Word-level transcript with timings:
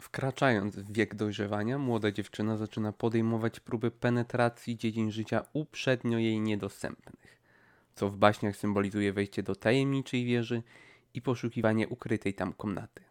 Wkraczając 0.00 0.76
w 0.76 0.92
wiek 0.92 1.14
dojrzewania, 1.14 1.78
młoda 1.78 2.10
dziewczyna 2.10 2.56
zaczyna 2.56 2.92
podejmować 2.92 3.60
próby 3.60 3.90
penetracji 3.90 4.76
dziedzin 4.76 5.10
życia 5.10 5.44
uprzednio 5.52 6.18
jej 6.18 6.40
niedostępnych, 6.40 7.38
co 7.94 8.08
w 8.08 8.16
baśniach 8.16 8.56
symbolizuje 8.56 9.12
wejście 9.12 9.42
do 9.42 9.54
tajemniczej 9.54 10.24
wieży 10.24 10.62
i 11.14 11.22
poszukiwanie 11.22 11.88
ukrytej 11.88 12.34
tam 12.34 12.52
komnaty. 12.52 13.02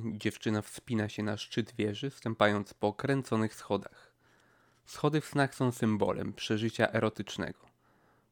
Dziewczyna 0.00 0.62
wspina 0.62 1.08
się 1.08 1.22
na 1.22 1.36
szczyt 1.36 1.74
wieży, 1.74 2.10
stępając 2.10 2.74
po 2.74 2.92
kręconych 2.92 3.54
schodach. 3.54 4.12
Schody 4.84 5.20
w 5.20 5.26
snach 5.26 5.54
są 5.54 5.72
symbolem 5.72 6.32
przeżycia 6.32 6.92
erotycznego. 6.92 7.58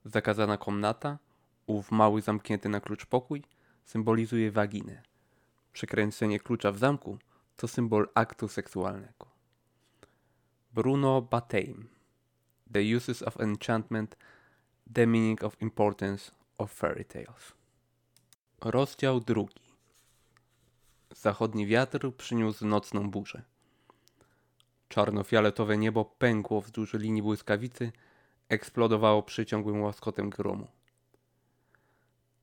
Zakazana 0.04 0.56
komnata, 0.56 1.18
ów 1.66 1.90
mały 1.90 2.22
zamknięty 2.22 2.68
na 2.68 2.80
klucz 2.80 3.06
pokój, 3.06 3.42
symbolizuje 3.84 4.52
waginę. 4.52 5.02
Przekręcenie 5.72 6.40
klucza 6.40 6.72
w 6.72 6.78
zamku 6.78 7.18
to 7.56 7.68
symbol 7.68 8.08
aktu 8.14 8.48
seksualnego. 8.48 9.26
Bruno 10.72 11.22
Bataille 11.22 11.84
The 12.72 12.96
Uses 12.96 13.22
of 13.22 13.40
Enchantment 13.40 14.16
The 14.94 15.06
Meaning 15.06 15.44
of 15.44 15.62
Importance 15.62 16.30
of 16.58 16.72
Fairy 16.72 17.04
Tales 17.04 17.52
Rozdział 18.60 19.20
drugi 19.20 19.66
Zachodni 21.14 21.66
wiatr 21.66 22.12
przyniósł 22.16 22.66
nocną 22.66 23.10
burzę. 23.10 23.42
Czarnofioletowe 24.88 25.78
niebo 25.78 26.04
pękło 26.04 26.60
wzdłuż 26.60 26.94
linii 26.94 27.22
błyskawicy, 27.22 27.92
eksplodowało 28.48 29.22
przyciągłym 29.22 29.82
łaskotem 29.82 30.30
gromu. 30.30 30.68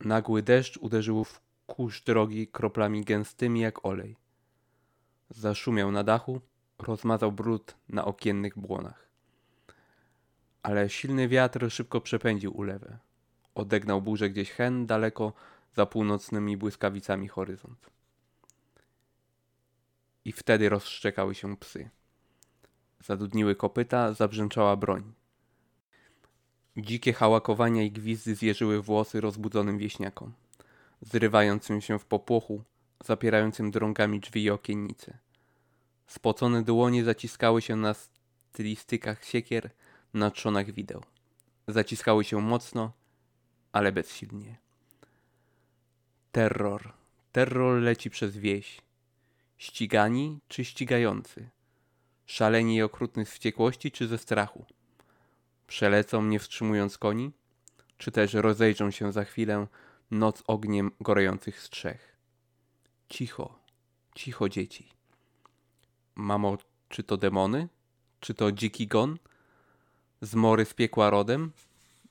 Nagły 0.00 0.42
deszcz 0.42 0.76
uderzył 0.76 1.24
w 1.24 1.40
kurz 1.66 2.02
drogi 2.02 2.48
kroplami 2.48 3.04
gęstymi 3.04 3.60
jak 3.60 3.86
olej. 3.86 4.16
Zaszumiał 5.34 5.92
na 5.92 6.04
dachu, 6.04 6.40
rozmazał 6.78 7.32
brud 7.32 7.74
na 7.88 8.04
okiennych 8.04 8.58
błonach. 8.58 9.08
Ale 10.62 10.90
silny 10.90 11.28
wiatr 11.28 11.70
szybko 11.70 12.00
przepędził 12.00 12.56
ulewę. 12.56 12.98
Odegnał 13.54 14.02
burzę 14.02 14.30
gdzieś 14.30 14.50
hen 14.50 14.86
daleko 14.86 15.32
za 15.72 15.86
północnymi 15.86 16.56
błyskawicami 16.56 17.28
horyzont. 17.28 17.90
I 20.24 20.32
wtedy 20.32 20.68
rozszczekały 20.68 21.34
się 21.34 21.56
psy. 21.56 21.90
Zadudniły 23.00 23.56
kopyta, 23.56 24.12
zabrzęczała 24.12 24.76
broń. 24.76 25.12
Dzikie 26.76 27.12
hałakowania 27.12 27.82
i 27.82 27.92
gwizdy 27.92 28.34
zjeżyły 28.34 28.82
włosy 28.82 29.20
rozbudzonym 29.20 29.78
wieśniakom, 29.78 30.32
zrywającym 31.00 31.80
się 31.80 31.98
w 31.98 32.04
popłochu, 32.04 32.62
zapierającym 33.04 33.70
drągami 33.70 34.20
drzwi 34.20 34.42
i 34.42 34.50
okiennice. 34.50 35.23
Spocone 36.06 36.62
dłonie 36.62 37.04
zaciskały 37.04 37.62
się 37.62 37.76
na 37.76 37.94
stylistykach 37.94 39.24
siekier, 39.24 39.70
na 40.14 40.30
trzonach 40.30 40.72
wideł. 40.72 41.02
Zaciskały 41.68 42.24
się 42.24 42.40
mocno, 42.40 42.92
ale 43.72 43.92
bezsilnie. 43.92 44.56
Terror. 46.32 46.92
Terror 47.32 47.82
leci 47.82 48.10
przez 48.10 48.36
wieś. 48.36 48.80
Ścigani 49.58 50.40
czy 50.48 50.64
ścigający? 50.64 51.50
Szaleni 52.26 52.76
i 52.76 52.82
okrutny 52.82 53.26
z 53.26 53.30
wściekłości 53.30 53.90
czy 53.90 54.08
ze 54.08 54.18
strachu? 54.18 54.64
Przelecą 55.66 56.22
nie 56.22 56.38
wstrzymując 56.38 56.98
koni? 56.98 57.32
Czy 57.98 58.10
też 58.10 58.34
rozejrzą 58.34 58.90
się 58.90 59.12
za 59.12 59.24
chwilę 59.24 59.66
noc 60.10 60.42
ogniem 60.46 60.90
gorejących 61.00 61.60
strzech? 61.60 62.16
Cicho, 63.08 63.58
cicho 64.14 64.48
dzieci. 64.48 64.93
Mamo, 66.14 66.58
czy 66.88 67.02
to 67.02 67.16
demony? 67.16 67.68
Czy 68.20 68.34
to 68.34 68.52
dziki 68.52 68.86
gon? 68.86 69.18
Zmory 70.20 70.64
z 70.64 70.74
piekła 70.74 71.10
rodem? 71.10 71.52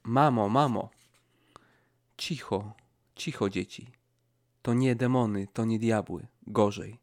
Mamo, 0.04 0.50
mamo! 0.50 0.90
Cicho, 2.18 2.74
cicho 3.16 3.50
dzieci. 3.50 3.92
To 4.62 4.74
nie 4.74 4.96
demony, 4.96 5.48
to 5.54 5.66
nie 5.66 5.80
diabły, 5.80 6.28
gorzej. 6.48 7.00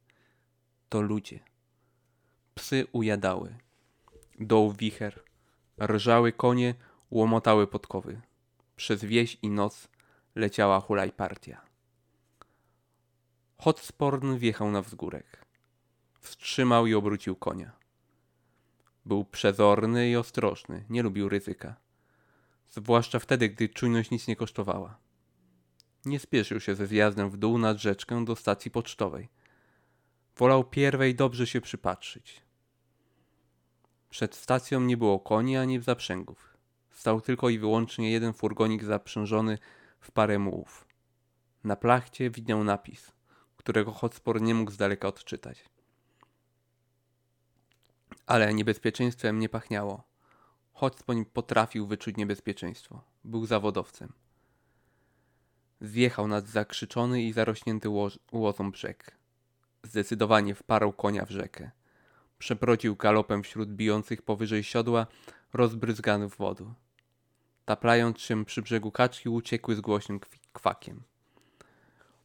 To 0.88 1.00
ludzie. 1.00 1.40
Psy 2.54 2.86
ujadały. 2.92 3.54
Doł 4.40 4.72
wicher. 4.72 5.22
Rżały 5.82 6.32
konie, 6.32 6.74
łomotały 7.10 7.66
podkowy. 7.66 8.20
Przez 8.76 9.04
wieś 9.04 9.38
i 9.42 9.50
noc 9.50 9.88
leciała 10.34 10.80
hulaj 10.80 11.12
partia. 11.12 11.60
Hotsporn 13.58 14.36
wjechał 14.36 14.70
na 14.70 14.82
wzgórek. 14.82 15.46
Wstrzymał 16.20 16.86
i 16.86 16.94
obrócił 16.94 17.36
konia. 17.36 17.72
Był 19.06 19.24
przezorny 19.24 20.10
i 20.10 20.16
ostrożny, 20.16 20.84
nie 20.90 21.02
lubił 21.02 21.28
ryzyka. 21.28 21.76
Zwłaszcza 22.68 23.18
wtedy, 23.18 23.48
gdy 23.48 23.68
czujność 23.68 24.10
nic 24.10 24.28
nie 24.28 24.36
kosztowała. 24.36 24.98
Nie 26.04 26.18
spieszył 26.18 26.60
się 26.60 26.74
ze 26.74 26.86
zjazdem 26.86 27.30
w 27.30 27.36
dół 27.36 27.58
nad 27.58 27.78
rzeczkę 27.78 28.24
do 28.24 28.36
stacji 28.36 28.70
pocztowej. 28.70 29.28
Wolał 30.36 30.64
pierwej 30.64 31.14
dobrze 31.14 31.46
się 31.46 31.60
przypatrzyć. 31.60 32.42
Przed 34.10 34.34
stacją 34.34 34.80
nie 34.80 34.96
było 34.96 35.20
koni 35.20 35.56
ani 35.56 35.80
zaprzęgów. 35.80 36.56
Stał 36.90 37.20
tylko 37.20 37.48
i 37.48 37.58
wyłącznie 37.58 38.10
jeden 38.10 38.32
furgonik 38.32 38.84
zaprzężony 38.84 39.58
w 40.00 40.10
parę 40.12 40.38
mułów. 40.38 40.86
Na 41.64 41.76
plachcie 41.76 42.30
widniał 42.30 42.64
napis, 42.64 43.12
którego 43.56 43.92
Hotspur 43.92 44.42
nie 44.42 44.54
mógł 44.54 44.70
z 44.70 44.76
daleka 44.76 45.08
odczytać. 45.08 45.64
Ale 48.30 48.54
niebezpieczeństwem 48.54 49.38
nie 49.38 49.48
pachniało. 49.48 50.04
Hotspur 50.72 51.28
potrafił 51.32 51.86
wyczuć 51.86 52.16
niebezpieczeństwo. 52.16 53.04
Był 53.24 53.46
zawodowcem. 53.46 54.12
Zjechał 55.80 56.28
nad 56.28 56.46
zakrzyczony 56.46 57.22
i 57.22 57.32
zarośnięty 57.32 57.88
łozą 58.32 58.70
brzeg. 58.70 59.16
Zdecydowanie 59.82 60.54
wparł 60.54 60.92
konia 60.92 61.24
w 61.24 61.30
rzekę. 61.30 61.70
Przeprocił 62.38 62.96
galopem 62.96 63.42
wśród 63.42 63.68
bijących 63.72 64.22
powyżej 64.22 64.64
siodła 64.64 65.06
rozbryzganych 65.52 66.36
wodą. 66.36 66.74
Taplając 67.64 68.20
się 68.20 68.44
przy 68.44 68.62
brzegu 68.62 68.90
kaczki 68.92 69.28
uciekły 69.28 69.76
z 69.76 69.80
głośnym 69.80 70.20
kwakiem. 70.52 71.02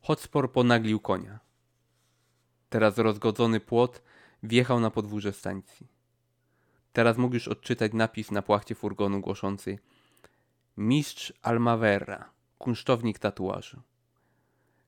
Hotspor 0.02 0.52
ponaglił 0.52 1.00
konia. 1.00 1.40
Teraz 2.70 2.98
rozgodzony 2.98 3.60
płot 3.60 4.02
wjechał 4.44 4.80
na 4.80 4.92
podwórze 4.92 5.34
stacji. 5.34 5.95
Teraz 6.96 7.18
mógł 7.18 7.34
już 7.34 7.48
odczytać 7.48 7.94
napis 7.94 8.32
na 8.32 8.42
płachcie 8.42 8.76
furgonu 8.76 9.22
głoszący 9.22 9.80
Mistrz 10.78 11.34
Almaverra, 11.42 12.30
kunsztownik 12.58 13.20
tatuażu. 13.20 13.82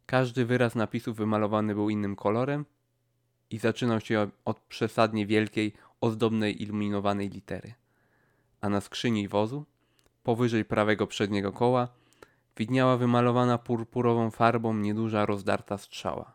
Każdy 0.05 0.45
wyraz 0.45 0.75
napisu 0.75 1.13
wymalowany 1.13 1.75
był 1.75 1.89
innym 1.89 2.15
kolorem 2.15 2.65
i 3.49 3.57
zaczynał 3.57 3.99
się 3.99 4.29
od 4.45 4.59
przesadnie 4.59 5.25
wielkiej, 5.25 5.73
ozdobnej, 6.01 6.63
iluminowanej 6.63 7.29
litery. 7.29 7.73
A 8.61 8.69
na 8.69 8.81
skrzyni 8.81 9.27
wozu, 9.27 9.65
powyżej 10.23 10.65
prawego 10.65 11.07
przedniego 11.07 11.51
koła, 11.51 11.87
widniała 12.57 12.97
wymalowana 12.97 13.57
purpurową 13.57 14.31
farbą 14.31 14.73
nieduża 14.73 15.25
rozdarta 15.25 15.77
strzała. 15.77 16.31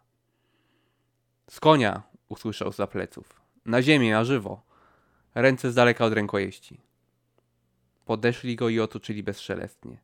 Z 1.50 1.61
konia! 1.61 2.03
usłyszał 2.28 2.72
za 2.72 2.87
pleców. 2.87 3.41
Na 3.66 3.82
ziemię, 3.82 4.19
a 4.19 4.25
żywo! 4.25 4.72
Ręce 5.34 5.72
z 5.72 5.75
daleka 5.75 6.04
od 6.04 6.12
rękojeści. 6.12 6.81
Podeszli 8.04 8.56
go 8.56 8.69
i 8.69 8.81
otoczyli 8.81 9.22
bezszelestnie. 9.22 9.98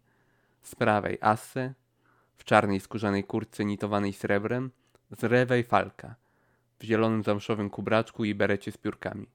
Z 0.62 0.74
prawej 0.74 1.18
Asse, 1.20 1.74
w 2.36 2.44
czarnej 2.44 2.80
skórzanej 2.80 3.24
kurtce 3.24 3.64
nitowanej 3.64 4.12
srebrem, 4.12 4.70
z 5.10 5.22
lewej 5.22 5.64
Falka, 5.64 6.14
w 6.78 6.84
zielonym 6.84 7.22
zamszowym 7.22 7.70
kubraczku 7.70 8.24
i 8.24 8.34
berecie 8.34 8.72
z 8.72 8.76
piórkami. 8.76 9.26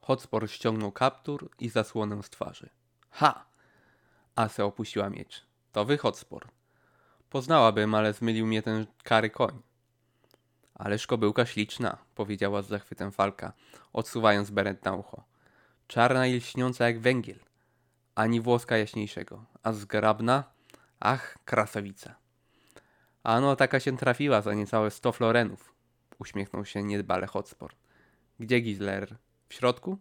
Hotspor 0.00 0.50
ściągnął 0.50 0.92
kaptur 0.92 1.50
i 1.58 1.68
zasłonę 1.68 2.22
z 2.22 2.30
twarzy. 2.30 2.68
Ha! 3.10 3.46
Ase 4.34 4.64
opuściła 4.64 5.10
miecz. 5.10 5.42
To 5.72 5.84
wy, 5.84 5.98
Hotspor. 5.98 6.48
Poznałabym, 7.30 7.94
ale 7.94 8.12
zmylił 8.12 8.46
mnie 8.46 8.62
ten 8.62 8.86
kary 9.02 9.30
koń. 9.30 9.62
Ależ 10.78 11.06
kobyłka 11.06 11.46
śliczna, 11.46 11.98
powiedziała 12.14 12.62
z 12.62 12.68
zachwytem 12.68 13.12
Falka, 13.12 13.52
odsuwając 13.92 14.50
beret 14.50 14.84
na 14.84 14.92
ucho. 14.92 15.24
Czarna 15.86 16.26
i 16.26 16.36
lśniąca 16.36 16.86
jak 16.86 17.00
węgiel. 17.00 17.38
Ani 18.14 18.40
włoska 18.40 18.76
jaśniejszego. 18.76 19.44
A 19.62 19.72
zgrabna? 19.72 20.44
Ach, 21.00 21.38
krasowica. 21.44 22.14
Ano, 23.22 23.56
taka 23.56 23.80
się 23.80 23.96
trafiła 23.96 24.42
za 24.42 24.54
niecałe 24.54 24.90
sto 24.90 25.12
florenów. 25.12 25.74
Uśmiechnął 26.18 26.64
się 26.64 26.82
niedbale 26.82 27.26
Hotspor. 27.26 27.72
Gdzie 28.40 28.60
Gizler? 28.60 29.16
W 29.48 29.54
środku? 29.54 29.98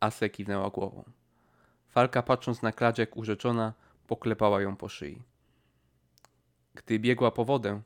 Ase 0.00 0.30
kiwnęła 0.30 0.70
głową. 0.70 1.04
Falka 1.88 2.22
patrząc 2.22 2.62
na 2.62 2.72
klacz 2.72 2.98
jak 2.98 3.16
urzeczona, 3.16 3.72
poklepała 4.06 4.60
ją 4.60 4.76
po 4.76 4.88
szyi. 4.88 5.22
Gdy 6.74 6.98
biegła 6.98 7.30
po 7.30 7.44
wodę, 7.44 7.82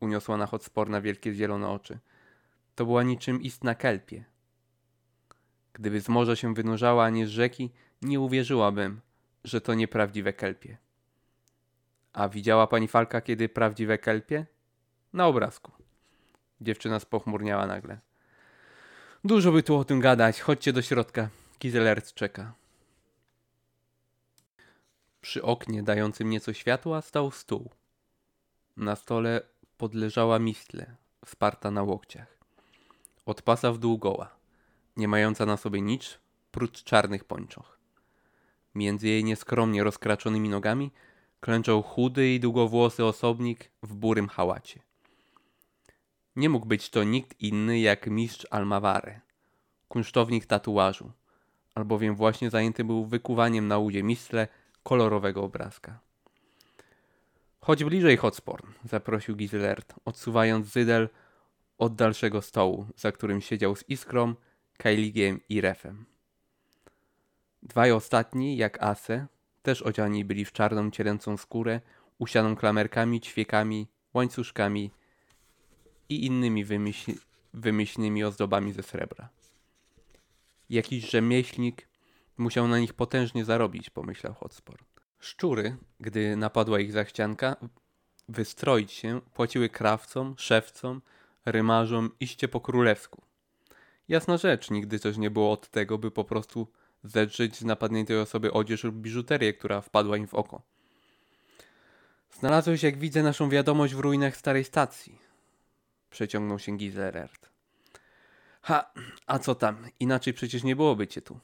uniosła 0.00 0.36
na 0.36 0.46
Hotspor 0.46 0.90
na 0.90 1.00
wielkie 1.00 1.34
zielone 1.34 1.68
oczy. 1.68 1.98
to 2.74 2.84
była 2.86 3.02
niczym 3.02 3.42
istna 3.42 3.74
kelpie. 3.74 4.24
Gdyby 5.72 6.00
z 6.00 6.08
morza 6.08 6.36
się 6.36 6.54
wynurzała, 6.54 7.04
a 7.04 7.10
nie 7.10 7.26
z 7.26 7.30
rzeki, 7.30 7.70
nie 8.02 8.20
uwierzyłabym, 8.20 9.00
że 9.44 9.60
to 9.60 9.74
nieprawdziwe 9.74 10.32
kelpie. 10.32 10.78
A 12.12 12.28
widziała 12.28 12.66
pani 12.66 12.88
Falka 12.88 13.20
kiedy 13.20 13.48
prawdziwe 13.48 13.98
kelpie? 13.98 14.46
Na 15.12 15.26
obrazku. 15.26 15.72
Dziewczyna 16.60 17.00
spochmurniała 17.00 17.66
nagle. 17.66 17.98
Dużo 19.24 19.52
by 19.52 19.62
tu 19.62 19.76
o 19.76 19.84
tym 19.84 20.00
gadać. 20.00 20.40
Chodźcie 20.40 20.72
do 20.72 20.82
środka. 20.82 21.28
Kizelert 21.58 22.14
czeka. 22.14 22.54
Przy 25.20 25.42
oknie 25.42 25.82
dającym 25.82 26.30
nieco 26.30 26.52
światła 26.52 27.02
stał 27.02 27.30
stół. 27.30 27.70
Na 28.76 28.96
stole 28.96 29.40
podleżała 29.78 30.38
mistle, 30.38 30.96
wsparta 31.24 31.70
na 31.70 31.82
łokciach. 31.82 32.38
Od 33.26 33.42
pasa 33.42 33.72
w 33.72 33.78
dół 33.78 33.98
goła, 33.98 34.28
nie 34.96 35.08
mająca 35.08 35.46
na 35.46 35.56
sobie 35.56 35.80
nic 35.80 36.18
prócz 36.50 36.84
czarnych 36.84 37.24
pończoch. 37.24 37.78
Między 38.74 39.08
jej 39.08 39.24
nieskromnie 39.24 39.84
rozkraczonymi 39.84 40.48
nogami 40.48 40.90
klęczał 41.40 41.82
chudy 41.82 42.34
i 42.34 42.40
długowłosy 42.40 43.04
osobnik 43.04 43.70
w 43.82 43.94
burym 43.94 44.28
hałacie. 44.28 44.80
Nie 46.36 46.48
mógł 46.48 46.66
być 46.66 46.90
to 46.90 47.04
nikt 47.04 47.40
inny 47.40 47.80
jak 47.80 48.06
mistrz 48.06 48.46
Almaware, 48.50 49.20
kunsztownik 49.88 50.46
tatuażu, 50.46 51.12
albowiem 51.74 52.14
właśnie 52.14 52.50
zajęty 52.50 52.84
był 52.84 53.06
wykuwaniem 53.06 53.68
na 53.68 53.78
łudzie 53.78 54.02
mistle 54.02 54.48
kolorowego 54.82 55.42
obrazka. 55.42 56.07
Chodź 57.60 57.84
bliżej, 57.84 58.16
Hotsporn, 58.16 58.72
zaprosił 58.84 59.36
Gizelert, 59.36 59.94
odsuwając 60.04 60.66
Zydel 60.66 61.08
od 61.78 61.94
dalszego 61.94 62.42
stołu, 62.42 62.86
za 62.96 63.12
którym 63.12 63.40
siedział 63.40 63.76
z 63.76 63.88
Iskrą, 63.88 64.34
Kailigiem 64.76 65.40
i 65.48 65.60
Refem. 65.60 66.04
Dwaj 67.62 67.92
ostatni, 67.92 68.56
jak 68.56 68.82
Ase, 68.82 69.26
też 69.62 69.82
odziani 69.82 70.24
byli 70.24 70.44
w 70.44 70.52
czarną 70.52 70.90
cielęcą 70.90 71.36
skórę, 71.36 71.80
usianą 72.18 72.56
klamerkami, 72.56 73.20
ćwiekami, 73.20 73.88
łańcuszkami 74.14 74.90
i 76.08 76.26
innymi 76.26 76.64
wymyśl 76.64 77.12
wymyślnymi 77.54 78.24
ozdobami 78.24 78.72
ze 78.72 78.82
srebra. 78.82 79.28
Jakiś 80.70 81.10
rzemieślnik 81.10 81.88
musiał 82.36 82.68
na 82.68 82.78
nich 82.78 82.94
potężnie 82.94 83.44
zarobić, 83.44 83.90
pomyślał 83.90 84.34
Hotspur. 84.34 84.78
Szczury, 85.20 85.76
gdy 86.00 86.36
napadła 86.36 86.80
ich 86.80 86.92
zachcianka, 86.92 87.56
wystroić 88.28 88.92
się, 88.92 89.20
płaciły 89.34 89.68
krawcom, 89.68 90.34
szewcom, 90.38 91.02
rymarzom 91.44 92.10
iście 92.20 92.48
po 92.48 92.60
królewsku. 92.60 93.22
Jasna 94.08 94.36
rzecz, 94.36 94.70
nigdy 94.70 94.98
też 94.98 95.16
nie 95.16 95.30
było 95.30 95.52
od 95.52 95.68
tego, 95.68 95.98
by 95.98 96.10
po 96.10 96.24
prostu 96.24 96.68
zedrzeć 97.04 97.56
z 97.56 97.64
napadniętej 97.64 98.18
osoby 98.18 98.52
odzież 98.52 98.84
lub 98.84 98.94
biżuterię, 98.94 99.54
która 99.54 99.80
wpadła 99.80 100.16
im 100.16 100.26
w 100.26 100.34
oko. 100.34 100.62
Znalazłeś, 102.38 102.82
jak 102.82 102.98
widzę, 102.98 103.22
naszą 103.22 103.48
wiadomość 103.48 103.94
w 103.94 104.00
ruinach 104.00 104.36
starej 104.36 104.64
stacji. 104.64 105.18
Przeciągnął 106.10 106.58
się 106.58 106.76
Gizelert. 106.76 107.48
Ha, 108.62 108.92
a 109.26 109.38
co 109.38 109.54
tam? 109.54 109.86
Inaczej 110.00 110.34
przecież 110.34 110.62
nie 110.62 110.76
byłoby 110.76 111.06
cię 111.06 111.22
tu. 111.22 111.40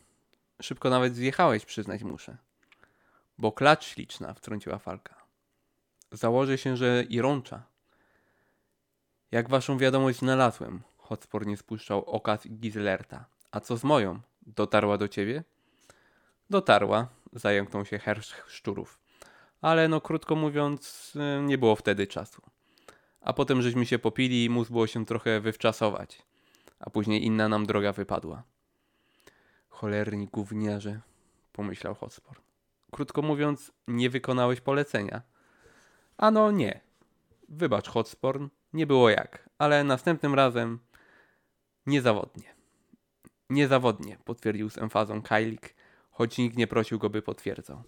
Szybko 0.63 0.91
nawet 0.91 1.15
zjechałeś, 1.15 1.65
przyznać 1.65 2.03
muszę. 2.03 2.37
Bo 3.39 3.53
klacz 3.53 3.85
śliczna, 3.85 4.35
wtrąciła 4.35 4.79
Falka. 4.79 5.25
Założę 6.13 6.59
się, 6.59 6.77
że 6.77 7.05
i 7.09 7.21
rącza. 7.21 7.63
Jak 9.31 9.49
waszą 9.49 9.79
wiadomość 9.79 10.19
znalazłem, 10.19 10.83
Hotspur 10.99 11.47
nie 11.47 11.57
spuszczał 11.57 12.05
oka 12.05 12.37
z 12.37 12.49
Gizelerta. 12.49 13.25
A 13.51 13.61
co 13.61 13.77
z 13.77 13.85
moją? 13.85 14.21
Dotarła 14.47 14.99
do 14.99 15.09
ciebie? 15.09 15.45
Dotarła, 16.51 17.09
zająknął 17.33 17.85
się 17.85 17.99
hersz 17.99 18.35
szczurów. 18.47 18.99
Ale 19.61 19.89
no 19.89 20.01
krótko 20.01 20.37
mówiąc, 20.37 21.13
y, 21.17 21.43
nie 21.43 21.59
było 21.59 21.77
wtedy 21.77 22.07
czasu. 22.07 22.43
A 23.21 23.33
potem 23.33 23.63
żeśmy 23.63 23.87
się 23.87 23.99
popili 23.99 24.45
i 24.45 24.51
mógł 24.51 24.71
było 24.71 24.87
się 24.87 25.07
trochę 25.07 25.41
wywczasować. 25.41 26.23
A 26.81 26.91
później 26.91 27.25
inna 27.25 27.49
nam 27.49 27.67
droga 27.67 27.93
wypadła. 27.93 28.43
Cholerni 29.69 30.27
gówniarze, 30.27 31.01
pomyślał 31.53 31.95
Hotspur. 31.95 32.44
Krótko 32.95 33.23
mówiąc, 33.23 33.73
nie 33.89 34.11
wykonałeś 34.11 34.61
polecenia. 34.61 35.23
Ano 36.17 36.51
nie. 36.51 36.81
Wybacz, 37.49 37.89
Hotsporn, 37.89 38.49
nie 38.73 38.87
było 38.87 39.11
jak, 39.11 39.51
ale 39.59 39.85
następnym 39.85 40.35
razem 40.35 40.79
niezawodnie. 41.87 42.55
Niezawodnie, 43.51 44.19
potwierdził 44.25 44.71
z 44.71 44.79
emfazą 44.79 45.23
Kailik, 45.23 45.75
choć 46.11 46.39
nikt 46.39 46.57
nie 46.57 46.67
prosił 46.67 46.99
go, 46.99 47.11
by 47.11 47.23
potwierdzał. 47.23 47.83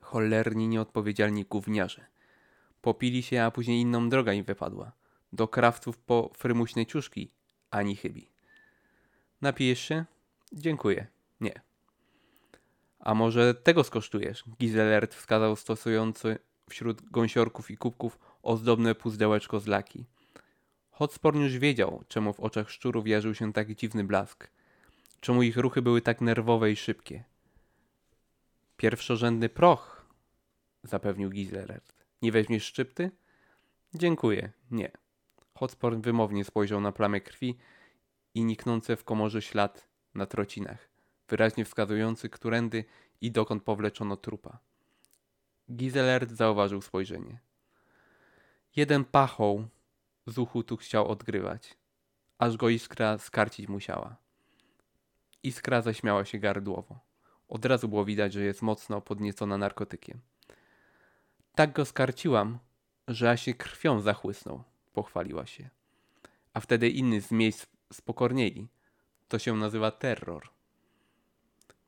Cholerni 0.00 0.68
nieodpowiedzialni 0.68 1.44
gówniarze. 1.44 2.06
Popili 2.80 3.22
się, 3.22 3.42
a 3.42 3.50
później 3.50 3.80
inną 3.80 4.08
droga 4.08 4.32
im 4.32 4.44
wypadła. 4.44 4.92
Do 5.32 5.48
krawców 5.48 5.98
po 5.98 6.30
frymuśnej 6.36 6.86
ciuszki, 6.86 7.30
ani 7.70 7.96
chybi. 7.96 8.30
Napijesz 9.40 9.80
się? 9.80 10.04
Dziękuję. 10.52 11.06
Nie. 11.40 11.65
A 13.06 13.14
może 13.14 13.54
tego 13.54 13.84
skosztujesz? 13.84 14.44
Gizelert 14.60 15.14
wskazał 15.14 15.56
stosujący 15.56 16.38
wśród 16.70 17.10
gąsiorków 17.10 17.70
i 17.70 17.76
kubków 17.76 18.18
ozdobne 18.42 18.94
puzdełeczko 18.94 19.60
z 19.60 19.66
laki. 19.66 20.06
Hotsporn 20.90 21.40
już 21.40 21.58
wiedział, 21.58 22.04
czemu 22.08 22.32
w 22.32 22.40
oczach 22.40 22.70
szczurów 22.70 23.08
jarzył 23.08 23.34
się 23.34 23.52
tak 23.52 23.74
dziwny 23.74 24.04
blask. 24.04 24.50
Czemu 25.20 25.42
ich 25.42 25.56
ruchy 25.56 25.82
były 25.82 26.02
tak 26.02 26.20
nerwowe 26.20 26.70
i 26.70 26.76
szybkie. 26.76 27.24
Pierwszorzędny 28.76 29.48
proch, 29.48 30.06
zapewnił 30.82 31.30
Gizelert. 31.30 31.94
Nie 32.22 32.32
weźmiesz 32.32 32.64
szczypty? 32.64 33.10
Dziękuję, 33.94 34.52
nie. 34.70 34.90
Hotsporn 35.54 36.00
wymownie 36.00 36.44
spojrzał 36.44 36.80
na 36.80 36.92
plamę 36.92 37.20
krwi 37.20 37.58
i 38.34 38.44
niknące 38.44 38.96
w 38.96 39.04
komorze 39.04 39.42
ślad 39.42 39.88
na 40.14 40.26
trocinach, 40.26 40.95
wyraźnie 41.28 41.64
wskazujący, 41.64 42.28
którędy 42.28 42.84
i 43.20 43.30
dokąd 43.30 43.62
powleczono 43.62 44.16
trupa. 44.16 44.58
Gizelert 45.72 46.30
zauważył 46.30 46.80
spojrzenie. 46.80 47.38
Jeden 48.76 49.04
pachoł 49.04 49.68
z 50.26 50.38
uchu 50.38 50.62
tu 50.62 50.76
chciał 50.76 51.08
odgrywać, 51.08 51.76
aż 52.38 52.56
go 52.56 52.68
iskra 52.68 53.18
skarcić 53.18 53.68
musiała. 53.68 54.16
Iskra 55.42 55.82
zaśmiała 55.82 56.24
się 56.24 56.38
gardłowo. 56.38 56.98
Od 57.48 57.64
razu 57.64 57.88
było 57.88 58.04
widać, 58.04 58.32
że 58.32 58.42
jest 58.42 58.62
mocno 58.62 59.00
podniecona 59.00 59.58
narkotykiem. 59.58 60.20
Tak 61.54 61.72
go 61.72 61.84
skarciłam, 61.84 62.58
że 63.08 63.30
aż 63.30 63.42
się 63.42 63.54
krwią 63.54 64.00
zachłysnął, 64.00 64.62
pochwaliła 64.92 65.46
się. 65.46 65.70
A 66.54 66.60
wtedy 66.60 66.88
inny 66.88 67.20
z 67.20 67.30
miejsc 67.30 67.66
spokornieli. 67.92 68.68
To 69.28 69.38
się 69.38 69.56
nazywa 69.56 69.90
terror. 69.90 70.55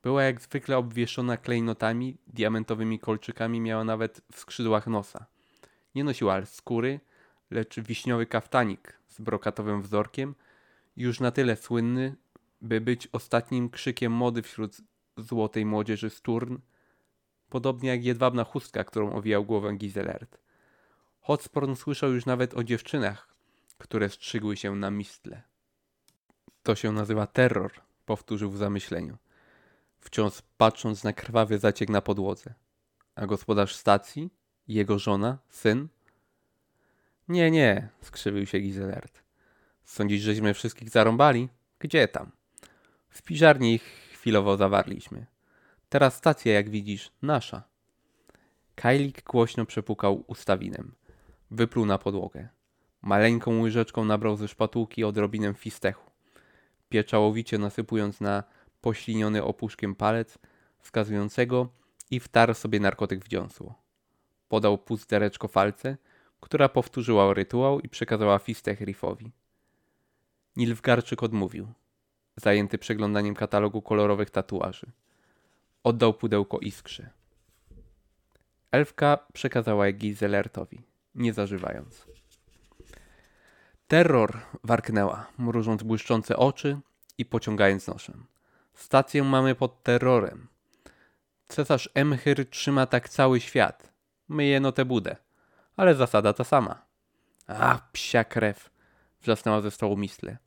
Była 0.03 0.23
jak 0.23 0.41
zwykle 0.41 0.77
obwieszona 0.77 1.37
klejnotami, 1.37 2.17
diamentowymi 2.27 2.99
kolczykami 2.99 3.61
miała 3.61 3.83
nawet 3.83 4.21
w 4.31 4.39
skrzydłach 4.39 4.87
nosa. 4.87 5.25
Nie 5.95 6.03
nosiła 6.03 6.45
skóry, 6.45 6.99
lecz 7.51 7.79
wiśniowy 7.79 8.25
kaftanik 8.25 8.99
z 9.07 9.21
brokatowym 9.21 9.81
wzorkiem, 9.81 10.35
już 10.97 11.19
na 11.19 11.31
tyle 11.31 11.55
słynny, 11.55 12.15
by 12.61 12.81
być 12.81 13.07
ostatnim 13.11 13.69
krzykiem 13.69 14.11
mody 14.11 14.41
wśród 14.41 14.77
złotej 15.17 15.65
młodzieży 15.65 16.09
z 16.09 16.21
Turn, 16.21 16.57
podobnie 17.49 17.89
jak 17.89 18.05
jedwabna 18.05 18.43
chustka, 18.43 18.83
którą 18.83 19.13
owijał 19.13 19.45
głowę 19.45 19.73
Gizelert. 19.73 20.37
Hotsporn 21.21 21.75
słyszał 21.75 22.13
już 22.13 22.25
nawet 22.25 22.53
o 22.53 22.63
dziewczynach, 22.63 23.27
które 23.77 24.09
strzygły 24.09 24.57
się 24.57 24.75
na 24.75 24.91
mistle. 24.91 25.41
To 26.63 26.75
się 26.75 26.91
nazywa 26.91 27.27
terror, 27.27 27.71
powtórzył 28.05 28.51
w 28.51 28.57
zamyśleniu, 28.57 29.17
wciąż 29.99 30.33
patrząc 30.57 31.03
na 31.03 31.13
krwawy 31.13 31.59
zaciek 31.59 31.89
na 31.89 32.01
podłodze. 32.01 32.53
A 33.15 33.25
gospodarz 33.25 33.75
stacji? 33.75 34.29
Jego 34.67 34.99
żona? 34.99 35.37
Syn? 35.49 35.87
Nie, 37.27 37.51
nie, 37.51 37.89
skrzywił 38.01 38.45
się 38.45 38.59
Gizelert. 38.59 39.23
Sądzisz, 39.83 40.21
żeśmy 40.21 40.53
wszystkich 40.53 40.89
zarąbali? 40.89 41.49
Gdzie 41.79 42.07
tam? 42.07 42.31
W 43.09 43.21
piżarni 43.21 43.73
ich 43.73 43.83
chwilowo 44.13 44.57
zawarliśmy. 44.57 45.25
Teraz 45.89 46.15
stacja, 46.15 46.53
jak 46.53 46.69
widzisz, 46.69 47.11
nasza. 47.21 47.63
Kajlik 48.75 49.23
głośno 49.23 49.65
przepukał 49.65 50.23
ustawinem. 50.27 50.95
Wypluł 51.51 51.85
na 51.85 51.97
podłogę. 51.97 52.47
Maleńką 53.01 53.61
łyżeczką 53.61 54.05
nabrał 54.05 54.35
ze 54.35 54.47
szpatułki 54.47 55.03
odrobinę 55.03 55.53
fistechu. 55.53 56.11
Pieczałowicie 56.89 57.57
nasypując 57.57 58.21
na 58.21 58.43
pośliniony 58.81 59.43
opuszkiem 59.43 59.95
palec 59.95 60.37
wskazującego 60.79 61.69
i 62.11 62.19
wtarł 62.19 62.53
sobie 62.53 62.79
narkotyk 62.79 63.25
w 63.25 63.27
dziąsło. 63.27 63.75
Podał 64.47 64.77
puzdereczko 64.77 65.47
falce, 65.47 65.97
która 66.39 66.69
powtórzyła 66.69 67.33
rytuał 67.33 67.79
i 67.79 67.89
przekazała 67.89 68.39
fistech 68.39 68.81
Riffowi. 68.81 69.31
Nilfgarczyk 70.55 71.23
odmówił, 71.23 71.67
zajęty 72.37 72.77
przeglądaniem 72.77 73.35
katalogu 73.35 73.81
kolorowych 73.81 74.29
tatuaży. 74.29 74.91
Oddał 75.83 76.13
pudełko 76.13 76.59
iskrze. 76.59 77.09
Elfka 78.71 79.17
przekazała 79.33 79.87
je 79.87 79.93
Gizelertowi, 79.93 80.81
nie 81.15 81.33
zażywając. 81.33 82.05
Terror 83.87 84.39
warknęła, 84.63 85.27
mrużąc 85.37 85.83
błyszczące 85.83 86.37
oczy 86.37 86.79
i 87.17 87.25
pociągając 87.25 87.87
nosem. 87.87 88.25
Stację 88.79 89.23
mamy 89.23 89.55
pod 89.55 89.83
terrorem. 89.83 90.47
Cesarz 91.47 91.89
Emchyr 91.93 92.49
trzyma 92.49 92.85
tak 92.85 93.09
cały 93.09 93.39
świat. 93.39 93.93
My 94.27 94.45
jeno 94.45 94.71
tę 94.71 94.85
budę. 94.85 95.15
Ale 95.75 95.95
zasada 95.95 96.33
ta 96.33 96.43
sama. 96.43 96.85
Ach, 97.47 97.91
psia 97.91 98.23
krew, 98.23 98.69
wrzasnęła 99.21 99.61
ze 99.61 99.71
stołu 99.71 99.97
Mistle. 99.97 100.37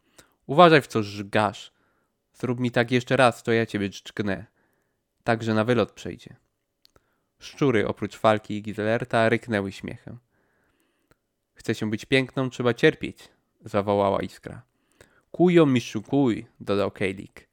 Uważaj 0.47 0.83
w 0.83 0.87
co 0.87 1.03
żgasz. 1.03 1.73
Zrób 2.33 2.61
mi 2.61 2.71
tak 2.71 2.91
jeszcze 2.91 3.17
raz, 3.17 3.43
to 3.43 3.53
ja 3.53 3.67
ciebie 3.67 3.91
dżdżknę. 3.91 4.47
Tak, 5.25 5.43
że 5.43 5.55
na 5.55 5.65
wylot 5.65 5.93
przejdzie. 5.93 6.37
Szczury 7.39 7.89
oprócz 7.89 8.17
Falki 8.17 8.57
i 8.57 8.63
Gizelerta 8.63 9.29
ryknęły 9.29 9.73
śmiechem. 9.73 10.19
Chce 11.55 11.75
się 11.75 11.91
być 11.91 12.05
piękną, 12.05 12.51
trzeba 12.51 12.75
cierpieć, 12.75 13.29
zawołała 13.65 14.23
Iskra. 14.23 14.63
Kujo 15.31 15.67
mistrzu 15.67 16.03
kuj, 16.03 16.47
dodał 16.61 16.91
Kejlik. 16.91 17.52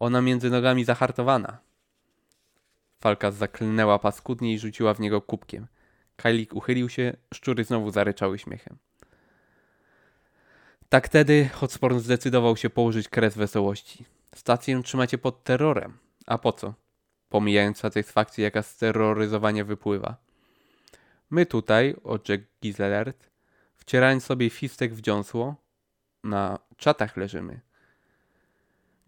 Ona 0.00 0.22
między 0.22 0.50
nogami 0.50 0.84
zahartowana. 0.84 1.58
Falka 3.00 3.30
zaklnęła 3.30 3.98
paskudnie 3.98 4.54
i 4.54 4.58
rzuciła 4.58 4.94
w 4.94 5.00
niego 5.00 5.22
kubkiem. 5.22 5.66
Kajlik 6.16 6.54
uchylił 6.54 6.88
się, 6.88 7.16
szczury 7.34 7.64
znowu 7.64 7.90
zaryczały 7.90 8.38
śmiechem. 8.38 8.78
Tak 10.88 11.06
wtedy 11.06 11.48
Hotsporn 11.48 11.98
zdecydował 11.98 12.56
się 12.56 12.70
położyć 12.70 13.08
kres 13.08 13.36
wesołości. 13.36 14.04
Stację 14.34 14.82
trzymacie 14.82 15.18
pod 15.18 15.44
terrorem. 15.44 15.98
A 16.26 16.38
po 16.38 16.52
co? 16.52 16.74
Pomijając 17.28 17.78
satysfakcję, 17.78 18.44
jaka 18.44 18.62
z 18.62 18.76
terroryzowania 18.76 19.64
wypływa. 19.64 20.16
My 21.30 21.46
tutaj, 21.46 21.96
odrzekł 22.04 22.44
Gizelert, 22.62 23.30
wcierając 23.76 24.24
sobie 24.24 24.50
fistek 24.50 24.94
w 24.94 25.00
dziąsło, 25.00 25.56
na 26.24 26.58
czatach 26.76 27.16
leżymy. 27.16 27.60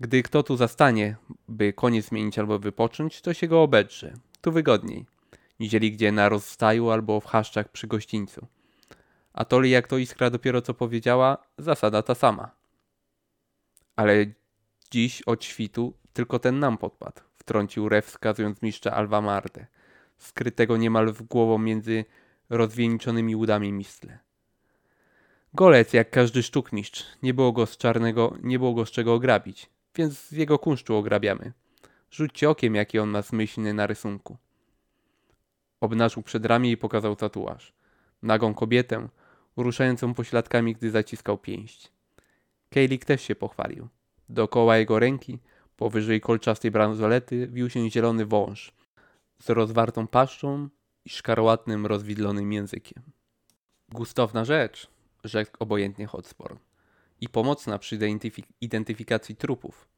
Gdy 0.02 0.22
kto 0.22 0.42
tu 0.42 0.56
zastanie, 0.56 1.16
by 1.48 1.72
koniec 1.72 2.06
zmienić 2.06 2.38
albo 2.38 2.58
wypocząć, 2.58 3.20
to 3.20 3.34
się 3.34 3.48
go 3.48 3.62
obedrze. 3.62 4.14
Tu 4.40 4.52
wygodniej, 4.52 5.06
niżeli 5.60 5.92
gdzie 5.92 6.12
na 6.12 6.28
rozstaju 6.28 6.90
albo 6.90 7.20
w 7.20 7.24
chaszczach 7.24 7.68
przy 7.68 7.86
gościńcu. 7.86 8.46
A 9.32 9.44
toli 9.44 9.70
jak 9.70 9.88
to 9.88 9.98
Iskra 9.98 10.30
dopiero 10.30 10.62
co 10.62 10.74
powiedziała, 10.74 11.38
zasada 11.58 12.02
ta 12.02 12.14
sama. 12.14 12.50
Ale 13.96 14.26
dziś 14.90 15.22
od 15.22 15.44
świtu 15.44 15.94
tylko 16.12 16.38
ten 16.38 16.58
nam 16.58 16.78
podpadł, 16.78 17.20
wtrącił 17.36 17.88
Rew 17.88 18.06
wskazując 18.06 18.62
mistrza 18.62 18.90
Alvamardę, 18.90 19.66
skrytego 20.18 20.76
niemal 20.76 21.12
w 21.12 21.22
głową 21.22 21.58
między 21.58 22.04
rozwieńczonymi 22.50 23.36
łudami 23.36 23.72
mistle. 23.72 24.18
Golec 25.54 25.92
jak 25.92 26.10
każdy 26.10 26.42
sztukmistrz, 26.42 27.04
nie 27.22 27.34
było 27.34 27.52
go 27.52 27.66
z 27.66 27.76
czarnego, 27.76 28.36
nie 28.42 28.58
było 28.58 28.74
go 28.74 28.86
z 28.86 28.90
czego 28.90 29.14
ograbić, 29.14 29.71
więc 29.94 30.18
z 30.18 30.32
jego 30.32 30.58
kunszczu 30.58 30.96
ograbiamy. 30.96 31.52
Rzućcie 32.10 32.50
okiem, 32.50 32.74
jaki 32.74 32.98
on 32.98 33.08
ma 33.08 33.22
zmyślny 33.22 33.74
na 33.74 33.86
rysunku. 33.86 34.36
Obnażył 35.80 36.22
przedramię 36.22 36.70
i 36.70 36.76
pokazał 36.76 37.16
tatuaż. 37.16 37.72
Nagą 38.22 38.54
kobietę, 38.54 39.08
ruszającą 39.56 40.14
pośladkami, 40.14 40.74
gdy 40.74 40.90
zaciskał 40.90 41.38
pięść. 41.38 41.92
Kejlik 42.70 43.04
też 43.04 43.22
się 43.22 43.34
pochwalił. 43.34 43.88
Dookoła 44.28 44.76
jego 44.76 44.98
ręki, 44.98 45.38
powyżej 45.76 46.20
kolczastej 46.20 46.70
bransolety, 46.70 47.46
wił 47.46 47.70
się 47.70 47.90
zielony 47.90 48.26
wąż 48.26 48.72
z 49.38 49.50
rozwartą 49.50 50.06
paszczą 50.06 50.68
i 51.04 51.10
szkarłatnym, 51.10 51.86
rozwidlonym 51.86 52.52
językiem. 52.52 53.02
Gustowna 53.88 54.44
rzecz, 54.44 54.88
rzekł 55.24 55.56
obojętnie 55.58 56.06
Hotspur. 56.06 56.58
I 57.22 57.28
pomocna 57.28 57.78
przy 57.78 57.98
identyfikacji 58.60 59.36
trupów. 59.36 59.88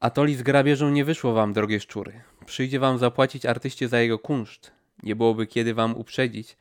Atoli 0.00 0.34
z 0.34 0.42
grabieżą 0.42 0.90
nie 0.90 1.04
wyszło 1.04 1.32
wam, 1.32 1.52
drogie 1.52 1.80
szczury. 1.80 2.22
Przyjdzie 2.46 2.78
wam 2.80 2.98
zapłacić 2.98 3.46
artyście 3.46 3.88
za 3.88 4.00
jego 4.00 4.18
kunszt. 4.18 4.72
Nie 5.02 5.16
byłoby 5.16 5.46
kiedy 5.46 5.74
wam 5.74 5.96
uprzedzić, 5.96 6.56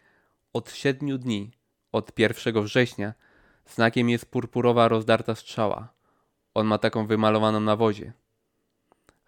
od 0.54 0.72
siedmiu 0.72 1.18
dni, 1.18 1.52
od 1.92 2.20
1 2.20 2.64
września, 2.64 3.14
znakiem 3.66 4.10
jest 4.10 4.26
purpurowa 4.26 4.88
rozdarta 4.88 5.36
strzała. 5.36 5.94
On 6.54 6.68
ma 6.68 6.78
taką 6.78 7.08
wymalowaną 7.08 7.60
na 7.60 7.76
wozie. 7.76 8.14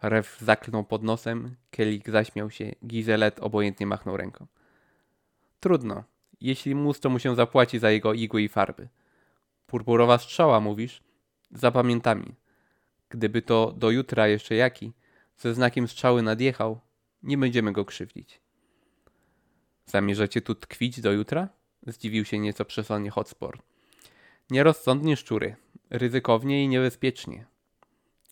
Rew 0.01 0.37
zaklnął 0.41 0.83
pod 0.83 1.03
nosem, 1.03 1.55
Kelik 1.71 2.09
zaśmiał 2.09 2.49
się, 2.49 2.71
Gizelet 2.87 3.39
obojętnie 3.39 3.85
machnął 3.85 4.17
ręką. 4.17 4.47
Trudno. 5.59 6.03
Jeśli 6.41 6.75
mus, 6.75 6.99
to 6.99 7.09
mu 7.09 7.19
się 7.19 7.35
zapłaci 7.35 7.79
za 7.79 7.91
jego 7.91 8.13
igły 8.13 8.41
i 8.41 8.49
farby. 8.49 8.89
Purpurowa 9.67 10.17
strzała, 10.17 10.59
mówisz? 10.59 11.01
Zapamiętami. 11.51 12.35
Gdyby 13.09 13.41
to 13.41 13.71
do 13.77 13.91
jutra 13.91 14.27
jeszcze 14.27 14.55
jaki, 14.55 14.93
ze 15.37 15.53
znakiem 15.53 15.87
strzały 15.87 16.21
nadjechał, 16.21 16.79
nie 17.23 17.37
będziemy 17.37 17.71
go 17.71 17.85
krzywdzić. 17.85 18.41
Zamierzacie 19.85 20.41
tu 20.41 20.55
tkwić 20.55 21.01
do 21.01 21.11
jutra? 21.11 21.49
Zdziwił 21.87 22.25
się 22.25 22.39
nieco 22.39 22.65
przesłanie 22.65 23.09
Hotspur. 23.09 23.59
Nierozsądnie 24.49 25.17
szczury. 25.17 25.55
Ryzykownie 25.89 26.63
i 26.63 26.67
niebezpiecznie. 26.67 27.45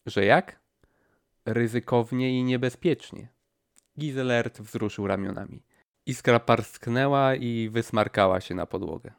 Że 0.06 0.26
jak? 0.26 0.60
Ryzykownie 1.46 2.40
i 2.40 2.44
niebezpiecznie. 2.44 3.28
Gizelert 4.00 4.62
wzruszył 4.62 5.08
ramionami. 5.08 5.64
Iskra 6.06 6.40
parsknęła 6.40 7.36
i 7.36 7.70
wysmarkała 7.70 8.42
się 8.42 8.56
na 8.56 8.66
podłogę. 8.66 9.12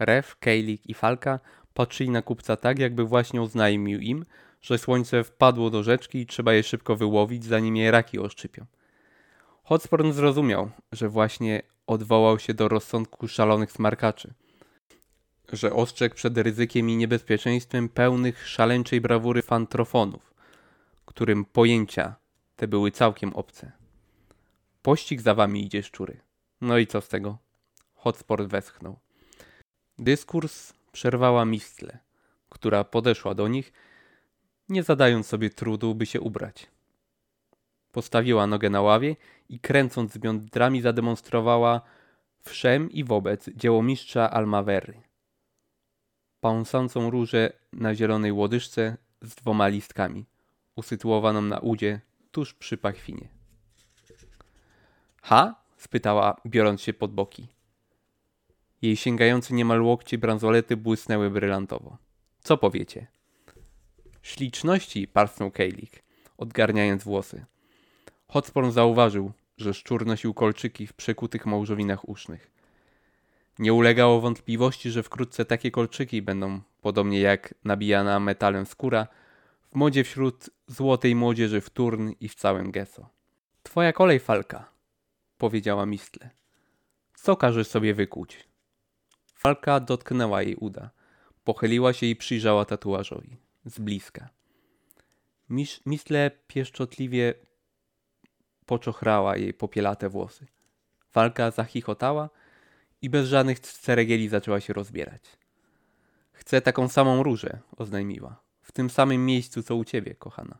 Ref, 0.00 0.36
Kejlik 0.36 0.86
i 0.86 0.94
Falka 0.94 1.40
patrzyli 1.74 2.10
na 2.10 2.22
kupca 2.22 2.56
tak, 2.56 2.78
jakby 2.78 3.04
właśnie 3.04 3.42
oznajmił 3.42 4.00
im, 4.00 4.24
że 4.62 4.78
słońce 4.78 5.24
wpadło 5.24 5.70
do 5.70 5.82
rzeczki 5.82 6.18
i 6.18 6.26
trzeba 6.26 6.52
je 6.52 6.62
szybko 6.62 6.96
wyłowić, 6.96 7.44
zanim 7.44 7.76
je 7.76 7.90
raki 7.90 8.18
oszczypią. 8.18 8.66
Hotspur 9.62 10.12
zrozumiał, 10.12 10.70
że 10.92 11.08
właśnie 11.08 11.62
odwołał 11.86 12.38
się 12.38 12.54
do 12.54 12.68
rozsądku 12.68 13.28
szalonych 13.28 13.72
smarkaczy. 13.72 14.34
Że 15.52 15.72
ostrzegł 15.72 16.14
przed 16.14 16.38
ryzykiem 16.38 16.90
i 16.90 16.96
niebezpieczeństwem 16.96 17.88
pełnych 17.88 18.48
szaleńczej 18.48 19.00
brawury 19.00 19.42
fantrofonów, 19.42 20.34
którym 21.06 21.44
pojęcia 21.44 22.14
te 22.56 22.68
były 22.68 22.90
całkiem 22.90 23.32
obce. 23.36 23.72
Pościg 24.82 25.20
za 25.20 25.34
wami 25.34 25.64
idzie 25.64 25.82
szczury. 25.82 26.20
No 26.60 26.78
i 26.78 26.86
co 26.86 27.00
z 27.00 27.08
tego? 27.08 27.38
Hotspur 27.94 28.48
westchnął. 28.48 28.98
Dyskurs 30.00 30.72
przerwała 30.92 31.44
Mistle, 31.44 31.98
która 32.48 32.84
podeszła 32.84 33.34
do 33.34 33.48
nich, 33.48 33.72
nie 34.68 34.82
zadając 34.82 35.26
sobie 35.26 35.50
trudu, 35.50 35.94
by 35.94 36.06
się 36.06 36.20
ubrać. 36.20 36.66
Postawiła 37.92 38.46
nogę 38.46 38.70
na 38.70 38.80
ławie 38.80 39.16
i 39.48 39.60
kręcąc 39.60 40.18
biądrami 40.18 40.80
zademonstrowała 40.80 41.80
wszem 42.42 42.90
i 42.90 43.04
wobec 43.04 43.48
dzieło 43.48 43.82
mistrza 43.82 44.30
Almavery. 44.30 45.02
Pąsącą 46.40 47.10
różę 47.10 47.52
na 47.72 47.94
zielonej 47.94 48.32
łodyżce 48.32 48.96
z 49.22 49.34
dwoma 49.34 49.68
listkami, 49.68 50.26
usytuowaną 50.76 51.42
na 51.42 51.58
udzie 51.58 52.00
tuż 52.30 52.54
przy 52.54 52.76
pachwinie. 52.78 53.28
Ha? 55.22 55.54
spytała, 55.76 56.40
biorąc 56.46 56.80
się 56.80 56.92
pod 56.92 57.12
boki. 57.12 57.59
Jej 58.82 58.96
sięgające 58.96 59.54
niemal 59.54 59.82
łokcie 59.82 60.18
bransolety 60.18 60.76
błysnęły 60.76 61.30
brylantowo. 61.30 61.98
Co 62.40 62.56
powiecie? 62.56 63.06
Śliczności, 64.22 65.08
parsnął 65.08 65.50
Kejlik, 65.50 66.02
odgarniając 66.38 67.04
włosy. 67.04 67.44
Hotspur 68.28 68.70
zauważył, 68.70 69.32
że 69.56 69.74
szczur 69.74 70.06
nosił 70.06 70.34
kolczyki 70.34 70.86
w 70.86 70.92
przekutych 70.92 71.46
małżowinach 71.46 72.08
usznych. 72.08 72.50
Nie 73.58 73.72
ulegało 73.72 74.20
wątpliwości, 74.20 74.90
że 74.90 75.02
wkrótce 75.02 75.44
takie 75.44 75.70
kolczyki 75.70 76.22
będą, 76.22 76.60
podobnie 76.80 77.20
jak 77.20 77.54
nabijana 77.64 78.20
metalem 78.20 78.66
skóra, 78.66 79.06
w 79.72 79.74
modzie 79.74 80.04
wśród 80.04 80.50
złotej 80.66 81.14
młodzieży 81.14 81.60
w 81.60 81.70
Turn 81.70 82.10
i 82.20 82.28
w 82.28 82.34
całym 82.34 82.70
Geso. 82.70 83.08
Twoja 83.62 83.92
kolej, 83.92 84.18
Falka, 84.18 84.70
powiedziała 85.38 85.86
Mistle. 85.86 86.30
Co 87.14 87.36
każesz 87.36 87.66
sobie 87.66 87.94
wykuć? 87.94 88.49
Falka 89.40 89.80
dotknęła 89.80 90.42
jej 90.42 90.56
uda. 90.56 90.90
Pochyliła 91.44 91.92
się 91.92 92.06
i 92.06 92.16
przyjrzała 92.16 92.64
tatuażowi. 92.64 93.36
Z 93.64 93.78
bliska. 93.78 94.28
Mistle 95.86 96.30
pieszczotliwie 96.46 97.34
poczochrała 98.66 99.36
jej 99.36 99.54
popielate 99.54 100.08
włosy. 100.08 100.46
Walka 101.14 101.50
zachichotała 101.50 102.30
i 103.02 103.10
bez 103.10 103.28
żadnych 103.28 103.60
ceregieli 103.60 104.28
zaczęła 104.28 104.60
się 104.60 104.72
rozbierać. 104.72 105.22
Chcę 106.32 106.60
taką 106.60 106.88
samą 106.88 107.22
różę, 107.22 107.58
oznajmiła. 107.76 108.42
W 108.62 108.72
tym 108.72 108.90
samym 108.90 109.26
miejscu, 109.26 109.62
co 109.62 109.76
u 109.76 109.84
ciebie, 109.84 110.14
kochana. 110.14 110.58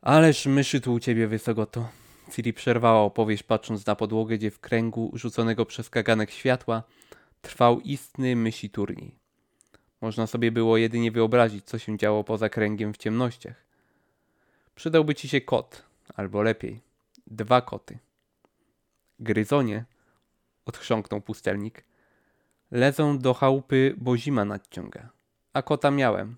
Ależ 0.00 0.46
myszy 0.46 0.80
tu 0.80 0.92
u 0.92 1.00
ciebie 1.00 1.28
wysoko 1.28 1.66
to. 1.66 2.03
Ciri 2.30 2.52
przerwała 2.52 3.00
opowieść, 3.00 3.42
patrząc 3.42 3.86
na 3.86 3.96
podłogę, 3.96 4.38
gdzie 4.38 4.50
w 4.50 4.60
kręgu 4.60 5.10
rzuconego 5.14 5.66
przez 5.66 5.90
kaganek 5.90 6.30
światła 6.30 6.82
trwał 7.42 7.80
istny 7.80 8.36
mysi 8.36 8.70
turniej. 8.70 9.18
Można 10.00 10.26
sobie 10.26 10.52
było 10.52 10.76
jedynie 10.76 11.10
wyobrazić, 11.10 11.64
co 11.64 11.78
się 11.78 11.98
działo 11.98 12.24
poza 12.24 12.48
kręgiem 12.48 12.92
w 12.92 12.96
ciemnościach. 12.96 13.64
Przydałby 14.74 15.14
ci 15.14 15.28
się 15.28 15.40
kot, 15.40 15.82
albo 16.14 16.42
lepiej, 16.42 16.80
dwa 17.26 17.60
koty. 17.60 17.98
Gryzonie, 19.20 19.84
odchrząknął 20.66 21.20
pustelnik, 21.20 21.84
lezą 22.70 23.18
do 23.18 23.34
chałupy, 23.34 23.94
bo 23.96 24.16
zima 24.16 24.44
nadciąga. 24.44 25.08
A 25.52 25.62
kota 25.62 25.90
miałem, 25.90 26.36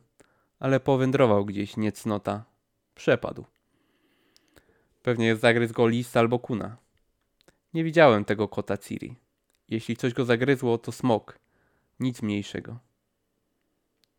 ale 0.58 0.80
powędrował 0.80 1.44
gdzieś 1.44 1.76
niecnota. 1.76 2.44
Przepadł. 2.94 3.44
Pewnie 5.06 5.36
zagryzł 5.36 5.74
go 5.74 5.88
lis 5.88 6.16
albo 6.16 6.38
kuna. 6.38 6.76
Nie 7.74 7.84
widziałem 7.84 8.24
tego 8.24 8.48
kota 8.48 8.78
Ciri. 8.78 9.16
Jeśli 9.68 9.96
coś 9.96 10.14
go 10.14 10.24
zagryzło, 10.24 10.78
to 10.78 10.92
smok. 10.92 11.38
Nic 12.00 12.22
mniejszego. 12.22 12.78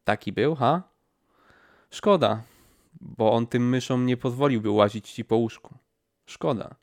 Taki 0.04 0.32
był, 0.32 0.56
ha? 0.56 0.84
Szkoda, 1.90 2.44
bo 3.02 3.34
on 3.34 3.48
tym 3.48 3.70
myszom 3.70 4.06
nie 4.06 4.18
pozwoliłby 4.18 4.70
łazić 4.70 5.12
ci 5.12 5.26
po 5.26 5.36
łóżku. 5.36 5.78
Szkoda. 6.26 6.76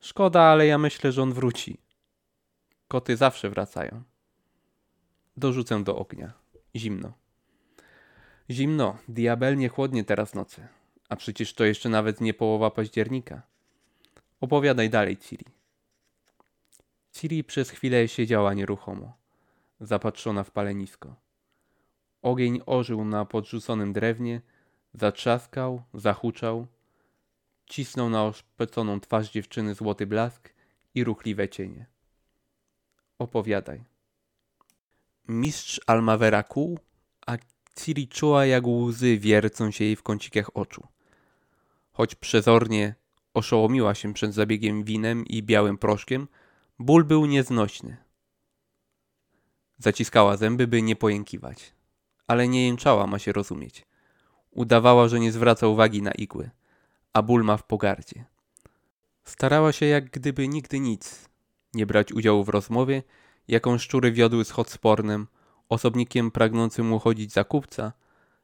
Szkoda, 0.00 0.40
ale 0.40 0.66
ja 0.66 0.78
myślę, 0.78 1.12
że 1.12 1.22
on 1.22 1.32
wróci. 1.32 1.78
Koty 2.88 3.16
zawsze 3.16 3.50
wracają. 3.50 4.02
Dorzucę 5.36 5.84
do 5.84 5.96
ognia. 5.96 6.32
Zimno. 6.76 7.12
Zimno, 8.50 8.96
diabelnie 9.08 9.68
chłodnie 9.68 10.04
teraz 10.04 10.34
nocy. 10.34 10.68
A 11.12 11.16
przecież 11.16 11.54
to 11.54 11.64
jeszcze 11.64 11.88
nawet 11.88 12.20
nie 12.20 12.34
połowa 12.34 12.70
października. 12.70 13.42
Opowiadaj 14.40 14.90
dalej, 14.90 15.16
Ciri. 15.16 15.44
Ciri 17.12 17.44
przez 17.44 17.70
chwilę 17.70 18.08
siedziała 18.08 18.54
nieruchomo, 18.54 19.16
zapatrzona 19.80 20.44
w 20.44 20.50
palenisko. 20.50 21.16
Ogień 22.22 22.60
ożył 22.66 23.04
na 23.04 23.24
podrzuconym 23.24 23.92
drewnie, 23.92 24.40
zatrzaskał, 24.94 25.82
zahuczał, 25.94 26.66
cisnął 27.66 28.10
na 28.10 28.24
oszpeconą 28.24 29.00
twarz 29.00 29.30
dziewczyny 29.30 29.74
złoty 29.74 30.06
blask 30.06 30.52
i 30.94 31.04
ruchliwe 31.04 31.48
cienie. 31.48 31.86
Opowiadaj. 33.18 33.84
Mistrz 35.28 35.80
Almavera 35.86 36.42
kół, 36.42 36.78
a 37.26 37.36
Ciri 37.76 38.08
czuła 38.08 38.46
jak 38.46 38.66
łzy 38.66 39.18
wiercą 39.18 39.70
się 39.70 39.84
jej 39.84 39.96
w 39.96 40.02
kącikach 40.02 40.56
oczu. 40.56 40.92
Choć 41.92 42.14
przezornie 42.14 42.94
oszołomiła 43.34 43.94
się 43.94 44.14
przed 44.14 44.34
zabiegiem 44.34 44.84
winem 44.84 45.26
i 45.26 45.42
białym 45.42 45.78
proszkiem, 45.78 46.28
ból 46.78 47.04
był 47.04 47.26
nieznośny. 47.26 47.96
Zaciskała 49.78 50.36
zęby, 50.36 50.66
by 50.66 50.82
nie 50.82 50.96
pojękiwać, 50.96 51.74
ale 52.26 52.48
nie 52.48 52.66
jęczała, 52.66 53.06
ma 53.06 53.18
się 53.18 53.32
rozumieć. 53.32 53.86
Udawała, 54.50 55.08
że 55.08 55.20
nie 55.20 55.32
zwraca 55.32 55.66
uwagi 55.66 56.02
na 56.02 56.12
igły, 56.12 56.50
a 57.12 57.22
ból 57.22 57.44
ma 57.44 57.56
w 57.56 57.66
pogardzie. 57.66 58.24
Starała 59.24 59.72
się 59.72 59.86
jak 59.86 60.10
gdyby 60.10 60.48
nigdy 60.48 60.80
nic, 60.80 61.28
nie 61.74 61.86
brać 61.86 62.12
udziału 62.12 62.44
w 62.44 62.48
rozmowie, 62.48 63.02
jaką 63.48 63.78
szczury 63.78 64.12
wiodły 64.12 64.44
z 64.44 64.50
Hotspornem, 64.50 65.26
osobnikiem 65.68 66.30
pragnącym 66.30 66.92
uchodzić 66.92 67.32
za 67.32 67.44
kupca, 67.44 67.92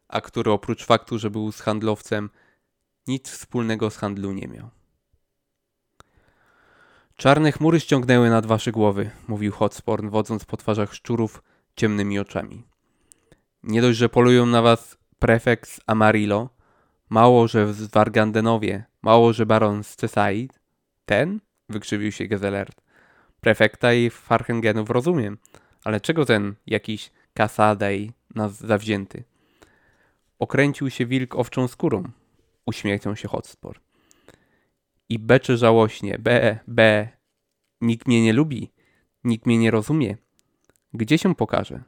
a 0.09 0.21
który 0.21 0.51
oprócz 0.51 0.85
faktu, 0.85 1.18
że 1.18 1.31
był 1.31 1.53
z 1.53 1.61
handlowcem, 1.61 2.31
nic 3.09 3.31
wspólnego 3.31 3.90
z 3.90 3.97
handlu 3.97 4.33
nie 4.33 4.49
miał. 4.49 4.71
Czarne 7.16 7.53
chmury 7.53 7.81
ściągnęły 7.81 8.31
nad 8.31 8.47
wasze 8.47 8.73
głowy, 8.73 9.11
mówił 9.29 9.53
Hotsporn, 9.53 10.09
wodząc 10.09 10.44
po 10.44 10.57
twarzach 10.57 10.94
szczurów 10.94 11.42
ciemnymi 11.77 12.18
oczami. 12.18 12.64
Nie 13.62 13.83
dość, 13.83 13.99
że 13.99 14.09
polują 14.09 14.47
na 14.47 14.62
was 14.62 14.99
prefekt 15.18 15.71
z 15.71 15.81
Amarillo, 15.87 16.51
mało, 17.09 17.49
że 17.49 17.66
w 17.66 17.90
Wargandenowie, 17.90 18.85
mało, 19.03 19.33
że 19.33 19.47
baron 19.47 19.85
z 19.85 19.97
Cesaid. 19.97 20.61
Ten? 21.07 21.40
wykrzywił 21.68 22.12
się 22.12 22.27
Gezelert. 22.27 22.81
Prefekta 23.40 23.92
i 23.94 24.11
Farhengenów 24.11 24.90
rozumiem, 24.90 25.38
ale 25.85 26.01
czego 26.01 26.25
ten 26.25 26.55
jakiś 26.66 27.11
Kasadej 27.35 28.12
nas 28.35 28.53
zawzięty? 28.61 29.25
Okręcił 30.38 30.90
się 30.90 31.07
wilk 31.07 31.35
owczą 31.35 31.68
skórą, 31.68 32.03
uśmiechnął 32.68 33.16
się 33.16 33.28
Hotspur. 33.28 33.81
I 35.09 35.18
becze 35.18 35.57
żałośnie, 35.57 36.18
be, 36.18 36.59
be, 36.66 37.09
nikt 37.81 38.09
mnie 38.09 38.22
nie 38.22 38.33
lubi, 38.33 38.72
nikt 39.24 39.46
mnie 39.46 39.59
nie 39.59 39.70
rozumie. 39.70 40.16
Gdzie 40.92 41.18
się 41.18 41.35
pokaże? 41.35 41.83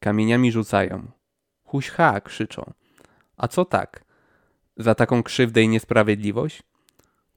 Kamieniami 0.00 0.52
rzucają. 0.52 1.10
Huś 1.64 1.90
ha, 1.90 2.20
krzyczą. 2.20 2.72
A 3.36 3.48
co 3.48 3.64
tak? 3.64 4.04
Za 4.76 4.94
taką 4.94 5.22
krzywdę 5.22 5.62
i 5.62 5.68
niesprawiedliwość? 5.68 6.62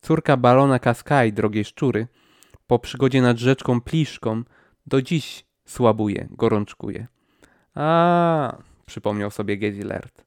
Córka 0.02 0.38
barona 0.38 0.80
Kaskaj, 0.80 1.34
drogie 1.34 1.64
szczury, 1.64 2.08
po 2.68 2.80
przygodzie 2.80 3.22
nad 3.22 3.38
rzeczką 3.38 3.82
Pliszką, 3.82 4.44
do 4.86 5.02
dziś 5.02 5.46
słabuje, 5.66 6.28
gorączkuje. 6.32 7.08
A, 7.74 8.58
przypomniał 8.86 9.32
sobie 9.32 9.58
Gezilert. 9.58 10.26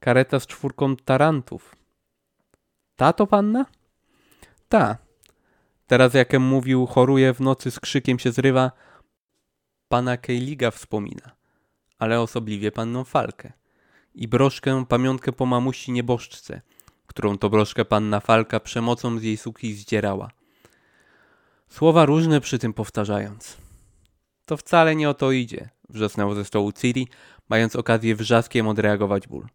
Kareta 0.00 0.40
z 0.40 0.46
czwórką 0.46 0.96
tarantów. 0.96 1.79
Ta 3.00 3.12
to 3.12 3.26
panna? 3.26 3.66
Ta. 4.68 4.96
Teraz 5.86 6.14
jakem 6.14 6.42
mówił, 6.42 6.86
choruje 6.86 7.34
w 7.34 7.40
nocy 7.40 7.70
z 7.70 7.80
krzykiem 7.80 8.18
się 8.18 8.32
zrywa. 8.32 8.72
Pana 9.88 10.16
Kejliga 10.16 10.70
wspomina, 10.70 11.30
ale 11.98 12.20
osobliwie 12.20 12.72
panną 12.72 13.04
Falkę. 13.04 13.52
I 14.14 14.28
broszkę, 14.28 14.84
pamiątkę 14.88 15.32
po 15.32 15.46
mamusi 15.46 15.92
nieboszczce, 15.92 16.60
którą 17.06 17.38
to 17.38 17.50
broszkę 17.50 17.84
panna 17.84 18.20
Falka 18.20 18.60
przemocą 18.60 19.18
z 19.18 19.22
jej 19.22 19.36
suki 19.36 19.74
zdzierała. 19.74 20.30
Słowa 21.68 22.06
różne 22.06 22.40
przy 22.40 22.58
tym 22.58 22.72
powtarzając. 22.72 23.56
To 24.44 24.56
wcale 24.56 24.96
nie 24.96 25.10
o 25.10 25.14
to 25.14 25.32
idzie, 25.32 25.68
wrzasnął 25.88 26.34
ze 26.34 26.44
stołu 26.44 26.72
Ciri, 26.72 27.08
mając 27.48 27.76
okazję 27.76 28.16
wrzaskiem 28.16 28.68
odreagować 28.68 29.28
ból. 29.28 29.46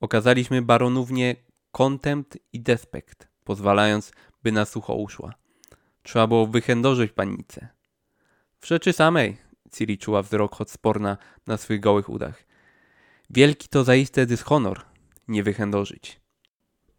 Okazaliśmy 0.00 0.62
baronównie 0.62 1.36
kontempt 1.74 2.38
i 2.52 2.60
despekt, 2.60 3.28
pozwalając, 3.44 4.12
by 4.42 4.52
na 4.52 4.64
sucho 4.64 4.94
uszła. 4.94 5.34
Trzeba 6.02 6.26
było 6.26 6.46
wychędożyć 6.46 7.12
pannicę. 7.12 7.68
W 8.60 8.66
rzeczy 8.66 8.92
samej, 8.92 9.36
Ciri 9.72 9.98
czuła 9.98 10.22
wzrok 10.22 10.60
odsporna 10.60 11.16
na 11.46 11.56
swych 11.56 11.80
gołych 11.80 12.08
udach. 12.08 12.44
Wielki 13.30 13.68
to 13.68 13.84
zaiste 13.84 14.26
dyshonor, 14.26 14.82
nie 15.28 15.42
wychędożyć. 15.42 16.20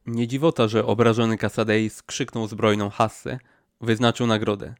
Nie 0.05 0.27
dziwota, 0.27 0.67
że 0.67 0.85
obrażony 0.85 1.37
Kasadej 1.37 1.89
skrzyknął 1.89 2.47
zbrojną 2.47 2.89
hassę, 2.89 3.39
wyznaczył 3.81 4.27
nagrodę. 4.27 4.75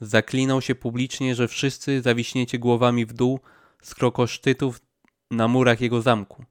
Zaklinał 0.00 0.60
się 0.60 0.74
publicznie, 0.74 1.34
że 1.34 1.48
wszyscy 1.48 2.02
zawiśniecie 2.02 2.58
głowami 2.58 3.06
w 3.06 3.12
dół 3.12 3.40
z 3.82 3.94
krokosztytów 3.94 4.80
na 5.30 5.48
murach 5.48 5.80
jego 5.80 6.02
zamku. 6.02 6.44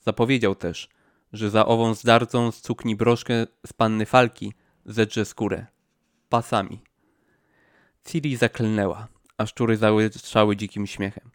Zapowiedział 0.00 0.54
też, 0.54 0.88
że 1.34 1.50
za 1.50 1.66
ową 1.66 1.94
zdarcą 1.94 2.52
stukni 2.52 2.96
broszkę 2.96 3.46
z 3.66 3.72
panny 3.72 4.06
Falki 4.06 4.52
zedrze 4.86 5.24
skórę. 5.24 5.66
Pasami. 6.28 6.80
Ciri 8.04 8.36
zaklnęła, 8.36 9.08
a 9.38 9.46
szczury 9.46 9.76
załystrzały 9.76 10.56
dzikim 10.56 10.86
śmiechem. 10.86 11.30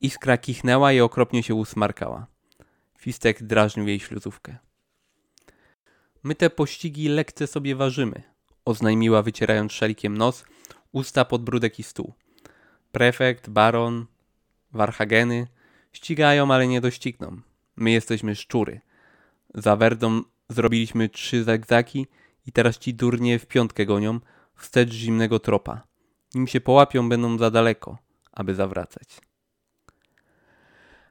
Iskra 0.00 0.38
kichnęła 0.38 0.92
i 0.92 1.00
okropnie 1.00 1.42
się 1.42 1.54
usmarkała. 1.54 2.26
Fistek 2.98 3.42
drażnił 3.42 3.88
jej 3.88 4.00
śluzówkę. 4.00 4.56
My 6.22 6.34
te 6.34 6.50
pościgi 6.50 7.08
lekce 7.08 7.46
sobie 7.46 7.76
ważymy, 7.76 8.22
oznajmiła 8.64 9.22
wycierając 9.22 9.72
szalikiem 9.72 10.18
nos, 10.18 10.44
usta, 10.92 11.24
podbródek 11.24 11.78
i 11.78 11.82
stół. 11.82 12.14
Prefekt, 12.92 13.50
baron, 13.50 14.06
warhageny 14.72 15.46
ścigają, 15.92 16.50
ale 16.50 16.66
nie 16.66 16.80
dościgną. 16.80 17.40
My 17.76 17.90
jesteśmy 17.90 18.36
szczury. 18.36 18.80
Za 19.54 19.76
Werdą 19.76 20.22
zrobiliśmy 20.48 21.08
trzy 21.08 21.44
zagzaki 21.44 22.06
i 22.46 22.52
teraz 22.52 22.78
ci 22.78 22.94
durnie 22.94 23.38
w 23.38 23.46
piątkę 23.46 23.86
gonią 23.86 24.20
wstecz 24.54 24.92
zimnego 24.92 25.38
tropa. 25.38 25.82
Nim 26.34 26.46
się 26.46 26.60
połapią, 26.60 27.08
będą 27.08 27.38
za 27.38 27.50
daleko, 27.50 27.98
aby 28.32 28.54
zawracać. 28.54 29.20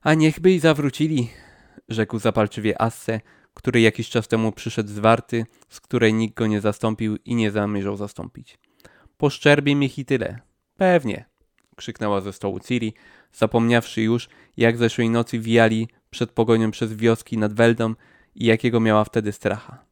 A 0.02 0.14
niechby 0.14 0.52
i 0.52 0.60
zawrócili, 0.60 1.30
rzekł 1.90 2.20
zapalczywie 2.20 2.82
Asse, 2.82 3.22
który 3.54 3.82
jakiś 3.82 4.10
czas 4.10 4.28
temu 4.28 4.52
przyszedł 4.52 4.90
z 4.90 5.00
warty, 5.00 5.46
z 5.70 5.82
której 5.82 6.14
nikt 6.14 6.36
go 6.36 6.48
nie 6.48 6.62
zastąpił 6.62 7.18
i 7.26 7.36
nie 7.36 7.52
zamierzał 7.52 7.96
zastąpić. 7.96 8.58
Po 9.18 9.30
szczerbie 9.30 9.72
ich 9.72 10.00
i 10.00 10.06
tyle. 10.06 10.40
Pewnie, 10.78 11.26
krzyknęła 11.76 12.22
ze 12.22 12.34
stołu 12.34 12.60
Ciri, 12.60 12.94
zapomniawszy 13.34 14.02
już, 14.02 14.30
jak 14.58 14.78
zeszłej 14.78 15.10
nocy 15.10 15.40
wijali 15.40 15.88
przed 16.16 16.32
pogonią 16.32 16.72
przez 16.72 16.94
wioski 16.94 17.38
nad 17.38 17.54
Weldą 17.54 17.94
i 18.36 18.46
jakiego 18.46 18.80
miała 18.80 19.04
wtedy 19.04 19.32
stracha. 19.32 19.86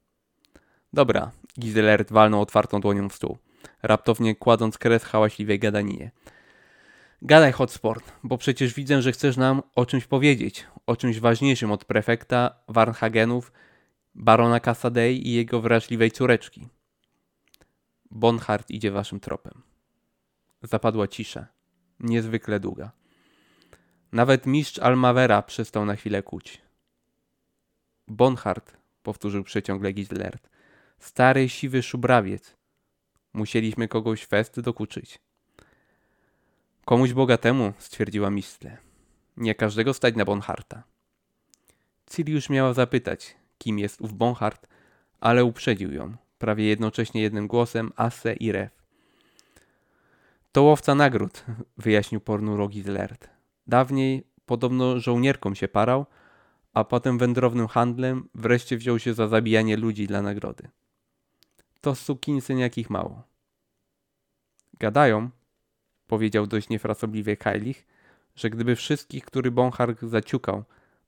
Dobra, 0.94 1.32
Gizelert 1.60 2.12
walnął 2.12 2.42
otwartą 2.42 2.82
dłonią 2.82 3.10
w 3.10 3.14
stół, 3.14 3.38
raptownie 3.82 4.36
kładąc 4.36 4.78
kres 4.78 5.04
hałaśliwej 5.04 5.60
gadaninie. 5.60 6.12
Gadaj, 7.22 7.52
Hotsport, 7.52 8.12
bo 8.24 8.38
przecież 8.38 8.74
widzę, 8.74 9.02
że 9.02 9.12
chcesz 9.12 9.38
nam 9.38 9.62
o 9.76 9.86
czymś 9.86 10.06
powiedzieć, 10.06 10.68
o 10.88 10.96
czymś 10.96 11.20
ważniejszym 11.20 11.72
od 11.72 11.86
prefekta 11.86 12.56
Warnhagenów, 12.68 13.52
barona 14.16 14.60
Cassadei 14.60 15.28
i 15.28 15.34
jego 15.34 15.62
wrażliwej 15.62 16.12
córeczki. 16.12 16.68
Bonhart 18.12 18.70
idzie 18.70 18.92
waszym 18.92 19.20
tropem. 19.20 19.62
Zapadła 20.62 21.08
cisza, 21.08 21.48
niezwykle 22.00 22.60
długa. 22.60 22.92
Nawet 24.14 24.46
mistrz 24.46 24.80
Almavera 24.80 25.42
przestał 25.42 25.86
na 25.86 25.96
chwilę 25.96 26.24
kuć. 26.24 26.62
Bonhart, 28.08 28.78
powtórzył 29.04 29.44
przeciągle 29.44 29.94
Gislert. 29.94 30.50
Stary, 31.00 31.50
siwy 31.50 31.84
szubrawiec. 31.84 32.56
Musieliśmy 33.34 33.88
kogoś 33.88 34.26
fest 34.26 34.60
dokuczyć. 34.60 35.20
Komuś 36.86 37.14
bogatemu, 37.14 37.74
stwierdziła 37.78 38.30
Mistle. 38.30 38.78
Nie 39.38 39.56
każdego 39.56 39.94
stać 39.94 40.16
na 40.16 40.26
Bonharta. 40.26 40.84
Już 42.28 42.50
miała 42.50 42.74
zapytać, 42.74 43.36
kim 43.58 43.80
jest 43.80 44.02
ów 44.02 44.14
Bonhart, 44.14 44.68
ale 45.20 45.46
uprzedził 45.46 45.94
ją, 45.94 46.16
prawie 46.38 46.66
jednocześnie 46.66 47.22
jednym 47.22 47.48
głosem, 47.48 47.92
Asse 47.96 48.34
i 48.34 48.52
Ref. 48.52 48.84
To 50.52 50.64
łowca 50.64 50.96
nagród, 50.96 51.46
wyjaśnił 51.78 52.22
ponuro 52.22 52.68
Gizlert. 52.68 53.33
Dawniej 53.68 54.28
podobno 54.46 55.00
żołnierką 55.00 55.54
się 55.54 55.68
parał, 55.68 56.06
a 56.74 56.84
potem 56.84 57.18
wędrownym 57.18 57.68
handlem 57.68 58.30
wreszcie 58.36 58.78
wziął 58.78 59.00
się 59.00 59.14
za 59.14 59.28
zabijanie 59.28 59.78
ludzi 59.78 60.08
dla 60.08 60.22
nagrody. 60.22 60.70
To 61.82 61.96
sukinsyn 61.96 62.58
jakich 62.58 62.90
mało. 62.90 63.24
Gadają, 64.80 65.30
powiedział 66.08 66.48
dość 66.48 66.70
niefrasobliwie 66.70 67.38
Kajlich, 67.38 67.88
że 68.36 68.50
gdyby 68.50 68.76
wszystkich, 68.76 69.26
który 69.26 69.52
Bonhark 69.52 70.04
zaciukał, 70.04 70.64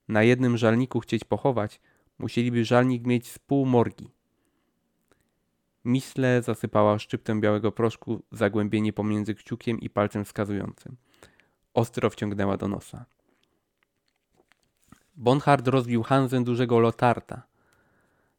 na 0.08 0.22
jednym 0.22 0.56
żalniku 0.56 1.00
chcieć 1.00 1.24
pochować, 1.24 1.80
musieliby 2.18 2.64
żalnik 2.64 3.06
mieć 3.06 3.30
z 3.30 3.38
pół 3.38 3.66
morgi. 3.66 4.10
Misle 5.84 6.42
zasypała 6.42 6.98
szczyptem 6.98 7.40
białego 7.40 7.72
proszku 7.72 8.22
zagłębienie 8.32 8.92
pomiędzy 8.92 9.34
kciukiem 9.34 9.80
i 9.80 9.90
palcem 9.90 10.24
wskazującym. 10.24 10.96
Ostro 11.76 12.10
wciągnęła 12.10 12.56
do 12.56 12.68
nosa. 12.68 13.04
Bonhard 15.16 15.68
rozbił 15.68 16.02
Hanzę 16.02 16.44
dużego 16.44 16.80
Lotarta. 16.80 17.42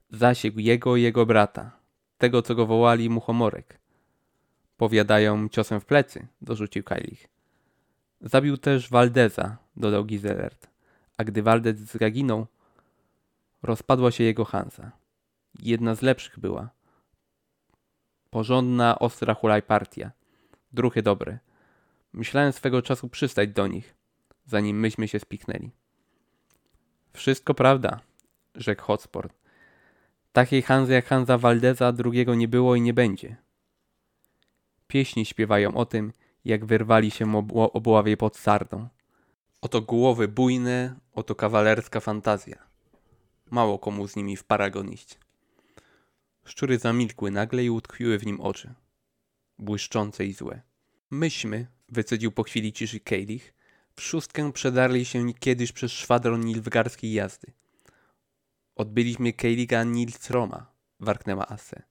Zasiegł 0.10 0.60
jego 0.60 0.96
i 0.96 1.02
jego 1.02 1.26
brata, 1.26 1.72
tego 2.18 2.42
co 2.42 2.56
go 2.56 2.66
wołali 2.66 3.10
muchomorek. 3.10 3.80
Powiadają 4.78 5.50
ciosem 5.50 5.80
w 5.80 5.86
plecy, 5.86 6.28
dorzucił 6.42 6.84
Kajlich. 6.84 7.28
Zabił 8.22 8.58
też 8.58 8.90
Waldeza, 8.90 9.58
dodał 9.76 10.06
Gizelert. 10.06 10.68
A 11.18 11.24
gdy 11.24 11.44
Waldez 11.44 11.78
zaginął, 11.78 12.48
rozpadła 13.64 14.12
się 14.12 14.24
jego 14.24 14.46
Hansa. 14.46 14.92
Jedna 15.60 15.96
z 15.96 16.02
lepszych 16.02 16.40
była. 16.40 16.70
Porządna, 18.30 19.00
ostra 19.00 19.34
hulajpartia. 19.34 20.12
Druchy 20.74 21.02
dobre. 21.02 21.47
Myślałem 22.18 22.54
swego 22.54 22.82
czasu 22.82 23.10
przystać 23.10 23.50
do 23.50 23.68
nich, 23.68 23.96
zanim 24.46 24.80
myśmy 24.80 25.08
się 25.08 25.20
spiknęli. 25.20 25.72
Wszystko 27.14 27.54
prawda, 27.54 28.00
rzekł 28.56 28.84
Hotsport. 28.84 29.34
Takiej 30.34 30.62
Hanzy 30.62 30.94
jak 30.94 31.06
Hanza 31.06 31.38
Waldeza 31.38 31.92
drugiego 31.92 32.36
nie 32.36 32.48
było 32.48 32.76
i 32.76 32.82
nie 32.82 32.94
będzie. 32.94 33.36
Pieśni 34.88 35.26
śpiewają 35.26 35.76
o 35.76 35.86
tym, 35.86 36.14
jak 36.46 36.66
wyrwali 36.66 37.12
się 37.12 37.48
obławie 37.74 38.18
pod 38.18 38.38
sardą. 38.38 38.88
Oto 39.62 39.82
głowy 39.82 40.28
bujne, 40.28 40.96
oto 41.14 41.36
kawalerska 41.36 42.00
fantazja. 42.00 42.58
Mało 43.50 43.80
komu 43.80 44.08
z 44.08 44.16
nimi 44.16 44.38
w 44.38 44.44
paragon 44.44 44.90
iść. 44.90 45.20
Szczury 46.46 46.80
zamilkły 46.80 47.32
nagle 47.32 47.64
i 47.64 47.70
utkwiły 47.70 48.20
w 48.20 48.26
nim 48.26 48.42
oczy. 48.42 48.74
Błyszczące 49.60 50.26
i 50.26 50.34
złe. 50.34 50.62
Myśmy, 51.12 51.68
wycedził 51.90 52.32
po 52.32 52.44
chwili 52.44 52.74
ciszy 52.74 53.00
Kejlich, 53.00 53.54
w 53.96 54.02
szóstkę 54.02 54.52
przedarli 54.54 55.06
się 55.06 55.34
kiedyś 55.34 55.72
przez 55.72 55.92
szwadron 55.92 56.46
nilfgarskiej 56.46 57.14
jazdy. 57.14 57.52
Odbyliśmy 58.76 59.34
Kejliga 59.34 59.84
Nilsroma, 59.84 60.72
warknęła 61.00 61.48
Asse. 61.48 61.84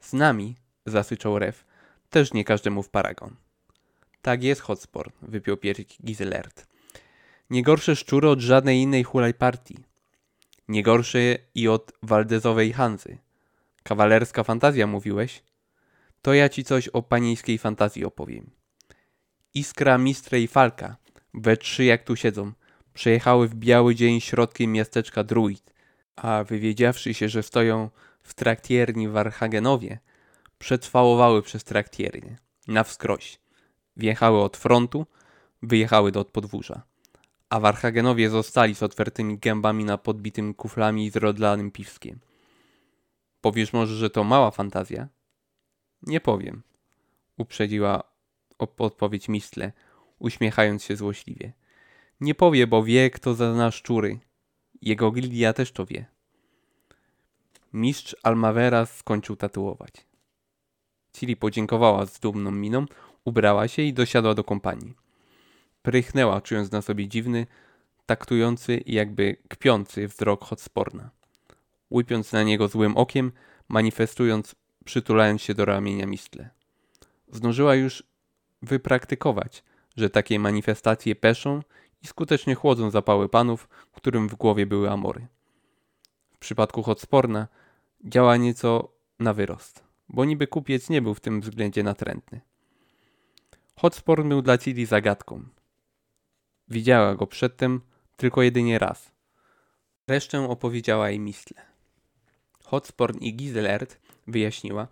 Z 0.00 0.12
nami, 0.12 0.56
zasyczał 0.86 1.38
Ref, 1.38 1.64
też 2.10 2.32
nie 2.32 2.44
każdemu 2.44 2.82
w 2.82 2.90
paragon. 2.90 3.36
Tak 4.22 4.42
jest, 4.42 4.60
Hotspur, 4.60 5.12
wypiął 5.22 5.56
pierś 5.56 5.84
Gizelert. 6.04 6.66
Nie 7.50 7.62
gorsze 7.62 7.96
szczury 7.96 8.28
od 8.28 8.40
żadnej 8.40 8.80
innej 8.80 9.04
hulaj 9.04 9.34
partii. 9.34 9.76
Nie 10.68 10.82
gorsze 10.82 11.18
i 11.54 11.68
od 11.68 11.92
Waldezowej 12.02 12.72
Hanzy. 12.72 13.18
Kawalerska 13.82 14.44
fantazja 14.44 14.86
mówiłeś? 14.86 15.42
To 16.22 16.34
ja 16.34 16.48
ci 16.48 16.64
coś 16.64 16.88
o 16.88 17.02
panieńskiej 17.02 17.58
fantazji 17.58 18.04
opowiem. 18.04 18.57
Iskra, 19.58 19.98
Mistre 19.98 20.40
i 20.40 20.48
Falka, 20.48 20.96
we 21.34 21.56
trzy 21.56 21.84
jak 21.84 22.04
tu 22.04 22.16
siedzą, 22.16 22.52
przejechały 22.94 23.48
w 23.48 23.54
biały 23.54 23.94
dzień 23.94 24.20
środkiem 24.20 24.72
miasteczka 24.72 25.24
Druid, 25.24 25.74
a 26.16 26.44
wywiedziawszy 26.44 27.14
się, 27.14 27.28
że 27.28 27.42
stoją 27.42 27.90
w 28.22 28.34
traktierni 28.34 29.08
w 29.08 29.16
Archagenowie, 29.16 29.98
przetrwałowały 30.58 31.42
przez 31.42 31.64
traktiernię, 31.64 32.38
na 32.68 32.84
wskroś. 32.84 33.40
Wjechały 33.96 34.42
od 34.42 34.56
frontu, 34.56 35.06
wyjechały 35.62 36.12
do 36.12 36.24
podwórza. 36.24 36.82
A 37.50 37.60
w 37.60 37.64
Archagenowie 37.64 38.30
zostali 38.30 38.74
z 38.74 38.82
otwartymi 38.82 39.38
gębami 39.38 39.84
na 39.84 39.98
podbitym 39.98 40.54
kuflami 40.54 41.06
i 41.06 41.10
zrodlanym 41.10 41.70
piwskiem. 41.70 42.18
Powiesz 43.40 43.72
może, 43.72 43.94
że 43.94 44.10
to 44.10 44.24
mała 44.24 44.50
fantazja? 44.50 45.08
Nie 46.02 46.20
powiem, 46.20 46.62
uprzedziła 47.36 48.17
odpowiedź 48.58 49.28
Mistle, 49.28 49.72
uśmiechając 50.18 50.84
się 50.84 50.96
złośliwie. 50.96 51.52
Nie 52.20 52.34
powie, 52.34 52.66
bo 52.66 52.84
wie, 52.84 53.10
kto 53.10 53.34
zazna 53.34 53.70
szczury. 53.70 54.18
Jego 54.82 55.10
gildia 55.10 55.52
też 55.52 55.72
to 55.72 55.86
wie. 55.86 56.06
Mistrz 57.72 58.16
Almavera 58.22 58.86
skończył 58.86 59.36
tatuować. 59.36 59.92
Ciri 61.12 61.36
podziękowała 61.36 62.06
z 62.06 62.20
dumną 62.20 62.50
miną, 62.50 62.86
ubrała 63.24 63.68
się 63.68 63.82
i 63.82 63.92
dosiadła 63.92 64.34
do 64.34 64.44
kompanii. 64.44 64.94
Prychnęła, 65.82 66.40
czując 66.40 66.72
na 66.72 66.82
sobie 66.82 67.08
dziwny, 67.08 67.46
taktujący 68.06 68.76
i 68.76 68.94
jakby 68.94 69.36
kpiący 69.48 70.08
wzrok 70.08 70.44
Hotsporna. 70.44 71.10
Łypiąc 71.90 72.32
na 72.32 72.42
niego 72.42 72.68
złym 72.68 72.96
okiem, 72.96 73.32
manifestując, 73.68 74.54
przytulając 74.84 75.42
się 75.42 75.54
do 75.54 75.64
ramienia 75.64 76.06
Mistle. 76.06 76.50
Zdążyła 77.32 77.74
już 77.74 78.02
wypraktykować, 78.62 79.64
że 79.96 80.10
takie 80.10 80.38
manifestacje 80.38 81.16
peszą 81.16 81.62
i 82.02 82.06
skutecznie 82.06 82.54
chłodzą 82.54 82.90
zapały 82.90 83.28
panów, 83.28 83.68
którym 83.92 84.28
w 84.28 84.34
głowie 84.34 84.66
były 84.66 84.90
amory. 84.90 85.26
W 86.30 86.38
przypadku 86.38 86.82
Hotsporna 86.82 87.48
działa 88.04 88.36
nieco 88.36 88.92
na 89.18 89.34
wyrost, 89.34 89.84
bo 90.08 90.24
niby 90.24 90.46
kupiec 90.46 90.90
nie 90.90 91.02
był 91.02 91.14
w 91.14 91.20
tym 91.20 91.40
względzie 91.40 91.82
natrętny. 91.82 92.40
Hotsporn 93.76 94.28
był 94.28 94.42
dla 94.42 94.58
Ciri 94.58 94.86
zagadką. 94.86 95.44
Widziała 96.68 97.14
go 97.14 97.26
przedtem 97.26 97.80
tylko 98.16 98.42
jedynie 98.42 98.78
raz. 98.78 99.12
Resztę 100.08 100.50
opowiedziała 100.50 101.10
jej 101.10 101.20
Mistle. 101.20 101.62
Hotsporn 102.64 103.18
i 103.18 103.34
Giselert, 103.34 104.00
wyjaśniła, 104.26 104.88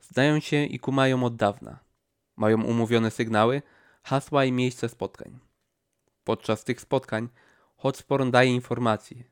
zdają 0.00 0.40
się 0.40 0.64
i 0.64 0.78
kumają 0.78 1.24
od 1.24 1.36
dawna. 1.36 1.78
Mają 2.40 2.62
umówione 2.62 3.10
sygnały, 3.10 3.62
hasła 4.02 4.44
i 4.44 4.52
miejsce 4.52 4.88
spotkań. 4.88 5.38
Podczas 6.24 6.64
tych 6.64 6.80
spotkań 6.80 7.28
Hotsporn 7.76 8.30
daje 8.30 8.54
informacje 8.54 9.24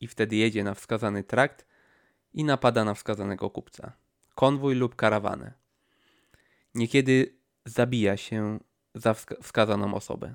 i 0.00 0.08
wtedy 0.08 0.36
jedzie 0.36 0.64
na 0.64 0.74
wskazany 0.74 1.24
trakt 1.24 1.66
i 2.32 2.44
napada 2.44 2.84
na 2.84 2.94
wskazanego 2.94 3.50
kupca, 3.50 3.92
konwój 4.34 4.74
lub 4.74 4.96
karawanę. 4.96 5.52
Niekiedy 6.74 7.34
zabija 7.64 8.16
się 8.16 8.58
za 8.94 9.14
wskazaną 9.14 9.94
osobę. 9.94 10.34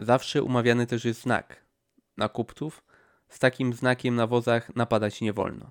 Zawsze 0.00 0.42
umawiany 0.42 0.86
też 0.86 1.04
jest 1.04 1.22
znak. 1.22 1.64
Na 2.16 2.28
kupców 2.28 2.84
z 3.28 3.38
takim 3.38 3.72
znakiem 3.72 4.14
na 4.14 4.26
wozach 4.26 4.76
napadać 4.76 5.20
nie 5.20 5.32
wolno. 5.32 5.70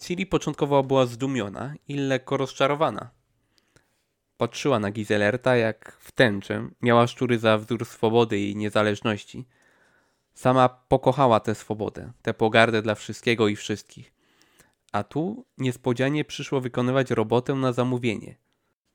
Ciri 0.00 0.26
początkowo 0.26 0.82
była 0.82 1.06
zdumiona 1.06 1.74
i 1.88 1.94
lekko 1.94 2.36
rozczarowana. 2.36 3.10
Patrzyła 4.36 4.78
na 4.78 4.90
Gizelerta 4.90 5.56
jak 5.56 5.96
w 6.00 6.12
tęczę, 6.12 6.68
miała 6.82 7.06
szczury 7.06 7.38
za 7.38 7.58
wzór 7.58 7.86
swobody 7.86 8.40
i 8.40 8.56
niezależności. 8.56 9.46
Sama 10.34 10.68
pokochała 10.68 11.40
tę 11.40 11.54
swobodę, 11.54 12.12
tę 12.22 12.34
pogardę 12.34 12.82
dla 12.82 12.94
wszystkiego 12.94 13.48
i 13.48 13.56
wszystkich. 13.56 14.12
A 14.92 15.04
tu 15.04 15.44
niespodzianie 15.58 16.24
przyszło 16.24 16.60
wykonywać 16.60 17.10
robotę 17.10 17.54
na 17.54 17.72
zamówienie. 17.72 18.36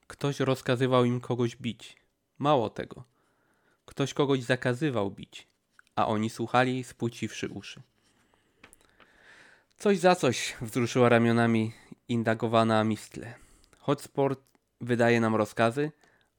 Ktoś 0.08 0.39
rozkazywał 0.39 1.06
im 1.06 1.22
kogoś 1.22 1.56
bić. 1.56 1.98
Mało 2.38 2.70
tego. 2.70 3.04
Ktoś 3.86 4.13
kogoś 4.13 4.44
zakazywał 4.44 5.12
bić, 5.12 5.48
a 5.96 6.08
oni 6.08 6.30
słuchali, 6.30 6.84
spłuciwszy 6.84 7.50
uszy. 7.50 7.82
Coś 9.78 10.00
za 10.00 10.16
coś 10.16 10.56
wzruszyła 10.62 11.10
ramionami 11.10 11.74
indagowana 12.10 12.84
Mistle. 12.84 13.34
Hotsport 13.78 14.40
wydaje 14.82 15.20
nam 15.20 15.36
rozkazy, 15.36 15.92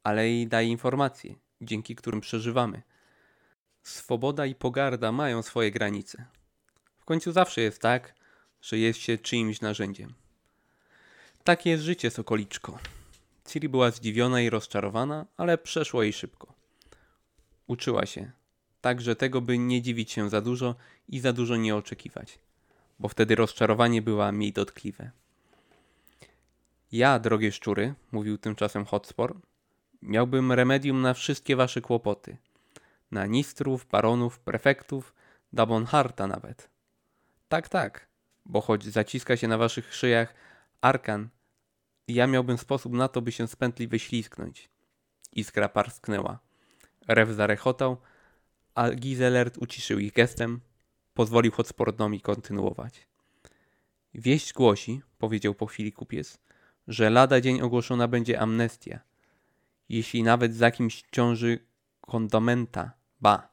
ale 0.02 0.30
i 0.30 0.46
daje 0.46 0.68
informacje, 0.68 1.34
dzięki 1.60 1.96
którym 1.96 2.20
przeżywamy. 2.20 2.82
Swoboda 3.82 4.46
i 4.46 4.54
pogarda 4.54 5.12
mają 5.12 5.42
swoje 5.42 5.70
granice. 5.70 6.24
W 6.96 7.04
końcu 7.04 7.32
zawsze 7.32 7.60
jest 7.60 7.80
tak, 7.80 8.14
że 8.62 8.78
jest 8.78 8.98
się 8.98 9.18
czyimś 9.18 9.60
narzędziem. 9.60 10.14
Takie 11.44 11.70
jest 11.70 11.84
życie, 11.84 12.10
Sokoliczko. 12.10 12.78
Ciri 13.44 13.68
była 13.68 13.90
zdziwiona 13.90 14.40
i 14.40 14.50
rozczarowana, 14.50 15.26
ale 15.36 15.58
przeszło 15.58 16.02
jej 16.02 16.12
szybko. 16.12 16.54
Uczyła 17.66 18.06
się, 18.06 18.30
także 18.80 19.16
tego, 19.16 19.40
by 19.40 19.58
nie 19.58 19.82
dziwić 19.82 20.12
się 20.12 20.30
za 20.30 20.40
dużo 20.40 20.74
i 21.08 21.20
za 21.20 21.32
dużo 21.32 21.56
nie 21.56 21.76
oczekiwać, 21.76 22.38
bo 22.98 23.08
wtedy 23.08 23.34
rozczarowanie 23.34 24.02
była 24.02 24.32
mniej 24.32 24.52
dotkliwe. 24.52 25.10
Ja, 26.92 27.18
drogie 27.18 27.52
szczury, 27.52 27.94
mówił 28.12 28.38
tymczasem 28.38 28.84
Hotspur, 28.84 29.40
miałbym 30.02 30.52
remedium 30.52 31.02
na 31.02 31.14
wszystkie 31.14 31.56
wasze 31.56 31.80
kłopoty. 31.80 32.36
Na 33.10 33.26
nistrów, 33.26 33.86
baronów, 33.86 34.38
prefektów, 34.38 35.14
Dabonharta 35.52 36.26
nawet. 36.26 36.70
Tak, 37.48 37.68
tak, 37.68 38.08
bo 38.44 38.60
choć 38.60 38.84
zaciska 38.84 39.36
się 39.36 39.48
na 39.48 39.58
waszych 39.58 39.94
szyjach 39.94 40.34
arkan, 40.80 41.28
ja 42.08 42.26
miałbym 42.26 42.58
sposób 42.58 42.92
na 42.92 43.08
to, 43.08 43.22
by 43.22 43.32
się 43.32 43.48
z 43.48 43.56
pętli 43.56 43.88
wyślizgnąć. 43.88 44.68
Iskra 45.32 45.68
parsknęła. 45.68 46.38
Rew 47.08 47.30
zarechotał, 47.30 47.96
a 48.74 48.90
Gizelert 48.90 49.58
uciszył 49.58 49.98
ich 49.98 50.12
gestem, 50.12 50.60
pozwolił 51.16 51.52
Hotsportowi 51.52 52.20
kontynuować. 52.20 53.06
Wieść 54.14 54.52
głosi, 54.52 55.02
powiedział 55.18 55.54
po 55.54 55.66
chwili 55.66 55.92
kupiec, 55.92 56.38
że 56.88 57.10
lada 57.10 57.40
dzień 57.40 57.60
ogłoszona 57.60 58.08
będzie 58.08 58.40
amnestia. 58.40 59.00
Jeśli 59.88 60.22
nawet 60.22 60.54
za 60.54 60.70
kimś 60.70 61.04
ciąży 61.12 61.58
kondomenta, 62.00 62.92
ba, 63.20 63.48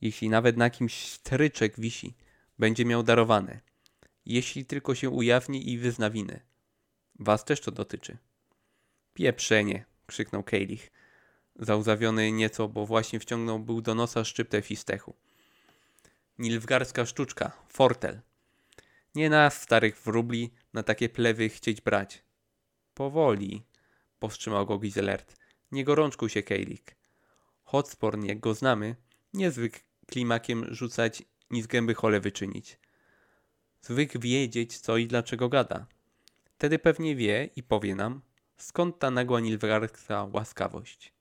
jeśli 0.00 0.28
nawet 0.28 0.56
na 0.56 0.70
kimś 0.70 1.08
stryczek 1.08 1.80
wisi, 1.80 2.14
będzie 2.58 2.84
miał 2.84 3.02
darowane. 3.02 3.60
Jeśli 4.26 4.64
tylko 4.64 4.94
się 4.94 5.10
ujawni 5.10 5.70
i 5.70 5.78
wyzna. 5.78 6.10
Was 7.18 7.44
też 7.44 7.60
to 7.60 7.70
dotyczy. 7.70 8.18
Pieprzenie, 9.14 9.84
krzyknął 10.06 10.42
Kejlich, 10.42 10.92
zauzawiony 11.56 12.32
nieco, 12.32 12.68
bo 12.68 12.86
właśnie 12.86 13.20
wciągnął 13.20 13.58
był 13.58 13.80
do 13.80 13.94
nosa 13.94 14.24
szczyptę 14.24 14.62
fistechu. 14.62 15.14
Nilfgarska 16.38 17.06
sztuczka, 17.06 17.52
fortel. 17.68 18.20
Nie 19.14 19.30
nas, 19.30 19.62
starych 19.62 19.98
wróbli, 19.98 20.50
na 20.72 20.82
takie 20.82 21.08
plewy 21.08 21.48
chcieć 21.48 21.80
brać. 21.80 22.22
Powoli, 22.94 23.62
powstrzymał 24.18 24.66
go 24.66 24.78
Gizelert. 24.78 25.36
Nie 25.72 25.84
gorączkuj 25.84 26.30
się, 26.30 26.42
Kejlik. 26.42 26.96
Hotsporn, 27.64 28.24
jak 28.24 28.40
go 28.40 28.54
znamy, 28.54 28.96
niezwyk 29.34 29.84
klimakiem 30.06 30.74
rzucać 30.74 31.22
ni 31.50 31.62
z 31.62 31.66
gęby 31.66 31.94
chole 31.94 32.20
wyczynić. 32.20 32.78
Zwyk 33.80 34.20
wiedzieć, 34.20 34.78
co 34.78 34.96
i 34.96 35.06
dlaczego 35.06 35.48
gada. 35.48 35.86
Wtedy 36.44 36.78
pewnie 36.78 37.16
wie 37.16 37.48
i 37.56 37.62
powie 37.62 37.94
nam, 37.94 38.20
skąd 38.56 38.98
ta 38.98 39.10
nagła 39.10 39.40
nilfgaardska 39.40 40.24
łaskawość. 40.32 41.12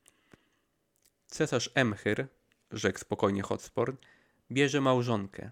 Cesarz 1.27 1.69
Emchyr, 1.75 2.27
rzekł 2.71 2.99
spokojnie 2.99 3.41
Hotspur, 3.41 3.97
bierze 4.51 4.81
małżonkę. 4.81 5.51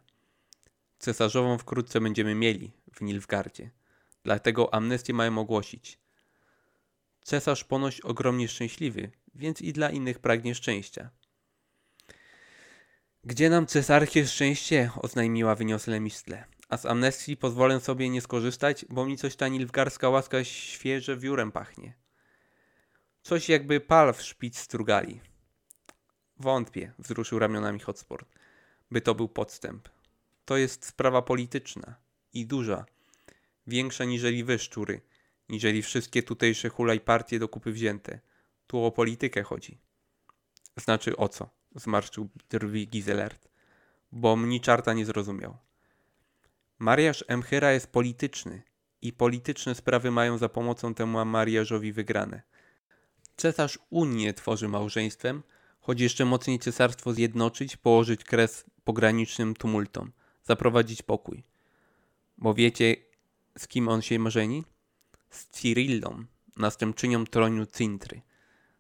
Cesarzową 1.00 1.58
wkrótce 1.58 2.02
będziemy 2.02 2.36
mieli 2.36 2.72
w 2.94 3.02
Nilfgardzie. 3.02 3.72
Dlatego 4.24 4.74
amnestię 4.74 5.14
mają 5.14 5.38
ogłosić. 5.38 6.00
Cesarz 7.24 7.64
ponoć 7.64 8.02
ogromnie 8.02 8.48
szczęśliwy, 8.48 9.12
więc 9.36 9.62
i 9.62 9.74
dla 9.74 9.90
innych 9.90 10.20
pragnie 10.20 10.56
szczęścia. 10.56 11.10
Gdzie 13.24 13.50
nam 13.50 13.68
cesarskie 13.68 14.28
szczęście? 14.28 14.92
oznajmiła 15.02 15.56
wyniosle 15.56 16.00
Mistle. 16.00 16.46
A 16.70 16.78
z 16.78 16.86
amnestii 16.86 17.38
pozwolę 17.38 17.80
sobie 17.80 18.10
nie 18.10 18.22
skorzystać, 18.22 18.86
bo 18.90 19.06
mi 19.06 19.18
coś 19.18 19.36
ta 19.36 19.48
nilfgarska 19.48 20.10
łaska 20.10 20.44
świeże 20.44 21.18
wiórem 21.18 21.52
pachnie. 21.52 21.94
Coś 23.24 23.50
jakby 23.50 23.80
pal 23.80 24.14
w 24.14 24.22
szpic 24.22 24.58
strugali. 24.58 25.22
Wątpię, 26.38 26.94
wzruszył 27.00 27.40
ramionami 27.40 27.80
Hotsport, 27.80 28.30
by 28.92 29.02
to 29.02 29.16
był 29.16 29.30
podstęp. 29.30 29.90
To 30.46 30.58
jest 30.58 30.86
sprawa 30.86 31.22
polityczna 31.22 31.96
i 32.34 32.46
duża, 32.46 32.86
większa 33.68 34.06
niżeli 34.06 34.44
wy, 34.44 34.60
szczury, 34.60 35.02
niżeli 35.50 35.82
wszystkie 35.82 36.24
tutejsze 36.24 36.70
hulaj 36.70 37.00
partie 37.00 37.40
do 37.40 37.48
kupy 37.48 37.72
wzięte. 37.72 38.20
Tu 38.68 38.84
o 38.84 38.92
politykę 38.92 39.44
chodzi. 39.44 39.78
Znaczy 40.78 41.18
o 41.18 41.30
co? 41.30 41.50
Zmarszczył 41.76 42.30
drwi 42.50 42.88
Gizelert, 42.88 43.50
bo 44.12 44.36
mnie 44.36 44.60
czarta 44.60 44.94
nie 44.94 45.06
zrozumiał. 45.06 45.58
Mariaż 46.80 47.26
Emchyra 47.28 47.72
jest 47.72 47.88
polityczny 47.88 48.62
i 49.02 49.14
polityczne 49.14 49.76
sprawy 49.76 50.12
mają 50.12 50.38
za 50.38 50.50
pomocą 50.50 50.94
temu 50.94 51.26
mariażowi 51.26 51.94
wygrane. 51.94 52.42
Cesarz 53.36 53.80
Unię 53.90 54.34
tworzy 54.34 54.68
małżeństwem, 54.68 55.44
choć 55.80 56.02
jeszcze 56.02 56.26
mocniej 56.26 56.60
cesarstwo 56.60 57.14
zjednoczyć, 57.14 57.78
położyć 57.78 58.24
kres 58.24 58.66
pogranicznym 58.92 59.54
tumultom, 59.54 60.12
zaprowadzić 60.44 61.02
pokój. 61.02 61.44
Bo 62.38 62.54
wiecie, 62.54 62.96
z 63.58 63.68
kim 63.68 63.88
on 63.88 64.02
się 64.02 64.30
żeni? 64.32 64.64
Z 65.30 65.48
Cyrillą, 65.48 66.26
następczynią 66.58 67.26
tronu 67.26 67.66
Cintry. 67.66 68.22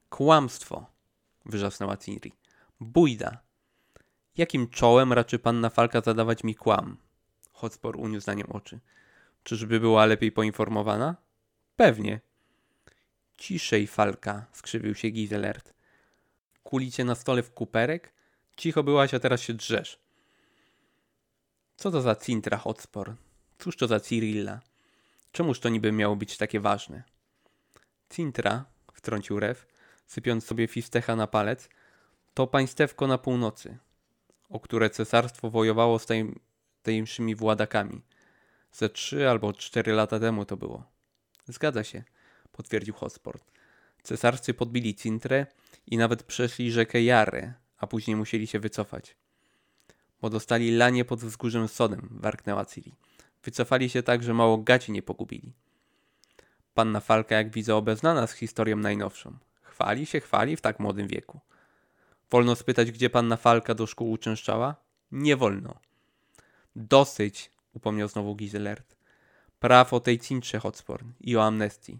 Kłamstwo, 0.09 0.85
wrzasnęła 1.45 1.97
Ciri. 1.97 2.33
Bójda. 2.79 3.37
Jakim 4.37 4.69
czołem 4.69 5.13
raczy 5.13 5.39
panna 5.39 5.69
Falka 5.69 6.01
zadawać 6.01 6.43
mi 6.43 6.55
kłam? 6.55 6.97
Hotspur 7.51 7.97
uniósł 7.97 8.27
na 8.27 8.33
nią 8.33 8.45
oczy. 8.47 8.79
Czyżby 9.43 9.79
była 9.79 10.05
lepiej 10.05 10.31
poinformowana? 10.31 11.15
Pewnie. 11.75 12.21
Ciszej, 13.37 13.87
Falka, 13.87 14.45
skrzywił 14.53 14.95
się 14.95 15.09
Gizelert. 15.09 15.73
Kulicie 16.63 17.05
na 17.05 17.15
stole 17.15 17.43
w 17.43 17.51
kuperek? 17.51 18.13
Cicho 18.61 18.83
byłaś, 18.83 19.13
a 19.13 19.19
teraz 19.19 19.41
się 19.41 19.53
drzesz. 19.53 19.99
Co 21.77 21.91
to 21.91 22.01
za 22.01 22.15
Cintra 22.15 22.57
Hotspur? 22.57 23.15
Cóż 23.59 23.77
to 23.77 23.87
za 23.87 23.99
Cyrilla? 23.99 24.59
Czemuż 25.31 25.59
to 25.59 25.69
niby 25.69 25.91
miało 25.91 26.15
być 26.15 26.37
takie 26.37 26.59
ważne? 26.59 27.03
Cintra, 28.09 28.65
wtrącił 28.93 29.39
Rew, 29.39 29.67
sypiąc 30.07 30.45
sobie 30.45 30.67
fistecha 30.67 31.15
na 31.15 31.27
palec, 31.27 31.69
to 32.33 32.47
państewko 32.47 33.07
na 33.07 33.17
północy, 33.17 33.77
o 34.49 34.59
które 34.59 34.89
cesarstwo 34.89 35.49
wojowało 35.49 35.99
z 35.99 36.05
tej 36.05 36.35
tajemszymi 36.83 37.35
władakami. 37.35 38.01
Ze 38.71 38.89
trzy 38.89 39.29
albo 39.29 39.53
cztery 39.53 39.93
lata 39.93 40.19
temu 40.19 40.45
to 40.45 40.57
było. 40.57 40.83
Zgadza 41.47 41.83
się, 41.83 42.03
potwierdził 42.51 42.93
Hosport. 42.93 43.51
Cesarscy 44.03 44.53
podbili 44.53 44.95
Cintrę 44.95 45.45
i 45.87 45.97
nawet 45.97 46.23
przeszli 46.23 46.71
rzekę 46.71 47.01
Jarę, 47.01 47.53
a 47.81 47.87
później 47.87 48.15
musieli 48.15 48.47
się 48.47 48.59
wycofać. 48.59 49.15
Bo 50.21 50.29
dostali 50.29 50.77
lanie 50.77 51.05
pod 51.05 51.19
wzgórzem 51.19 51.67
Sodem, 51.67 52.09
warknęła 52.11 52.65
Ciri. 52.65 52.95
Wycofali 53.43 53.89
się 53.89 54.03
tak, 54.03 54.23
że 54.23 54.33
mało 54.33 54.57
gaci 54.57 54.91
nie 54.91 55.01
pogubili. 55.01 55.53
Panna 56.73 56.99
Falka, 56.99 57.35
jak 57.35 57.49
widzę, 57.49 57.75
obeznana 57.75 58.27
z 58.27 58.33
historią 58.33 58.77
najnowszą. 58.77 59.37
Chwali 59.61 60.05
się, 60.05 60.19
chwali 60.19 60.55
w 60.55 60.61
tak 60.61 60.79
młodym 60.79 61.07
wieku. 61.07 61.39
Wolno 62.31 62.55
spytać, 62.55 62.91
gdzie 62.91 63.09
panna 63.09 63.37
Falka 63.37 63.75
do 63.75 63.87
szkół 63.87 64.11
uczęszczała? 64.11 64.75
Nie 65.11 65.35
wolno. 65.35 65.75
Dosyć, 66.75 67.51
upomniał 67.73 68.07
znowu 68.07 68.35
Gizelert. 68.35 68.95
Praw 69.59 69.93
o 69.93 69.99
tej 69.99 70.19
cincze 70.19 70.59
Hotsporn 70.59 71.11
i 71.19 71.37
o 71.37 71.43
amnestii. 71.43 71.99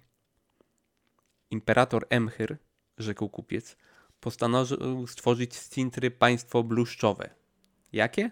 Imperator 1.52 2.06
Emchyr, 2.10 2.58
rzekł 2.98 3.30
kupiec, 3.30 3.78
postanowił 4.22 5.08
stworzyć 5.08 5.56
z 5.56 5.70
Cintry 5.70 6.12
państwo 6.12 6.64
bluszczowe. 6.64 7.30
Jakie? 7.94 8.32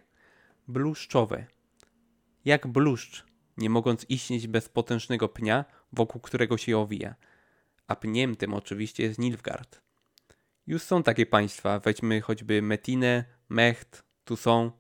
Bluszczowe. 0.68 1.46
Jak 2.46 2.68
bluszcz, 2.68 3.26
nie 3.58 3.70
mogąc 3.70 4.06
istnieć 4.10 4.48
bez 4.48 4.70
potężnego 4.70 5.30
pnia, 5.30 5.66
wokół 5.94 6.22
którego 6.22 6.58
się 6.58 6.78
owija. 6.78 7.16
a 7.88 7.96
pniem 7.96 8.36
tym 8.36 8.54
oczywiście 8.54 9.04
jest 9.04 9.20
Nilfgaard. 9.20 9.82
Już 10.68 10.82
są 10.82 11.04
takie 11.04 11.26
państwa, 11.26 11.80
weźmy 11.80 12.22
choćby 12.22 12.62
Metinę, 12.62 13.26
Mecht, 13.50 14.04
tu 14.26 14.36
są. 14.38 14.72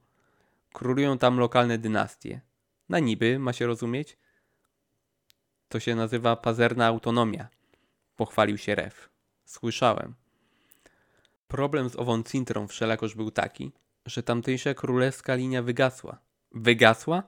Królują 0.73 1.17
tam 1.17 1.39
lokalne 1.39 1.77
dynastie. 1.77 2.41
Na 2.89 2.99
niby, 2.99 3.39
ma 3.39 3.53
się 3.53 3.67
rozumieć? 3.67 4.17
To 5.69 5.79
się 5.79 5.95
nazywa 5.95 6.35
pazerna 6.35 6.85
autonomia. 6.87 7.47
Pochwalił 8.15 8.57
się 8.57 8.75
Ref. 8.75 9.09
Słyszałem. 9.45 10.15
Problem 11.49 11.89
z 11.89 11.95
ową 11.95 12.23
Cintrą 12.23 12.67
wszelakoż 12.67 13.15
był 13.15 13.31
taki, 13.31 13.71
że 14.05 14.23
tamtejsza 14.23 14.73
królewska 14.73 15.35
linia 15.35 15.63
wygasła. 15.63 16.19
Wygasła? 16.51 17.23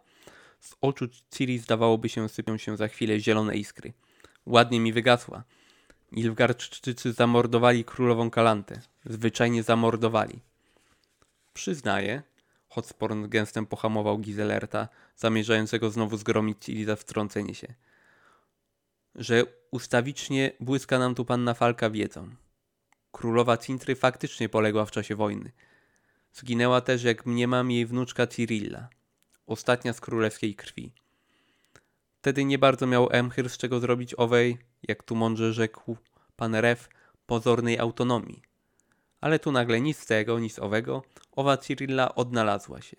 Z 0.60 0.76
oczu 0.82 1.06
Ciri 1.32 1.60
zdawałoby 1.60 2.10
się 2.10 2.30
sypią 2.30 2.58
się 2.58 2.78
za 2.78 2.88
chwilę 2.88 3.20
zielone 3.20 3.56
iskry. 3.56 3.94
Ładnie 4.46 4.80
mi 4.80 4.94
wygasła. 4.94 5.44
Nilfgaardczycy 6.12 7.14
zamordowali 7.14 7.86
królową 7.86 8.30
Kalantę. 8.30 8.82
Zwyczajnie 9.06 9.64
zamordowali. 9.64 10.40
Przyznaję, 11.54 12.24
Hotsporn 12.70 13.30
gęstem 13.30 13.66
pohamował 13.66 14.18
Gizelerta, 14.18 14.88
zamierzającego 15.16 15.90
znowu 15.90 16.18
zgromić 16.18 16.66
Ciri 16.66 16.86
za 16.86 16.96
wtrącenie 16.96 17.56
się, 17.56 17.74
że 19.16 19.44
ustawicznie 19.72 20.52
błyska 20.60 21.00
nam 21.00 21.16
tu 21.16 21.26
panna 21.26 21.54
Falka 21.54 21.90
wiedzą. 21.90 22.30
Królowa 23.12 23.58
Cintry 23.58 23.96
faktycznie 23.96 24.50
poległa 24.50 24.86
w 24.86 24.92
czasie 24.92 25.16
wojny. 25.16 25.52
Zginęła 26.34 26.82
też, 26.82 27.04
jak 27.04 27.26
mniemam, 27.26 27.72
jej 27.72 27.86
wnuczka 27.86 28.28
Cyrilla, 28.28 28.90
ostatnia 29.48 29.94
z 29.94 30.02
królewskiej 30.02 30.56
krwi. 30.56 30.94
Wtedy 32.22 32.46
nie 32.46 32.60
bardzo 32.60 32.88
miał 32.88 33.08
Emhyr 33.12 33.50
z 33.50 33.58
czego 33.58 33.80
zrobić 33.80 34.16
owej, 34.18 34.58
jak 34.84 35.04
tu 35.04 35.16
mądrze 35.16 35.54
rzekł 35.54 35.98
pan 36.36 36.56
Ref, 36.56 36.90
pozornej 37.26 37.80
autonomii. 37.80 38.42
Ale 39.22 39.40
tu 39.40 39.52
nagle 39.52 39.82
nic 39.82 39.98
z 39.98 40.06
tego, 40.06 40.40
nic 40.40 40.60
owego, 40.60 41.04
owa 41.32 41.58
Cyrilla 41.58 42.16
odnalazła 42.16 42.82
się. 42.82 42.98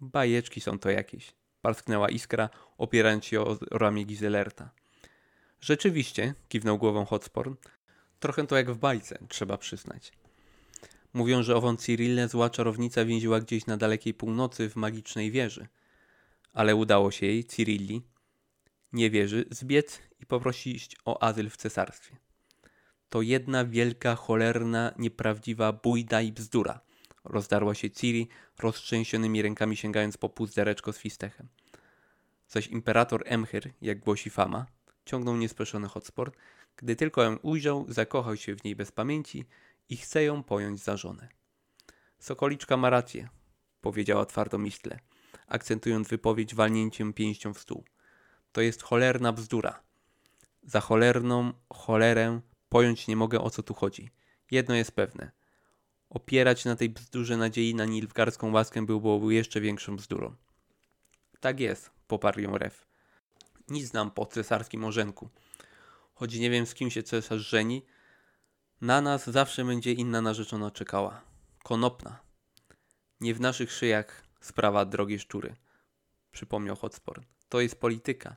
Bajeczki 0.00 0.60
są 0.60 0.78
to 0.78 0.90
jakieś, 0.90 1.34
parsknęła 1.62 2.08
iskra, 2.08 2.48
opierając 2.78 3.24
się 3.24 3.40
o 3.40 3.58
ramię 3.70 4.04
Gizelerta. 4.04 4.70
Rzeczywiście, 5.60 6.34
kiwnął 6.48 6.78
głową 6.78 7.04
Hotsporn, 7.04 7.54
trochę 8.24 8.46
to 8.46 8.56
jak 8.56 8.70
w 8.70 8.78
bajce, 8.78 9.18
trzeba 9.28 9.58
przyznać. 9.58 10.12
Mówią, 11.12 11.42
że 11.42 11.56
ową 11.56 11.76
Cyrillę 11.76 12.28
zła 12.28 12.50
czarownica 12.50 13.04
więziła 13.04 13.40
gdzieś 13.40 13.66
na 13.66 13.76
dalekiej 13.76 14.14
północy 14.14 14.70
w 14.70 14.76
magicznej 14.76 15.30
wieży. 15.30 15.66
Ale 16.52 16.76
udało 16.76 17.10
się 17.10 17.26
jej, 17.26 17.44
Cyrilli, 17.44 18.02
nie 18.92 19.10
wierzy, 19.10 19.44
zbiec 19.50 20.00
i 20.20 20.26
poprosić 20.26 20.96
o 21.04 21.22
azyl 21.22 21.50
w 21.50 21.56
cesarstwie. 21.56 22.16
To 23.08 23.22
jedna 23.22 23.64
wielka, 23.64 24.14
cholerna, 24.14 24.94
nieprawdziwa 24.98 25.72
bójda 25.72 26.22
i 26.22 26.32
bzdura. 26.32 26.80
Rozdarła 27.24 27.74
się 27.74 27.90
Ciri, 27.90 28.28
roztrzęsionymi 28.58 29.42
rękami 29.42 29.76
sięgając 29.76 30.16
po 30.16 30.28
puzdereczko 30.28 30.92
z 30.92 30.98
fistechem. 30.98 31.48
Zaś 32.48 32.66
imperator 32.66 33.22
Emhyr, 33.26 33.70
jak 33.82 33.98
głosi 33.98 34.30
fama, 34.30 34.66
ciągnął 35.04 35.36
niespeszony 35.36 35.88
hotsport, 35.88 36.36
gdy 36.76 36.96
tylko 36.96 37.22
ją 37.22 37.36
ujrzał, 37.36 37.86
zakochał 37.88 38.36
się 38.36 38.56
w 38.56 38.64
niej 38.64 38.76
bez 38.76 38.92
pamięci 38.92 39.44
i 39.88 39.96
chce 39.96 40.24
ją 40.24 40.42
pojąć 40.42 40.80
za 40.80 40.96
żonę. 40.96 41.28
Sokoliczka 42.18 42.76
ma 42.76 42.90
rację, 42.90 43.28
powiedziała 43.80 44.26
twardo 44.26 44.58
Mistle, 44.58 44.98
akcentując 45.46 46.08
wypowiedź 46.08 46.54
walnięciem 46.54 47.12
pięścią 47.12 47.54
w 47.54 47.58
stół. 47.58 47.84
To 48.52 48.60
jest 48.60 48.82
cholerna 48.82 49.32
bzdura. 49.32 49.82
Za 50.62 50.80
cholerną 50.80 51.52
cholerę 51.70 52.40
pojąć 52.68 53.08
nie 53.08 53.16
mogę 53.16 53.40
o 53.40 53.50
co 53.50 53.62
tu 53.62 53.74
chodzi. 53.74 54.10
Jedno 54.50 54.74
jest 54.74 54.92
pewne. 54.92 55.32
Opierać 56.10 56.64
na 56.64 56.76
tej 56.76 56.90
bzdurze 56.90 57.36
nadziei 57.36 57.74
na 57.74 57.84
nilfgarską 57.84 58.52
łaskę 58.52 58.86
byłoby 58.86 59.34
jeszcze 59.34 59.60
większą 59.60 59.96
bzdurą. 59.96 60.34
Tak 61.40 61.60
jest, 61.60 61.90
poparł 62.06 62.40
ją 62.40 62.58
Ref. 62.58 62.86
Nic 63.68 63.86
znam 63.86 64.10
po 64.10 64.26
cesarskim 64.26 64.84
orzenku. 64.84 65.28
Choć 66.14 66.34
nie 66.34 66.50
wiem 66.50 66.66
z 66.66 66.74
kim 66.74 66.90
się 66.90 67.02
cesarz 67.02 67.48
żeni, 67.48 67.82
na 68.80 69.00
nas 69.00 69.30
zawsze 69.30 69.64
będzie 69.64 69.92
inna 69.92 70.20
narzeczona 70.20 70.70
czekała. 70.70 71.22
Konopna. 71.62 72.20
Nie 73.20 73.34
w 73.34 73.40
naszych 73.40 73.72
szyjach 73.72 74.24
sprawa 74.40 74.84
drogie 74.84 75.18
szczury, 75.18 75.56
przypomniał 76.30 76.76
Hotspur. 76.76 77.22
To 77.48 77.60
jest 77.60 77.80
polityka. 77.80 78.36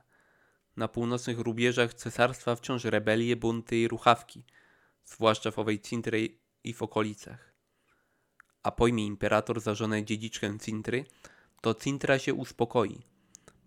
Na 0.76 0.88
północnych 0.88 1.38
rubieżach 1.38 1.94
cesarstwa 1.94 2.56
wciąż 2.56 2.84
rebelie, 2.84 3.36
bunty 3.36 3.76
i 3.76 3.88
ruchawki, 3.88 4.44
zwłaszcza 5.04 5.50
w 5.50 5.58
owej 5.58 5.80
Cintry 5.80 6.38
i 6.64 6.74
w 6.74 6.82
okolicach. 6.82 7.54
A 8.62 8.72
pojmie 8.72 9.06
imperator 9.06 9.60
za 9.60 9.74
żonę 9.74 10.04
dziedziczkę 10.04 10.58
Cintry, 10.58 11.04
to 11.60 11.74
Cintra 11.74 12.18
się 12.18 12.34
uspokoi. 12.34 13.02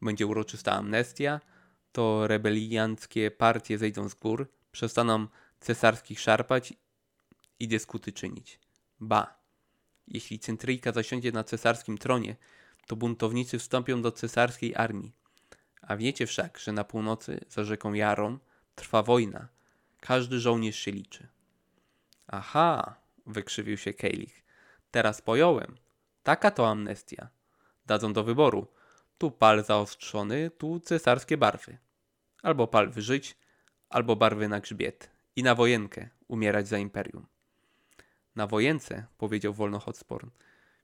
Będzie 0.01 0.27
uroczysta 0.27 0.71
amnestia, 0.71 1.39
to 1.91 2.27
rebelianckie 2.27 3.31
partie 3.31 3.77
zejdą 3.77 4.09
z 4.09 4.13
gór, 4.13 4.51
przestaną 4.71 5.27
cesarskich 5.59 6.19
szarpać 6.19 6.73
i 7.59 7.67
dyskuty 7.67 8.11
czynić. 8.11 8.59
Ba, 8.99 9.39
jeśli 10.07 10.39
Centryjka 10.39 10.91
zasiądzie 10.91 11.31
na 11.31 11.43
cesarskim 11.43 11.97
tronie, 11.97 12.35
to 12.87 12.95
buntownicy 12.95 13.59
wstąpią 13.59 14.01
do 14.01 14.11
cesarskiej 14.11 14.75
armii. 14.75 15.11
A 15.81 15.97
wiecie 15.97 16.27
wszak, 16.27 16.59
że 16.59 16.71
na 16.71 16.83
północy, 16.83 17.39
za 17.49 17.63
rzeką 17.63 17.93
Jarą, 17.93 18.39
trwa 18.75 19.03
wojna. 19.03 19.47
Każdy 19.99 20.39
żołnierz 20.39 20.79
się 20.79 20.91
liczy. 20.91 21.27
Aha, 22.27 22.95
wykrzywił 23.25 23.77
się 23.77 23.93
Kejlich. 23.93 24.43
Teraz 24.91 25.21
pojąłem. 25.21 25.77
Taka 26.23 26.51
to 26.51 26.69
amnestia. 26.69 27.29
Dadzą 27.85 28.13
do 28.13 28.23
wyboru. 28.23 28.67
Tu 29.21 29.31
pal 29.31 29.63
zaostrzony, 29.63 30.51
tu 30.57 30.79
cesarskie 30.79 31.37
barwy. 31.37 31.77
Albo 32.43 32.67
pal 32.67 32.89
wyżyć, 32.89 33.37
albo 33.89 34.15
barwy 34.15 34.47
na 34.47 34.59
grzbiet. 34.59 35.11
I 35.35 35.43
na 35.43 35.55
wojenkę 35.55 36.09
umierać 36.27 36.67
za 36.67 36.77
imperium. 36.77 37.25
Na 38.35 38.47
wojence, 38.47 39.05
powiedział 39.17 39.53
wolno 39.53 39.79
Hotsporn, 39.79 40.29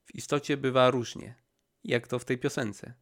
w 0.05 0.15
istocie 0.15 0.57
bywa 0.57 0.91
różnie, 0.91 1.35
jak 1.83 2.07
to 2.07 2.19
w 2.19 2.25
tej 2.25 2.37
piosence. 2.37 2.93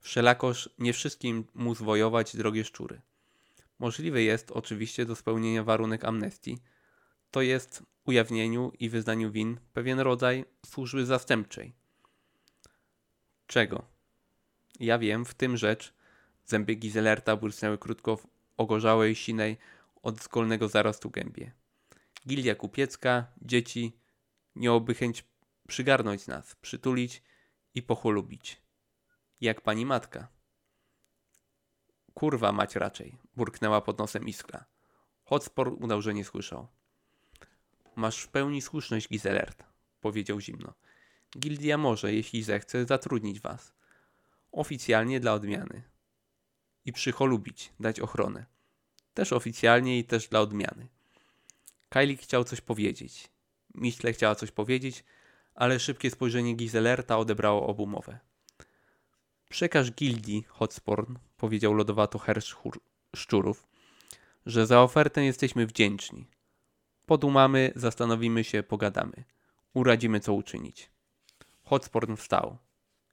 Wszelakoż 0.00 0.70
nie 0.78 0.92
wszystkim 0.92 1.44
mu 1.54 1.74
zwojować 1.74 2.36
drogie 2.36 2.64
szczury. 2.64 3.00
Możliwy 3.78 4.22
jest 4.22 4.50
oczywiście 4.50 5.06
do 5.06 5.16
spełnienia 5.16 5.64
warunek 5.64 6.04
amnestii, 6.04 6.58
to 7.30 7.42
jest 7.42 7.82
ujawnieniu 8.04 8.72
i 8.78 8.88
wyznaniu 8.88 9.30
win 9.30 9.60
pewien 9.72 10.00
rodzaj 10.00 10.44
służby 10.66 11.06
zastępczej. 11.06 11.72
Czego? 13.46 13.91
Ja 14.80 14.98
wiem, 14.98 15.24
w 15.24 15.34
tym 15.34 15.56
rzecz. 15.56 15.94
Zęby 16.44 16.74
Gizelerta 16.74 17.36
błysnęły 17.36 17.78
krótko 17.78 18.16
w 18.16 18.26
ogorzałej, 18.56 19.14
sinej, 19.14 19.58
od 20.02 20.22
szkolnego 20.22 20.68
zarostu 20.68 21.10
gębie. 21.10 21.52
Gildia 22.28 22.54
kupiecka, 22.54 23.26
dzieci, 23.42 23.96
miałoby 24.56 24.94
chęć 24.94 25.24
przygarnąć 25.68 26.26
nas, 26.26 26.54
przytulić 26.54 27.22
i 27.74 27.82
pocholubić. 27.82 28.62
Jak 29.40 29.60
pani 29.60 29.86
matka. 29.86 30.28
Kurwa 32.14 32.52
mać 32.52 32.76
raczej, 32.76 33.18
burknęła 33.36 33.80
pod 33.80 33.98
nosem 33.98 34.28
iskra. 34.28 34.64
Hotspor 35.24 35.68
udał, 35.68 36.02
że 36.02 36.14
nie 36.14 36.24
słyszał. 36.24 36.68
Masz 37.96 38.22
w 38.22 38.28
pełni 38.28 38.62
słuszność, 38.62 39.08
Gizelert, 39.08 39.64
powiedział 40.00 40.40
zimno. 40.40 40.74
Gildia 41.38 41.78
może, 41.78 42.14
jeśli 42.14 42.42
zechce, 42.42 42.84
zatrudnić 42.84 43.40
was. 43.40 43.72
Oficjalnie 44.52 45.20
dla 45.20 45.32
odmiany. 45.32 45.82
I 46.84 46.92
przycholubić, 46.92 47.72
dać 47.80 48.00
ochronę. 48.00 48.46
Też 49.14 49.32
oficjalnie 49.32 49.98
i 49.98 50.04
też 50.04 50.28
dla 50.28 50.40
odmiany. 50.40 50.88
Kylie 51.88 52.16
chciał 52.16 52.44
coś 52.44 52.60
powiedzieć. 52.60 53.28
Miśle 53.74 54.12
chciała 54.12 54.34
coś 54.34 54.50
powiedzieć, 54.50 55.04
ale 55.54 55.80
szybkie 55.80 56.10
spojrzenie 56.10 56.54
Gizelerta 56.54 57.18
odebrało 57.18 57.66
obu 57.66 57.86
mowę. 57.86 58.18
Przekaż 59.48 59.92
gildii, 59.92 60.44
Hotsporn, 60.48 61.16
powiedział 61.36 61.74
lodowato 61.74 62.18
hersz 62.18 62.56
szczurów, 63.16 63.66
że 64.46 64.66
za 64.66 64.82
ofertę 64.82 65.24
jesteśmy 65.24 65.66
wdzięczni. 65.66 66.26
Podumamy, 67.06 67.72
zastanowimy 67.76 68.44
się, 68.44 68.62
pogadamy. 68.62 69.24
Uradzimy, 69.74 70.20
co 70.20 70.32
uczynić. 70.32 70.90
Hotsporn 71.64 72.16
wstał. 72.16 72.58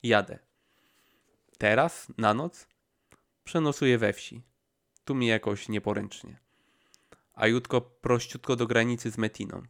Jadę. 0.03 0.48
Teraz? 1.59 2.07
Na 2.17 2.33
noc? 2.33 2.67
Przenosuję 3.43 3.97
we 3.97 4.13
wsi. 4.13 4.43
Tu 5.05 5.15
mi 5.15 5.27
jakoś 5.27 5.69
nieporęcznie. 5.69 6.39
A 7.33 7.47
jutko 7.47 7.81
prościutko 7.81 8.55
do 8.55 8.67
granicy 8.67 9.11
z 9.11 9.17
Metiną. 9.17 9.63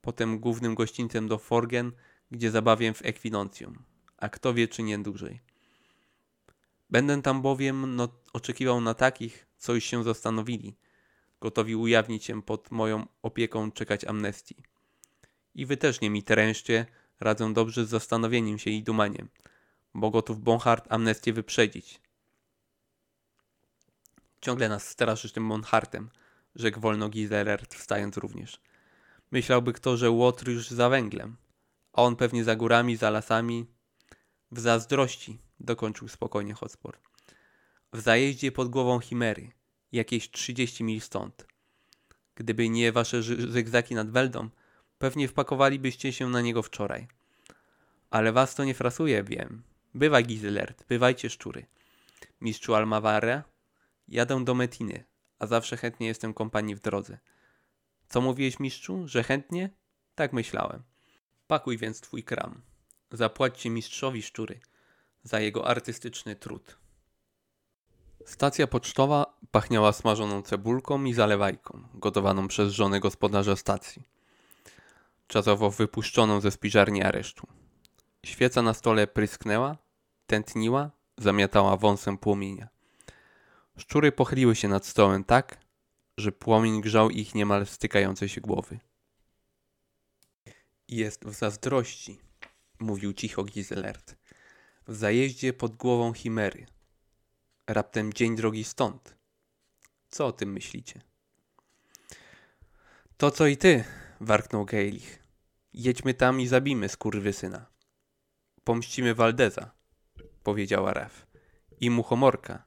Potem 0.00 0.38
głównym 0.38 0.74
gościńcem 0.74 1.28
do 1.28 1.38
Forgen, 1.38 1.92
gdzie 2.30 2.50
zabawię 2.50 2.94
w 2.94 3.04
Ekwinoncjum. 3.04 3.82
A 4.16 4.28
kto 4.28 4.54
wie, 4.54 4.68
czy 4.68 4.82
nie 4.82 4.98
dłużej. 4.98 5.40
Będę 6.90 7.22
tam 7.22 7.42
bowiem 7.42 7.96
no, 7.96 8.08
oczekiwał 8.32 8.80
na 8.80 8.94
takich, 8.94 9.46
co 9.56 9.74
już 9.74 9.84
się 9.84 10.04
zastanowili, 10.04 10.76
gotowi 11.40 11.76
ujawnić 11.76 12.24
się 12.24 12.42
pod 12.42 12.70
moją 12.70 13.06
opieką, 13.22 13.72
czekać 13.72 14.04
amnestii. 14.04 14.56
I 15.54 15.66
wy 15.66 15.76
też 15.76 16.00
nie 16.00 16.10
mi 16.10 16.22
trężcie, 16.22 16.86
radzę 17.20 17.52
dobrze 17.52 17.86
z 17.86 17.88
zastanowieniem 17.88 18.58
się 18.58 18.70
i 18.70 18.82
dumaniem, 18.82 19.28
bo 19.94 20.10
gotów 20.10 20.40
Bonhart 20.40 20.92
amnestię 20.92 21.32
wyprzedzić. 21.32 22.00
Ciągle 24.40 24.68
nas 24.68 24.88
straszysz 24.88 25.32
tym 25.32 25.48
Bonhartem, 25.48 26.10
rzekł 26.54 26.80
wolno 26.80 27.08
Gizelert, 27.08 27.74
wstając 27.74 28.16
również. 28.16 28.60
Myślałby 29.30 29.72
kto, 29.72 29.96
że 29.96 30.10
Łotr 30.10 30.48
już 30.48 30.70
za 30.70 30.88
węglem, 30.88 31.36
a 31.92 32.02
on 32.02 32.16
pewnie 32.16 32.44
za 32.44 32.56
górami, 32.56 32.96
za 32.96 33.10
lasami. 33.10 33.66
W 34.52 34.60
zazdrości, 34.60 35.38
dokończył 35.60 36.08
spokojnie 36.08 36.54
Hotspur. 36.54 36.98
W 37.92 38.00
zajeździe 38.00 38.52
pod 38.52 38.68
głową 38.68 39.00
Chimery, 39.00 39.52
jakieś 39.92 40.30
30 40.30 40.84
mil 40.84 41.00
stąd. 41.00 41.46
Gdyby 42.34 42.68
nie 42.68 42.92
wasze 42.92 43.22
zygzaki 43.22 43.94
nad 43.94 44.10
Weldą, 44.10 44.48
pewnie 44.98 45.28
wpakowalibyście 45.28 46.12
się 46.12 46.28
na 46.28 46.40
niego 46.40 46.62
wczoraj. 46.62 47.08
Ale 48.10 48.32
was 48.32 48.54
to 48.54 48.64
nie 48.64 48.74
frasuje, 48.74 49.22
wiem. 49.22 49.62
Bywaj 49.94 50.24
Gizelert, 50.24 50.84
bywajcie 50.88 51.30
szczury. 51.30 51.66
Mistrzu 52.40 52.74
Almaware, 52.74 53.42
jadę 54.08 54.44
do 54.44 54.54
Metiny, 54.54 55.04
a 55.38 55.46
zawsze 55.46 55.76
chętnie 55.76 56.06
jestem 56.06 56.34
kompanii 56.34 56.74
w 56.74 56.80
drodze. 56.80 57.18
Co 58.08 58.20
mówiłeś, 58.20 58.60
mistrzu, 58.60 59.08
że 59.08 59.22
chętnie? 59.22 59.70
Tak 60.14 60.32
myślałem. 60.32 60.82
Pakuj 61.46 61.78
więc 61.78 62.00
twój 62.00 62.24
kram. 62.24 62.62
Zapłaćcie 63.12 63.70
mistrzowi 63.70 64.22
szczury 64.22 64.60
za 65.22 65.40
jego 65.40 65.68
artystyczny 65.68 66.36
trud. 66.36 66.76
Stacja 68.26 68.66
pocztowa 68.66 69.38
pachniała 69.50 69.92
smażoną 69.92 70.42
cebulką 70.42 71.04
i 71.04 71.12
zalewajką, 71.12 71.82
gotowaną 71.94 72.48
przez 72.48 72.72
żonę 72.72 73.00
gospodarza 73.00 73.56
stacji. 73.56 74.02
Czasowo 75.26 75.70
wypuszczoną 75.70 76.40
ze 76.40 76.50
spiżarni 76.50 77.02
aresztu. 77.02 77.46
Świeca 78.26 78.62
na 78.62 78.74
stole 78.74 79.06
prysknęła, 79.06 79.76
tętniła, 80.26 80.90
zamiatała 81.18 81.76
wąsem 81.76 82.18
płomienia. 82.18 82.68
Szczury 83.76 84.12
pochyliły 84.12 84.56
się 84.56 84.68
nad 84.68 84.86
stołem 84.86 85.24
tak, 85.24 85.60
że 86.16 86.32
płomień 86.32 86.80
grzał 86.80 87.10
ich 87.10 87.34
niemal 87.34 87.66
stykające 87.66 88.28
się 88.28 88.40
głowy. 88.40 88.78
Jest 90.88 91.24
w 91.24 91.34
zazdrości, 91.34 92.18
mówił 92.78 93.12
cicho 93.12 93.44
Gizelert. 93.44 94.16
W 94.86 94.96
zajeździe 94.96 95.52
pod 95.52 95.76
głową 95.76 96.12
Chimery. 96.12 96.66
Raptem 97.66 98.12
dzień 98.12 98.36
drogi 98.36 98.64
stąd. 98.64 99.16
Co 100.08 100.26
o 100.26 100.32
tym 100.32 100.52
myślicie? 100.52 101.00
To 103.16 103.30
co 103.30 103.46
i 103.46 103.56
ty, 103.56 103.84
warknął 104.20 104.64
Geilich. 104.64 105.22
Jedźmy 105.72 106.14
tam 106.14 106.40
i 106.40 106.46
zabijmy 106.46 106.88
skurwysyna. 106.88 107.66
Pomścimy 108.70 109.14
Waldeza, 109.14 109.70
powiedziała 110.42 110.94
Ref. 110.94 111.26
I 111.80 111.90
muchomorka. 111.90 112.64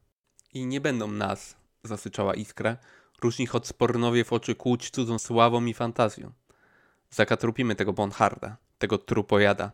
I 0.53 0.65
nie 0.65 0.81
będą 0.81 1.07
nas, 1.11 1.55
zasyczała 1.83 2.33
Iskra, 2.33 2.77
różni 3.21 3.47
spornowie 3.63 4.23
w 4.23 4.33
oczy 4.33 4.55
kłuć 4.55 4.89
cudzą 4.89 5.19
sławą 5.19 5.65
i 5.65 5.73
fantazją. 5.73 6.31
Zakatrupimy 7.09 7.75
tego 7.75 7.93
Bonharda, 7.93 8.57
tego 8.77 8.97
trupojada, 8.97 9.71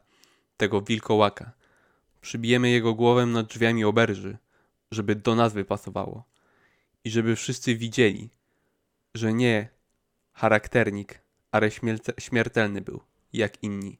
tego 0.57 0.81
wilkołaka. 0.81 1.51
Przybijemy 2.21 2.69
jego 2.69 2.93
głowę 2.93 3.25
nad 3.25 3.47
drzwiami 3.47 3.85
oberży, 3.85 4.37
żeby 4.91 5.15
do 5.15 5.35
nazwy 5.35 5.65
pasowało. 5.65 6.23
I 7.03 7.11
żeby 7.11 7.35
wszyscy 7.35 7.75
widzieli, 7.75 8.29
że 9.13 9.33
nie 9.33 9.69
charakternik, 10.33 11.21
ale 11.51 11.69
śmiertelny 12.19 12.81
był, 12.81 13.01
jak 13.33 13.63
inni. 13.63 13.99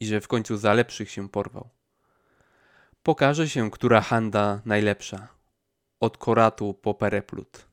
I 0.00 0.06
że 0.06 0.20
w 0.20 0.28
końcu 0.28 0.56
za 0.56 0.72
lepszych 0.72 1.10
się 1.10 1.28
porwał. 1.28 1.68
Pokaże 3.02 3.48
się, 3.48 3.70
która 3.70 4.00
handa 4.00 4.60
najlepsza. 4.64 5.28
Od 6.00 6.18
koratu 6.18 6.74
po 6.74 6.94
pereplut. 6.94 7.66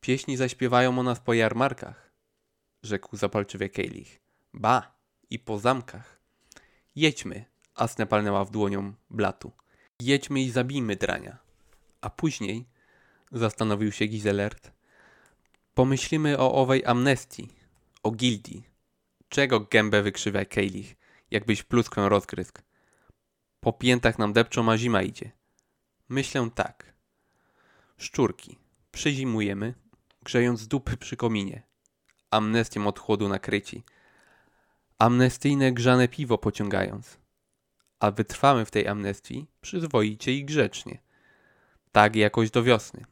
Pieśni 0.00 0.36
zaśpiewają 0.36 0.98
o 0.98 1.02
nas 1.02 1.20
po 1.20 1.34
jarmarkach, 1.34 2.10
rzekł 2.82 3.16
zapalczywie 3.16 3.68
Kejlich. 3.68 4.20
Ba, 4.54 4.94
i 5.30 5.38
po 5.38 5.58
zamkach. 5.58 6.20
Jedźmy, 6.96 7.44
Asne 7.76 8.06
palnęła 8.06 8.44
w 8.44 8.50
dłonią 8.50 8.92
blatu. 9.10 9.52
Jedźmy 10.00 10.40
i 10.40 10.50
zabijmy 10.50 10.96
drania. 10.96 11.38
A 12.00 12.10
później, 12.10 12.66
zastanowił 13.32 13.92
się 13.92 14.06
Gizelert, 14.06 14.72
pomyślimy 15.74 16.38
o 16.38 16.54
owej 16.54 16.84
amnestii, 16.84 17.48
o 18.02 18.10
gildii. 18.10 18.75
Czego 19.28 19.60
gębę 19.60 20.02
wykrzywia 20.02 20.44
Kejlich, 20.44 20.96
jakbyś 21.30 21.62
pluskwę 21.62 22.08
rozgryzł. 22.08 22.52
Po 23.60 23.72
piętach 23.72 24.18
nam 24.18 24.32
depczą, 24.32 24.70
a 24.72 24.78
zima 24.78 25.02
idzie. 25.02 25.30
Myślę 26.08 26.50
tak. 26.54 26.94
Szczurki. 27.98 28.58
Przyzimujemy, 28.92 29.74
grzejąc 30.22 30.68
dupy 30.68 30.96
przy 30.96 31.16
kominie. 31.16 31.62
Amnestią 32.30 32.86
od 32.86 32.98
chłodu 32.98 33.28
nakryci. 33.28 33.84
Amnestyjne 34.98 35.72
grzane 35.72 36.08
piwo 36.08 36.38
pociągając. 36.38 37.18
A 38.00 38.10
wytrwamy 38.10 38.64
w 38.64 38.70
tej 38.70 38.88
amnestii 38.88 39.46
przyzwoicie 39.60 40.32
i 40.32 40.44
grzecznie. 40.44 40.98
Tak 41.92 42.16
jakoś 42.16 42.50
do 42.50 42.62
wiosny. 42.62 43.04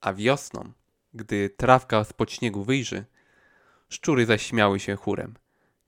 A 0.00 0.12
wiosną, 0.12 0.72
gdy 1.14 1.50
trawka 1.50 2.04
spod 2.04 2.32
śniegu 2.32 2.64
wyjrzy, 2.64 3.04
szczury 3.88 4.26
zaśmiały 4.26 4.80
się 4.80 4.96
chórem. 4.96 5.34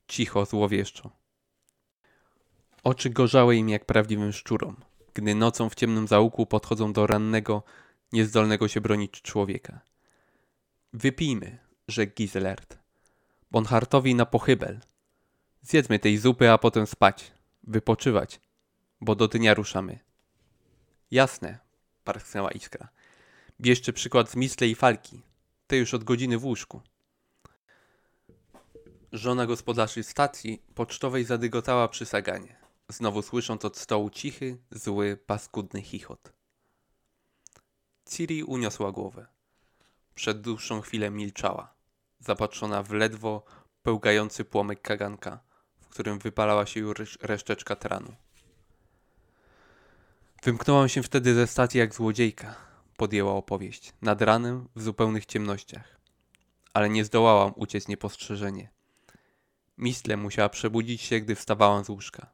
Cicho, 0.09 0.45
złowieszczo. 0.45 1.11
Oczy 2.85 3.11
gorzały 3.11 3.57
im 3.57 3.69
jak 3.69 3.85
prawdziwym 3.85 4.33
szczurom, 4.33 4.77
gdy 5.15 5.35
nocą 5.35 5.69
w 5.69 5.75
ciemnym 5.75 6.09
zaułku 6.09 6.47
podchodzą 6.47 6.93
do 6.93 7.07
rannego, 7.07 7.63
niezdolnego 8.13 8.69
się 8.69 8.81
bronić 8.81 9.23
człowieka. 9.23 9.81
Wypijmy, 10.93 11.59
rzekł 11.89 12.15
Gizelert. 12.15 12.79
Bonhartowi 13.51 14.15
na 14.15 14.27
pochybel. 14.27 14.81
Zjedzmy 15.63 15.99
tej 15.99 16.19
zupy, 16.19 16.51
a 16.51 16.59
potem 16.59 16.87
spać, 16.87 17.33
wypoczywać, 17.63 18.41
bo 19.01 19.15
do 19.15 19.29
dnia 19.29 19.55
ruszamy. 19.55 19.99
Jasne, 21.11 21.59
parsknęła 22.05 22.51
Iskra. 22.51 22.89
Bierzcie 23.61 23.93
przykład 23.93 24.31
z 24.31 24.37
Misle 24.37 24.67
i 24.67 24.75
Falki. 24.75 25.23
Te 25.67 25.77
już 25.77 25.95
od 25.95 26.05
godziny 26.05 26.39
w 26.39 26.45
łóżku. 26.45 26.81
Żona 29.17 29.47
gospodarzy 29.47 30.03
stacji 30.03 30.63
pocztowej 30.75 31.25
zadygotała 31.25 31.89
przy 31.89 32.07
saganie, 32.07 32.57
znowu 32.89 33.23
słysząc 33.23 33.65
od 33.65 33.77
stołu 33.77 34.11
cichy, 34.11 34.59
zły, 34.71 35.19
paskudny 35.27 35.83
chichot. 35.83 36.33
Ciri 38.11 38.45
uniosła 38.45 38.93
głowę. 38.93 39.27
Przed 40.15 40.41
dłuższą 40.41 40.81
chwilę 40.81 41.11
milczała, 41.11 41.75
zapatrzona 42.21 42.83
w 42.83 42.93
ledwo 42.93 43.45
pełgający 43.83 44.45
płomyk 44.45 44.83
kaganka, 44.83 45.41
w 45.81 45.89
którym 45.89 46.19
wypalała 46.19 46.67
się 46.67 46.81
już 46.81 47.19
reszteczka 47.23 47.77
tranu. 47.77 48.15
Wymknęłam 50.43 50.89
się 50.89 51.03
wtedy 51.03 51.35
ze 51.35 51.47
stacji 51.47 51.81
jak 51.81 51.95
złodziejka, 51.95 52.55
podjęła 52.97 53.33
opowieść, 53.33 53.93
nad 54.03 54.23
ranem 54.23 54.69
w 54.77 54.83
zupełnych 54.83 55.27
ciemnościach. 55.27 56.01
Ale 56.75 56.89
nie 56.91 57.05
zdołałam 57.05 57.53
uciec 57.57 57.89
niepostrzeżenie. 57.89 58.76
Mistle 59.79 60.17
musiała 60.17 60.49
przebudzić 60.49 61.03
się, 61.03 61.21
gdy 61.21 61.35
wstawałam 61.35 61.85
z 61.85 61.89
łóżka. 61.89 62.31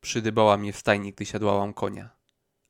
Przydybała 0.00 0.56
mnie 0.56 0.72
w 0.72 0.78
stajni, 0.78 1.12
gdy 1.12 1.26
siadłałam 1.26 1.74
konia, 1.74 2.10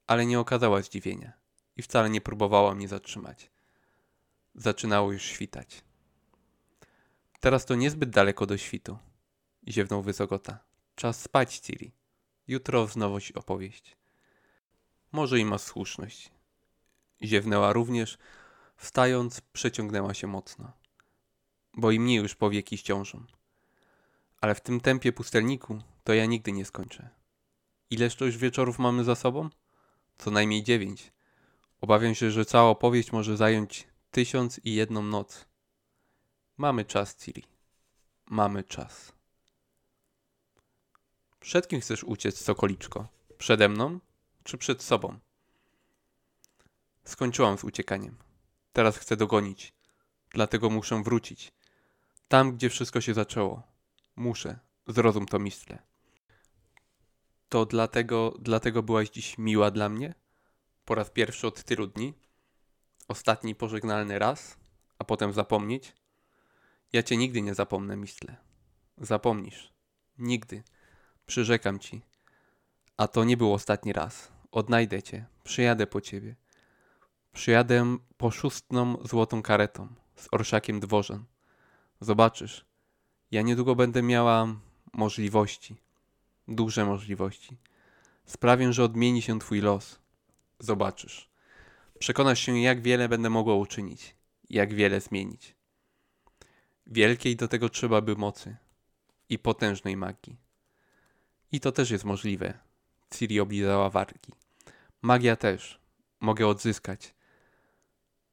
ale 0.07 0.27
nie 0.27 0.41
okazała 0.41 0.83
zdziwienia 0.83 1.33
i 1.77 1.83
wcale 1.83 2.11
nie 2.11 2.21
próbowała 2.21 2.75
mnie 2.75 2.89
zatrzymać. 2.89 3.51
Zaczynało 4.55 5.13
już 5.13 5.23
świtać. 5.23 5.85
Teraz 7.41 7.65
to 7.67 7.75
niezbyt 7.75 8.11
daleko 8.11 8.47
do 8.47 8.57
świtu, 8.57 8.99
ziewnął 9.69 10.03
Wysokota. 10.03 10.59
Czas 10.95 11.21
spać, 11.21 11.59
Ciri. 11.59 11.93
Jutro 12.49 12.87
wznowić 12.87 13.33
opowieść. 13.33 13.97
Może 15.13 15.39
i 15.39 15.45
ma 15.45 15.59
słuszność. 15.59 16.31
Ziewnęła 17.23 17.73
również, 17.73 18.19
wstając, 18.77 19.41
przeciągnęła 19.41 20.15
się 20.15 20.27
mocno. 20.27 20.73
Bo 21.77 21.91
i 21.91 22.01
mnie 22.01 22.17
już 22.17 22.35
powieki 22.35 22.79
ściążą. 22.79 23.25
Ale 24.41 24.55
w 24.55 24.61
tym 24.61 24.81
tempie 24.81 25.13
pustelniku 25.13 25.79
to 26.05 26.15
ja 26.15 26.27
nigdy 26.27 26.53
nie 26.53 26.65
skończę. 26.65 27.09
Ileż 27.91 28.17
to 28.17 28.25
już 28.25 28.37
wieczorów 28.37 28.79
mamy 28.79 29.05
za 29.05 29.15
sobą? 29.15 29.51
Co 30.19 30.31
najmniej 30.31 30.63
dziewięć. 30.63 31.13
Obawiam 31.81 32.15
się, 32.15 32.31
że 32.31 32.45
cała 32.45 32.71
opowieść 32.71 33.13
może 33.13 33.37
zająć 33.37 33.89
tysiąc 34.11 34.61
i 34.65 34.75
jedną 34.75 35.03
noc. 35.03 35.47
Mamy 36.57 36.85
czas, 36.85 37.17
Ciri. 37.17 37.45
Mamy 38.27 38.65
czas. 38.65 39.13
Przed 41.41 41.69
kim 41.69 41.81
chcesz 41.81 42.05
uciec, 42.05 42.41
sokoliczko? 42.41 43.09
Przede 43.39 43.69
mną 43.69 44.01
czy 44.45 44.59
przed 44.59 44.83
sobą? 44.83 45.19
Skończyłam 47.05 47.59
z 47.59 47.65
uciekaniem. 47.65 48.17
Teraz 48.73 48.97
chcę 48.97 49.17
dogonić. 49.17 49.73
Dlatego 50.31 50.71
muszę 50.71 51.03
wrócić. 51.03 51.53
Tam, 52.29 52.53
gdzie 52.53 52.71
wszystko 52.71 53.01
się 53.01 53.15
zaczęło. 53.15 53.63
Muszę. 54.17 54.59
Zrozum 54.87 55.27
to, 55.27 55.39
mistle. 55.39 55.79
To 57.49 57.67
dlatego, 57.67 58.35
dlatego 58.39 58.83
byłaś 58.83 59.11
dziś 59.11 59.39
miła 59.39 59.71
dla 59.71 59.89
mnie? 59.89 60.15
Po 60.85 60.95
raz 60.95 61.11
pierwszy 61.11 61.47
od 61.47 61.65
tylu 61.65 61.87
dni? 61.87 62.15
Ostatni 63.09 63.55
pożegnalny 63.55 64.19
raz, 64.19 64.57
a 64.99 65.05
potem 65.05 65.33
zapomnieć? 65.33 65.93
Ja 66.93 67.03
cię 67.03 67.17
nigdy 67.17 67.43
nie 67.43 67.55
zapomnę, 67.55 67.97
mistle. 67.97 68.37
Zapomnisz. 68.99 69.73
Nigdy. 70.19 70.63
Przyrzekam 71.27 71.79
ci. 71.79 72.03
A 72.97 73.09
to 73.09 73.25
nie 73.25 73.37
był 73.37 73.53
ostatni 73.53 73.93
raz. 73.93 74.33
Odnajdę 74.53 75.03
cię. 75.03 75.27
Przyjadę 75.45 75.87
po 75.87 76.01
ciebie. 76.01 76.37
Przyjadę 77.33 77.97
poszustną 78.17 78.97
złotą 79.05 79.43
karetą 79.43 79.95
z 80.17 80.29
orszakiem 80.33 80.81
dworzan. 80.81 81.25
Zobaczysz. 82.05 82.65
Ja 83.31 83.43
niedługo 83.43 83.75
będę 83.75 84.03
miała 84.03 84.57
możliwości. 84.93 85.77
Duże 86.49 86.85
możliwości. 86.85 87.57
Sprawię, 88.25 88.73
że 88.73 88.85
odmieni 88.85 89.23
się 89.23 89.39
twój 89.39 89.61
los. 89.61 89.99
Zobaczysz. 90.59 91.29
Przekonasz 91.99 92.41
się, 92.41 92.59
jak 92.59 92.83
wiele 92.83 93.09
będę 93.09 93.31
mogła 93.31 93.55
uczynić. 93.55 94.15
Jak 94.51 94.75
wiele 94.75 95.01
zmienić. 95.01 95.55
Wielkiej 96.87 97.37
do 97.37 97.49
tego 97.49 97.69
trzeba 97.69 98.01
by 98.01 98.17
mocy. 98.17 98.57
I 99.29 99.39
potężnej 99.39 99.97
magii. 99.97 100.37
I 101.53 101.61
to 101.61 101.73
też 101.73 101.91
jest 101.91 102.05
możliwe. 102.05 102.59
Ciri 103.15 103.41
oblizała 103.41 103.91
wargi. 103.91 104.33
Magia 105.03 105.37
też. 105.37 105.81
Mogę 106.21 106.47
odzyskać. 106.47 107.15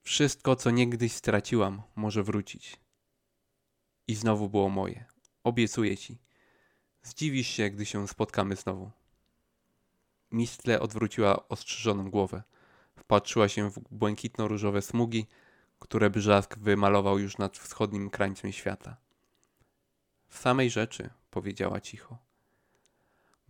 Wszystko, 0.03 0.55
co 0.55 0.72
niegdyś 0.72 1.13
straciłam, 1.13 1.82
może 1.95 2.24
wrócić. 2.24 2.80
I 4.12 4.16
znowu 4.16 4.49
było 4.49 4.70
moje. 4.70 5.05
Obiecuję 5.43 5.97
ci. 5.97 6.18
Zdziwisz 7.03 7.47
się, 7.47 7.70
gdy 7.70 7.86
się 7.86 8.07
spotkamy 8.07 8.55
znowu. 8.55 8.91
Mistle 10.32 10.80
odwróciła 10.80 11.47
ostrzyżoną 11.47 12.09
głowę. 12.09 12.43
Wpatrzyła 12.95 13.47
się 13.47 13.70
w 13.70 13.80
błękitno-różowe 13.91 14.82
smugi, 14.82 15.28
które 15.80 16.09
brzask 16.09 16.57
wymalował 16.57 17.20
już 17.20 17.38
nad 17.38 17.57
wschodnim 17.57 18.09
krańcem 18.09 18.51
świata. 18.51 18.97
W 20.28 20.38
samej 20.38 20.70
rzeczy, 20.70 21.09
powiedziała 21.30 21.82
cicho. 21.82 22.18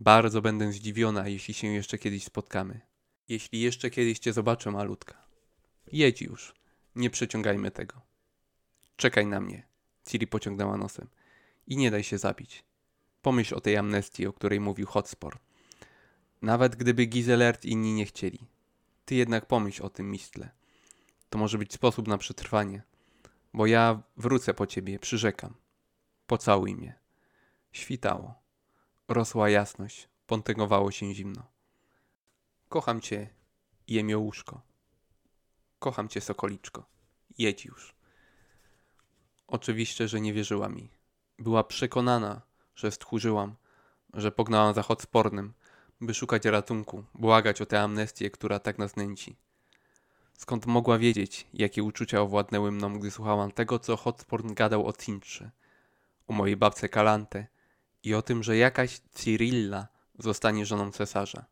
Bardzo 0.00 0.42
będę 0.42 0.72
zdziwiona, 0.72 1.28
jeśli 1.28 1.54
się 1.54 1.68
jeszcze 1.68 1.98
kiedyś 1.98 2.24
spotkamy. 2.24 2.80
Jeśli 3.28 3.60
jeszcze 3.60 3.90
kiedyś 3.90 4.18
cię 4.18 4.32
zobaczę, 4.32 4.70
malutka. 4.70 5.14
Jedź 5.92 6.22
już. 6.22 6.54
Nie 6.96 7.10
przeciągajmy 7.10 7.70
tego. 7.70 8.00
Czekaj 8.96 9.26
na 9.26 9.40
mnie. 9.40 9.71
Ciri 10.04 10.26
pociągnęła 10.26 10.76
nosem. 10.76 11.08
I 11.66 11.76
nie 11.76 11.90
daj 11.90 12.02
się 12.02 12.18
zabić. 12.18 12.64
Pomyśl 13.22 13.54
o 13.54 13.60
tej 13.60 13.76
amnestii, 13.76 14.26
o 14.26 14.32
której 14.32 14.60
mówił 14.60 14.86
Hotspur. 14.86 15.38
Nawet 16.42 16.76
gdyby 16.76 17.06
Gizelert 17.06 17.64
inni 17.64 17.92
nie 17.92 18.06
chcieli. 18.06 18.46
Ty 19.04 19.14
jednak 19.14 19.46
pomyśl 19.46 19.82
o 19.82 19.90
tym, 19.90 20.10
Mistle. 20.10 20.50
To 21.30 21.38
może 21.38 21.58
być 21.58 21.72
sposób 21.72 22.08
na 22.08 22.18
przetrwanie. 22.18 22.82
Bo 23.54 23.66
ja 23.66 24.02
wrócę 24.16 24.54
po 24.54 24.66
ciebie, 24.66 24.98
przyrzekam. 24.98 25.54
Pocałuj 26.26 26.74
mnie. 26.74 26.98
Świtało. 27.72 28.34
Rosła 29.08 29.50
jasność. 29.50 30.08
Pątegowało 30.26 30.90
się 30.90 31.14
zimno. 31.14 31.46
Kocham 32.68 33.00
cię, 33.00 33.28
jemiołuszko. 33.88 34.62
Kocham 35.78 36.08
cię, 36.08 36.20
sokoliczko. 36.20 36.86
Jedź 37.38 37.64
już. 37.64 37.94
Oczywiście, 39.52 40.08
że 40.08 40.20
nie 40.20 40.32
wierzyła 40.32 40.68
mi. 40.68 40.88
Była 41.38 41.64
przekonana, 41.64 42.40
że 42.76 42.90
stchórzyłam, 42.90 43.54
że 44.14 44.32
pognałam 44.32 44.74
za 44.74 44.84
spornym, 45.00 45.52
by 46.00 46.14
szukać 46.14 46.44
ratunku, 46.44 47.04
błagać 47.14 47.60
o 47.60 47.66
tę 47.66 47.80
amnestię, 47.80 48.30
która 48.30 48.58
tak 48.58 48.78
nas 48.78 48.96
nęci. 48.96 49.36
Skąd 50.38 50.66
mogła 50.66 50.98
wiedzieć, 50.98 51.46
jakie 51.54 51.82
uczucia 51.82 52.20
owładnęły 52.20 52.72
mną, 52.72 52.98
gdy 52.98 53.10
słuchałam 53.10 53.50
tego, 53.50 53.78
co 53.78 53.96
Hotsporn 53.96 54.54
gadał 54.54 54.86
o 54.86 54.92
Cintrze, 54.92 55.50
o 56.28 56.32
mojej 56.32 56.56
babce 56.56 56.88
Kalante 56.88 57.46
i 58.02 58.14
o 58.14 58.22
tym, 58.22 58.42
że 58.42 58.56
jakaś 58.56 58.98
Cyrilla 58.98 59.88
zostanie 60.18 60.66
żoną 60.66 60.92
cesarza. 60.92 61.44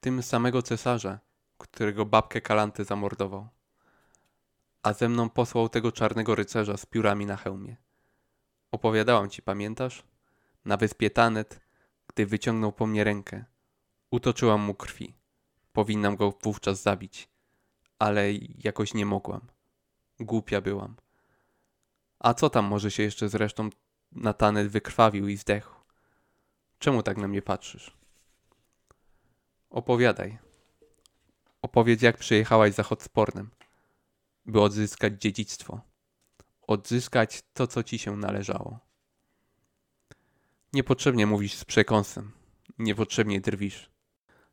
Tym 0.00 0.22
samego 0.22 0.62
cesarza, 0.62 1.18
którego 1.58 2.06
babkę 2.06 2.40
Kalante 2.40 2.84
zamordował. 2.84 3.48
A 4.82 4.92
ze 4.92 5.08
mną 5.08 5.30
posłał 5.30 5.68
tego 5.68 5.92
czarnego 5.92 6.34
rycerza 6.34 6.76
z 6.76 6.86
piórami 6.86 7.26
na 7.26 7.36
hełmie. 7.36 7.76
Opowiadałam 8.70 9.30
ci, 9.30 9.42
pamiętasz? 9.42 10.02
Na 10.64 10.76
wyspie 10.76 11.10
Tanet, 11.10 11.60
gdy 12.06 12.26
wyciągnął 12.26 12.72
po 12.72 12.86
mnie 12.86 13.04
rękę. 13.04 13.44
Utoczyłam 14.10 14.60
mu 14.60 14.74
krwi. 14.74 15.14
Powinnam 15.72 16.16
go 16.16 16.32
wówczas 16.42 16.82
zabić, 16.82 17.28
ale 17.98 18.32
jakoś 18.64 18.94
nie 18.94 19.06
mogłam. 19.06 19.40
Głupia 20.20 20.60
byłam. 20.60 20.96
A 22.18 22.34
co 22.34 22.50
tam 22.50 22.64
może 22.64 22.90
się 22.90 23.02
jeszcze 23.02 23.28
zresztą 23.28 23.70
na 24.12 24.32
Tanet 24.32 24.68
wykrwawił 24.68 25.28
i 25.28 25.36
zdechł? 25.36 25.74
Czemu 26.78 27.02
tak 27.02 27.16
na 27.16 27.28
mnie 27.28 27.42
patrzysz? 27.42 27.96
Opowiadaj. 29.70 30.38
Opowiedz, 31.62 32.02
jak 32.02 32.16
przyjechałaś 32.16 32.74
za 32.74 32.82
Hotspornem, 32.82 33.50
by 34.48 34.60
odzyskać 34.60 35.20
dziedzictwo. 35.20 35.80
Odzyskać 36.62 37.42
to, 37.52 37.66
co 37.66 37.82
ci 37.82 37.98
się 37.98 38.16
należało. 38.16 38.78
Niepotrzebnie 40.72 41.26
mówisz 41.26 41.54
z 41.54 41.64
przekąsem. 41.64 42.32
Niepotrzebnie 42.78 43.40
drwisz. 43.40 43.90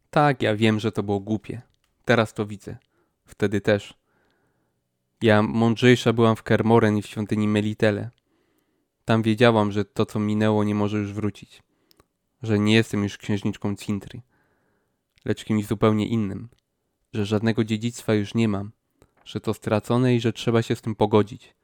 Tak, 0.10 0.42
ja 0.42 0.56
wiem, 0.56 0.80
że 0.80 0.92
to 0.92 1.04
było 1.04 1.20
głupie. 1.20 1.62
Teraz 2.06 2.34
to 2.34 2.46
widzę. 2.46 2.78
Wtedy 3.26 3.62
też. 3.62 3.94
Ja 5.22 5.42
mądrzejsza 5.42 6.14
byłam 6.14 6.36
w 6.36 6.44
Kermoren 6.44 6.98
i 6.98 7.02
w 7.02 7.08
świątyni 7.08 7.48
Melitele. 7.48 8.10
Tam 9.06 9.22
wiedziałam, 9.22 9.72
że 9.72 9.86
to, 9.86 10.06
co 10.06 10.20
minęło, 10.20 10.64
nie 10.64 10.76
może 10.76 10.98
już 10.98 11.14
wrócić. 11.14 11.64
Że 12.44 12.60
nie 12.60 12.76
jestem 12.76 13.04
już 13.04 13.18
księżniczką 13.18 13.76
Cintry, 13.76 14.22
lecz 15.26 15.44
kimś 15.44 15.66
zupełnie 15.66 16.08
innym. 16.08 16.50
Że 17.14 17.26
żadnego 17.26 17.64
dziedzictwa 17.64 18.14
już 18.14 18.34
nie 18.34 18.48
mam. 18.48 18.72
Że 19.26 19.40
to 19.40 19.54
stracone 19.54 20.16
i 20.16 20.20
że 20.20 20.34
trzeba 20.34 20.62
się 20.62 20.76
z 20.76 20.82
tym 20.82 20.96
pogodzić. 20.96 21.56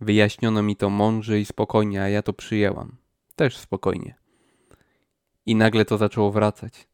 Wyjaśniono 0.00 0.62
mi 0.62 0.76
to 0.76 0.90
mądrze 0.90 1.40
i 1.40 1.44
spokojnie, 1.44 2.02
a 2.02 2.08
ja 2.08 2.22
to 2.22 2.32
przyjęłam 2.32 2.96
też 3.36 3.56
spokojnie. 3.56 4.14
I 5.46 5.54
nagle 5.54 5.84
to 5.84 5.98
zaczęło 5.98 6.32
wracać. 6.32 6.88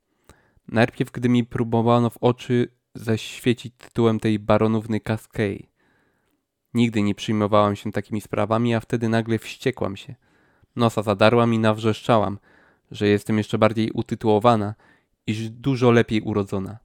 Najpierw, 0.68 1.10
gdy 1.10 1.28
mi 1.28 1.44
próbowano 1.44 2.10
w 2.10 2.18
oczy 2.20 2.68
zaświecić 2.94 3.74
tytułem 3.78 4.20
tej 4.20 4.38
baronówny 4.38 5.00
Cascade. 5.00 5.66
Nigdy 6.74 7.02
nie 7.02 7.14
przyjmowałam 7.14 7.76
się 7.76 7.92
takimi 7.92 8.20
sprawami, 8.20 8.74
a 8.74 8.80
wtedy 8.80 9.08
nagle 9.08 9.38
wściekłam 9.38 9.96
się. 9.96 10.14
Nosa 10.76 11.02
zadarłam 11.02 11.54
i 11.54 11.58
nawrzeszczałam, 11.58 12.38
że 12.90 13.08
jestem 13.08 13.38
jeszcze 13.38 13.58
bardziej 13.58 13.90
utytułowana 13.90 14.74
iż 15.26 15.50
dużo 15.50 15.90
lepiej 15.90 16.20
urodzona. 16.20 16.78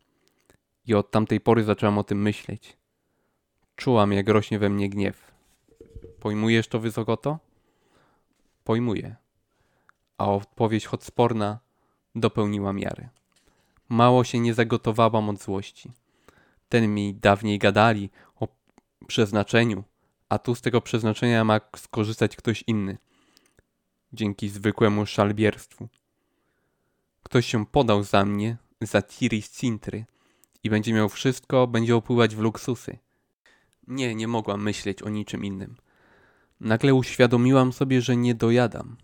I 0.87 0.93
od 0.93 1.11
tamtej 1.11 1.39
pory 1.41 1.63
zaczęłam 1.63 1.97
o 1.97 2.03
tym 2.03 2.21
myśleć. 2.21 2.77
Czułam, 3.75 4.13
jak 4.13 4.29
rośnie 4.29 4.59
we 4.59 4.69
mnie 4.69 4.89
gniew. 4.89 5.31
Pojmujesz 6.19 6.67
to 6.67 6.79
wysokoto? 6.79 7.39
Pojmuję 8.63 9.15
a 10.17 10.31
odpowiedź 10.31 10.85
Hotsporna 10.85 11.59
dopełniła 12.15 12.73
miary. 12.73 13.09
Mało 13.89 14.23
się 14.23 14.39
nie 14.39 14.53
zagotowałam 14.53 15.29
od 15.29 15.43
złości. 15.43 15.91
Ten 16.69 16.93
mi 16.93 17.13
dawniej 17.13 17.59
gadali 17.59 18.09
o 18.39 18.47
przeznaczeniu, 19.07 19.83
a 20.29 20.39
tu 20.39 20.55
z 20.55 20.61
tego 20.61 20.81
przeznaczenia 20.81 21.43
ma 21.43 21.61
skorzystać 21.75 22.35
ktoś 22.35 22.63
inny. 22.67 22.97
Dzięki 24.13 24.49
zwykłemu 24.49 25.05
szalbierstwu. 25.05 25.87
Ktoś 27.23 27.45
się 27.45 27.65
podał 27.65 28.03
za 28.03 28.25
mnie, 28.25 28.57
za 28.81 29.01
Tiri 29.01 29.41
z 29.41 29.51
Cintry 29.51 30.05
i 30.63 30.69
będzie 30.69 30.93
miał 30.93 31.09
wszystko, 31.09 31.67
będzie 31.67 31.95
opływać 31.95 32.35
w 32.35 32.39
luksusy. 32.39 32.97
Nie, 33.87 34.15
nie 34.15 34.27
mogłam 34.27 34.63
myśleć 34.63 35.01
o 35.03 35.09
niczym 35.09 35.45
innym. 35.45 35.75
Nagle 36.59 36.93
uświadomiłam 36.93 37.73
sobie, 37.73 38.01
że 38.01 38.17
nie 38.17 38.35
dojadam 38.35 38.97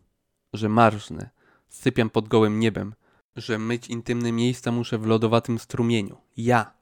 że 0.53 0.69
marznę, 0.69 1.29
sypiam 1.69 2.09
pod 2.09 2.27
gołym 2.27 2.59
niebem, 2.59 2.93
że 3.35 3.59
myć 3.59 3.87
intymne 3.87 4.31
miejsca 4.31 4.71
muszę 4.71 4.97
w 4.97 5.05
lodowatym 5.05 5.59
strumieniu. 5.59 6.17
Ja. 6.37 6.73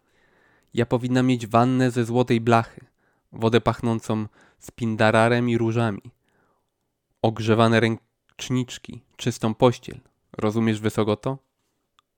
Ja 0.73 0.85
powinna 0.85 1.23
mieć 1.23 1.47
wannę 1.47 1.91
ze 1.91 2.05
złotej 2.05 2.41
blachy, 2.41 2.85
wodę 3.31 3.61
pachnącą 3.61 4.27
spindararem 4.59 5.49
i 5.49 5.57
różami, 5.57 6.01
ogrzewane 7.21 7.79
ręczniczki, 7.79 9.01
czystą 9.15 9.53
pościel. 9.53 9.99
Rozumiesz 10.37 10.79
wysoko 10.79 11.15
to? 11.15 11.37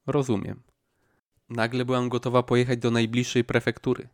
Rozumiem. 0.07 0.61
Nagle 1.49 1.85
byłam 1.85 2.09
gotowa 2.09 2.43
pojechać 2.43 2.79
do 2.79 2.91
najbliższej 2.91 3.43
prefektury, 3.43 4.07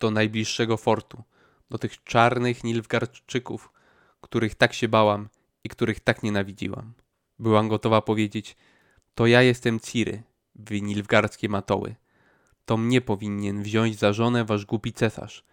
do 0.00 0.10
najbliższego 0.10 0.76
fortu, 0.76 1.22
do 1.70 1.78
tych 1.78 2.04
czarnych 2.04 2.64
Nilfgaardczyków, 2.64 3.72
których 4.20 4.54
tak 4.54 4.72
się 4.72 4.88
bałam 4.88 5.28
i 5.64 5.68
których 5.68 6.00
tak 6.00 6.22
nienawidziłam. 6.22 6.92
Byłam 7.38 7.68
gotowa 7.68 8.02
powiedzieć, 8.02 8.56
to 9.14 9.26
ja 9.26 9.42
jestem 9.42 9.80
Ciry, 9.80 10.22
wy 10.54 10.82
nilfgaardzkie 10.82 11.48
matoły. 11.48 11.94
To 12.64 12.76
mnie 12.76 13.00
powinien 13.00 13.62
wziąć 13.62 13.98
za 13.98 14.12
żonę 14.12 14.44
wasz 14.44 14.64
głupi 14.64 14.92
cesarz. 14.92 15.44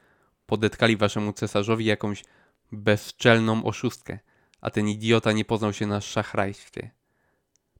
Podetkali 0.46 0.98
waszemu 0.98 1.34
cesarzowi 1.34 1.86
jakąś 1.86 2.24
bezczelną 2.72 3.64
oszustkę, 3.66 4.20
a 4.62 4.70
ten 4.70 4.88
idiota 4.88 5.32
nie 5.32 5.46
poznał 5.46 5.74
się 5.74 5.88
na 5.88 6.02
szachrajstwie. 6.02 6.92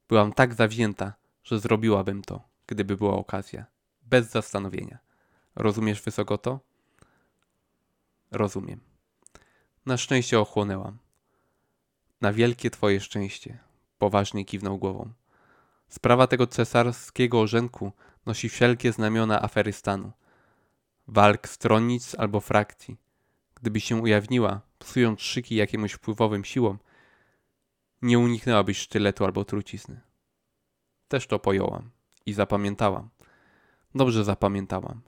Byłam 0.08 0.32
tak 0.32 0.54
zawzięta, 0.54 1.12
że 1.44 1.60
zrobiłabym 1.60 2.22
to, 2.22 2.48
gdyby 2.66 2.96
była 2.96 3.14
okazja. 3.14 3.64
Bez 4.02 4.30
zastanowienia. 4.30 4.98
Rozumiesz 5.56 6.02
wysoko 6.02 6.38
to? 6.38 6.60
Rozumiem. 8.30 8.80
Na 9.86 9.96
szczęście 9.96 10.40
ochłonęłam. 10.40 10.98
Na 12.20 12.32
wielkie 12.32 12.70
twoje 12.70 13.00
szczęście. 13.00 13.58
Poważnie 13.98 14.44
kiwnął 14.44 14.78
głową. 14.78 15.12
Sprawa 15.88 16.26
tego 16.26 16.46
cesarskiego 16.46 17.40
orzenku 17.40 17.92
nosi 18.26 18.48
wszelkie 18.48 18.92
znamiona 18.92 19.42
afery 19.42 19.72
stanu. 19.72 20.12
Walk 21.08 21.48
stronnic 21.48 22.14
albo 22.18 22.40
frakcji. 22.40 22.96
Gdyby 23.54 23.80
się 23.80 23.96
ujawniła, 23.96 24.60
psując 24.78 25.20
szyki 25.20 25.56
jakiemuś 25.56 25.92
wpływowym 25.92 26.44
siłom, 26.44 26.78
nie 28.02 28.18
uniknęłabyś 28.18 28.78
sztyletu 28.78 29.24
albo 29.24 29.44
trucizny. 29.44 30.00
Też 31.08 31.26
to 31.26 31.38
pojąłam 31.38 31.93
i 32.26 32.32
zapamiętałam. 32.32 33.08
Dobrze 33.94 34.24
zapamiętałam. 34.24 35.00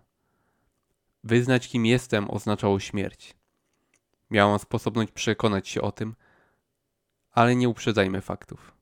Wyznać 1.24 1.68
kim 1.68 1.86
jestem 1.86 2.30
oznaczało 2.30 2.80
śmierć. 2.80 3.34
Miałam 4.30 4.58
sposobność 4.58 5.12
przekonać 5.12 5.68
się 5.68 5.82
o 5.82 5.92
tym, 5.92 6.14
ale 7.32 7.56
nie 7.56 7.68
uprzedzajmy 7.68 8.20
faktów. 8.20 8.72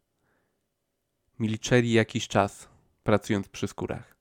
Milczeli 1.39 1.93
jakiś 1.93 2.29
czas, 2.29 2.69
pracując 3.03 3.49
przy 3.49 3.69
skórach. 3.69 4.17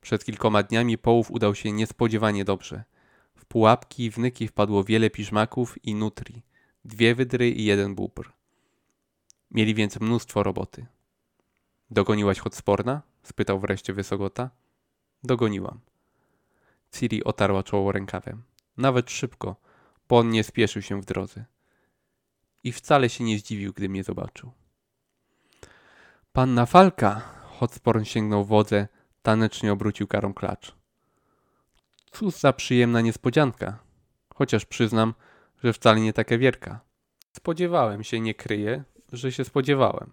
Przed 0.00 0.24
kilkoma 0.24 0.62
dniami 0.62 0.98
połów 0.98 1.30
udał 1.30 1.54
się 1.54 1.72
niespodziewanie 1.72 2.44
dobrze. 2.44 2.84
W 3.34 3.44
pułapki 3.44 4.04
i 4.04 4.10
wnyki 4.10 4.48
wpadło 4.48 4.84
wiele 4.84 5.10
piżmaków 5.10 5.84
i 5.84 5.94
nutri, 5.94 6.42
dwie 6.84 7.14
wydry 7.14 7.50
i 7.50 7.64
jeden 7.64 7.94
bóbr. 7.94 8.32
Mieli 9.50 9.74
więc 9.74 10.00
mnóstwo 10.00 10.42
roboty. 10.42 10.86
Dogoniłaś 11.92 12.38
Hotsporna? 12.38 13.02
spytał 13.22 13.60
wreszcie 13.60 13.92
Wysogota. 13.92 14.50
Dogoniłam. 15.24 15.80
Ciri 16.92 17.24
otarła 17.24 17.62
czoło 17.62 17.92
rękawem. 17.92 18.42
Nawet 18.76 19.10
szybko, 19.10 19.56
bo 20.08 20.18
on 20.18 20.30
nie 20.30 20.44
spieszył 20.44 20.82
się 20.82 21.00
w 21.00 21.04
drodze. 21.04 21.44
I 22.64 22.72
wcale 22.72 23.08
się 23.08 23.24
nie 23.24 23.38
zdziwił, 23.38 23.72
gdy 23.72 23.88
mnie 23.88 24.04
zobaczył. 24.04 24.52
Panna 26.32 26.66
Falka! 26.66 27.20
Hotsporn 27.58 28.04
sięgnął 28.04 28.44
wodze, 28.44 28.88
tanecznie 29.22 29.72
obrócił 29.72 30.06
karą 30.06 30.34
klacz. 30.34 30.74
Cóż 32.10 32.34
za 32.34 32.52
przyjemna 32.52 33.00
niespodzianka. 33.00 33.78
Chociaż 34.34 34.64
przyznam, 34.64 35.14
że 35.64 35.72
wcale 35.72 36.00
nie 36.00 36.12
taka 36.12 36.38
wielka. 36.38 36.80
Spodziewałem 37.32 38.04
się, 38.04 38.20
nie 38.20 38.34
kryję, 38.34 38.84
że 39.12 39.32
się 39.32 39.44
spodziewałem. 39.44 40.12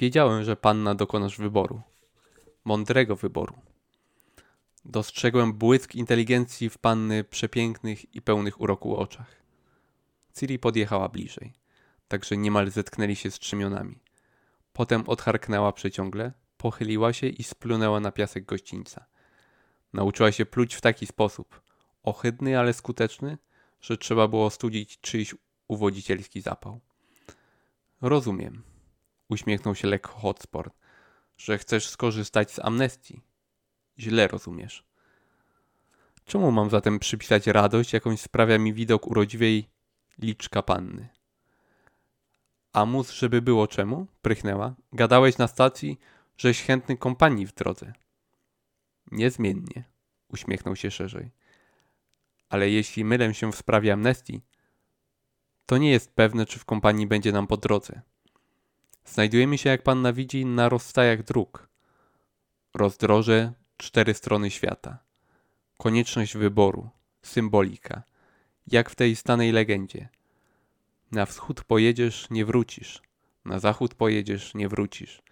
Wiedziałem, 0.00 0.44
że 0.44 0.56
panna 0.56 0.94
dokonasz 0.94 1.38
wyboru. 1.38 1.82
Mądrego 2.64 3.16
wyboru. 3.16 3.54
Dostrzegłem 4.84 5.52
błysk 5.52 5.94
inteligencji 5.94 6.70
w 6.70 6.78
panny 6.78 7.24
przepięknych 7.24 8.14
i 8.14 8.22
pełnych 8.22 8.60
uroku 8.60 8.96
oczach. 8.96 9.42
Ciri 10.34 10.58
podjechała 10.58 11.08
bliżej, 11.08 11.52
także 12.08 12.36
niemal 12.36 12.70
zetknęli 12.70 13.16
się 13.16 13.30
strzymionami. 13.30 13.98
Potem 14.72 15.04
odcharknęła 15.06 15.72
przeciągle, 15.72 16.32
pochyliła 16.56 17.12
się 17.12 17.26
i 17.26 17.42
splunęła 17.42 18.00
na 18.00 18.12
piasek 18.12 18.44
gościńca. 18.44 19.04
Nauczyła 19.92 20.32
się 20.32 20.46
pluć 20.46 20.74
w 20.74 20.80
taki 20.80 21.06
sposób, 21.06 21.60
ohydny, 22.02 22.58
ale 22.58 22.72
skuteczny, 22.72 23.38
że 23.80 23.98
trzeba 23.98 24.28
było 24.28 24.50
studzić 24.50 25.00
czyjś 25.00 25.34
uwodzicielski 25.68 26.40
zapał. 26.40 26.80
Rozumiem, 28.00 28.62
uśmiechnął 29.30 29.74
się 29.74 29.88
lekko 29.88 30.12
Hotspur, 30.12 30.70
że 31.36 31.58
chcesz 31.58 31.88
skorzystać 31.88 32.50
z 32.52 32.58
amnestii. 32.58 33.22
Źle 33.98 34.28
rozumiesz. 34.28 34.84
Czemu 36.24 36.52
mam 36.52 36.70
zatem 36.70 36.98
przypisać 36.98 37.46
radość, 37.46 37.92
jakąś 37.92 38.20
sprawia 38.20 38.58
mi 38.58 38.72
widok 38.72 39.06
urodziwej 39.06 39.68
liczka 40.18 40.62
panny? 40.62 41.08
A 42.72 42.86
mus, 42.86 43.10
żeby 43.10 43.42
było 43.42 43.68
czemu? 43.68 44.06
Prychnęła. 44.22 44.74
Gadałeś 44.92 45.38
na 45.38 45.48
stacji, 45.48 45.98
żeś 46.36 46.62
chętny 46.62 46.96
kompanii 46.96 47.46
w 47.46 47.54
drodze. 47.54 47.92
Niezmiennie, 49.12 49.84
uśmiechnął 50.28 50.76
się 50.76 50.90
szerzej. 50.90 51.30
Ale 52.48 52.70
jeśli 52.70 53.04
mylę 53.04 53.34
się 53.34 53.52
w 53.52 53.56
sprawie 53.56 53.92
amnestii, 53.92 54.40
to 55.66 55.78
nie 55.78 55.90
jest 55.90 56.14
pewne, 56.14 56.46
czy 56.46 56.58
w 56.58 56.64
kompanii 56.64 57.06
będzie 57.06 57.32
nam 57.32 57.46
po 57.46 57.56
drodze. 57.56 58.02
Znajdujemy 59.04 59.58
się, 59.58 59.70
jak 59.70 59.82
panna 59.82 60.12
widzi, 60.12 60.46
na 60.46 60.68
rozstajach 60.68 61.22
dróg. 61.22 61.68
Rozdroże 62.74 63.52
cztery 63.76 64.14
strony 64.14 64.50
świata. 64.50 64.98
Konieczność 65.76 66.36
wyboru, 66.36 66.90
symbolika, 67.22 68.02
jak 68.66 68.90
w 68.90 68.94
tej 68.94 69.16
stanej 69.16 69.52
legendzie. 69.52 70.08
Na 71.12 71.26
wschód 71.26 71.64
pojedziesz, 71.64 72.30
nie 72.30 72.44
wrócisz. 72.44 73.02
Na 73.44 73.58
zachód 73.58 73.94
pojedziesz, 73.94 74.54
nie 74.54 74.68
wrócisz. 74.68 75.22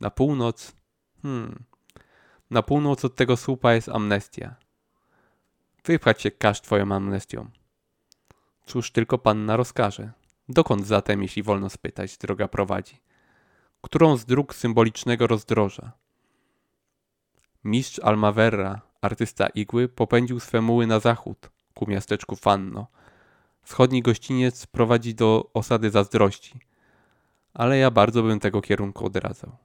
Na 0.00 0.10
północ, 0.10 0.72
hmm, 1.22 1.64
na 2.50 2.62
północ 2.62 3.04
od 3.04 3.14
tego 3.14 3.36
słupa 3.36 3.74
jest 3.74 3.88
amnestia. 3.88 4.54
Wypchać 5.84 6.22
się 6.22 6.30
każ 6.30 6.60
twoją 6.60 6.92
amnestią. 6.92 7.50
Cóż 8.66 8.90
tylko 8.90 9.18
panna 9.18 9.56
rozkaże. 9.56 10.12
Dokąd 10.48 10.86
zatem, 10.86 11.22
jeśli 11.22 11.42
wolno 11.42 11.70
spytać, 11.70 12.18
droga 12.18 12.48
prowadzi? 12.48 13.00
Którą 13.86 14.16
z 14.16 14.24
dróg 14.24 14.54
symbolicznego 14.54 15.26
rozdroża? 15.26 15.92
Mistrz 17.64 17.98
Almaverra, 17.98 18.80
artysta 19.00 19.46
igły, 19.46 19.88
popędził 19.88 20.40
swe 20.40 20.60
muły 20.60 20.86
na 20.86 21.00
zachód, 21.00 21.50
ku 21.74 21.90
miasteczku 21.90 22.36
Fanno. 22.36 22.86
Wschodni 23.62 24.02
gościniec 24.02 24.66
prowadzi 24.66 25.14
do 25.14 25.50
osady 25.54 25.90
zazdrości, 25.90 26.60
ale 27.54 27.78
ja 27.78 27.90
bardzo 27.90 28.22
bym 28.22 28.40
tego 28.40 28.62
kierunku 28.62 29.06
odradzał. 29.06 29.56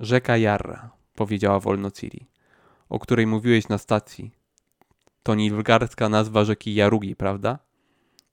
Rzeka 0.00 0.36
Jarra, 0.36 0.90
powiedziała 1.14 1.60
wolno 1.60 1.90
Ciri, 1.90 2.26
o 2.88 2.98
której 2.98 3.26
mówiłeś 3.26 3.68
na 3.68 3.78
stacji. 3.78 4.30
To 5.22 5.34
nilfgaardzka 5.34 6.08
nazwa 6.08 6.44
rzeki 6.44 6.74
Jarugi, 6.74 7.16
prawda? 7.16 7.58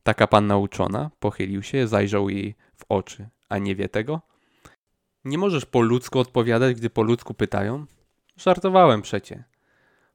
Taka 0.04 0.28
panna 0.28 0.58
uczona, 0.58 1.12
pochylił 1.20 1.64
się, 1.64 1.88
zajrzał 1.88 2.30
jej 2.30 2.56
w 2.76 2.86
oczy. 2.90 3.30
A 3.50 3.58
nie 3.58 3.76
wie 3.76 3.90
tego? 3.90 4.31
Nie 5.26 5.38
możesz 5.38 5.66
po 5.66 5.82
ludzku 5.82 6.20
odpowiadać, 6.20 6.76
gdy 6.76 6.90
po 6.90 7.04
ludzku 7.04 7.34
pytają? 7.34 7.86
Żartowałem 8.38 9.02
przecie. 9.02 9.44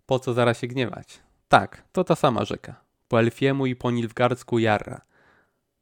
Po 0.06 0.18
co 0.18 0.34
zaraz 0.34 0.58
się 0.58 0.66
gniewać? 0.66 1.20
Tak, 1.48 1.88
to 1.92 2.04
ta 2.04 2.16
sama 2.16 2.44
rzeka. 2.44 2.80
Po 3.08 3.20
elfiemu 3.20 3.66
i 3.66 3.76
po 3.76 3.90
nilfgaardzku 3.90 4.58
Jarra. 4.58 5.00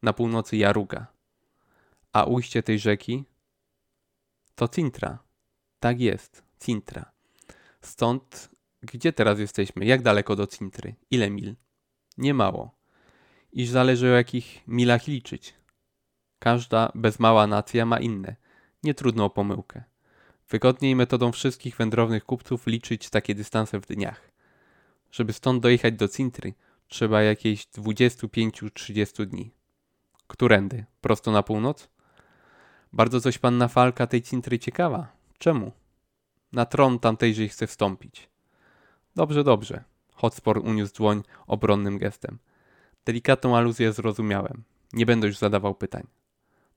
Na 0.02 0.12
północy 0.12 0.56
Jaruga. 0.56 1.06
A 2.12 2.24
ujście 2.24 2.62
tej 2.62 2.78
rzeki 2.78 3.24
to 4.54 4.68
Cintra. 4.68 5.18
Tak 5.80 6.00
jest, 6.00 6.44
Cintra. 6.64 7.12
Stąd, 7.80 8.50
gdzie 8.82 9.12
teraz 9.12 9.38
jesteśmy? 9.38 9.84
Jak 9.84 10.02
daleko 10.02 10.36
do 10.36 10.46
Cintry? 10.46 10.94
Ile 11.10 11.30
mil? 11.30 11.54
Nie 12.18 12.34
mało. 12.34 12.74
Iż 13.52 13.68
zależy 13.68 14.06
o 14.06 14.16
jakich 14.16 14.68
milach 14.68 15.06
liczyć. 15.06 15.54
Każda 16.38 16.92
bez 16.94 17.18
mała 17.18 17.46
nacja 17.46 17.86
ma 17.86 18.00
inne. 18.00 18.36
Nie 18.84 18.94
trudno 18.94 19.24
o 19.24 19.30
pomyłkę. 19.30 19.82
Wygodniej 20.48 20.96
metodą 20.96 21.32
wszystkich 21.32 21.76
wędrownych 21.76 22.24
kupców 22.24 22.66
liczyć 22.66 23.10
takie 23.10 23.34
dystanse 23.34 23.80
w 23.80 23.86
dniach. 23.86 24.30
Żeby 25.10 25.32
stąd 25.32 25.62
dojechać 25.62 25.94
do 25.94 26.08
Cintry, 26.08 26.54
trzeba 26.88 27.22
jakieś 27.22 27.66
25-30 27.66 29.26
dni. 29.26 29.50
Którędy? 30.26 30.84
Prosto 31.00 31.30
na 31.30 31.42
północ? 31.42 31.88
Bardzo 32.92 33.20
coś 33.20 33.38
panna 33.38 33.68
Falka 33.68 34.06
tej 34.06 34.22
Cintry 34.22 34.58
ciekawa. 34.58 35.08
Czemu? 35.38 35.72
Na 36.52 36.66
tron 36.66 36.98
tamtejżej 36.98 37.48
chce 37.48 37.66
wstąpić. 37.66 38.28
Dobrze, 39.16 39.44
dobrze. 39.44 39.84
Hotspur 40.14 40.58
uniósł 40.58 40.94
dłoń 40.94 41.22
obronnym 41.46 41.98
gestem. 41.98 42.38
Delikatną 43.04 43.56
aluzję 43.56 43.92
zrozumiałem. 43.92 44.62
Nie 44.92 45.06
będę 45.06 45.26
już 45.26 45.38
zadawał 45.38 45.74
pytań. 45.74 46.06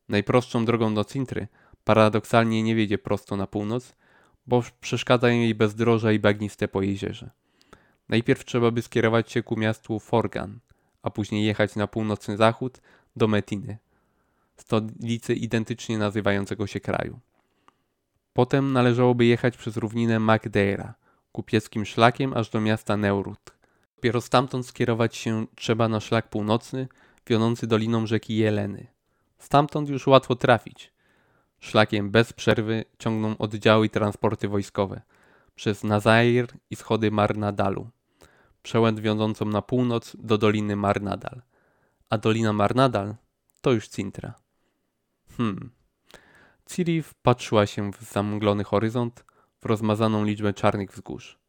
Najprostszą 0.10 0.66
drogą 0.66 0.94
do 0.94 1.04
Cintry 1.04 1.48
paradoksalnie 1.88 2.64
nie 2.64 2.76
wiedzie 2.76 2.98
prosto 2.98 3.38
na 3.38 3.48
północ, 3.48 3.96
bo 4.48 4.64
przeszkadzają 4.82 5.40
jej 5.40 5.56
bezdroża 5.56 6.12
i 6.12 6.20
bagniste 6.20 6.68
pojezierze. 6.68 7.30
Najpierw 8.10 8.46
trzeba 8.46 8.72
by 8.72 8.82
skierować 8.82 9.32
się 9.32 9.44
ku 9.44 9.58
miastu 9.58 10.00
Forgan, 10.00 10.60
a 11.04 11.10
później 11.10 11.46
jechać 11.46 11.76
na 11.76 11.88
północny 11.88 12.38
zachód 12.38 12.82
do 13.16 13.28
Metiny, 13.28 13.78
stolicy 14.58 15.34
identycznie 15.34 15.98
nazywającego 15.98 16.68
się 16.68 16.80
kraju. 16.80 17.20
Potem 18.34 18.74
należałoby 18.74 19.26
jechać 19.26 19.58
przez 19.58 19.78
równinę 19.78 20.20
Magdeira, 20.20 20.94
kupieckim 21.32 21.86
szlakiem 21.86 22.34
aż 22.34 22.50
do 22.50 22.62
miasta 22.62 22.98
Neurut. 22.98 23.54
Dopiero 23.96 24.22
stamtąd 24.22 24.68
skierować 24.68 25.16
się 25.16 25.46
trzeba 25.56 25.90
na 25.90 26.00
szlak 26.00 26.30
północny, 26.30 26.88
wionący 27.28 27.68
doliną 27.68 28.08
rzeki 28.08 28.38
Jeleny. 28.38 28.88
Stamtąd 29.40 29.90
już 29.90 30.08
łatwo 30.08 30.36
trafić. 30.36 30.97
Szlakiem 31.60 32.12
bez 32.12 32.34
przerwy 32.34 32.86
ciągną 33.00 33.38
oddziały 33.38 33.86
i 33.86 33.90
transporty 33.90 34.48
wojskowe 34.48 35.02
przez 35.56 35.84
Nazair 35.84 36.48
i 36.70 36.76
schody 36.76 37.12
Marnadalu, 37.12 37.90
przełęcz 38.64 39.00
wiążącą 39.00 39.46
na 39.46 39.62
północ 39.62 40.16
do 40.20 40.38
doliny 40.38 40.76
Marnadal. 40.76 41.42
A 42.10 42.18
dolina 42.18 42.54
Marnadal 42.54 43.16
to 43.62 43.72
już 43.72 43.88
Cintra. 43.88 44.34
Hmm. 45.38 45.72
Ciri 46.66 47.02
wpatrzyła 47.02 47.66
się 47.66 47.92
w 47.92 48.04
zamglony 48.04 48.64
horyzont, 48.64 49.26
w 49.62 49.66
rozmazaną 49.66 50.24
liczbę 50.24 50.54
czarnych 50.54 50.92
wzgórz. 50.92 51.40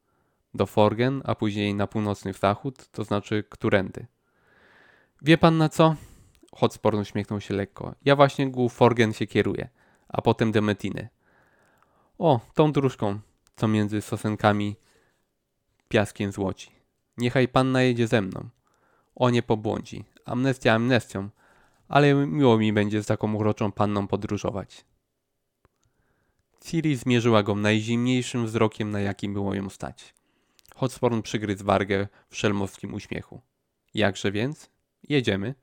Do 0.54 0.66
Forgen, 0.66 1.22
a 1.24 1.34
później 1.34 1.74
na 1.74 1.86
północny 1.86 2.32
zachód, 2.32 2.88
to 2.88 3.04
znaczy 3.04 3.44
którędy. 3.48 4.06
Wie 5.22 5.38
pan 5.38 5.58
na 5.58 5.68
co? 5.68 5.96
Hotspur 6.52 6.94
uśmiechnął 6.94 7.40
się 7.40 7.54
lekko. 7.54 7.94
Ja 8.04 8.16
właśnie 8.16 8.50
ku 8.50 8.68
Forgen 8.68 9.12
się 9.12 9.26
kieruję, 9.26 9.68
a 10.08 10.22
potem 10.22 10.52
do 10.52 10.62
Metiny. 10.62 11.08
O, 12.18 12.40
tą 12.54 12.72
dróżką, 12.72 13.20
co 13.56 13.68
między 13.68 14.02
sosenkami 14.02 14.76
piaskiem 15.88 16.32
złoci. 16.32 16.70
Niechaj 17.16 17.48
pan 17.48 17.72
najedzie 17.72 18.06
ze 18.06 18.22
mną. 18.22 18.48
O 19.14 19.30
nie 19.30 19.42
pobłądzi. 19.42 20.04
Amnestia 20.24 20.74
amnestią, 20.74 21.28
ale 21.88 22.14
miło 22.14 22.58
mi 22.58 22.72
będzie 22.72 23.02
z 23.02 23.06
taką 23.06 23.34
uroczą 23.34 23.72
panną 23.72 24.06
podróżować. 24.06 24.84
Ciri 26.60 26.96
zmierzyła 26.96 27.42
go 27.42 27.54
najzimniejszym 27.54 28.46
wzrokiem, 28.46 28.90
na 28.90 29.00
jakim 29.00 29.34
było 29.34 29.54
ją 29.54 29.68
stać. 29.68 30.14
Hotsporn 30.74 31.22
przygryzł 31.22 31.64
wargę 31.64 32.08
w 32.28 32.36
szelmowskim 32.36 32.94
uśmiechu. 32.94 33.40
Jakże 33.94 34.32
więc? 34.32 34.70
Jedziemy. 35.08 35.54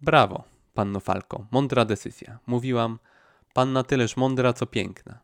Brawo, 0.00 0.44
panno 0.74 1.00
Falko, 1.00 1.46
mądra 1.50 1.84
decyzja. 1.84 2.38
Mówiłam, 2.46 2.98
panna 3.54 3.82
tyleż 3.82 4.16
mądra, 4.16 4.52
co 4.52 4.66
piękna. 4.66 5.18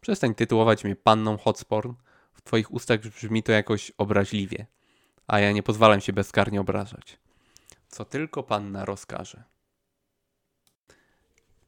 Przestań 0.00 0.34
tytułować 0.34 0.84
mnie 0.84 0.96
panną 0.96 1.38
Hotsporn. 1.38 1.94
W 2.32 2.42
twoich 2.42 2.72
ustach 2.72 3.00
brzmi 3.00 3.42
to 3.42 3.52
jakoś 3.52 3.92
obraźliwie, 3.98 4.66
a 5.26 5.38
ja 5.38 5.52
nie 5.52 5.62
pozwalam 5.62 6.00
się 6.00 6.12
bezkarnie 6.12 6.60
obrażać. 6.60 7.18
Co 7.88 8.04
tylko 8.04 8.42
panna 8.42 8.84
rozkaże. 8.84 9.44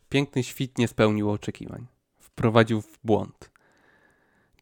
Piękny 0.09 0.43
świt 0.43 0.78
nie 0.78 0.89
spełnił 0.89 1.30
oczekiwań. 1.30 1.87
Wprowadził 2.20 2.82
w 2.82 2.99
błąd. 3.05 3.51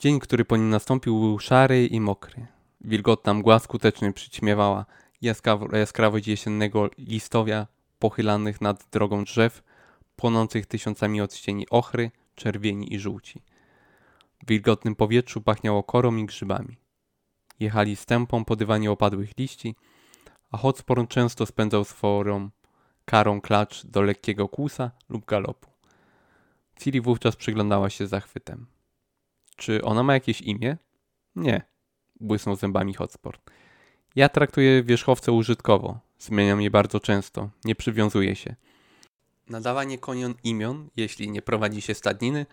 Dzień, 0.01 0.21
który 0.21 0.45
po 0.45 0.57
nim 0.57 0.71
nastąpił, 0.71 1.21
był 1.21 1.39
szary 1.39 1.87
i 1.87 2.01
mokry. 2.01 2.47
Wilgotna 2.81 3.35
mgła 3.35 3.59
skutecznie 3.59 4.13
przyćmiewała 4.13 4.87
jaskrawość 5.73 6.27
jesiennego 6.27 6.91
listowia 6.99 7.67
pochylanych 8.05 8.61
nad 8.61 8.89
drogą 8.93 9.25
drzew, 9.25 9.63
płonących 10.17 10.67
tysiącami 10.67 11.21
odcieni 11.21 11.69
ochry, 11.69 12.11
czerwieni 12.35 12.95
i 12.95 12.99
żółci. 12.99 13.43
W 14.43 14.47
wilgotnym 14.47 14.95
powietrzu 14.95 15.41
pachniało 15.41 15.83
korą 15.83 16.17
i 16.17 16.27
grzybami. 16.27 16.77
Jechali 17.61 17.97
stępą 17.97 18.45
po 18.45 18.57
dywanie 18.57 18.91
opadłych 18.91 19.39
liści, 19.39 19.77
a 20.51 20.57
Hotspur 20.57 21.09
często 21.09 21.47
spędzał 21.47 21.85
swoją 21.85 22.51
karą 23.05 23.41
klacz 23.41 23.87
do 23.87 24.03
lekkiego 24.03 24.49
kłusa 24.49 24.91
lub 25.09 25.25
galopu. 25.25 25.71
Ciri 26.81 27.01
wówczas 27.01 27.37
przyglądała 27.37 27.91
się 27.91 28.07
zachwytem. 28.07 28.67
Czy 29.57 29.85
ona 29.85 30.03
ma 30.03 30.15
jakieś 30.15 30.41
imię? 30.41 30.77
Nie, 31.37 31.63
błysnął 32.21 32.57
zębami 32.57 32.95
Hotspur. 32.95 33.39
Ja 34.17 34.29
traktuję 34.29 34.83
wierzchowce 34.83 35.33
użytkowo. 35.33 36.04
Zmieniam 36.19 36.63
je 36.63 36.71
bardzo 36.71 37.01
często. 37.01 37.51
Nie 37.65 37.75
przywiązuję 37.75 38.37
się. 38.37 38.57
Nadawanie 39.49 39.99
koniom 39.99 40.35
imion, 40.45 40.91
jeśli 40.97 41.31
nie 41.31 41.43
prowadzi 41.43 41.81
się 41.81 41.95
stadniny, 41.95 42.47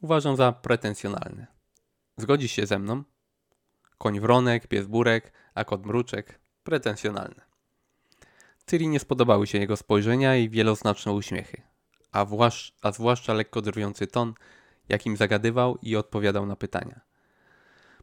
uważam 0.00 0.36
za 0.36 0.52
pretensjonalne. 0.52 1.46
Zgodzisz 2.16 2.52
się 2.52 2.66
ze 2.66 2.78
mną? 2.78 3.02
Koń 3.98 4.20
wronek, 4.20 4.66
pies 4.66 4.86
burek, 4.86 5.32
a 5.54 5.64
kot 5.64 5.86
mruczek. 5.86 6.40
Pretensjonalne. 6.62 7.48
Ciri 8.70 8.88
nie 8.88 9.00
spodobały 9.00 9.46
się 9.46 9.58
jego 9.58 9.76
spojrzenia 9.76 10.36
i 10.36 10.48
wieloznaczne 10.48 11.12
uśmiechy, 11.12 11.62
a, 12.12 12.26
a 12.82 12.92
zwłaszcza 12.92 13.34
lekko 13.34 13.62
drwiący 13.62 14.06
ton, 14.06 14.34
jakim 14.88 15.16
zagadywał 15.16 15.78
i 15.82 15.96
odpowiadał 15.96 16.46
na 16.46 16.56
pytania. 16.56 17.00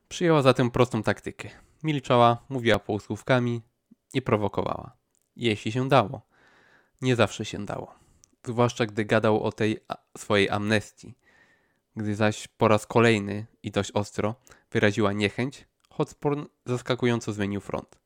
Przyjęła 0.07 0.41
zatem 0.41 0.72
prostą 0.72 1.03
taktykę. 1.03 1.49
Milczała, 1.84 2.45
mówiła 2.49 2.80
półsłówkami, 2.80 3.61
nie 4.13 4.22
prowokowała. 4.22 4.97
Jeśli 5.36 5.71
się 5.71 5.89
dało. 5.89 6.21
Nie 7.01 7.15
zawsze 7.15 7.45
się 7.45 7.65
dało. 7.65 7.95
Zwłaszcza 8.43 8.86
gdy 8.86 9.05
gadał 9.05 9.43
o 9.43 9.51
tej 9.51 9.79
swojej 10.17 10.49
amnestii. 10.49 11.15
Gdy 11.95 12.15
zaś 12.15 12.47
po 12.47 12.67
raz 12.67 12.86
kolejny 12.86 13.45
i 13.63 13.71
dość 13.71 13.91
ostro 13.91 14.36
wyraziła 14.71 15.13
niechęć, 15.13 15.65
Hotspur 15.89 16.49
zaskakująco 16.65 17.33
zmienił 17.33 17.61
front. 17.61 17.99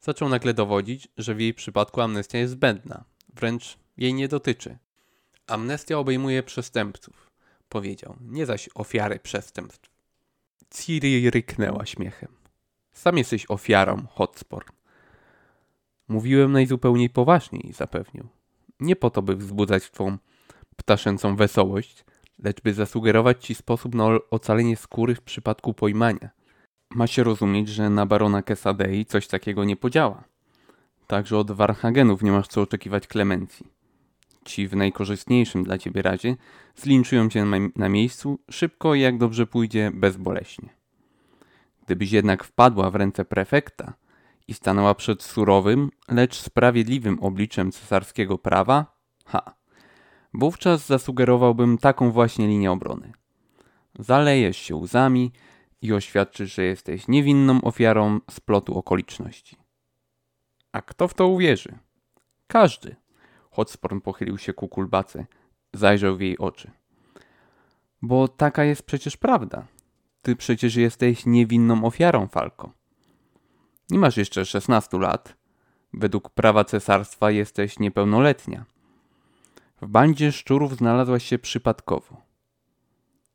Zaczął 0.00 0.28
nagle 0.28 0.54
dowodzić, 0.54 1.08
że 1.16 1.34
w 1.34 1.40
jej 1.40 1.54
przypadku 1.54 2.00
amnestia 2.00 2.38
jest 2.38 2.52
zbędna, 2.52 3.04
wręcz 3.34 3.78
jej 3.96 4.14
nie 4.14 4.28
dotyczy. 4.28 4.78
Amnestia 5.46 5.98
obejmuje 5.98 6.42
przestępców, 6.42 7.30
powiedział, 7.68 8.16
nie 8.20 8.46
zaś 8.46 8.68
ofiary 8.74 9.18
przestępstw. 9.18 9.90
Ciri 10.70 11.30
ryknęła 11.30 11.86
śmiechem. 11.86 12.28
Sam 12.92 13.18
jesteś 13.18 13.46
ofiarą, 13.48 14.06
Hotspur. 14.10 14.77
Mówiłem 16.08 16.52
najzupełniej 16.52 17.10
poważniej, 17.10 17.72
zapewnił. 17.72 18.28
Nie 18.80 18.96
po 18.96 19.10
to, 19.10 19.22
by 19.22 19.36
wzbudzać 19.36 19.90
twą 19.90 20.18
ptaszęcą 20.76 21.36
wesołość, 21.36 22.04
lecz 22.38 22.60
by 22.60 22.74
zasugerować 22.74 23.44
ci 23.44 23.54
sposób 23.54 23.94
na 23.94 24.04
ocalenie 24.30 24.76
skóry 24.76 25.14
w 25.14 25.22
przypadku 25.22 25.74
pojmania. 25.74 26.30
Ma 26.90 27.06
się 27.06 27.24
rozumieć, 27.24 27.68
że 27.68 27.90
na 27.90 28.06
barona 28.06 28.42
Kesadei 28.42 29.06
coś 29.06 29.26
takiego 29.26 29.64
nie 29.64 29.76
podziała. 29.76 30.24
Także 31.06 31.38
od 31.38 31.50
Warhagenów 31.50 32.22
nie 32.22 32.32
masz 32.32 32.48
co 32.48 32.62
oczekiwać 32.62 33.06
klemencji. 33.06 33.66
Ci 34.44 34.68
w 34.68 34.76
najkorzystniejszym 34.76 35.64
dla 35.64 35.78
ciebie 35.78 36.02
razie 36.02 36.36
zlinczują 36.76 37.28
cię 37.28 37.44
na 37.76 37.88
miejscu, 37.88 38.38
szybko 38.50 38.94
i 38.94 39.00
jak 39.00 39.18
dobrze 39.18 39.46
pójdzie, 39.46 39.90
bezboleśnie. 39.94 40.68
Gdybyś 41.86 42.12
jednak 42.12 42.44
wpadła 42.44 42.90
w 42.90 42.94
ręce 42.94 43.24
prefekta 43.24 43.92
i 44.48 44.54
stanęła 44.54 44.94
przed 44.94 45.22
surowym, 45.22 45.90
lecz 46.08 46.40
sprawiedliwym 46.40 47.18
obliczem 47.20 47.72
cesarskiego 47.72 48.38
prawa, 48.38 48.96
ha, 49.24 49.54
wówczas 50.34 50.86
zasugerowałbym 50.86 51.78
taką 51.78 52.10
właśnie 52.10 52.48
linię 52.48 52.72
obrony. 52.72 53.12
Zalejesz 53.98 54.56
się 54.56 54.76
łzami 54.76 55.32
i 55.82 55.92
oświadczysz, 55.92 56.54
że 56.54 56.62
jesteś 56.62 57.08
niewinną 57.08 57.60
ofiarą 57.62 58.20
splotu 58.30 58.78
okoliczności. 58.78 59.56
A 60.72 60.82
kto 60.82 61.08
w 61.08 61.14
to 61.14 61.26
uwierzy? 61.26 61.78
Każdy. 62.46 62.96
Hotsporn 63.50 64.00
pochylił 64.00 64.38
się 64.38 64.52
ku 64.52 64.68
kulbace, 64.68 65.26
zajrzał 65.72 66.16
w 66.16 66.20
jej 66.20 66.38
oczy. 66.38 66.70
Bo 68.02 68.28
taka 68.28 68.64
jest 68.64 68.82
przecież 68.82 69.16
prawda. 69.16 69.66
Ty 70.22 70.36
przecież 70.36 70.76
jesteś 70.76 71.26
niewinną 71.26 71.84
ofiarą, 71.84 72.28
Falko. 72.28 72.72
Nie 73.90 73.98
masz 73.98 74.16
jeszcze 74.16 74.44
16 74.44 74.98
lat. 74.98 75.36
Według 75.92 76.30
prawa 76.30 76.64
cesarstwa 76.64 77.30
jesteś 77.30 77.78
niepełnoletnia. 77.78 78.64
W 79.82 79.86
bandzie 79.86 80.32
szczurów 80.32 80.76
znalazłaś 80.76 81.24
się 81.24 81.38
przypadkowo. 81.38 82.16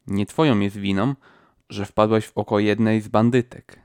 Nie 0.08 0.26
twoją 0.26 0.60
jest 0.60 0.78
winą, 0.78 1.16
że 1.70 1.86
wpadłaś 1.86 2.26
w 2.26 2.38
oko 2.38 2.60
jednej 2.60 3.02
z 3.02 3.08
bandytek. 3.08 3.80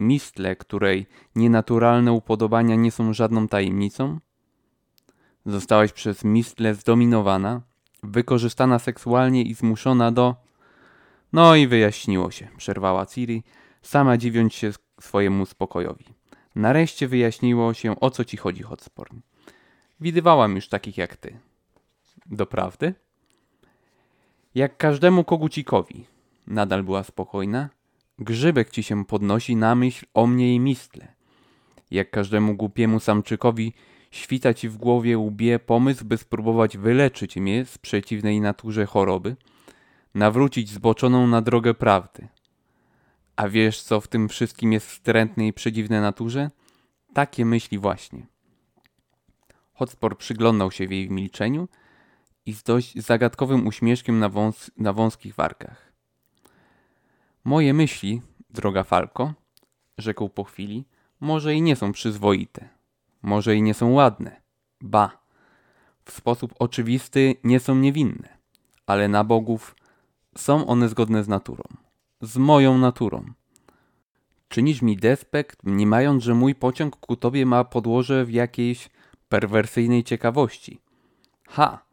Mistle, 0.00 0.56
której 0.56 1.06
nienaturalne 1.34 2.12
upodobania 2.12 2.74
nie 2.74 2.90
są 2.92 3.12
żadną 3.12 3.48
tajemnicą? 3.48 4.18
Zostałaś 5.46 5.92
przez 5.92 6.24
Mistle 6.24 6.74
zdominowana, 6.74 7.60
wykorzystana 8.02 8.78
seksualnie 8.78 9.42
i 9.42 9.54
zmuszona 9.54 10.12
do... 10.12 10.36
No 11.32 11.54
i 11.54 11.66
wyjaśniło 11.66 12.30
się, 12.30 12.48
przerwała 12.56 13.06
Ciri, 13.06 13.42
sama 13.82 14.16
dziwiąc 14.16 14.54
się 14.54 14.72
swojemu 15.00 15.46
spokojowi. 15.46 16.04
Nareszcie 16.54 17.08
wyjaśniło 17.08 17.74
się, 17.74 18.00
o 18.00 18.10
co 18.10 18.24
ci 18.24 18.36
chodzi, 18.36 18.62
Hotsporn. 18.62 19.20
Widywałam 20.00 20.56
już 20.56 20.68
takich 20.68 20.98
jak 20.98 21.16
ty. 21.16 21.38
Doprawdy? 22.26 22.94
Jak 24.54 24.76
każdemu 24.76 25.24
kogucikowi, 25.24 26.06
nadal 26.46 26.82
była 26.82 27.02
spokojna, 27.02 27.68
Grzybek 28.18 28.70
ci 28.70 28.82
się 28.82 29.04
podnosi 29.04 29.56
na 29.56 29.74
myśl 29.74 30.06
o 30.14 30.26
mnie 30.26 30.54
i 30.54 30.60
mistle. 30.60 31.08
Jak 31.90 32.10
każdemu 32.10 32.54
głupiemu 32.54 33.00
samczykowi 33.00 33.72
świta 34.10 34.54
ci 34.54 34.68
w 34.68 34.76
głowie 34.76 35.18
łbie 35.18 35.58
pomysł, 35.58 36.04
by 36.04 36.16
spróbować 36.16 36.76
wyleczyć 36.76 37.36
mnie 37.36 37.64
z 37.64 37.78
przeciwnej 37.78 38.40
naturze 38.40 38.86
choroby, 38.86 39.36
nawrócić 40.14 40.68
zboczoną 40.70 41.26
na 41.26 41.42
drogę 41.42 41.74
prawdy. 41.74 42.28
A 43.36 43.48
wiesz, 43.48 43.82
co 43.82 44.00
w 44.00 44.08
tym 44.08 44.28
wszystkim 44.28 44.72
jest 44.72 44.86
wstrętne 44.86 45.46
i 45.46 45.52
przedziwne 45.52 46.00
naturze? 46.00 46.50
Takie 47.14 47.44
myśli 47.44 47.78
właśnie. 47.78 48.26
Hotspur 49.74 50.18
przyglądał 50.18 50.70
się 50.70 50.86
w 50.86 50.90
jej 50.90 51.10
milczeniu 51.10 51.68
i 52.46 52.52
z 52.52 52.62
dość 52.62 52.98
zagadkowym 52.98 53.66
uśmieszkiem 53.66 54.18
na, 54.18 54.28
wąs 54.28 54.70
na 54.76 54.92
wąskich 54.92 55.34
warkach. 55.34 55.92
Moje 57.44 57.74
myśli, 57.74 58.22
droga 58.50 58.84
Falko, 58.84 59.34
rzekł 59.98 60.28
po 60.28 60.44
chwili, 60.44 60.84
może 61.20 61.54
i 61.54 61.62
nie 61.62 61.76
są 61.76 61.92
przyzwoite, 61.92 62.68
może 63.22 63.56
i 63.56 63.62
nie 63.62 63.74
są 63.74 63.92
ładne, 63.92 64.40
ba, 64.80 65.18
w 66.04 66.12
sposób 66.12 66.54
oczywisty 66.58 67.34
nie 67.44 67.60
są 67.60 67.74
niewinne, 67.74 68.38
ale 68.86 69.08
na 69.08 69.24
bogów 69.24 69.76
są 70.36 70.66
one 70.66 70.88
zgodne 70.88 71.24
z 71.24 71.28
naturą, 71.28 71.64
z 72.20 72.36
moją 72.36 72.78
naturą. 72.78 73.24
Czynisz 74.48 74.82
mi 74.82 74.96
despekt, 74.96 75.64
mniemając, 75.64 76.22
że 76.24 76.34
mój 76.34 76.54
pociąg 76.54 76.96
ku 76.96 77.16
tobie 77.16 77.46
ma 77.46 77.64
podłoże 77.64 78.24
w 78.24 78.30
jakiejś 78.30 78.90
perwersyjnej 79.28 80.04
ciekawości. 80.04 80.80
Ha! 81.48 81.84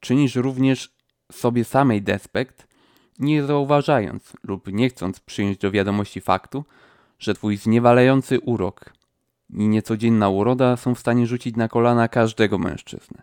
Czynisz 0.00 0.36
również 0.36 0.94
sobie 1.32 1.64
samej 1.64 2.02
despekt, 2.02 2.66
nie 3.18 3.42
zauważając 3.42 4.32
lub 4.42 4.72
nie 4.72 4.88
chcąc 4.88 5.20
przyjąć 5.20 5.58
do 5.58 5.70
wiadomości 5.70 6.20
faktu, 6.20 6.64
że 7.18 7.34
twój 7.34 7.56
zniewalający 7.56 8.40
urok 8.40 8.92
i 9.50 9.68
niecodzienna 9.68 10.28
uroda 10.28 10.76
są 10.76 10.94
w 10.94 10.98
stanie 10.98 11.26
rzucić 11.26 11.56
na 11.56 11.68
kolana 11.68 12.08
każdego 12.08 12.58
mężczyznę. 12.58 13.22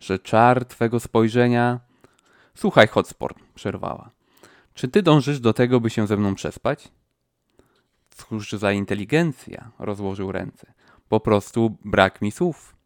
Że 0.00 0.18
czar 0.18 0.64
twego 0.64 1.00
spojrzenia... 1.00 1.80
Słuchaj, 2.54 2.88
Hotspur, 2.88 3.34
przerwała. 3.54 4.10
Czy 4.80 4.88
ty 4.88 5.02
dążysz 5.02 5.40
do 5.40 5.52
tego, 5.52 5.80
by 5.80 5.90
się 5.90 6.06
ze 6.06 6.16
mną 6.16 6.34
przespać? 6.34 6.88
Cóż 8.10 8.52
za 8.52 8.72
inteligencja, 8.72 9.70
rozłożył 9.78 10.32
ręce. 10.32 10.72
Po 11.08 11.20
prostu 11.20 11.76
brak 11.84 12.22
mi 12.22 12.30
słów. 12.30 12.76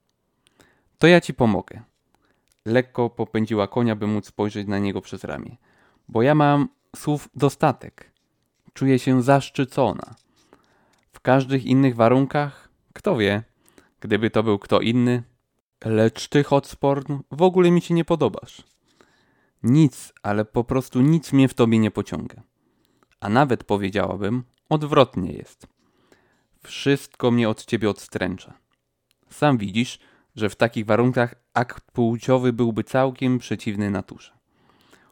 To 0.98 1.06
ja 1.06 1.20
ci 1.20 1.34
pomogę. 1.34 1.82
Lekko 2.64 3.10
popędziła 3.10 3.68
konia, 3.68 3.96
by 3.96 4.06
móc 4.06 4.26
spojrzeć 4.26 4.68
na 4.68 4.78
niego 4.78 5.00
przez 5.00 5.24
ramię. 5.24 5.56
Bo 6.08 6.22
ja 6.22 6.34
mam 6.34 6.68
słów 6.96 7.28
dostatek. 7.34 8.10
Czuję 8.72 8.98
się 8.98 9.22
zaszczycona. 9.22 10.14
W 11.12 11.20
każdych 11.20 11.64
innych 11.66 11.96
warunkach, 11.96 12.68
kto 12.92 13.16
wie, 13.16 13.42
gdyby 14.00 14.30
to 14.30 14.42
był 14.42 14.58
kto 14.58 14.80
inny. 14.80 15.22
Lecz 15.84 16.28
ty, 16.28 16.44
Hotsporn, 16.44 17.18
w 17.30 17.42
ogóle 17.42 17.70
mi 17.70 17.82
się 17.82 17.94
nie 17.94 18.04
podobasz. 18.04 18.73
Nic, 19.64 20.12
ale 20.22 20.44
po 20.44 20.64
prostu 20.64 21.00
nic 21.00 21.32
mnie 21.32 21.48
w 21.48 21.54
tobie 21.54 21.78
nie 21.78 21.90
pociąga. 21.90 22.42
A 23.20 23.28
nawet 23.28 23.64
powiedziałabym, 23.64 24.44
odwrotnie 24.68 25.32
jest. 25.32 25.66
Wszystko 26.62 27.30
mnie 27.30 27.48
od 27.48 27.64
ciebie 27.64 27.90
odstręcza. 27.90 28.54
Sam 29.30 29.58
widzisz, 29.58 29.98
że 30.36 30.48
w 30.48 30.56
takich 30.56 30.86
warunkach 30.86 31.34
akt 31.54 31.90
płciowy 31.92 32.52
byłby 32.52 32.84
całkiem 32.84 33.38
przeciwny 33.38 33.90
naturze. 33.90 34.32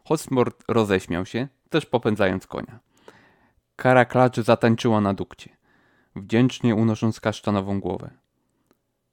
Hotspur 0.05 0.53
roześmiał 0.69 1.27
się, 1.27 1.49
też 1.71 1.87
popędzając 1.87 2.47
konia. 2.47 2.81
Kara 3.77 4.05
klaczy 4.05 4.43
zatańczyła 4.43 5.01
na 5.01 5.15
dukcie, 5.15 5.57
wdzięcznie 6.17 6.75
unosząc 6.75 7.21
kasztanową 7.21 7.81
głowę. 7.81 8.11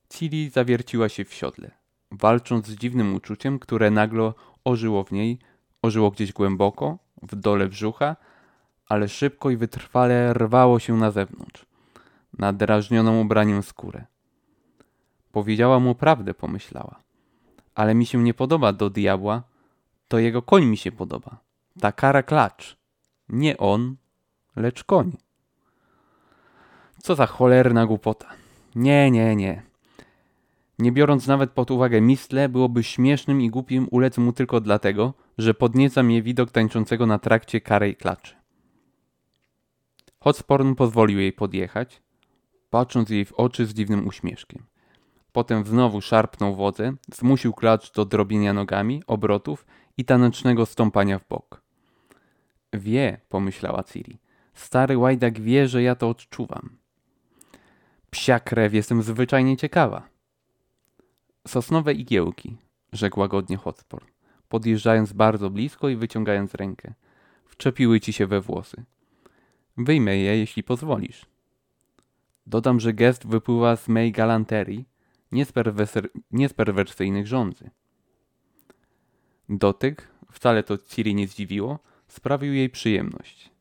Cili 0.10 0.50
zawierciła 0.50 1.10
się 1.10 1.26
w 1.26 1.34
siodle, 1.34 1.72
walcząc 2.12 2.68
z 2.68 2.76
dziwnym 2.76 3.16
uczuciem, 3.16 3.60
które 3.60 3.92
nagle 3.92 4.34
ożyło 4.64 5.04
w 5.04 5.12
niej, 5.12 5.40
ożyło 5.82 6.12
gdzieś 6.12 6.34
głęboko, 6.34 6.98
w 7.22 7.36
dole 7.36 7.68
brzucha, 7.68 8.16
ale 8.86 9.10
szybko 9.10 9.50
i 9.50 9.58
wytrwale 9.58 10.34
rwało 10.34 10.80
się 10.80 10.98
na 10.98 11.12
zewnątrz, 11.12 11.66
na 12.38 12.54
drażnioną 12.54 13.22
ubraniem 13.22 13.64
skórę. 13.64 14.06
Powiedziała 15.32 15.80
mu 15.80 15.96
prawdę, 15.96 16.34
pomyślała. 16.34 17.00
Ale 17.76 17.96
mi 17.96 18.06
się 18.06 18.24
nie 18.24 18.34
podoba 18.34 18.74
do 18.74 18.90
diabła, 18.90 19.44
to 20.08 20.20
jego 20.20 20.42
koń 20.42 20.66
mi 20.66 20.78
się 20.78 20.92
podoba. 20.92 21.38
Ta 21.80 21.92
kara 21.92 22.24
klacz. 22.24 22.78
Nie 23.30 23.58
on, 23.58 23.96
lecz 24.56 24.84
koń. 24.84 25.18
Co 27.04 27.16
za 27.16 27.26
cholerna 27.26 27.86
głupota. 27.86 28.28
Nie, 28.76 29.12
nie, 29.12 29.36
nie. 29.36 29.69
Nie 30.80 30.92
biorąc 30.92 31.28
nawet 31.28 31.52
pod 31.52 31.72
uwagę 31.72 32.02
mistle, 32.02 32.50
byłoby 32.50 32.84
śmiesznym 32.84 33.42
i 33.42 33.50
głupim 33.50 33.88
ulec 33.92 34.18
mu 34.18 34.34
tylko 34.34 34.62
dlatego, 34.62 35.14
że 35.38 35.54
podnieca 35.54 36.04
mnie 36.04 36.22
widok 36.22 36.52
tańczącego 36.52 37.06
na 37.06 37.20
trakcie 37.20 37.62
karej 37.62 37.96
klaczy. 37.96 38.36
Hotsporn 40.20 40.76
pozwolił 40.76 41.20
jej 41.20 41.34
podjechać, 41.34 42.02
patrząc 42.70 43.10
jej 43.10 43.26
w 43.26 43.34
oczy 43.34 43.66
z 43.66 43.74
dziwnym 43.74 44.08
uśmieszkiem. 44.08 44.64
Potem 45.32 45.66
znowu 45.66 46.02
szarpnął 46.02 46.56
wodze, 46.56 46.94
zmusił 47.14 47.54
klacz 47.54 47.94
do 47.94 48.06
drobienia 48.06 48.54
nogami, 48.54 49.04
obrotów 49.08 49.66
i 49.98 50.06
tanecznego 50.06 50.66
stąpania 50.66 51.20
w 51.20 51.28
bok. 51.28 51.62
Wie, 52.74 53.22
pomyślała 53.30 53.84
Ciri. 53.84 54.20
Stary 54.54 54.98
łajdak 54.98 55.40
wie, 55.40 55.68
że 55.68 55.84
ja 55.84 55.96
to 55.96 56.10
odczuwam. 56.10 56.70
Psia 58.12 58.40
krew, 58.40 58.74
jestem 58.74 59.04
zwyczajnie 59.04 59.58
ciekawa. 59.58 60.19
Sosnowe 61.50 61.94
igiełki, 61.94 62.58
rzekł 62.94 63.20
łagodnie 63.20 63.58
Hotspur, 63.58 64.06
podjeżdżając 64.50 65.14
bardzo 65.14 65.50
blisko 65.50 65.90
i 65.90 65.96
wyciągając 65.96 66.56
rękę. 66.56 66.94
Wczepiły 67.46 68.00
ci 68.00 68.14
się 68.14 68.28
we 68.28 68.42
włosy. 68.42 68.84
Wyjmę 69.78 70.18
je, 70.18 70.38
jeśli 70.38 70.64
pozwolisz. 70.64 71.26
Dodam, 72.48 72.80
że 72.80 72.94
gest 72.94 73.28
wypływa 73.28 73.76
z 73.76 73.88
mej 73.88 74.12
galanterii, 74.12 74.86
nie 75.32 75.46
z, 75.46 75.54
nie 76.32 76.50
z 76.50 76.54
perwersyjnych 76.54 77.28
rządzy. 77.28 77.70
Dotyk, 79.50 80.08
wcale 80.32 80.64
to 80.64 80.78
Ciri 80.78 81.16
nie 81.16 81.28
zdziwiło, 81.28 81.80
sprawił 82.08 82.54
jej 82.54 82.70
przyjemność. 82.70 83.52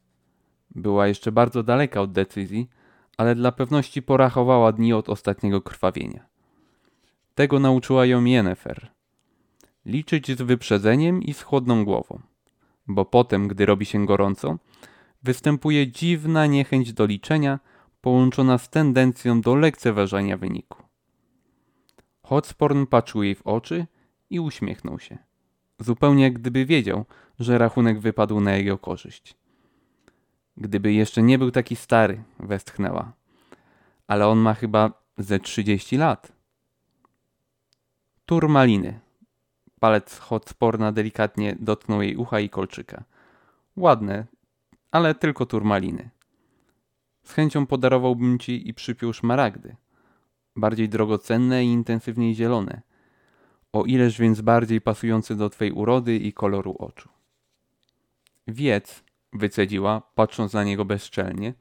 Była 0.70 1.06
jeszcze 1.06 1.32
bardzo 1.32 1.62
daleka 1.62 2.00
od 2.00 2.12
decyzji, 2.12 2.68
ale 3.16 3.34
dla 3.34 3.52
pewności 3.52 4.02
porachowała 4.02 4.72
dni 4.72 4.92
od 4.92 5.08
ostatniego 5.08 5.60
krwawienia. 5.60 6.37
Tego 7.38 7.58
nauczyła 7.58 8.06
ją 8.06 8.24
Yennefer. 8.24 8.90
Liczyć 9.86 10.38
z 10.38 10.42
wyprzedzeniem 10.42 11.22
i 11.22 11.34
z 11.34 11.42
chłodną 11.42 11.84
głową, 11.84 12.20
bo 12.86 13.04
potem, 13.04 13.48
gdy 13.48 13.66
robi 13.66 13.86
się 13.86 14.06
gorąco, 14.06 14.58
występuje 15.22 15.92
dziwna 15.92 16.46
niechęć 16.46 16.92
do 16.92 17.06
liczenia 17.06 17.58
połączona 18.00 18.58
z 18.58 18.70
tendencją 18.70 19.40
do 19.40 19.54
lekceważenia 19.54 20.36
wyniku. 20.36 20.82
Hotsporn 22.22 22.86
patrzył 22.86 23.22
jej 23.22 23.34
w 23.34 23.46
oczy 23.46 23.86
i 24.30 24.40
uśmiechnął 24.40 24.98
się. 24.98 25.18
Zupełnie 25.78 26.22
jak 26.22 26.32
gdyby 26.32 26.66
wiedział, 26.66 27.04
że 27.38 27.58
rachunek 27.58 28.00
wypadł 28.00 28.40
na 28.40 28.56
jego 28.56 28.78
korzyść. 28.78 29.36
Gdyby 30.56 30.92
jeszcze 30.92 31.22
nie 31.22 31.38
był 31.38 31.50
taki 31.50 31.76
stary, 31.76 32.22
westchnęła. 32.38 33.12
Ale 34.06 34.28
on 34.28 34.38
ma 34.38 34.54
chyba 34.54 35.02
ze 35.18 35.38
trzydzieści 35.38 35.96
lat. 35.96 36.37
Turmaliny. 38.28 39.00
Palec 39.80 40.18
Hotsporna 40.18 40.92
delikatnie 40.92 41.56
dotknął 41.60 42.02
jej 42.02 42.16
ucha 42.16 42.40
i 42.40 42.48
kolczyka. 42.48 43.04
Ładne, 43.76 44.26
ale 44.90 45.14
tylko 45.14 45.46
turmaliny. 45.46 46.10
Z 47.22 47.32
chęcią 47.32 47.66
podarowałbym 47.66 48.38
ci 48.38 48.68
i 48.68 48.74
przypiął 48.74 49.12
szmaragdy 49.12 49.76
bardziej 50.56 50.88
drogocenne 50.88 51.64
i 51.64 51.68
intensywniej 51.68 52.34
zielone, 52.34 52.82
o 53.72 53.84
ileż 53.84 54.18
więc 54.18 54.40
bardziej 54.40 54.80
pasujące 54.80 55.34
do 55.34 55.50
twej 55.50 55.72
urody 55.72 56.16
i 56.16 56.32
koloru 56.32 56.76
oczu. 56.78 57.08
Wiedz, 58.48 59.04
wycedziła, 59.32 60.02
patrząc 60.14 60.52
na 60.52 60.64
niego 60.64 60.84
bezczelnie, 60.84 61.54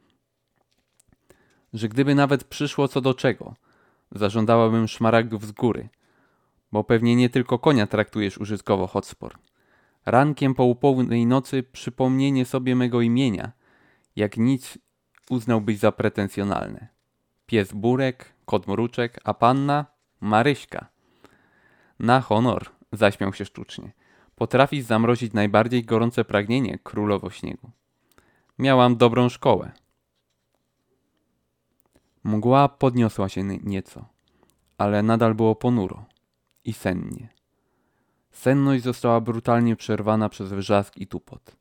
że 1.74 1.90
gdyby 1.90 2.16
nawet 2.16 2.44
przyszło 2.44 2.88
co 2.88 3.02
do 3.02 3.14
czego, 3.14 3.56
zażądałabym 4.12 4.88
szmaragdów 4.88 5.46
z 5.46 5.52
góry, 5.52 5.90
bo 6.72 6.84
pewnie 6.84 7.16
nie 7.16 7.30
tylko 7.30 7.60
konia 7.60 7.88
traktujesz 7.88 8.38
użytkowo 8.38 8.88
hotspor. 8.88 9.38
Rankiem 10.06 10.56
po 10.56 10.64
upływnej 10.64 11.26
nocy 11.26 11.64
przypomnienie 11.64 12.46
sobie 12.46 12.76
mego 12.76 13.02
imienia, 13.02 13.52
jak 14.16 14.38
nic 14.38 14.78
uznałbyś 15.30 15.78
za 15.78 15.92
pretensjonalne. 15.92 16.88
Pies 17.46 17.74
Burek, 17.74 18.34
kot 18.46 18.68
Mruczek, 18.68 19.20
a 19.24 19.34
panna 19.34 19.86
Maryśka. 20.22 20.88
Na 22.00 22.22
honor, 22.22 22.66
zaśmiał 22.92 23.34
się 23.34 23.46
sztucznie. 23.46 23.92
Potrafisz 24.36 24.86
zamrozić 24.86 25.34
najbardziej 25.34 25.84
gorące 25.84 26.26
pragnienie, 26.26 26.80
królowo 26.84 27.30
śniegu. 27.30 27.72
Miałam 28.60 28.98
dobrą 28.98 29.30
szkołę. 29.30 29.72
Mgła 32.24 32.70
podniosła 32.70 33.30
się 33.30 33.44
nieco, 33.44 34.06
ale 34.78 35.04
nadal 35.04 35.36
było 35.36 35.56
ponuro 35.56 36.06
i 36.68 36.74
sennie. 36.74 37.30
Senność 38.32 38.84
została 38.84 39.22
brutalnie 39.22 39.76
przerwana 39.76 40.30
przez 40.30 40.54
wrzask 40.54 40.98
i 40.98 41.08
tupot. 41.08 41.56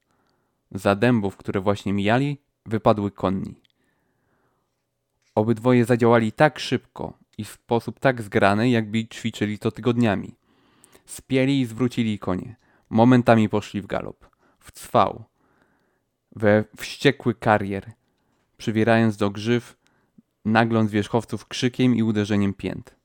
Za 0.70 0.94
dębów, 0.94 1.36
które 1.36 1.60
właśnie 1.60 1.92
mijali, 1.92 2.38
wypadły 2.66 3.10
konni. 3.10 3.60
Obydwoje 5.34 5.84
zadziałali 5.84 6.32
tak 6.32 6.58
szybko 6.58 7.18
i 7.38 7.44
w 7.44 7.50
sposób 7.50 8.00
tak 8.00 8.22
zgrany, 8.22 8.70
jakby 8.70 9.06
ćwiczyli 9.08 9.58
to 9.58 9.70
tygodniami. 9.70 10.34
Spieli 11.06 11.60
i 11.60 11.66
zwrócili 11.66 12.18
konie. 12.18 12.56
Momentami 12.90 13.48
poszli 13.48 13.82
w 13.82 13.86
galop, 13.86 14.26
w 14.58 14.72
cwał, 14.72 15.24
we 16.36 16.64
wściekły 16.76 17.34
karier, 17.34 17.92
przywierając 18.56 19.16
do 19.16 19.30
grzyw 19.30 19.76
nagląc 20.44 20.90
wierzchowców 20.90 21.46
krzykiem 21.46 21.94
i 21.94 22.02
uderzeniem 22.02 22.54
pięt. 22.54 22.95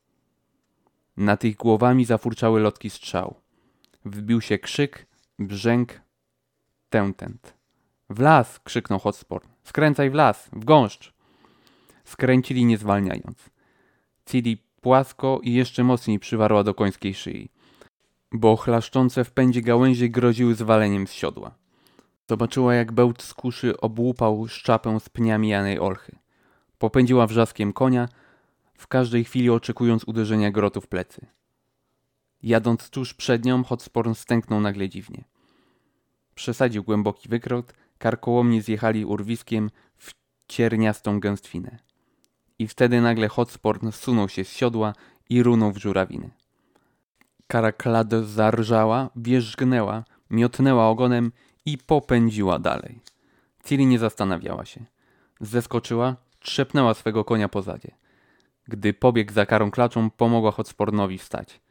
Nad 1.18 1.44
ich 1.44 1.56
głowami 1.56 2.06
zafurczały 2.06 2.60
lotki 2.60 2.90
strzał. 2.90 3.36
Wbił 4.06 4.42
się 4.42 4.58
krzyk, 4.58 5.08
brzęk, 5.40 6.02
tętent. 6.90 7.54
W 8.10 8.20
las! 8.20 8.60
krzyknął 8.60 9.00
Hotspur. 9.00 9.42
Skręcaj 9.64 10.10
w 10.10 10.14
las, 10.14 10.50
w 10.54 10.66
gąszcz! 10.66 11.14
Skręcili 12.04 12.66
nie 12.66 12.78
zwalniając. 12.78 13.50
Cili 14.26 14.58
płasko 14.82 15.40
i 15.44 15.54
jeszcze 15.54 15.84
mocniej 15.84 16.20
przywarła 16.20 16.64
do 16.64 16.74
końskiej 16.74 17.14
szyi, 17.14 17.50
bo 18.32 18.56
chlaszczące 18.56 19.24
w 19.24 19.32
pędzie 19.32 19.62
gałęzie 19.62 20.10
groziły 20.10 20.56
zwaleniem 20.56 21.08
z 21.08 21.14
siodła. 21.14 21.52
Zobaczyła, 22.30 22.74
jak 22.74 22.92
bełt 22.92 23.22
z 23.22 23.34
kuszy 23.34 23.78
obłupał 23.78 24.48
szczapę 24.48 25.00
z 25.00 25.10
pniami 25.10 25.50
Janej 25.50 25.80
Olchy. 25.80 26.16
Popędziła 26.78 27.28
wrzaskiem 27.28 27.74
konia, 27.74 28.08
w 28.82 28.88
każdej 28.88 29.24
chwili 29.24 29.50
oczekując 29.50 30.04
uderzenia 30.04 30.52
grotu 30.52 30.82
w 30.82 30.88
plecy. 30.88 31.26
Jadąc 32.44 32.90
tuż 32.90 33.14
przed 33.14 33.46
nią, 33.46 33.64
Hotsporn 33.64 34.14
stęknął 34.14 34.62
nagle 34.62 34.90
dziwnie. 34.90 35.24
Przesadził 36.36 36.84
głęboki 36.84 37.30
wykrot, 37.30 37.74
karkołomni 37.98 38.62
zjechali 38.62 39.06
urwiskiem 39.06 39.70
w 39.98 40.12
cierniastą 40.48 41.20
gęstwinę. 41.20 41.80
I 42.60 42.68
wtedy 42.68 43.02
nagle 43.02 43.28
Hotsporn 43.28 43.92
zsunął 43.92 44.30
się 44.30 44.44
z 44.44 44.52
siodła 44.52 44.94
i 45.30 45.44
runął 45.44 45.72
w 45.72 45.78
żurawiny. 45.78 46.30
Karaklad 47.48 48.14
zarżała, 48.14 49.10
wierzgnęła, 49.16 50.04
miotnęła 50.30 50.90
ogonem 50.90 51.32
i 51.66 51.78
popędziła 51.78 52.60
dalej. 52.60 53.00
Ciri 53.64 53.86
nie 53.86 54.00
zastanawiała 54.00 54.66
się. 54.66 54.86
Zeskoczyła, 55.42 56.16
trzepnęła 56.40 56.94
swego 56.94 57.26
konia 57.26 57.50
po 57.50 57.62
zadzie. 57.62 58.01
Gdy 58.72 58.94
pobiegł 58.94 59.34
za 59.34 59.46
karą 59.46 59.72
klaczą, 59.72 60.10
pomogła 60.10 60.52
Hotspornowi 60.52 61.18
wstać. 61.18 61.62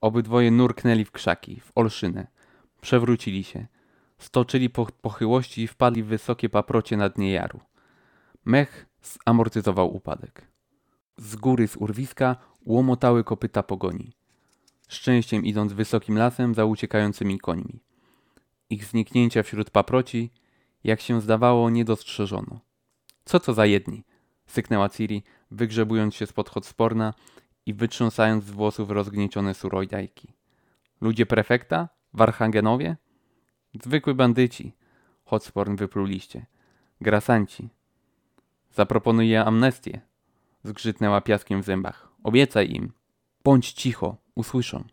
Obydwoje 0.00 0.50
nurknęli 0.50 1.04
w 1.04 1.10
krzaki, 1.10 1.60
w 1.60 1.72
olszynę. 1.74 2.26
Przewrócili 2.80 3.44
się. 3.44 3.66
Stoczyli 4.18 4.70
po 4.70 4.86
pochyłości 4.86 5.62
i 5.62 5.66
wpadli 5.66 6.02
w 6.02 6.06
wysokie 6.06 6.48
paprocie 6.48 6.96
na 6.96 7.08
dnie 7.08 7.32
jaru. 7.32 7.60
Mech 8.44 8.86
zamortyzował 9.26 9.96
upadek. 9.96 10.48
Z 11.16 11.36
góry 11.36 11.68
z 11.68 11.76
urwiska 11.76 12.36
łomotały 12.66 13.24
kopyta 13.24 13.62
pogoni. 13.62 14.12
Szczęściem 14.88 15.44
idąc 15.44 15.72
wysokim 15.72 16.18
lasem 16.18 16.54
za 16.54 16.64
uciekającymi 16.64 17.38
końmi. 17.38 17.80
Ich 18.70 18.84
zniknięcia 18.84 19.42
wśród 19.42 19.70
paproci, 19.70 20.30
jak 20.84 21.00
się 21.00 21.20
zdawało, 21.20 21.70
nie 21.70 21.84
dostrzeżono. 21.84 22.60
Co 23.24 23.40
to 23.40 23.54
za 23.54 23.66
jedni? 23.66 24.04
Syknęła 24.46 24.88
Ciri, 24.88 25.22
wygrzebując 25.50 26.14
się 26.14 26.26
spod 26.26 26.48
Hotsporna 26.48 27.14
i 27.66 27.74
wytrząsając 27.74 28.44
z 28.44 28.50
włosów 28.50 28.90
rozgniecione 28.90 29.54
surojdajki. 29.54 30.32
Ludzie 31.00 31.26
prefekta? 31.26 31.88
Warhangenowie? 32.12 32.96
Zwykły 33.82 34.14
bandyci. 34.14 34.72
Hotsporn 35.24 35.76
wypluliście. 35.76 36.46
Grasanci. 37.00 37.68
Zaproponuję 38.70 39.44
amnestię. 39.44 40.00
Zgrzytnęła 40.64 41.20
piaskiem 41.20 41.62
w 41.62 41.64
zębach. 41.64 42.08
Obiecaj 42.24 42.70
im. 42.70 42.92
Bądź 43.44 43.72
cicho, 43.72 44.16
usłyszą. 44.34 44.84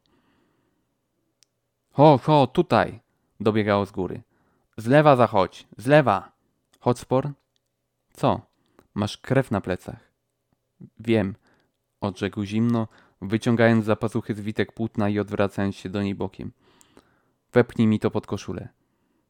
Ho, 1.91 2.19
ho, 2.23 2.47
tutaj! 2.47 2.99
Dobiegało 3.39 3.85
z 3.85 3.91
góry. 3.91 4.21
Z 4.77 4.87
lewa 4.87 5.15
zachodź, 5.15 5.67
z 5.77 5.87
lewa! 5.87 6.31
Hotsporn 6.79 7.33
co? 8.13 8.41
Masz 8.93 9.17
krew 9.17 9.51
na 9.51 9.61
plecach. 9.61 10.12
Wiem, 10.99 11.35
odrzekł 12.01 12.43
zimno, 12.43 12.87
wyciągając 13.21 13.85
za 13.85 13.95
pazuchy 13.95 14.33
zwitek 14.33 14.71
płótna 14.71 15.09
i 15.09 15.19
odwracając 15.19 15.75
się 15.75 15.89
do 15.89 16.03
niej 16.03 16.15
bokiem. 16.15 16.51
Wepnij 17.53 17.87
mi 17.87 17.99
to 17.99 18.11
pod 18.11 18.27
koszulę. 18.27 18.69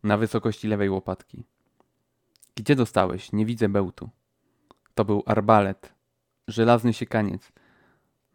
Na 0.04 0.18
wysokości 0.18 0.68
lewej 0.68 0.89
łopatki. 0.89 1.45
Gdzie 2.56 2.76
dostałeś? 2.76 3.32
Nie 3.32 3.45
widzę 3.45 3.70
bełtu. 3.70 4.10
To 4.95 5.06
był 5.06 5.24
arbalet. 5.26 5.93
Żelazny 6.47 6.93
siekaniec. 6.93 7.51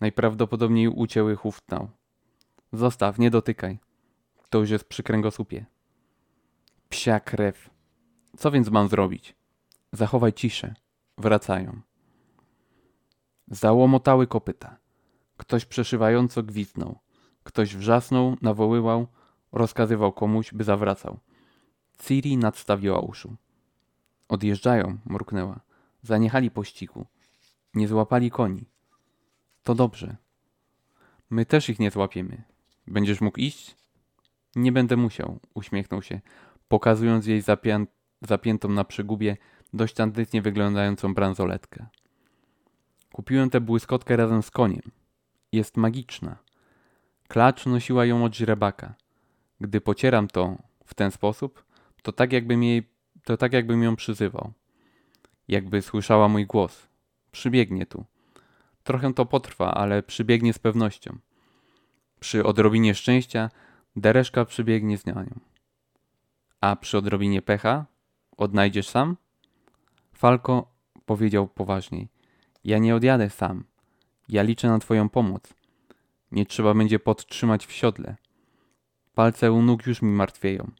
Najprawdopodobniej 0.00 0.88
ucięły 0.88 1.36
huftnał. 1.36 1.90
Zostaw, 2.72 3.18
nie 3.18 3.30
dotykaj. 3.30 3.78
To 4.50 4.58
już 4.58 4.70
jest 4.70 4.84
przy 4.84 5.02
kręgosłupie. 5.02 5.66
Psia 6.88 7.20
krew. 7.20 7.70
Co 8.36 8.50
więc 8.50 8.70
mam 8.70 8.88
zrobić? 8.88 9.34
Zachowaj 9.92 10.32
ciszę. 10.32 10.74
Wracają. 11.18 11.80
Załomotały 13.50 14.26
kopyta. 14.26 14.76
Ktoś 15.36 15.64
przeszywająco 15.64 16.42
gwizdnął. 16.42 16.98
Ktoś 17.44 17.76
wrzasnął, 17.76 18.36
nawoływał, 18.42 19.06
rozkazywał 19.52 20.12
komuś, 20.12 20.54
by 20.54 20.64
zawracał. 20.64 21.18
Ciri 22.02 22.36
nadstawiła 22.36 23.00
uszu. 23.00 23.36
Odjeżdżają, 24.28 24.98
mruknęła. 25.06 25.60
Zaniechali 26.02 26.50
pościgu. 26.50 27.06
Nie 27.74 27.88
złapali 27.88 28.30
koni. 28.30 28.64
To 29.62 29.74
dobrze. 29.74 30.16
My 31.30 31.46
też 31.46 31.68
ich 31.68 31.78
nie 31.78 31.90
złapiemy. 31.90 32.42
Będziesz 32.86 33.20
mógł 33.20 33.40
iść? 33.40 33.76
Nie 34.56 34.72
będę 34.72 34.96
musiał, 34.96 35.38
uśmiechnął 35.54 36.02
się, 36.02 36.20
pokazując 36.68 37.26
jej 37.26 37.40
zapię 37.40 37.86
zapiętą 38.22 38.68
na 38.68 38.84
przygubie 38.84 39.36
dość 39.72 39.94
tandycznie 39.94 40.42
wyglądającą 40.42 41.14
bransoletkę. 41.14 41.86
Kupiłem 43.18 43.50
tę 43.50 43.60
błyskotkę 43.60 44.16
razem 44.16 44.42
z 44.42 44.50
koniem. 44.50 44.82
Jest 45.52 45.76
magiczna. 45.76 46.36
Klacz 47.28 47.66
nosiła 47.66 48.04
ją 48.04 48.24
od 48.24 48.34
źrebaka. 48.34 48.94
Gdy 49.60 49.80
pocieram 49.80 50.28
to 50.28 50.56
w 50.84 50.94
ten 50.94 51.10
sposób, 51.10 51.64
to 52.02 52.12
tak 52.12 52.32
jakbym 52.32 52.62
jej, 52.62 52.88
to 53.24 53.36
tak 53.36 53.52
jakbym 53.52 53.82
ją 53.82 53.96
przyzywał. 53.96 54.52
Jakby 55.48 55.82
słyszała 55.82 56.28
mój 56.28 56.46
głos. 56.46 56.88
Przybiegnie 57.32 57.86
tu. 57.86 58.04
Trochę 58.82 59.14
to 59.14 59.26
potrwa, 59.26 59.74
ale 59.74 60.02
przybiegnie 60.02 60.52
z 60.52 60.58
pewnością. 60.58 61.18
Przy 62.20 62.44
odrobinie 62.44 62.94
szczęścia 62.94 63.50
dereszka 63.96 64.44
przybiegnie 64.44 64.98
z 64.98 65.06
nią. 65.06 65.24
A 66.60 66.76
przy 66.76 66.98
odrobinie 66.98 67.42
pecha 67.42 67.86
odnajdziesz 68.36 68.88
sam? 68.88 69.16
Falko 70.12 70.70
powiedział 71.06 71.48
poważniej. 71.48 72.17
Ja 72.68 72.78
nie 72.78 72.94
odjadę 72.94 73.30
sam. 73.30 73.64
Ja 74.28 74.42
liczę 74.42 74.68
na 74.68 74.78
twoją 74.78 75.08
pomoc. 75.08 75.54
Nie 76.32 76.46
trzeba 76.46 76.74
będzie 76.74 76.98
podtrzymać 76.98 77.66
w 77.66 77.72
siodle. 77.72 78.16
Palce 79.14 79.52
u 79.52 79.62
nóg 79.62 79.86
już 79.86 80.02
mi 80.02 80.10
martwieją. 80.10 80.70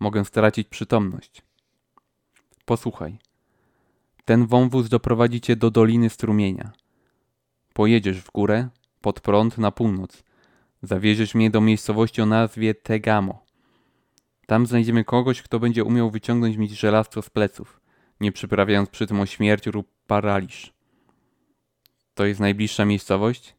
Mogę 0.00 0.24
stracić 0.24 0.68
przytomność. 0.68 1.42
Posłuchaj. 2.64 3.18
Ten 4.24 4.46
wąwóz 4.46 4.88
doprowadzi 4.88 5.40
cię 5.40 5.56
do 5.56 5.70
Doliny 5.70 6.10
Strumienia. 6.10 6.72
Pojedziesz 7.72 8.20
w 8.20 8.30
górę, 8.30 8.68
pod 9.00 9.20
prąd 9.20 9.58
na 9.58 9.70
północ. 9.70 10.22
Zawieziesz 10.82 11.34
mnie 11.34 11.50
do 11.50 11.60
miejscowości 11.60 12.22
o 12.22 12.26
nazwie 12.26 12.74
Tegamo. 12.74 13.44
Tam 14.46 14.66
znajdziemy 14.66 15.04
kogoś, 15.04 15.42
kto 15.42 15.60
będzie 15.60 15.84
umiał 15.84 16.10
wyciągnąć 16.10 16.56
mi 16.56 16.68
żelastwo 16.68 17.22
z 17.22 17.30
pleców 17.30 17.80
nie 18.20 18.32
przyprawiając 18.32 18.88
przy 18.88 19.06
tym 19.06 19.20
o 19.20 19.26
śmierć 19.26 19.66
lub 19.66 19.88
paraliż. 20.06 20.74
To 22.14 22.26
jest 22.26 22.40
najbliższa 22.40 22.84
miejscowość? 22.84 23.54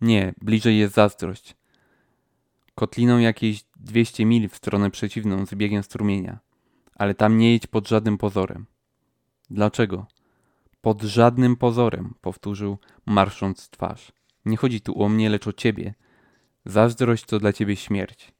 Nie, 0.00 0.34
bliżej 0.40 0.78
jest 0.78 0.94
zazdrość. 0.94 1.56
Kotliną 2.74 3.18
jakieś 3.18 3.64
200 3.76 4.24
mil 4.24 4.48
w 4.48 4.56
stronę 4.56 4.90
przeciwną 4.90 5.46
z 5.46 5.54
biegiem 5.54 5.82
strumienia, 5.82 6.38
ale 6.94 7.14
tam 7.14 7.38
nie 7.38 7.52
jedź 7.52 7.66
pod 7.66 7.88
żadnym 7.88 8.18
pozorem. 8.18 8.66
Dlaczego? 9.50 10.06
Pod 10.80 11.02
żadnym 11.02 11.56
pozorem, 11.56 12.14
powtórzył, 12.20 12.78
marsząc 13.06 13.68
twarz. 13.68 14.12
Nie 14.44 14.56
chodzi 14.56 14.80
tu 14.80 15.02
o 15.02 15.08
mnie, 15.08 15.30
lecz 15.30 15.46
o 15.46 15.52
ciebie. 15.52 15.94
Zazdrość 16.64 17.24
to 17.24 17.38
dla 17.38 17.52
ciebie 17.52 17.76
śmierć. 17.76 18.32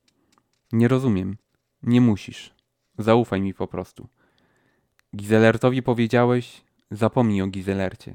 Nie 0.73 0.89
rozumiem. 0.89 1.37
Nie 1.83 2.01
musisz. 2.01 2.55
Zaufaj 2.99 3.41
mi 3.41 3.55
po 3.55 3.67
prostu. 3.67 4.09
Gizelertowi 5.17 5.83
powiedziałeś, 5.83 6.63
zapomnij 6.91 7.43
o 7.43 7.47
Gizelercie. 7.47 8.15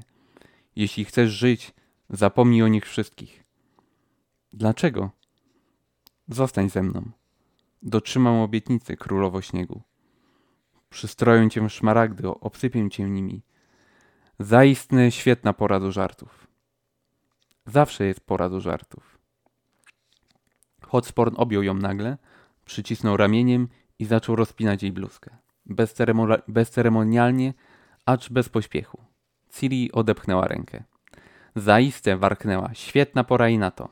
Jeśli 0.80 1.04
chcesz 1.04 1.30
żyć, 1.30 1.74
zapomnij 2.10 2.62
o 2.62 2.68
nich 2.68 2.86
wszystkich. 2.86 3.44
Dlaczego? 4.52 5.10
Zostań 6.28 6.70
ze 6.70 6.82
mną. 6.82 7.10
Dotrzymam 7.82 8.34
obietnicy, 8.34 8.96
królowo 8.96 9.42
śniegu. 9.42 9.82
Przystroję 10.90 11.50
cię 11.50 11.60
w 11.60 11.72
szmaragdy, 11.72 12.28
obsypię 12.28 12.90
cię 12.90 13.04
nimi. 13.04 13.42
Zaistny 14.38 15.10
świetna 15.10 15.52
pora 15.52 15.80
do 15.80 15.92
żartów. 15.92 16.46
Zawsze 17.66 18.04
jest 18.04 18.20
pora 18.20 18.48
do 18.48 18.60
żartów. 18.60 19.18
Hotsporn 20.82 21.34
objął 21.36 21.62
ją 21.62 21.74
nagle, 21.74 22.18
przycisnął 22.64 23.16
ramieniem 23.16 23.68
i 23.98 24.04
zaczął 24.04 24.36
rozpinać 24.36 24.82
jej 24.82 24.92
bluzkę. 24.92 25.36
bezceremonialnie, 26.48 27.54
acz 28.06 28.28
bez 28.30 28.48
pośpiechu. 28.48 29.09
Ciri 29.50 29.92
odepchnęła 29.92 30.48
rękę. 30.48 30.84
Zaiste 31.56 32.16
warknęła. 32.16 32.74
Świetna 32.74 33.24
pora 33.24 33.48
i 33.48 33.58
na 33.58 33.70
to. 33.70 33.88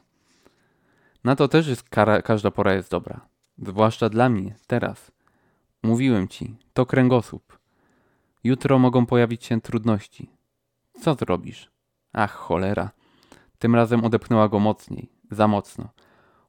Na 1.24 1.36
to 1.36 1.48
też 1.48 1.66
jest 1.68 1.82
kara, 1.82 2.22
każda 2.22 2.50
pora 2.50 2.74
jest 2.74 2.90
dobra. 2.90 3.20
Zwłaszcza 3.58 4.08
dla 4.08 4.28
mnie, 4.28 4.54
teraz. 4.66 5.12
Mówiłem 5.82 6.28
ci, 6.28 6.56
to 6.72 6.86
kręgosłup. 6.86 7.58
Jutro 8.44 8.78
mogą 8.78 9.06
pojawić 9.06 9.44
się 9.44 9.60
trudności. 9.60 10.30
Co 11.00 11.14
zrobisz? 11.14 11.70
Ach, 12.12 12.32
cholera. 12.32 12.90
Tym 13.58 13.74
razem 13.74 14.04
odepchnęła 14.04 14.48
go 14.48 14.58
mocniej, 14.58 15.12
za 15.30 15.48
mocno. 15.48 15.88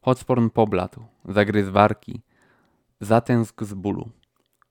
Hotsporn 0.01 0.49
pobladł, 0.49 1.05
zagryzł 1.25 1.71
warki, 1.71 2.21
zatęskł 3.01 3.65
z 3.65 3.73
bólu. 3.73 4.09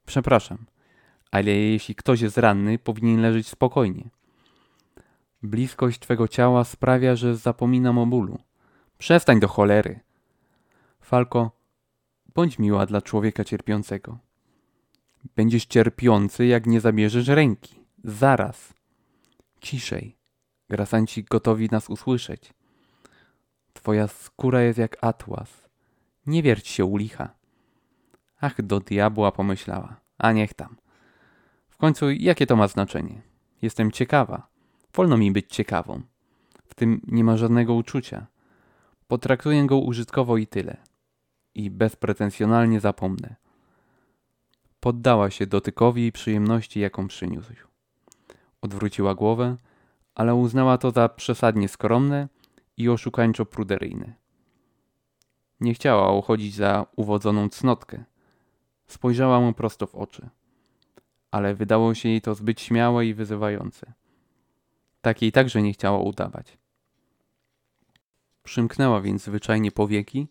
Przepraszam, 0.06 0.58
ale 1.30 1.50
jeśli 1.50 1.94
ktoś 1.94 2.20
jest 2.20 2.38
ranny, 2.38 2.78
powinien 2.78 3.22
leżeć 3.22 3.48
spokojnie. 3.48 4.10
Bliskość 5.42 6.00
twego 6.00 6.28
ciała 6.28 6.64
sprawia, 6.64 7.16
że 7.16 7.36
zapominam 7.36 7.98
o 7.98 8.06
bólu. 8.06 8.38
Przestań 8.98 9.40
do 9.40 9.48
cholery. 9.48 10.00
Falko, 11.00 11.50
bądź 12.34 12.58
miła 12.58 12.86
dla 12.86 13.02
człowieka 13.02 13.44
cierpiącego. 13.44 14.18
Będziesz 15.36 15.66
cierpiący, 15.66 16.46
jak 16.46 16.66
nie 16.66 16.80
zabierzesz 16.80 17.28
ręki. 17.28 17.84
Zaraz. 18.04 18.74
Ciszej. 19.60 20.16
Grasanci 20.70 21.24
gotowi 21.24 21.68
nas 21.72 21.90
usłyszeć. 21.90 22.54
Twoja 23.72 24.08
skóra 24.08 24.62
jest 24.62 24.78
jak 24.78 25.04
atłas. 25.04 25.68
Nie 26.26 26.42
wierć 26.42 26.68
się 26.68 26.84
u 26.84 26.96
licha. 26.96 27.34
Ach, 28.40 28.62
do 28.62 28.80
diabła 28.80 29.32
pomyślała. 29.32 30.00
A 30.18 30.32
niech 30.32 30.54
tam. 30.54 30.76
W 31.68 31.76
końcu, 31.76 32.10
jakie 32.10 32.46
to 32.46 32.56
ma 32.56 32.68
znaczenie? 32.68 33.22
Jestem 33.62 33.92
ciekawa. 33.92 34.48
Wolno 34.94 35.16
mi 35.16 35.32
być 35.32 35.46
ciekawą. 35.54 36.02
W 36.66 36.74
tym 36.74 37.00
nie 37.06 37.24
ma 37.24 37.36
żadnego 37.36 37.74
uczucia. 37.74 38.26
Potraktuję 39.08 39.66
go 39.66 39.78
użytkowo 39.78 40.36
i 40.36 40.46
tyle. 40.46 40.76
I 41.54 41.70
bezpretensjonalnie 41.70 42.80
zapomnę. 42.80 43.36
Poddała 44.80 45.30
się 45.30 45.46
dotykowi 45.46 46.06
i 46.06 46.12
przyjemności, 46.12 46.80
jaką 46.80 47.08
przyniósł. 47.08 47.52
Odwróciła 48.62 49.14
głowę, 49.14 49.56
ale 50.14 50.34
uznała 50.34 50.78
to 50.78 50.90
za 50.90 51.08
przesadnie 51.08 51.68
skromne 51.68 52.28
i 52.76 52.88
oszukańczo 52.88 53.46
pruderyjne. 53.46 54.14
Nie 55.60 55.74
chciała 55.74 56.12
uchodzić 56.12 56.54
za 56.54 56.86
uwodzoną 56.96 57.48
cnotkę. 57.48 58.04
Spojrzała 58.86 59.40
mu 59.40 59.52
prosto 59.52 59.86
w 59.86 59.94
oczy. 59.94 60.28
Ale 61.30 61.54
wydało 61.54 61.94
się 61.94 62.08
jej 62.08 62.20
to 62.20 62.34
zbyt 62.34 62.60
śmiałe 62.60 63.06
i 63.06 63.14
wyzywające. 63.14 63.92
Takiej 65.08 65.32
także 65.32 65.62
nie 65.62 65.72
chciała 65.72 65.98
udawać. 65.98 66.58
Przymknęła 68.42 69.00
więc 69.00 69.24
zwyczajnie 69.24 69.72
powieki, 69.72 70.28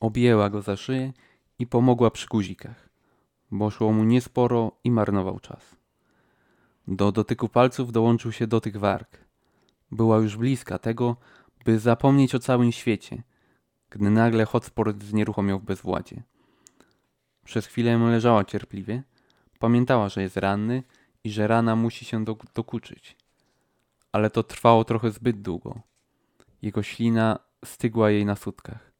objęła 0.00 0.50
go 0.50 0.62
za 0.62 0.76
szyję 0.76 1.12
i 1.58 1.66
pomogła 1.66 2.10
przy 2.10 2.26
guzikach, 2.26 2.88
bo 3.50 3.70
szło 3.70 3.92
mu 3.92 4.04
niesporo 4.04 4.72
i 4.84 4.90
marnował 4.90 5.40
czas. 5.40 5.76
Do 6.88 7.12
dotyku 7.12 7.48
palców 7.48 7.92
dołączył 7.92 8.32
się 8.32 8.46
dotyk 8.46 8.76
warg. 8.76 9.24
Była 9.90 10.16
już 10.16 10.36
bliska 10.36 10.78
tego, 10.78 11.16
by 11.64 11.78
zapomnieć 11.78 12.34
o 12.34 12.38
całym 12.38 12.72
świecie, 12.72 13.22
gdy 13.90 14.10
nagle 14.10 14.44
Hotspur 14.44 14.94
znieruchomiał 15.02 15.58
w 15.58 15.64
bezwładzie. 15.64 16.22
Przez 17.44 17.66
chwilę 17.66 17.98
leżała 17.98 18.44
cierpliwie, 18.44 19.02
pamiętała, 19.58 20.08
że 20.08 20.22
jest 20.22 20.36
ranny 20.36 20.82
i 21.24 21.30
że 21.30 21.46
rana 21.46 21.76
musi 21.76 22.04
się 22.04 22.24
dokuczyć. 22.54 23.25
Ale 24.16 24.30
to 24.30 24.42
trwało 24.42 24.84
trochę 24.84 25.10
zbyt 25.10 25.42
długo. 25.42 25.80
Jego 26.62 26.82
ślina 26.82 27.38
stygła 27.64 28.10
jej 28.10 28.24
na 28.24 28.36
sutkach. 28.36 28.92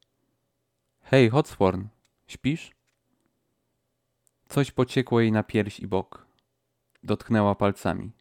Hej, 1.01 1.29
Hotsporn, 1.29 1.87
śpisz? 2.27 2.71
Coś 4.49 4.71
pociekło 4.71 5.19
jej 5.21 5.31
na 5.31 5.43
pierś 5.43 5.79
i 5.79 5.87
bok. 5.87 6.25
Dotknęła 7.03 7.55
palcami. 7.55 8.11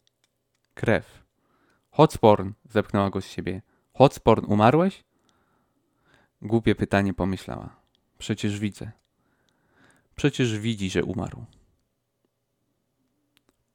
Krew. 0.74 1.24
Hotsporn, 1.90 2.53
zepchnęła 2.70 3.11
go 3.11 3.20
z 3.20 3.26
siebie. 3.26 3.62
Hotsporn, 3.94 4.44
umarłeś? 4.53 5.05
Głupie 6.42 6.74
pytanie 6.74 7.14
pomyślała. 7.14 7.80
Przecież 8.18 8.59
widzę. 8.59 8.90
Przecież 10.14 10.59
widzi, 10.59 10.90
że 10.90 11.05
umarł. 11.05 11.44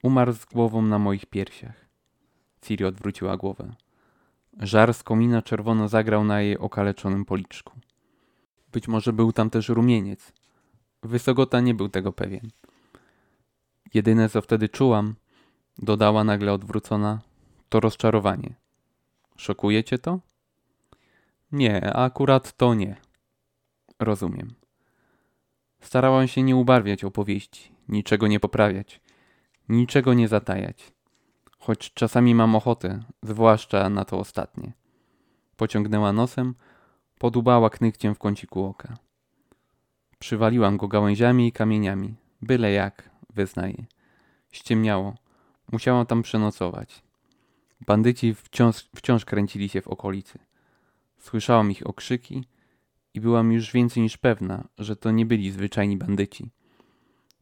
Umarł 0.04 0.34
z 0.34 0.46
głową 0.46 0.82
na 0.82 1.00
moich 1.00 1.26
piersiach. 1.26 1.91
Ciri 2.62 2.86
odwróciła 2.86 3.38
głowę. 3.38 3.74
Żar 4.60 4.94
z 4.94 5.04
komina 5.04 5.42
czerwono 5.42 5.88
zagrał 5.88 6.24
na 6.24 6.42
jej 6.42 6.58
okaleczonym 6.58 7.26
policzku. 7.26 7.80
Być 8.72 8.88
może 8.88 9.14
był 9.14 9.32
tam 9.32 9.50
też 9.50 9.70
rumieniec. 9.70 10.34
Wysogota 11.04 11.60
nie 11.60 11.74
był 11.74 11.90
tego 11.90 12.14
pewien. 12.14 12.50
Jedyne 13.94 14.30
co 14.30 14.42
wtedy 14.42 14.70
czułam, 14.70 15.16
dodała 15.78 16.24
nagle 16.24 16.54
odwrócona, 16.54 17.22
to 17.70 17.80
rozczarowanie. 17.80 18.56
Szokuje 19.38 19.84
cię 19.84 19.98
to? 19.98 20.20
Nie, 21.52 21.94
akurat 21.94 22.58
to 22.58 22.74
nie. 22.74 22.96
Rozumiem. 24.00 24.54
Starałam 25.82 26.28
się 26.28 26.44
nie 26.44 26.56
ubarwiać 26.56 27.04
opowieści, 27.04 27.72
niczego 27.88 28.28
nie 28.28 28.40
poprawiać, 28.40 29.02
niczego 29.70 30.14
nie 30.14 30.28
zatajać. 30.28 30.94
Choć 31.62 31.94
czasami 31.94 32.36
mam 32.36 32.56
ochotę, 32.56 33.04
zwłaszcza 33.24 33.90
na 33.90 34.06
to 34.06 34.20
ostatnie. 34.20 34.74
Pociągnęła 35.56 36.14
nosem, 36.14 36.56
podubała 37.20 37.70
knykciem 37.70 38.16
w 38.16 38.20
kąciku 38.20 38.66
oka. 38.66 38.98
Przywaliłam 40.20 40.78
go 40.78 40.88
gałęziami 40.88 41.48
i 41.48 41.52
kamieniami, 41.52 42.16
byle 42.42 42.72
jak, 42.72 43.10
wyznaję. 43.34 43.86
Ściemniało. 44.52 45.16
Musiałam 45.72 46.06
tam 46.06 46.22
przenocować. 46.22 47.04
Bandyci 47.88 48.34
wciąż, 48.34 48.90
wciąż 48.96 49.26
kręcili 49.26 49.70
się 49.70 49.82
w 49.82 49.88
okolicy. 49.88 50.40
Słyszałam 51.18 51.72
ich 51.72 51.88
okrzyki 51.88 52.44
i 53.14 53.22
byłam 53.22 53.52
już 53.52 53.72
więcej 53.72 54.04
niż 54.04 54.18
pewna, 54.18 54.64
że 54.78 54.96
to 54.96 55.12
nie 55.12 55.26
byli 55.26 55.52
zwyczajni 55.52 55.98
bandyci. 55.98 56.50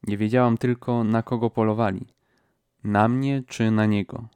Nie 0.04 0.18
wiedziałam 0.18 0.58
tylko, 0.58 1.04
na 1.04 1.24
kogo 1.24 1.50
polowali. 1.50 2.19
Na 2.84 3.08
mnie 3.08 3.44
czy 3.48 3.72
na 3.72 3.86
niego. 3.86 4.28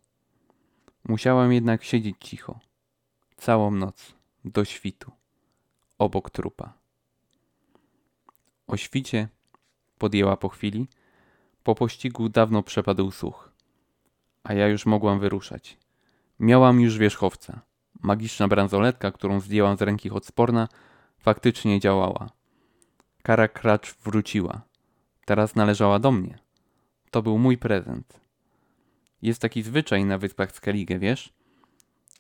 Musiałam 1.04 1.54
jednak 1.54 1.84
siedzieć 1.84 2.16
cicho. 2.20 2.60
Całą 3.38 3.72
noc, 3.72 4.16
do 4.46 4.66
świtu, 4.66 5.12
obok 5.98 6.30
trupa. 6.30 6.74
O 8.68 8.78
świcie, 8.78 9.28
podjęła 9.98 10.38
po 10.38 10.50
chwili, 10.50 10.88
po 11.64 11.76
pościgu 11.76 12.30
dawno 12.30 12.64
przepadł 12.64 13.12
słuch, 13.12 13.52
a 14.44 14.54
ja 14.54 14.68
już 14.68 14.86
mogłam 14.86 15.20
wyruszać. 15.20 15.78
Miałam 16.40 16.82
już 16.82 16.98
wierzchowca. 16.98 17.62
Magiczna 18.02 18.48
bransoletka, 18.48 19.12
którą 19.12 19.40
zdjęłam 19.40 19.78
z 19.78 19.82
ręki 19.82 20.12
odsporna, 20.12 20.68
faktycznie 21.20 21.80
działała. 21.80 22.30
Kara 23.22 23.48
Kracz 23.48 23.96
wróciła. 23.96 24.62
Teraz 25.26 25.56
należała 25.56 26.00
do 26.00 26.12
mnie. 26.12 26.40
To 27.12 27.22
był 27.22 27.38
mój 27.38 27.58
prezent. 27.58 28.23
Jest 29.24 29.42
taki 29.42 29.64
zwyczaj 29.64 30.06
na 30.06 30.18
wyspach 30.18 30.52
Skellige, 30.52 31.00
wiesz? 31.00 31.34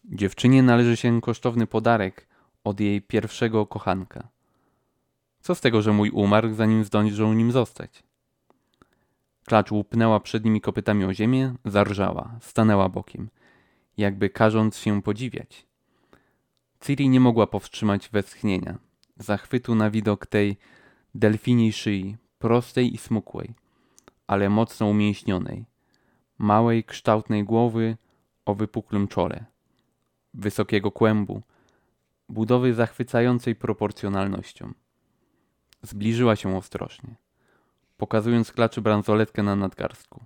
Dziewczynie 0.05 0.63
należy 0.63 0.97
się 0.97 1.21
kosztowny 1.21 1.67
podarek 1.67 2.27
od 2.63 2.79
jej 2.79 3.01
pierwszego 3.01 3.65
kochanka. 3.65 4.27
Co 5.39 5.55
z 5.55 5.61
tego, 5.61 5.81
że 5.81 5.93
mój 5.93 6.09
umarł, 6.09 6.53
zanim 6.53 6.83
zdążył 6.83 7.33
nim 7.33 7.51
zostać? 7.51 8.03
Klacz 9.45 9.71
łupnęła 9.71 10.19
przed 10.19 10.45
nimi 10.45 10.61
kopytami 10.61 11.05
o 11.05 11.13
ziemię, 11.13 11.53
zarżała, 11.65 12.39
stanęła 12.41 12.89
bokiem, 12.89 13.29
jakby 13.97 14.29
każąc 14.29 14.77
się 14.77 15.01
podziwiać. 15.01 15.67
Ciri 16.81 17.09
nie 17.09 17.19
mogła 17.19 17.47
powstrzymać 17.47 18.09
westchnienia, 18.09 18.77
zachwytu 19.17 19.75
na 19.75 19.89
widok 19.89 20.27
tej 20.27 20.57
delfiniej 21.15 21.73
szyi, 21.73 22.17
prostej 22.39 22.93
i 22.93 22.97
smukłej, 22.97 23.53
ale 24.27 24.49
mocno 24.49 24.87
umięśnionej, 24.87 25.65
małej, 26.37 26.83
kształtnej 26.83 27.43
głowy 27.43 27.97
o 28.45 28.55
wypuklym 28.55 29.07
czole, 29.07 29.45
wysokiego 30.33 30.91
kłębu, 30.91 31.41
budowy 32.29 32.73
zachwycającej 32.73 33.55
proporcjonalnością. 33.55 34.73
Zbliżyła 35.81 36.35
się 36.35 36.57
ostrożnie, 36.57 37.15
pokazując 37.97 38.51
klaczy 38.51 38.81
bransoletkę 38.81 39.43
na 39.43 39.55
nadgarstku. 39.55 40.23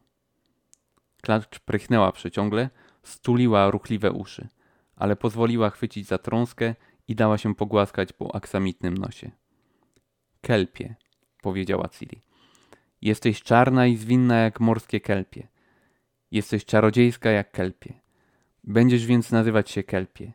Klacz 1.21 1.59
prychnęła 1.59 2.11
przeciągle, 2.11 2.69
stuliła 3.03 3.71
ruchliwe 3.71 4.11
uszy, 4.11 4.47
ale 4.95 5.15
pozwoliła 5.15 5.69
chwycić 5.69 6.07
za 6.07 6.17
trąskę 6.17 6.75
i 7.07 7.15
dała 7.15 7.37
się 7.37 7.55
pogłaskać 7.55 8.13
po 8.13 8.35
aksamitnym 8.35 8.97
nosie. 8.97 9.31
Kelpie, 10.41 10.95
powiedziała 11.41 11.89
Ciri. 11.89 12.21
Jesteś 13.01 13.43
czarna 13.43 13.87
i 13.87 13.95
zwinna 13.95 14.35
jak 14.35 14.59
morskie 14.59 14.99
kelpie. 14.99 15.47
Jesteś 16.31 16.65
czarodziejska 16.65 17.29
jak 17.29 17.51
kelpie. 17.51 17.93
Będziesz 18.63 19.05
więc 19.05 19.31
nazywać 19.31 19.69
się 19.69 19.83
kelpie. 19.83 20.33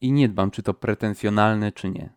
I 0.00 0.12
nie 0.12 0.28
dbam, 0.28 0.50
czy 0.50 0.62
to 0.62 0.74
pretensjonalne, 0.74 1.72
czy 1.72 1.90
nie. 1.90 2.10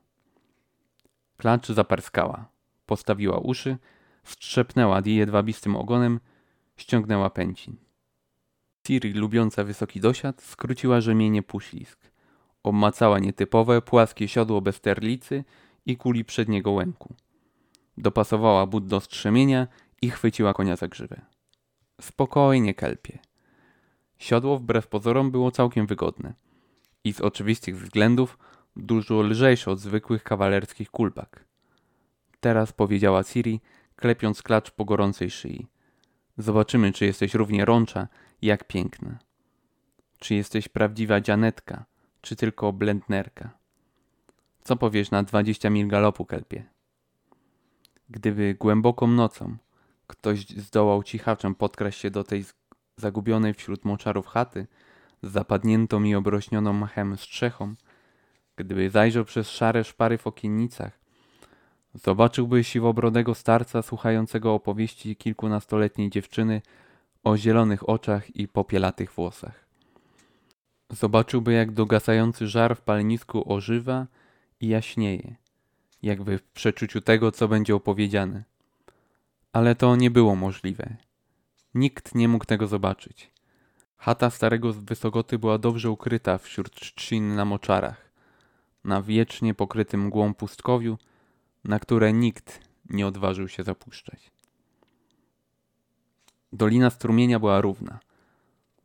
Klacz 1.38 1.68
zaperskała. 1.68 2.50
Postawiła 2.86 3.38
uszy, 3.38 3.78
strzepnęła 4.24 5.02
Di 5.02 5.16
jedwabistym 5.16 5.76
ogonem, 5.76 6.20
ściągnęła 6.78 7.30
pęcin. 7.30 7.76
Ciri, 8.88 9.14
lubiąca 9.14 9.64
wysoki 9.64 10.00
dosiad, 10.00 10.42
skróciła 10.42 11.02
rzemienie 11.02 11.44
puślisk. 11.44 12.12
Obmacała 12.64 13.20
nietypowe, 13.20 13.82
płaskie 13.82 14.28
siodło 14.28 14.62
bez 14.62 14.82
terlicy 14.82 15.44
i 15.86 15.98
kuli 15.98 16.26
przedniego 16.26 16.72
łęku. 16.72 17.16
Dopasowała 17.98 18.66
but 18.68 18.88
do 18.88 19.00
strzemienia 19.00 19.68
i 20.02 20.10
chwyciła 20.10 20.54
konia 20.54 20.76
za 20.76 20.88
grzywę. 20.88 21.33
Spokojnie, 22.04 22.74
kelpie. 22.74 23.20
Siodło 24.18 24.58
wbrew 24.58 24.88
pozorom 24.88 25.32
było 25.32 25.52
całkiem 25.52 25.88
wygodne 25.88 26.34
i 27.04 27.14
z 27.14 27.22
oczywistych 27.22 27.78
względów 27.78 28.38
dużo 28.76 29.22
lżejsze 29.22 29.72
od 29.72 29.80
zwykłych 29.80 30.24
kawalerskich 30.24 30.92
kulbak. 30.92 31.46
Teraz 32.40 32.72
powiedziała 32.72 33.24
Ciri, 33.24 33.62
klepiąc 33.96 34.42
klacz 34.42 34.72
po 34.72 34.86
gorącej 34.86 35.32
szyi. 35.32 35.68
Zobaczymy, 36.38 36.92
czy 36.92 37.06
jesteś 37.06 37.34
równie 37.34 37.66
rącza, 37.66 38.08
jak 38.42 38.68
piękna. 38.68 39.20
Czy 40.20 40.36
jesteś 40.36 40.68
prawdziwa 40.68 41.22
dzianetka, 41.22 41.86
czy 42.22 42.36
tylko 42.36 42.74
blendnerka? 42.74 43.58
Co 44.64 44.76
powiesz 44.76 45.12
na 45.12 45.24
dwadzieścia 45.24 45.70
mil 45.70 45.88
galopu, 45.88 46.26
kelpie? 46.26 46.70
Gdyby 48.10 48.56
głęboką 48.60 49.08
nocą 49.08 49.58
ktoś 50.08 50.48
zdołał 50.50 51.04
cichaczem 51.04 51.56
podkraść 51.56 52.00
się 52.00 52.12
do 52.12 52.24
tej 52.24 52.46
zagubionej 52.98 53.54
wśród 53.54 53.86
moczarów 53.86 54.28
chaty, 54.28 54.68
z 55.24 55.32
zapadniętą 55.32 56.04
i 56.04 56.16
obrośnioną 56.16 56.74
machem 56.74 57.18
strzechą, 57.18 57.74
gdyby 58.56 58.90
zajrzał 58.90 59.26
przez 59.26 59.50
szare 59.50 59.84
szpary 59.84 60.18
w 60.18 60.28
okiennicach, 60.28 61.00
zobaczyłby 61.94 62.64
siwobrodego 62.64 63.36
starca 63.36 63.82
słuchającego 63.82 64.54
opowieści 64.54 65.16
kilkunastoletniej 65.16 66.10
dziewczyny 66.10 66.62
o 67.24 67.38
zielonych 67.38 67.90
oczach 67.90 68.36
i 68.36 68.48
popielatych 68.48 69.12
włosach. 69.12 69.66
Zobaczyłby, 70.90 71.54
jak 71.54 71.72
dogasający 71.72 72.48
żar 72.48 72.76
w 72.76 72.82
palnisku 72.82 73.54
ożywa 73.54 74.08
i 74.60 74.68
jaśnieje, 74.68 75.36
jakby 76.02 76.38
w 76.38 76.44
przeczuciu 76.44 77.02
tego, 77.02 77.32
co 77.32 77.48
będzie 77.48 77.76
opowiedziane. 77.76 78.44
Ale 79.54 79.76
to 79.76 79.96
nie 79.96 80.12
było 80.12 80.36
możliwe. 80.36 80.96
Nikt 81.74 82.16
nie 82.16 82.28
mógł 82.28 82.46
tego 82.46 82.68
zobaczyć. 82.68 83.32
Chata 83.98 84.30
starego 84.30 84.74
Wysogoty 84.74 85.40
była 85.40 85.58
dobrze 85.58 85.90
ukryta 85.90 86.38
wśród 86.38 86.72
trzcin 86.72 87.36
na 87.36 87.46
moczarach, 87.46 88.12
na 88.84 89.02
wiecznie 89.02 89.54
pokrytym 89.54 90.06
mgłą 90.06 90.34
pustkowiu, 90.34 90.98
na 91.64 91.80
które 91.80 92.14
nikt 92.14 92.60
nie 92.90 93.08
odważył 93.08 93.48
się 93.48 93.64
zapuszczać. 93.64 94.32
Dolina 96.54 96.90
strumienia 96.90 97.40
była 97.40 97.62
równa, 97.62 98.00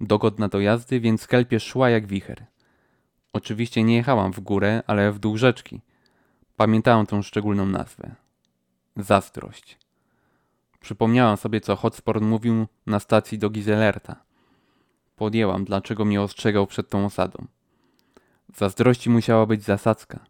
dogodna 0.00 0.48
do 0.48 0.60
jazdy, 0.60 1.00
więc 1.00 1.26
kelpie 1.26 1.60
szła 1.60 1.90
jak 1.90 2.06
wicher. 2.06 2.46
Oczywiście 3.32 3.84
nie 3.84 3.96
jechałam 3.96 4.32
w 4.32 4.40
górę, 4.40 4.82
ale 4.86 5.12
w 5.12 5.18
dół 5.18 5.36
rzeczki. 5.36 5.80
Pamiętałam 6.56 7.06
tą 7.06 7.22
szczególną 7.22 7.66
nazwę. 7.66 8.14
Zazdrość. 8.96 9.87
Przypomniałam 10.80 11.36
sobie, 11.36 11.60
co 11.60 11.76
Hotspur 11.76 12.20
mówił 12.20 12.66
na 12.86 13.00
stacji 13.00 13.38
do 13.38 13.50
Gizelerta. 13.50 14.24
Podjęłam, 15.16 15.64
dlaczego 15.64 16.04
mnie 16.04 16.22
ostrzegał 16.22 16.66
przed 16.66 16.88
tą 16.88 17.04
osadą. 17.04 17.46
Zazdrości 18.56 19.10
musiała 19.10 19.46
być 19.46 19.62
zasadzka. 19.62 20.26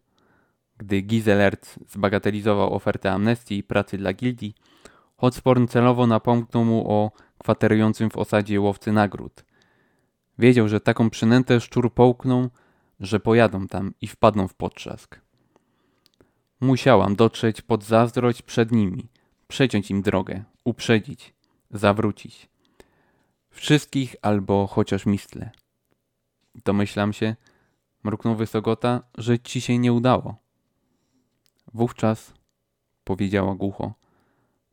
Gdy 0.77 1.01
Gizelert 1.01 1.79
zbagatelizował 1.87 2.73
ofertę 2.73 3.11
amnestii 3.11 3.57
i 3.57 3.63
pracy 3.63 3.97
dla 3.97 4.13
gildii, 4.13 4.55
Hotsporn 5.17 5.67
celowo 5.67 6.07
napomknął 6.07 6.65
mu 6.65 6.91
o 6.91 7.11
kwaterującym 7.37 8.09
w 8.09 8.17
osadzie 8.17 8.61
łowcy 8.61 8.91
nagród. 8.91 9.45
Wiedział, 10.37 10.67
że 10.67 10.81
taką 10.81 11.09
przynętę 11.09 11.61
szczur 11.61 11.93
połkną, 11.93 12.49
że 12.99 13.19
pojadą 13.19 13.67
tam 13.67 13.93
i 14.01 14.07
wpadną 14.07 14.47
w 14.47 14.53
potrzask. 14.53 15.19
Musiałam 16.61 17.15
dotrzeć 17.15 17.61
pod 17.61 17.83
zazdrość 17.83 18.41
przed 18.41 18.71
nimi, 18.71 19.09
przeciąć 19.49 19.91
im 19.91 20.01
drogę, 20.01 20.43
uprzedzić, 20.63 21.33
zawrócić. 21.71 22.49
Wszystkich 23.49 24.15
albo 24.21 24.67
chociaż 24.67 25.05
mistle. 25.05 25.51
Domyślam 26.65 27.13
się, 27.13 27.35
mruknął 28.03 28.35
Wysogota, 28.35 29.03
że 29.17 29.39
ci 29.39 29.61
się 29.61 29.77
nie 29.77 29.93
udało. 29.93 30.35
Wówczas, 31.73 32.33
powiedziała 33.03 33.55
głucho, 33.55 33.93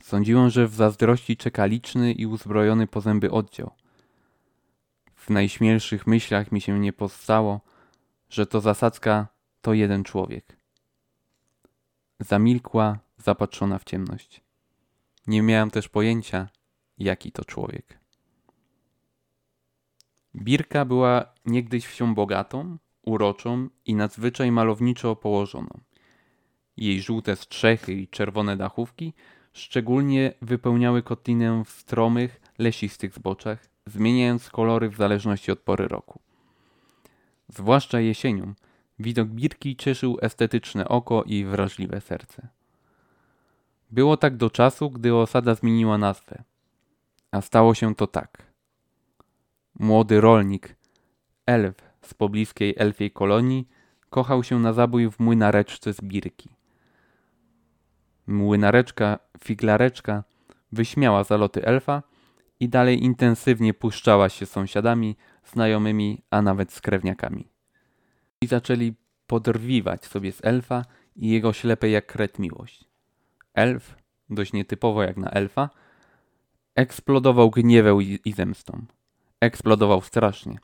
sądziłem, 0.02 0.50
że 0.50 0.68
w 0.68 0.74
zazdrości 0.74 1.36
czeka 1.36 1.66
liczny 1.66 2.12
i 2.12 2.26
uzbrojony 2.26 2.86
po 2.86 3.00
zęby 3.00 3.30
oddział. 3.30 3.70
W 5.14 5.30
najśmielszych 5.30 6.06
myślach 6.06 6.52
mi 6.52 6.60
się 6.60 6.78
nie 6.78 6.92
powstało, 6.92 7.60
że 8.30 8.46
to 8.46 8.60
zasadzka 8.60 9.26
to 9.60 9.72
jeden 9.72 10.04
człowiek. 10.04 10.56
Zamilkła, 12.20 12.98
zapatrzona 13.18 13.78
w 13.78 13.84
ciemność. 13.84 14.45
Nie 15.26 15.42
miałam 15.42 15.70
też 15.70 15.88
pojęcia, 15.88 16.48
jaki 16.98 17.32
to 17.32 17.44
człowiek. 17.44 17.98
Birka 20.34 20.84
była 20.84 21.32
niegdyś 21.46 21.86
wsią 21.86 22.14
bogatą, 22.14 22.78
uroczą 23.02 23.68
i 23.84 23.94
nadzwyczaj 23.94 24.52
malowniczo 24.52 25.16
położoną. 25.16 25.80
Jej 26.76 27.02
żółte 27.02 27.36
strzechy 27.36 27.92
i 27.92 28.08
czerwone 28.08 28.56
dachówki 28.56 29.12
szczególnie 29.52 30.32
wypełniały 30.42 31.02
kotlinę 31.02 31.62
w 31.64 31.70
stromych, 31.70 32.40
lesistych 32.58 33.14
zboczach, 33.14 33.68
zmieniając 33.86 34.50
kolory 34.50 34.88
w 34.88 34.96
zależności 34.96 35.52
od 35.52 35.58
pory 35.58 35.88
roku. 35.88 36.20
Zwłaszcza 37.48 38.00
jesienią 38.00 38.54
widok 38.98 39.28
Birki 39.28 39.76
cieszył 39.76 40.18
estetyczne 40.20 40.88
oko 40.88 41.22
i 41.22 41.44
wrażliwe 41.44 42.00
serce. 42.00 42.48
Było 43.90 44.16
tak 44.16 44.36
do 44.36 44.50
czasu, 44.50 44.90
gdy 44.90 45.14
osada 45.14 45.54
zmieniła 45.54 45.98
nazwę. 45.98 46.44
A 47.30 47.40
stało 47.40 47.74
się 47.74 47.94
to 47.94 48.06
tak. 48.06 48.42
Młody 49.78 50.20
rolnik, 50.20 50.76
elf 51.46 51.76
z 52.02 52.14
pobliskiej 52.14 52.74
elfiej 52.78 53.10
kolonii, 53.10 53.68
kochał 54.10 54.44
się 54.44 54.58
na 54.58 54.72
zabój 54.72 55.10
w 55.10 55.20
młynareczce 55.20 55.92
z 55.92 56.00
Birki. 56.00 56.48
Młynareczka, 58.26 59.18
figlareczka, 59.44 60.24
wyśmiała 60.72 61.24
zaloty 61.24 61.64
elfa 61.64 62.02
i 62.60 62.68
dalej 62.68 63.04
intensywnie 63.04 63.74
puszczała 63.74 64.28
się 64.28 64.46
z 64.46 64.50
sąsiadami, 64.50 65.16
znajomymi, 65.44 66.22
a 66.30 66.42
nawet 66.42 66.72
z 66.72 66.80
krewniakami. 66.80 67.48
I 68.40 68.46
zaczęli 68.46 68.94
podrwiwać 69.26 70.04
sobie 70.04 70.32
z 70.32 70.44
elfa 70.44 70.84
i 71.16 71.28
jego 71.28 71.52
ślepej 71.52 71.92
jak 71.92 72.06
kret 72.06 72.38
miłość. 72.38 72.85
Elf, 73.56 73.96
dość 74.30 74.52
nietypowo 74.52 75.02
jak 75.02 75.16
na 75.16 75.30
elfa, 75.30 75.70
eksplodował 76.74 77.50
gniewem 77.50 77.96
i 78.24 78.32
zemstą. 78.32 78.86
Eksplodował 79.40 80.02
strasznie. 80.02 80.58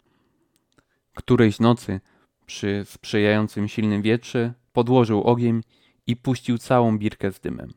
Którejś 1.15 1.61
nocy, 1.61 2.01
przy 2.47 2.85
sprzyjającym 2.85 3.69
silnym 3.69 4.03
wietrze, 4.03 4.55
podłożył 4.73 5.23
ogień 5.23 5.63
i 6.07 6.17
puścił 6.17 6.59
całą 6.59 6.99
birkę 6.99 7.33
z 7.33 7.41
dymem. 7.41 7.73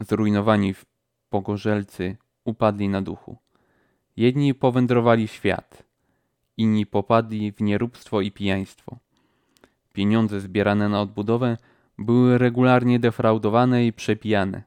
Zrujnowani 0.00 0.74
w 0.74 0.86
pogorzelcy 1.28 2.16
upadli 2.44 2.88
na 2.88 3.02
duchu. 3.02 3.38
Jedni 4.16 4.54
powędrowali 4.54 5.28
świat, 5.28 5.82
inni 6.56 6.86
popadli 6.86 7.52
w 7.52 7.60
nieróbstwo 7.60 8.20
i 8.20 8.32
pijaństwo. 8.32 8.98
Pieniądze 9.92 10.40
zbierane 10.40 10.88
na 10.88 11.00
odbudowę 11.00 11.56
były 11.98 12.38
regularnie 12.38 12.98
defraudowane 12.98 13.86
i 13.86 13.92
przepijane, 13.92 14.62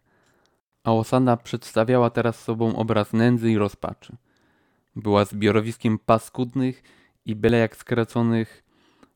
a 0.84 0.94
osada 0.94 1.38
przedstawiała 1.38 2.10
teraz 2.10 2.44
sobą 2.44 2.76
obraz 2.76 3.14
nędzy 3.14 3.52
i 3.52 3.58
rozpaczy. 3.58 4.18
Była 4.96 5.26
zbiorowiskiem 5.26 6.00
paskudnych 6.00 6.84
i 7.26 7.36
byle 7.36 7.58
jak 7.58 7.76
skraconych 7.76 8.64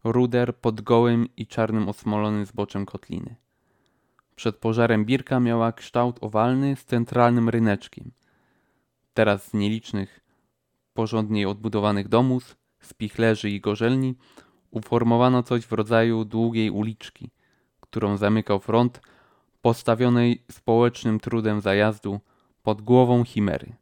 ruder 0.03 0.55
pod 0.55 0.81
gołym 0.81 1.27
i 1.37 1.47
czarnym 1.47 1.89
osmolonym 1.89 2.45
zboczem 2.45 2.85
kotliny. 2.85 3.35
Przed 4.35 4.55
pożarem 4.55 5.05
birka 5.05 5.39
miała 5.39 5.71
kształt 5.71 6.17
owalny 6.21 6.75
z 6.75 6.85
centralnym 6.85 7.49
ryneczkiem. 7.49 8.11
Teraz 9.13 9.47
z 9.47 9.53
nielicznych, 9.53 10.19
porządnie 10.93 11.49
odbudowanych 11.49 12.07
domów, 12.07 12.55
spichlerzy 12.79 13.49
i 13.49 13.61
gorzelni 13.61 14.15
uformowano 14.71 15.43
coś 15.43 15.65
w 15.65 15.71
rodzaju 15.71 16.25
długiej 16.25 16.69
uliczki, 16.69 17.29
którą 17.91 18.17
zamykał 18.17 18.59
front 18.59 19.01
postawionej 19.61 20.43
społecznym 20.51 21.19
trudem 21.19 21.61
zajazdu 21.61 22.19
pod 22.63 22.81
głową 22.81 23.23
chimery, 23.25 23.75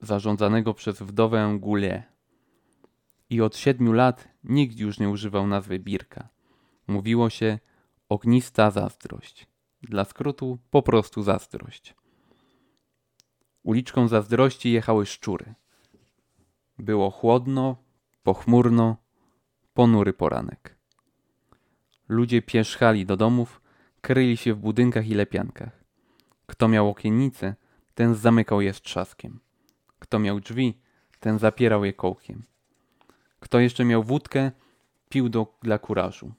zarządzanego 0.00 0.74
przez 0.74 1.02
wdowę 1.02 1.58
Goulet. 1.60 2.02
I 3.30 3.40
od 3.40 3.56
siedmiu 3.56 3.92
lat 3.92 4.28
nikt 4.44 4.78
już 4.78 4.98
nie 4.98 5.08
używał 5.08 5.46
nazwy 5.46 5.78
Birka. 5.78 6.28
Mówiło 6.86 7.30
się 7.30 7.58
ognista 8.08 8.70
zazdrość. 8.70 9.46
Dla 9.82 10.04
skrótu 10.04 10.58
po 10.70 10.82
prostu 10.82 11.22
zazdrość. 11.22 11.94
Uliczką 13.62 14.08
zazdrości 14.08 14.72
jechały 14.72 15.06
szczury. 15.06 15.54
Było 16.78 17.10
chłodno, 17.10 17.76
pochmurno, 18.22 18.96
ponury 19.74 20.12
poranek. 20.12 20.81
Ludzie 22.12 22.42
pierzchali 22.42 23.06
do 23.06 23.16
domów, 23.16 23.60
kryli 24.00 24.36
się 24.36 24.54
w 24.54 24.58
budynkach 24.58 25.08
i 25.08 25.14
lepiankach. 25.14 25.84
Kto 26.46 26.68
miał 26.68 26.88
okiennice, 26.88 27.54
ten 27.94 28.14
zamykał 28.14 28.60
je 28.60 28.74
z 28.74 28.80
trzaskiem. 28.82 29.40
Kto 29.98 30.18
miał 30.18 30.40
drzwi, 30.40 30.78
ten 31.20 31.38
zapierał 31.38 31.84
je 31.84 31.92
kołkiem. 31.92 32.42
Kto 33.40 33.58
jeszcze 33.60 33.84
miał 33.84 34.02
wódkę, 34.02 34.50
pił 35.08 35.28
do, 35.28 35.58
dla 35.62 35.78
kurażu. 35.78 36.32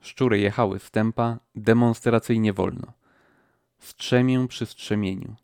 Szczury 0.00 0.38
jechały 0.38 0.78
z 0.78 0.90
tempa 0.90 1.38
demonstracyjnie 1.54 2.52
wolno. 2.52 2.92
Strzemię 3.78 4.48
przy 4.48 4.66
strzemieniu. 4.66 5.36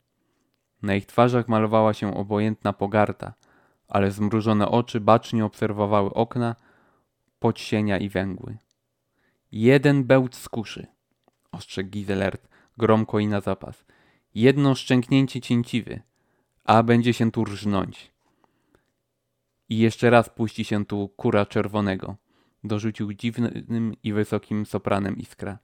Na 0.82 0.94
ich 0.94 1.06
twarzach 1.06 1.48
malowała 1.48 1.94
się 1.94 2.16
obojętna 2.16 2.72
pogarda, 2.72 3.35
ale 3.89 4.10
zmrużone 4.10 4.68
oczy 4.68 5.01
bacznie 5.01 5.44
obserwowały 5.44 6.14
okna, 6.14 6.56
podsienia 7.39 7.98
i 7.98 8.09
węgły. 8.09 8.59
Jeden 9.52 10.05
bełt 10.05 10.36
z 10.36 10.48
kuszy, 10.48 10.86
ostrzegł 11.52 11.90
Gizelert 11.90 12.48
gromko 12.78 13.18
i 13.18 13.27
na 13.27 13.40
zapas. 13.40 13.85
Jedno 14.35 14.74
szczęknięcie 14.74 15.40
cięciwy, 15.40 16.01
a 16.64 16.82
będzie 16.82 17.12
się 17.14 17.31
tu 17.31 17.44
rżnąć. 17.44 18.10
I 19.68 19.78
jeszcze 19.78 20.10
raz 20.10 20.28
puści 20.28 20.64
się 20.64 20.85
tu 20.85 21.09
kura 21.09 21.47
czerwonego, 21.47 22.16
dorzucił 22.64 23.12
dziwnym 23.12 23.97
i 24.02 24.12
wysokim 24.12 24.66
sopranem 24.66 25.16
iskra. 25.16 25.59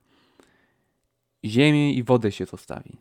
Ziemię 1.45 1.93
i 1.95 2.03
wodę 2.03 2.33
się 2.33 2.47
zostawi. 2.47 2.97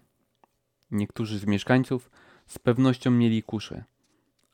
Niektórzy 0.91 1.40
z 1.40 1.45
mieszkańców 1.45 2.12
z 2.48 2.60
pewnością 2.60 3.12
mieli 3.12 3.44
kusze, 3.44 3.84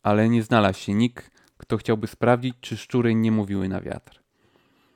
ale 0.03 0.29
nie 0.29 0.43
znalazł 0.43 0.79
się 0.79 0.93
nikt, 0.93 1.31
kto 1.57 1.77
chciałby 1.77 2.07
sprawdzić, 2.07 2.55
czy 2.61 2.77
szczury 2.77 3.15
nie 3.15 3.31
mówiły 3.31 3.69
na 3.69 3.81
wiatr. 3.81 4.20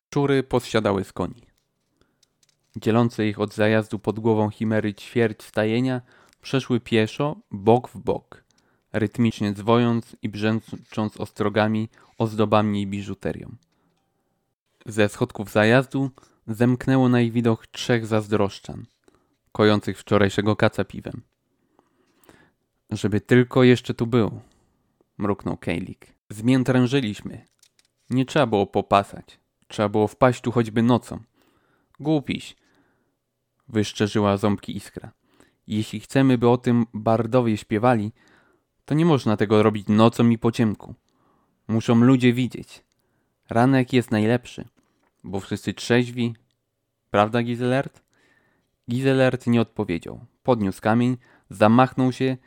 Szczury 0.09 0.43
posiadały 0.43 1.03
z 1.03 1.13
koni. 1.13 1.41
Dzielące 2.75 3.27
ich 3.27 3.39
od 3.39 3.53
zajazdu 3.53 3.99
pod 3.99 4.19
głową 4.19 4.49
chimery 4.49 4.93
ćwierć 4.93 5.43
stajenia 5.43 6.01
przeszły 6.41 6.79
pieszo, 6.79 7.35
bok 7.51 7.89
w 7.89 7.97
bok, 7.97 8.43
rytmicznie 8.93 9.53
dzwojąc 9.53 10.15
i 10.21 10.29
brzęcząc 10.29 11.17
ostrogami, 11.17 11.89
ozdobami 12.17 12.81
i 12.81 12.87
biżuterią. 12.87 13.55
Ze 14.85 15.09
schodków 15.09 15.51
zajazdu 15.51 16.11
zemknęło 16.47 17.09
na 17.09 17.21
ich 17.21 17.31
widok 17.31 17.67
trzech 17.67 18.05
zazdroszczan, 18.05 18.85
kojących 19.51 19.99
wczorajszego 19.99 20.55
kaca 20.55 20.83
piwem. 20.83 21.21
Żeby 22.89 23.21
tylko 23.21 23.63
jeszcze 23.63 23.93
tu 23.93 24.07
był, 24.07 24.41
mruknął 25.17 25.57
Kejlik. 25.57 26.07
Zmiętrężyliśmy. 26.29 27.45
Nie 28.09 28.25
trzeba 28.25 28.47
było 28.47 28.67
popasać. 28.67 29.44
Trzeba 29.75 29.89
było 29.89 30.07
wpaść 30.07 30.41
tu 30.41 30.51
choćby 30.51 30.83
nocą. 30.83 31.19
Głupiś, 31.99 32.55
wyszczerzyła 33.67 34.37
ząbki 34.37 34.77
iskra. 34.77 35.11
Jeśli 35.67 35.99
chcemy, 35.99 36.37
by 36.37 36.49
o 36.49 36.57
tym 36.57 36.85
bardowie 36.93 37.57
śpiewali, 37.57 38.11
to 38.85 38.95
nie 38.95 39.05
można 39.05 39.37
tego 39.37 39.63
robić 39.63 39.87
nocą 39.87 40.29
i 40.29 40.37
po 40.37 40.51
ciemku. 40.51 40.95
Muszą 41.67 41.95
ludzie 41.95 42.33
widzieć. 42.33 42.85
Ranek 43.49 43.93
jest 43.93 44.11
najlepszy, 44.11 44.67
bo 45.23 45.39
wszyscy 45.39 45.73
trzeźwi. 45.73 46.35
Prawda, 47.11 47.43
Gizelert? 47.43 48.03
Gizelert 48.91 49.47
nie 49.47 49.61
odpowiedział. 49.61 50.25
Podniósł 50.43 50.81
kamień, 50.81 51.17
zamachnął 51.49 52.11
się 52.11 52.37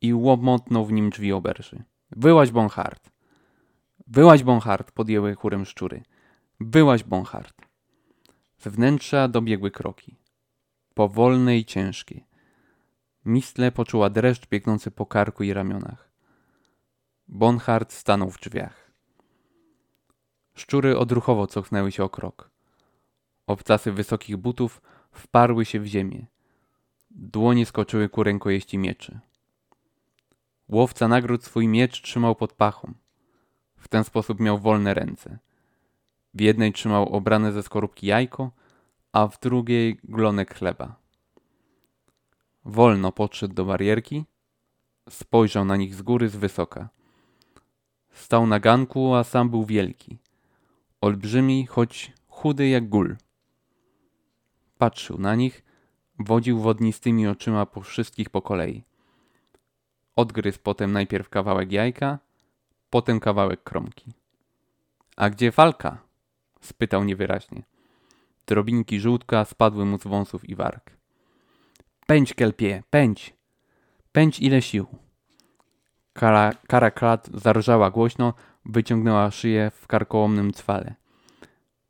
i 0.00 0.14
łomotnął 0.14 0.86
w 0.86 0.92
nim 0.92 1.10
drzwi 1.10 1.32
oberży. 1.32 1.82
Wyłaź 2.10 2.50
Bonhart. 2.50 3.10
Wyłaź 4.06 4.42
Bonhart, 4.42 4.92
podjęły 4.92 5.34
chórem 5.34 5.64
szczury. 5.64 6.02
Wyłaź 6.70 7.04
Bonhart. 7.04 7.54
Z 8.58 8.68
wnętrza 8.68 9.28
dobiegły 9.28 9.70
kroki. 9.70 10.16
Powolne 10.94 11.56
i 11.56 11.64
ciężkie. 11.64 12.24
Mistle 13.24 13.72
poczuła 13.72 14.10
dreszcz 14.10 14.48
biegnący 14.48 14.90
po 14.90 15.06
karku 15.06 15.42
i 15.42 15.52
ramionach. 15.52 16.10
Bonhart 17.28 17.92
stanął 17.92 18.30
w 18.30 18.40
drzwiach. 18.40 18.92
Szczury 20.54 20.98
odruchowo 20.98 21.46
cofnęły 21.46 21.92
się 21.92 22.04
o 22.04 22.08
krok. 22.08 22.50
Obcasy 23.46 23.92
wysokich 23.92 24.36
butów 24.36 24.82
wparły 25.12 25.64
się 25.64 25.80
w 25.80 25.86
ziemię. 25.86 26.26
Dłonie 27.10 27.66
skoczyły 27.66 28.08
ku 28.08 28.22
rękojeści 28.22 28.78
mieczy. 28.78 29.20
Łowca 30.68 31.08
nagród 31.08 31.44
swój 31.44 31.68
miecz 31.68 32.02
trzymał 32.02 32.36
pod 32.36 32.52
pachą. 32.52 32.94
W 33.76 33.88
ten 33.88 34.04
sposób 34.04 34.40
miał 34.40 34.58
wolne 34.58 34.94
ręce. 34.94 35.38
W 36.34 36.40
jednej 36.40 36.72
trzymał 36.72 37.08
obrane 37.08 37.52
ze 37.52 37.62
skorupki 37.62 38.06
jajko, 38.06 38.50
a 39.12 39.26
w 39.26 39.40
drugiej 39.40 39.98
glonek 40.04 40.54
chleba. 40.54 40.96
Wolno 42.64 43.12
podszedł 43.12 43.54
do 43.54 43.64
barierki, 43.64 44.24
spojrzał 45.08 45.64
na 45.64 45.76
nich 45.76 45.94
z 45.94 46.02
góry 46.02 46.28
z 46.28 46.36
wysoka. 46.36 46.88
Stał 48.12 48.46
na 48.46 48.60
ganku, 48.60 49.14
a 49.14 49.24
sam 49.24 49.50
był 49.50 49.64
wielki. 49.64 50.18
Olbrzymi, 51.00 51.66
choć 51.66 52.12
chudy 52.28 52.68
jak 52.68 52.88
gól. 52.88 53.16
Patrzył 54.78 55.18
na 55.18 55.34
nich, 55.34 55.64
wodził 56.18 56.58
wodnistymi 56.58 57.28
oczyma 57.28 57.66
po 57.66 57.80
wszystkich 57.80 58.30
po 58.30 58.42
kolei. 58.42 58.84
Odgryzł 60.16 60.58
potem 60.62 60.92
najpierw 60.92 61.28
kawałek 61.28 61.72
jajka, 61.72 62.18
potem 62.90 63.20
kawałek 63.20 63.62
kromki. 63.62 64.12
A 65.16 65.30
gdzie 65.30 65.52
falka? 65.52 66.03
Spytał 66.64 67.04
niewyraźnie. 67.04 67.62
Drobinki 68.46 69.00
żółtka 69.00 69.44
spadły 69.44 69.84
mu 69.84 69.98
z 69.98 70.04
wąsów 70.04 70.48
i 70.48 70.54
warg. 70.54 70.96
Pędź, 72.06 72.34
kelpie, 72.34 72.82
pędź! 72.90 73.34
Pędź 74.12 74.40
ile 74.40 74.62
sił! 74.62 74.86
Kara, 76.12 76.52
kara 76.68 76.90
klat 76.90 77.30
zarżała 77.34 77.90
głośno, 77.90 78.34
wyciągnęła 78.64 79.30
szyję 79.30 79.70
w 79.74 79.86
karkołomnym 79.86 80.52
cwale. 80.52 80.94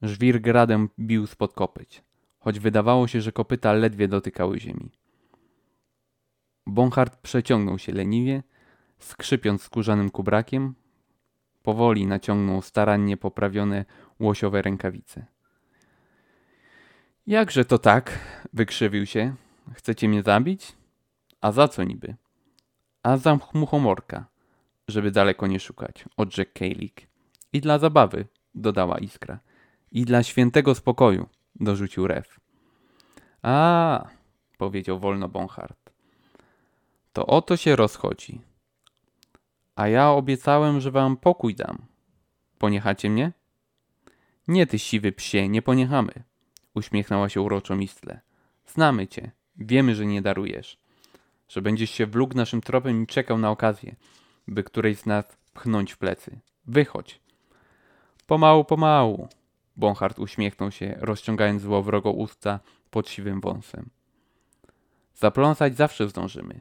Żwir 0.02 0.40
gradem 0.40 0.88
bił 0.98 1.26
spod 1.26 1.52
kopyć, 1.52 2.04
choć 2.38 2.60
wydawało 2.60 3.08
się, 3.08 3.20
że 3.20 3.32
kopyta 3.32 3.72
ledwie 3.72 4.08
dotykały 4.08 4.60
ziemi. 4.60 4.90
Bonhart 6.66 7.16
przeciągnął 7.16 7.78
się 7.78 7.92
leniwie, 7.92 8.42
skrzypiąc 8.98 9.62
skórzanym 9.62 10.10
kubrakiem. 10.10 10.74
Powoli 11.64 12.06
naciągnął 12.06 12.62
starannie 12.62 13.16
poprawione 13.16 13.84
łosiowe 14.20 14.62
rękawice. 14.62 15.26
Jakże 17.26 17.64
to 17.64 17.78
tak? 17.78 18.18
wykrzywił 18.52 19.06
się. 19.06 19.34
Chcecie 19.72 20.08
mnie 20.08 20.22
zabić? 20.22 20.72
A 21.40 21.52
za 21.52 21.68
co 21.68 21.84
niby? 21.84 22.16
A 23.02 23.16
za 23.16 23.38
muchomorka, 23.54 24.26
żeby 24.88 25.10
daleko 25.10 25.46
nie 25.46 25.60
szukać, 25.60 26.04
odrzekł 26.16 26.50
Kejlik. 26.54 27.06
I 27.52 27.60
dla 27.60 27.78
zabawy, 27.78 28.26
dodała 28.54 28.98
Iskra. 28.98 29.38
I 29.92 30.04
dla 30.04 30.22
świętego 30.22 30.74
spokoju, 30.74 31.28
dorzucił 31.54 32.06
Ref. 32.06 32.40
A, 33.42 34.06
powiedział 34.58 34.98
wolno 34.98 35.28
Bonhart. 35.28 35.90
To 37.12 37.26
oto 37.26 37.56
się 37.56 37.76
rozchodzi. 37.76 38.40
A 39.76 39.88
ja 39.88 40.10
obiecałem, 40.10 40.80
że 40.80 40.90
wam 40.90 41.16
pokój 41.16 41.54
dam. 41.54 41.78
Poniechacie 42.58 43.10
mnie? 43.10 43.32
Nie 44.48 44.66
ty 44.66 44.78
siwy 44.78 45.12
psie, 45.12 45.48
nie 45.48 45.62
poniechamy. 45.62 46.12
Uśmiechnęła 46.74 47.28
się 47.28 47.40
uroczo 47.40 47.76
Mistle. 47.76 48.20
Znamy 48.66 49.06
cię. 49.06 49.30
Wiemy, 49.56 49.94
że 49.94 50.06
nie 50.06 50.22
darujesz. 50.22 50.78
Że 51.48 51.62
będziesz 51.62 51.90
się 51.90 52.06
wlókł 52.06 52.36
naszym 52.36 52.60
tropem 52.60 53.02
i 53.02 53.06
czekał 53.06 53.38
na 53.38 53.50
okazję, 53.50 53.96
by 54.48 54.64
którejś 54.64 54.98
z 54.98 55.06
nas 55.06 55.24
pchnąć 55.54 55.92
w 55.92 55.98
plecy. 55.98 56.38
Wychodź. 56.66 57.20
Pomału, 58.26 58.64
pomału. 58.64 59.28
Bonhart 59.76 60.18
uśmiechnął 60.18 60.70
się, 60.70 60.96
rozciągając 61.00 61.62
złowrogo 61.62 62.10
usta 62.10 62.60
pod 62.90 63.08
siwym 63.08 63.40
wąsem. 63.40 63.90
Zapląsać 65.14 65.76
zawsze 65.76 66.08
zdążymy. 66.08 66.60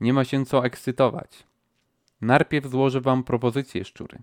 Nie 0.00 0.12
ma 0.12 0.24
się 0.24 0.46
co 0.46 0.64
ekscytować. 0.64 1.49
Najpierw 2.20 2.70
złożę 2.70 3.00
wam 3.00 3.24
propozycję, 3.24 3.84
szczury. 3.84 4.18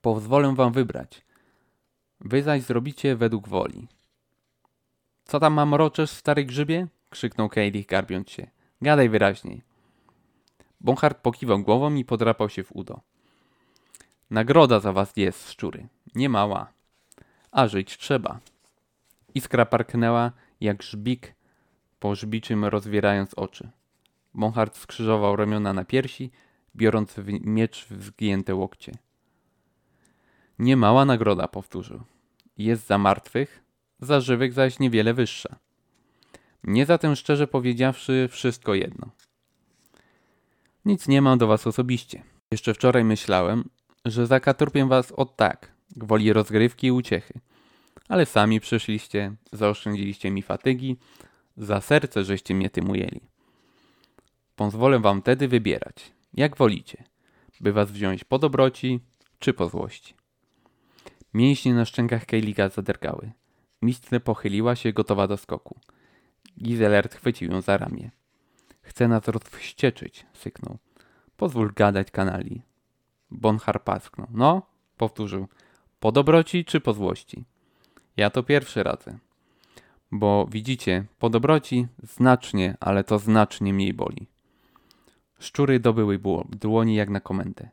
Pozwolę 0.00 0.54
wam 0.54 0.72
wybrać. 0.72 1.26
Wy 2.20 2.42
zaś 2.42 2.62
zrobicie 2.62 3.16
według 3.16 3.48
woli. 3.48 3.88
Co 5.24 5.40
tam 5.40 5.52
mam 5.52 5.74
roczesz, 5.74 6.10
stary 6.10 6.44
grzybie? 6.44 6.86
krzyknął 7.10 7.48
Kejlich, 7.48 7.86
garbiąc 7.86 8.30
się. 8.30 8.46
Gadaj 8.82 9.08
wyraźniej. 9.08 9.62
Bonhart 10.80 11.18
pokiwał 11.18 11.58
głową 11.58 11.94
i 11.94 12.04
podrapał 12.04 12.48
się 12.48 12.64
w 12.64 12.76
udo. 12.76 13.00
Nagroda 14.30 14.80
za 14.80 14.92
was 14.92 15.16
jest, 15.16 15.50
szczury. 15.50 15.88
Nie 16.14 16.28
mała. 16.28 16.72
A 17.50 17.68
żyć 17.68 17.98
trzeba. 17.98 18.40
Iskra 19.34 19.66
parknęła 19.66 20.32
jak 20.60 20.82
żbik 20.82 21.34
po 22.00 22.14
żbiczym 22.14 22.64
rozwierając 22.64 23.34
oczy. 23.34 23.70
Bonhart 24.36 24.76
skrzyżował 24.76 25.36
ramiona 25.36 25.72
na 25.72 25.84
piersi, 25.84 26.30
biorąc 26.76 27.12
w 27.12 27.46
miecz 27.46 27.86
w 27.90 28.04
zgięte 28.04 28.54
łokcie. 28.54 28.92
Niemała 30.58 31.04
nagroda, 31.04 31.48
powtórzył. 31.48 32.00
Jest 32.58 32.86
za 32.86 32.98
martwych, 32.98 33.64
za 34.00 34.20
żywych 34.20 34.52
zaś 34.52 34.78
niewiele 34.78 35.14
wyższa. 35.14 35.56
Nie 36.64 36.86
zatem 36.86 37.16
szczerze 37.16 37.46
powiedziawszy 37.46 38.28
wszystko 38.30 38.74
jedno. 38.74 39.10
Nic 40.84 41.08
nie 41.08 41.22
mam 41.22 41.38
do 41.38 41.46
was 41.46 41.66
osobiście. 41.66 42.22
Jeszcze 42.50 42.74
wczoraj 42.74 43.04
myślałem, 43.04 43.68
że 44.04 44.26
zakaturpię 44.26 44.86
was 44.86 45.12
od 45.12 45.36
tak, 45.36 45.72
gwoli 45.96 46.32
rozgrywki 46.32 46.86
i 46.86 46.92
uciechy. 46.92 47.40
Ale 48.08 48.26
sami 48.26 48.60
przyszliście, 48.60 49.34
zaoszczędziliście 49.52 50.30
mi 50.30 50.42
fatygi, 50.42 50.96
za 51.56 51.80
serce 51.80 52.24
żeście 52.24 52.54
mnie 52.54 52.70
tym 52.70 52.90
ujęli. 52.90 53.35
Pozwolę 54.56 55.00
wam 55.00 55.22
tedy 55.22 55.48
wybierać, 55.48 56.12
jak 56.34 56.56
wolicie, 56.56 57.04
by 57.60 57.72
was 57.72 57.90
wziąć 57.90 58.24
po 58.24 58.38
dobroci 58.38 59.00
czy 59.38 59.52
po 59.52 59.68
złości. 59.68 60.14
Mięśnie 61.34 61.74
na 61.74 61.84
szczękach 61.84 62.26
Kejlika 62.26 62.68
zadergały. 62.68 63.32
Mistre 63.82 64.20
pochyliła 64.20 64.76
się, 64.76 64.92
gotowa 64.92 65.26
do 65.26 65.36
skoku. 65.36 65.80
Gizelert 66.62 67.14
chwycił 67.14 67.52
ją 67.52 67.60
za 67.60 67.76
ramię. 67.76 68.10
Chce 68.82 69.08
nas 69.08 69.28
rozwścieczyć, 69.28 70.26
syknął. 70.32 70.78
Pozwól 71.36 71.72
gadać 71.74 72.10
kanali. 72.10 72.62
Bonhar 73.30 73.84
pasknął. 73.84 74.26
No, 74.30 74.62
powtórzył. 74.96 75.48
Po 76.00 76.12
dobroci 76.12 76.64
czy 76.64 76.80
po 76.80 76.92
złości? 76.92 77.44
Ja 78.16 78.30
to 78.30 78.42
pierwszy 78.42 78.82
radzę. 78.82 79.18
Bo 80.12 80.46
widzicie, 80.50 81.04
po 81.18 81.30
dobroci 81.30 81.86
znacznie, 82.02 82.76
ale 82.80 83.04
to 83.04 83.18
znacznie 83.18 83.72
mniej 83.72 83.94
boli. 83.94 84.26
Szczury 85.38 85.80
dobyły 85.80 86.18
dłoni 86.48 86.94
jak 86.94 87.10
na 87.10 87.20
komendę. 87.20 87.68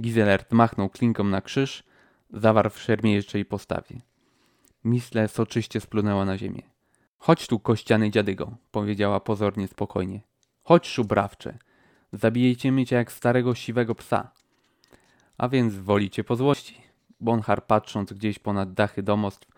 Gizelert 0.00 0.52
machnął 0.52 0.88
klinką 0.88 1.24
na 1.24 1.40
krzyż, 1.40 1.84
zawarł 2.30 2.70
w 2.70 2.80
szermierczej 2.80 3.44
postawie. 3.44 4.00
Misle 4.84 5.28
soczyście 5.28 5.80
splunęła 5.80 6.24
na 6.24 6.38
ziemię. 6.38 6.62
Chodź 7.18 7.46
tu, 7.46 7.60
kościany 7.60 8.10
dziadygo, 8.10 8.56
powiedziała 8.70 9.20
pozornie 9.20 9.68
spokojnie. 9.68 10.20
Chodź, 10.62 10.86
szubrawcze. 10.86 11.58
Zabijecie 12.12 12.86
cię 12.86 12.96
jak 12.96 13.12
starego 13.12 13.54
siwego 13.54 13.94
psa. 13.94 14.32
A 15.38 15.48
więc 15.48 15.74
wolicie 15.74 16.24
po 16.24 16.36
złości. 16.36 16.80
Bonhar, 17.20 17.66
patrząc 17.66 18.12
gdzieś 18.12 18.38
ponad 18.38 18.72
dachy 18.72 19.02
domostw, 19.02 19.48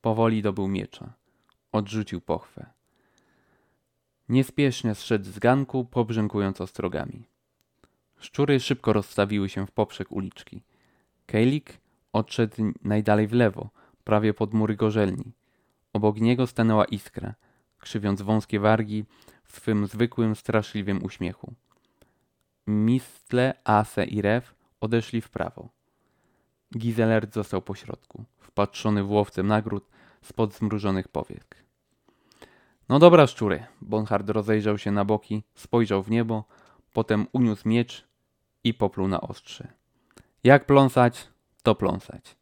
powoli 0.00 0.42
dobył 0.42 0.68
miecza. 0.68 1.12
Odrzucił 1.72 2.20
pochwę. 2.20 2.77
Niespiesznie 4.28 4.94
zszedł 4.94 5.24
z 5.24 5.38
ganku, 5.38 5.84
pobrzękując 5.84 6.60
ostrogami. 6.60 7.24
Szczury 8.18 8.60
szybko 8.60 8.92
rozstawiły 8.92 9.48
się 9.48 9.66
w 9.66 9.70
poprzek 9.70 10.12
uliczki. 10.12 10.62
Kejlik 11.26 11.80
odszedł 12.12 12.56
najdalej 12.84 13.26
w 13.26 13.32
lewo, 13.32 13.70
prawie 14.04 14.34
pod 14.34 14.54
mury 14.54 14.76
gorzelni. 14.76 15.32
Obok 15.92 16.20
niego 16.20 16.46
stanęła 16.46 16.84
iskra, 16.84 17.34
krzywiąc 17.78 18.22
wąskie 18.22 18.60
wargi 18.60 19.04
w 19.44 19.52
swym 19.56 19.86
zwykłym, 19.86 20.36
straszliwym 20.36 21.04
uśmiechu. 21.04 21.54
Mistle, 22.66 23.54
Ase 23.64 24.04
i 24.04 24.22
Rew 24.22 24.54
odeszli 24.80 25.20
w 25.20 25.30
prawo. 25.30 25.68
Gizelert 26.78 27.34
został 27.34 27.62
pośrodku, 27.62 28.24
wpatrzony 28.38 29.02
w 29.04 29.10
łowcę 29.10 29.42
nagród 29.42 29.88
spod 30.22 30.54
zmrużonych 30.54 31.08
powiek. 31.08 31.67
No 32.88 32.98
dobra, 32.98 33.26
szczury. 33.26 33.66
Bonhard 33.82 34.30
rozejrzał 34.30 34.78
się 34.78 34.90
na 34.92 35.04
boki, 35.04 35.42
spojrzał 35.54 36.02
w 36.02 36.10
niebo, 36.10 36.44
potem 36.92 37.26
uniósł 37.32 37.68
miecz 37.68 38.08
i 38.64 38.74
popluł 38.74 39.08
na 39.08 39.20
ostrze. 39.20 39.68
Jak 40.44 40.66
pląsać, 40.66 41.28
to 41.62 41.74
pląsać. 41.74 42.36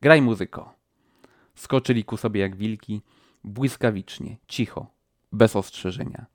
Graj 0.00 0.22
muzyko. 0.22 0.74
Skoczyli 1.54 2.04
ku 2.04 2.16
sobie 2.16 2.40
jak 2.40 2.56
wilki, 2.56 3.02
błyskawicznie, 3.44 4.36
cicho, 4.46 4.86
bez 5.32 5.56
ostrzeżenia. 5.56 6.26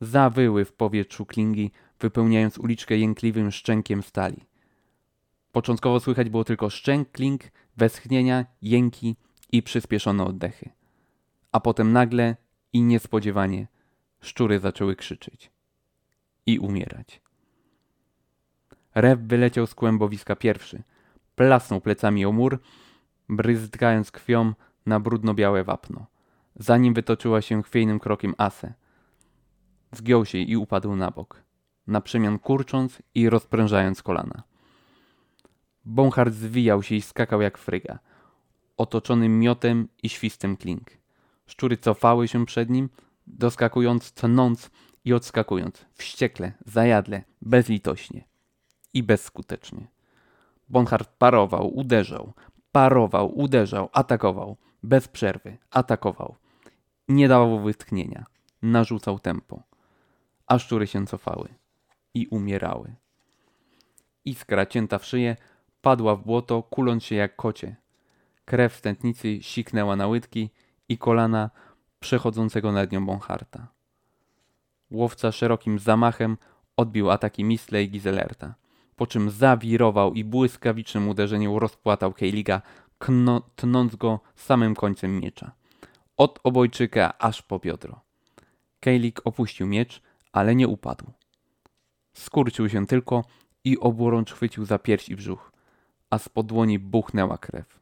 Zawyły 0.00 0.64
w 0.64 0.72
powietrzu 0.72 1.26
klingi, 1.26 1.70
wypełniając 2.00 2.58
uliczkę 2.58 2.98
jękliwym 2.98 3.50
szczękiem 3.50 4.02
stali. 4.02 4.44
Początkowo 5.52 6.00
słychać 6.00 6.30
było 6.30 6.44
tylko 6.44 6.70
szczęk 6.70 7.10
kling, 7.10 7.42
westchnienia, 7.76 8.46
jęki 8.62 9.16
i 9.52 9.62
przyspieszone 9.62 10.24
oddechy. 10.24 10.70
A 11.52 11.60
potem 11.60 11.92
nagle 11.92 12.36
i 12.72 12.82
niespodziewanie 12.82 13.66
szczury 14.20 14.58
zaczęły 14.58 14.96
krzyczeć 14.96 15.50
i 16.46 16.58
umierać. 16.58 17.20
Rew 18.94 19.20
wyleciał 19.20 19.66
z 19.66 19.74
kłębowiska 19.74 20.36
pierwszy, 20.36 20.82
plasnął 21.36 21.80
plecami 21.80 22.26
o 22.26 22.32
mur, 22.32 22.58
bryzgając 23.28 24.10
krwią 24.10 24.52
na 24.86 25.00
brudno-białe 25.00 25.64
wapno. 25.64 26.06
Zanim 26.56 26.94
wytoczyła 26.94 27.42
się 27.42 27.62
chwiejnym 27.62 27.98
krokiem 27.98 28.34
Ase. 28.38 28.74
Zgiął 29.92 30.24
się 30.24 30.38
i 30.38 30.56
upadł 30.56 30.96
na 30.96 31.10
bok, 31.10 31.42
na 31.86 32.00
przemian 32.00 32.38
kurcząc 32.38 33.02
i 33.14 33.30
rozprężając 33.30 34.02
kolana. 34.02 34.42
Bonhard 35.84 36.34
zwijał 36.34 36.82
się 36.82 36.94
i 36.94 37.02
skakał 37.02 37.40
jak 37.40 37.58
fryga, 37.58 37.98
otoczony 38.76 39.28
miotem 39.28 39.88
i 40.02 40.08
świstem 40.08 40.56
klink. 40.56 40.97
Szczury 41.48 41.76
cofały 41.76 42.28
się 42.28 42.46
przed 42.46 42.70
nim, 42.70 42.88
doskakując, 43.26 44.12
tnąc 44.12 44.70
i 45.04 45.12
odskakując, 45.12 45.84
wściekle, 45.94 46.52
zajadle, 46.66 47.22
bezlitośnie 47.42 48.24
i 48.94 49.02
bezskutecznie. 49.02 49.86
Bonhard 50.68 51.10
parował, 51.18 51.76
uderzał, 51.76 52.32
parował, 52.72 53.38
uderzał, 53.38 53.88
atakował, 53.92 54.56
bez 54.82 55.08
przerwy, 55.08 55.58
atakował. 55.70 56.36
Nie 57.08 57.28
dawał 57.28 57.60
wytchnienia, 57.60 58.26
narzucał 58.62 59.18
tempo, 59.18 59.62
a 60.46 60.58
szczury 60.58 60.86
się 60.86 61.06
cofały 61.06 61.48
i 62.14 62.26
umierały. 62.26 62.94
Iskra 64.24 64.66
cięta 64.66 64.98
w 64.98 65.04
szyję 65.04 65.36
padła 65.80 66.16
w 66.16 66.24
błoto, 66.24 66.62
kuląc 66.62 67.04
się 67.04 67.14
jak 67.14 67.36
kocie. 67.36 67.76
Krew 68.44 68.74
w 68.74 68.80
tętnicy 68.80 69.42
siknęła 69.42 69.96
na 69.96 70.06
łydki 70.06 70.50
i 70.88 70.98
kolana 70.98 71.50
przechodzącego 72.00 72.72
nad 72.72 72.92
nią 72.92 73.06
Bonharta. 73.06 73.68
Łowca 74.90 75.32
szerokim 75.32 75.78
zamachem 75.78 76.36
odbił 76.76 77.10
ataki 77.10 77.44
Misle 77.44 77.82
i 77.82 77.90
Gizelerta, 77.90 78.54
po 78.96 79.06
czym 79.06 79.30
zawirował 79.30 80.14
i 80.14 80.24
błyskawicznym 80.24 81.08
uderzeniem 81.08 81.56
rozpłatał 81.56 82.12
Kejliga, 82.12 82.62
tnąc 83.56 83.96
go 83.96 84.20
samym 84.36 84.74
końcem 84.74 85.20
miecza. 85.20 85.52
Od 86.16 86.40
obojczyka 86.44 87.18
aż 87.18 87.42
po 87.42 87.58
biodro. 87.58 88.00
Kejlik 88.80 89.20
opuścił 89.24 89.66
miecz, 89.66 90.02
ale 90.32 90.54
nie 90.54 90.68
upadł. 90.68 91.12
Skurczył 92.12 92.68
się 92.68 92.86
tylko 92.86 93.24
i 93.64 93.78
oburącz 93.78 94.32
chwycił 94.32 94.64
za 94.64 94.78
pierś 94.78 95.08
i 95.08 95.16
brzuch, 95.16 95.52
a 96.10 96.18
z 96.18 96.28
dłoni 96.44 96.78
buchnęła 96.78 97.38
krew. 97.38 97.77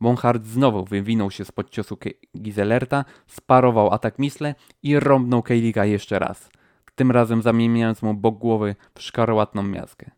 Bonhard 0.00 0.46
znowu 0.46 0.84
wywinął 0.84 1.30
się 1.30 1.44
spod 1.44 1.70
ciosu 1.70 1.98
Gizelerta, 2.38 3.04
sparował 3.26 3.92
atak 3.92 4.18
Misle 4.18 4.54
i 4.82 5.00
rąbnął 5.00 5.42
Kejlika 5.42 5.84
jeszcze 5.84 6.18
raz, 6.18 6.50
tym 6.94 7.10
razem 7.10 7.42
zamieniając 7.42 8.02
mu 8.02 8.14
bok 8.14 8.38
głowy 8.38 8.76
w 8.94 9.02
szkarłatną 9.02 9.62
miazgę. 9.62 10.10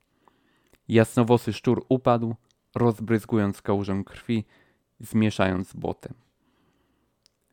Jasnowosy 0.88 1.52
szczur 1.52 1.86
upadł, 1.88 2.34
rozbryzgując 2.74 3.62
kałużę 3.62 4.02
krwi, 4.06 4.44
zmieszając 5.00 5.68
z 5.68 5.74
błotem. 5.74 6.14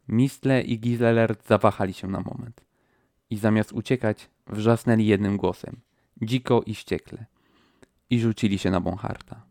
Mistle 0.07 0.61
i 0.61 0.79
Giselert 0.79 1.47
zawahali 1.47 1.93
się 1.93 2.07
na 2.07 2.21
moment 2.21 2.61
i 3.29 3.37
zamiast 3.37 3.73
uciekać, 3.73 4.29
wrzasnęli 4.47 5.05
jednym 5.05 5.37
głosem, 5.37 5.81
dziko 6.21 6.61
i 6.65 6.75
wściekle, 6.75 7.25
i 8.09 8.19
rzucili 8.19 8.59
się 8.59 8.71
na 8.71 8.81
Bonharta. 8.81 9.41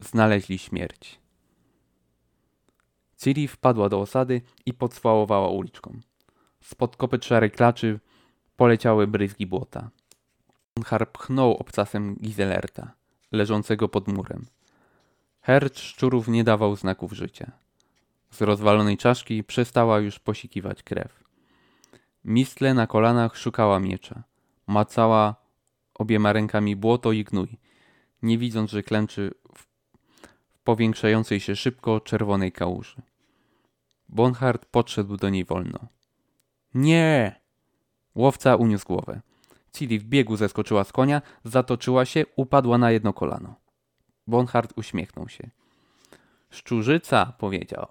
Znaleźli 0.00 0.58
śmierć. 0.58 1.20
Ciri 3.20 3.48
wpadła 3.48 3.88
do 3.88 4.00
osady 4.00 4.42
i 4.66 4.74
podswałowała 4.74 5.48
uliczką. 5.48 6.00
Spod 6.60 6.96
kopyt 6.96 7.24
szarej 7.24 7.50
klaczy 7.50 8.00
poleciały 8.56 9.06
bryzgi 9.06 9.46
błota. 9.46 9.90
Bonhart 10.76 11.10
pchnął 11.10 11.52
obcasem 11.52 12.16
Gizelerta, 12.16 12.92
leżącego 13.32 13.88
pod 13.88 14.08
murem. 14.08 14.46
Hercz 15.40 15.80
szczurów 15.80 16.28
nie 16.28 16.44
dawał 16.44 16.76
znaków 16.76 17.12
życia. 17.12 17.52
Z 18.30 18.40
rozwalonej 18.40 18.96
czaszki 18.96 19.44
przestała 19.44 19.98
już 20.00 20.18
posikiwać 20.18 20.82
krew. 20.82 21.24
Mistle 22.24 22.74
na 22.74 22.86
kolanach 22.86 23.36
szukała 23.36 23.80
miecza. 23.80 24.22
Macała 24.66 25.34
obiema 25.94 26.32
rękami 26.32 26.76
błoto 26.76 27.12
i 27.12 27.24
gnój, 27.24 27.58
nie 28.22 28.38
widząc, 28.38 28.70
że 28.70 28.82
klęczy 28.82 29.30
w 29.54 29.66
powiększającej 30.64 31.40
się 31.40 31.56
szybko 31.56 32.00
czerwonej 32.00 32.52
kałuży. 32.52 33.02
Bonhart 34.12 34.66
podszedł 34.66 35.16
do 35.16 35.28
niej 35.28 35.44
wolno. 35.44 35.78
Nie! 36.74 37.40
Łowca 38.14 38.56
uniósł 38.56 38.86
głowę. 38.86 39.20
Cili 39.72 39.98
w 39.98 40.04
biegu 40.04 40.36
zeskoczyła 40.36 40.84
z 40.84 40.92
konia, 40.92 41.22
zatoczyła 41.44 42.04
się, 42.04 42.24
upadła 42.36 42.78
na 42.78 42.90
jedno 42.90 43.12
kolano. 43.12 43.54
Bonhart 44.26 44.72
uśmiechnął 44.76 45.28
się. 45.28 45.50
Szczurzyca, 46.50 47.32
powiedział. 47.38 47.86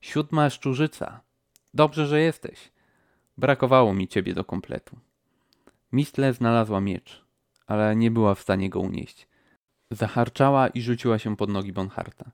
Siódma 0.00 0.50
szczurzyca. 0.50 1.20
Dobrze, 1.74 2.06
że 2.06 2.20
jesteś. 2.20 2.72
Brakowało 3.38 3.94
mi 3.94 4.08
ciebie 4.08 4.34
do 4.34 4.44
kompletu. 4.44 4.96
Mistle 5.92 6.32
znalazła 6.32 6.80
miecz, 6.80 7.24
ale 7.66 7.96
nie 7.96 8.10
była 8.10 8.34
w 8.34 8.40
stanie 8.40 8.70
go 8.70 8.80
unieść. 8.80 9.28
Zaharczała 9.90 10.68
i 10.68 10.82
rzuciła 10.82 11.18
się 11.18 11.36
pod 11.36 11.50
nogi 11.50 11.72
Bonharta. 11.72 12.30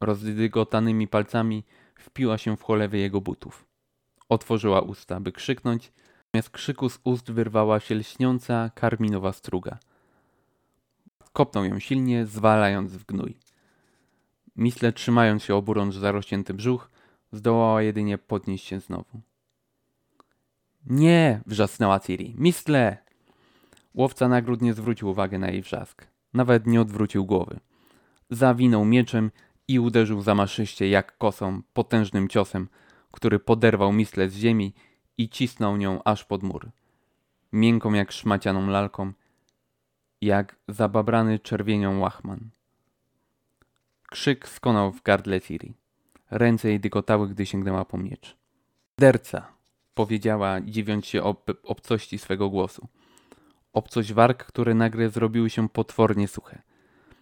Rozdygotanymi 0.00 1.08
palcami 1.08 1.64
wpiła 2.00 2.38
się 2.38 2.56
w 2.56 2.62
cholewy 2.62 2.98
jego 2.98 3.20
butów. 3.20 3.66
Otworzyła 4.28 4.80
usta, 4.80 5.20
by 5.20 5.32
krzyknąć, 5.32 5.92
zamiast 6.34 6.50
krzyku 6.50 6.88
z 6.88 7.00
ust 7.04 7.30
wyrwała 7.30 7.80
się 7.80 7.94
lśniąca, 7.94 8.70
karminowa 8.74 9.32
struga. 9.32 9.78
Kopnął 11.32 11.64
ją 11.64 11.78
silnie, 11.78 12.26
zwalając 12.26 12.92
w 12.92 13.04
gnój. 13.04 13.38
Misle, 14.56 14.92
trzymając 14.92 15.42
się 15.42 15.54
oburącz 15.54 15.94
zarośnięty 15.94 16.54
brzuch, 16.54 16.90
zdołała 17.32 17.82
jedynie 17.82 18.18
podnieść 18.18 18.66
się 18.66 18.80
znowu. 18.80 19.20
Nie! 20.86 21.40
wrzasnęła 21.46 22.00
Ciri. 22.00 22.34
Mistle! 22.38 22.96
Łowca 23.94 24.28
nagród 24.28 24.62
nie 24.62 24.74
zwrócił 24.74 25.08
uwagi 25.08 25.38
na 25.38 25.50
jej 25.50 25.62
wrzask. 25.62 26.06
Nawet 26.34 26.66
nie 26.66 26.80
odwrócił 26.80 27.26
głowy. 27.26 27.60
Zawinął 28.30 28.84
mieczem 28.84 29.30
i 29.70 29.78
uderzył 29.78 30.22
zamaszyście 30.22 30.88
jak 30.88 31.18
kosą, 31.18 31.62
potężnym 31.72 32.28
ciosem, 32.28 32.68
który 33.10 33.38
poderwał 33.38 33.92
Mistle 33.92 34.28
z 34.28 34.34
ziemi 34.36 34.74
i 35.18 35.28
cisnął 35.28 35.76
nią 35.76 36.02
aż 36.04 36.24
pod 36.24 36.42
mur. 36.42 36.70
Miękką 37.52 37.92
jak 37.92 38.12
szmacianą 38.12 38.66
lalką, 38.66 39.12
jak 40.20 40.56
zababrany 40.68 41.38
czerwienią 41.38 41.98
łachman. 41.98 42.50
Krzyk 44.10 44.48
skonał 44.48 44.92
w 44.92 45.02
gardle 45.02 45.40
Ciri. 45.40 45.74
Ręce 46.30 46.68
jej 46.68 46.80
dygotały, 46.80 47.28
gdy 47.28 47.46
sięgnęła 47.46 47.84
po 47.84 47.98
miecz. 47.98 48.36
Derca! 48.98 49.52
powiedziała, 49.94 50.60
dziwiąc 50.60 51.06
się 51.06 51.22
ob 51.22 51.50
obcości 51.62 52.18
swego 52.18 52.50
głosu. 52.50 52.88
Obcość 53.72 54.12
warg, 54.12 54.44
które 54.44 54.74
nagle 54.74 55.10
zrobiły 55.10 55.50
się 55.50 55.68
potwornie 55.68 56.28
suche. 56.28 56.62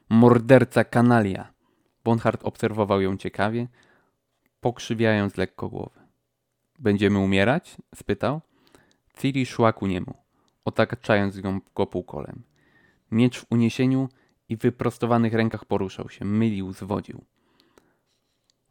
Morderca 0.09 0.85
kanalia! 0.85 1.58
Bonhart 2.05 2.45
obserwował 2.45 3.01
ją 3.01 3.17
ciekawie, 3.17 3.69
pokrzywiając 4.61 5.37
lekko 5.37 5.69
głowę. 5.69 6.01
Będziemy 6.79 7.19
umierać? 7.19 7.77
spytał. 7.95 8.41
Ciri 9.19 9.47
szła 9.47 9.73
ku 9.73 9.87
niemu, 9.87 10.15
otaczając 10.65 11.37
ją 11.37 11.61
go 11.75 11.87
półkolem. 11.87 12.43
Miecz 13.11 13.41
w 13.41 13.47
uniesieniu 13.51 14.09
i 14.49 14.57
wyprostowanych 14.57 15.35
rękach 15.35 15.65
poruszał 15.65 16.09
się, 16.09 16.25
mylił, 16.25 16.73
zwodził. 16.73 17.25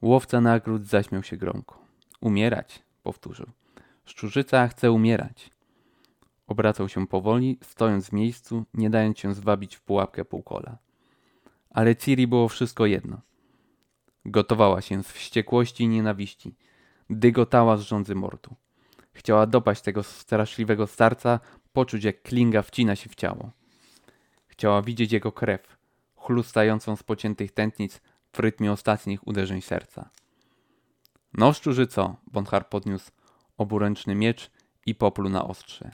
Łowca 0.01 0.41
nagród 0.41 0.85
zaśmiał 0.85 1.23
się 1.23 1.37
gromko. 1.37 1.85
Umierać, 2.21 2.83
powtórzył. 3.03 3.47
Szczurzyca 4.05 4.67
chce 4.67 4.91
umierać. 4.91 5.51
Obracał 6.47 6.89
się 6.89 7.07
powoli, 7.07 7.57
stojąc 7.61 8.09
w 8.09 8.13
miejscu, 8.13 8.65
nie 8.73 8.89
dając 8.89 9.19
się 9.19 9.33
zwabić 9.33 9.75
w 9.75 9.81
pułapkę 9.81 10.25
półkola. 10.25 10.77
Ale 11.77 11.95
Ciri 11.95 12.27
było 12.27 12.49
wszystko 12.49 12.85
jedno. 12.85 13.21
Gotowała 14.25 14.81
się 14.81 15.03
z 15.03 15.11
wściekłości 15.11 15.83
i 15.83 15.87
nienawiści. 15.87 16.55
Dygotała 17.09 17.77
z 17.77 17.81
rządzy 17.81 18.15
mordu. 18.15 18.55
Chciała 19.13 19.45
dopaść 19.45 19.81
tego 19.81 20.03
straszliwego 20.03 20.87
starca, 20.87 21.39
poczuć 21.73 22.03
jak 22.03 22.21
klinga 22.21 22.61
wcina 22.61 22.95
się 22.95 23.09
w 23.09 23.15
ciało. 23.15 23.51
Chciała 24.47 24.81
widzieć 24.81 25.11
jego 25.11 25.31
krew, 25.31 25.77
chlustającą 26.15 26.95
z 26.95 27.03
pociętych 27.03 27.51
tętnic 27.51 28.01
w 28.33 28.39
rytmie 28.39 28.71
ostatnich 28.71 29.27
uderzeń 29.27 29.61
serca. 29.61 30.09
No 31.33 31.53
szczurzyco, 31.53 32.15
Bonhar 32.31 32.69
podniósł 32.69 33.11
oburęczny 33.57 34.15
miecz 34.15 34.51
i 34.85 34.95
popluł 34.95 35.29
na 35.29 35.47
ostrze. 35.47 35.91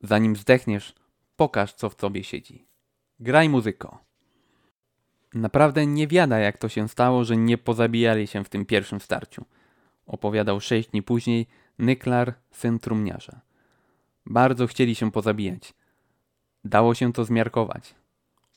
Zanim 0.00 0.36
zdechniesz, 0.36 0.94
pokaż 1.36 1.74
co 1.74 1.88
w 1.90 1.94
tobie 1.94 2.24
siedzi. 2.24 2.66
Graj 3.20 3.48
muzyko. 3.48 4.09
Naprawdę 5.34 5.86
nie 5.86 6.06
wiada 6.06 6.38
jak 6.38 6.58
to 6.58 6.68
się 6.68 6.88
stało, 6.88 7.24
że 7.24 7.36
nie 7.36 7.58
pozabijali 7.58 8.26
się 8.26 8.44
w 8.44 8.48
tym 8.48 8.66
pierwszym 8.66 9.00
starciu. 9.00 9.44
Opowiadał 10.06 10.60
sześć 10.60 10.88
dni 10.88 11.02
później 11.02 11.46
Nyklar, 11.78 12.34
syn 12.50 12.78
trumniarza. 12.78 13.40
Bardzo 14.26 14.66
chcieli 14.66 14.94
się 14.94 15.10
pozabijać. 15.10 15.74
Dało 16.64 16.94
się 16.94 17.12
to 17.12 17.24
zmiarkować. 17.24 17.94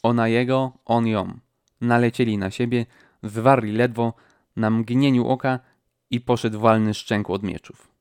Ona 0.04 0.28
jego, 0.28 0.72
on 0.86 1.08
ją. 1.08 1.40
Nalecieli 1.82 2.38
na 2.38 2.52
siebie, 2.52 2.86
zwarli 3.24 3.72
ledwo, 3.72 4.14
na 4.56 4.70
mgnieniu 4.70 5.28
oka 5.28 5.60
i 6.10 6.22
poszedł 6.22 6.60
walny 6.60 6.94
szczęk 6.94 7.30
od 7.30 7.44
mieczów. 7.44 7.92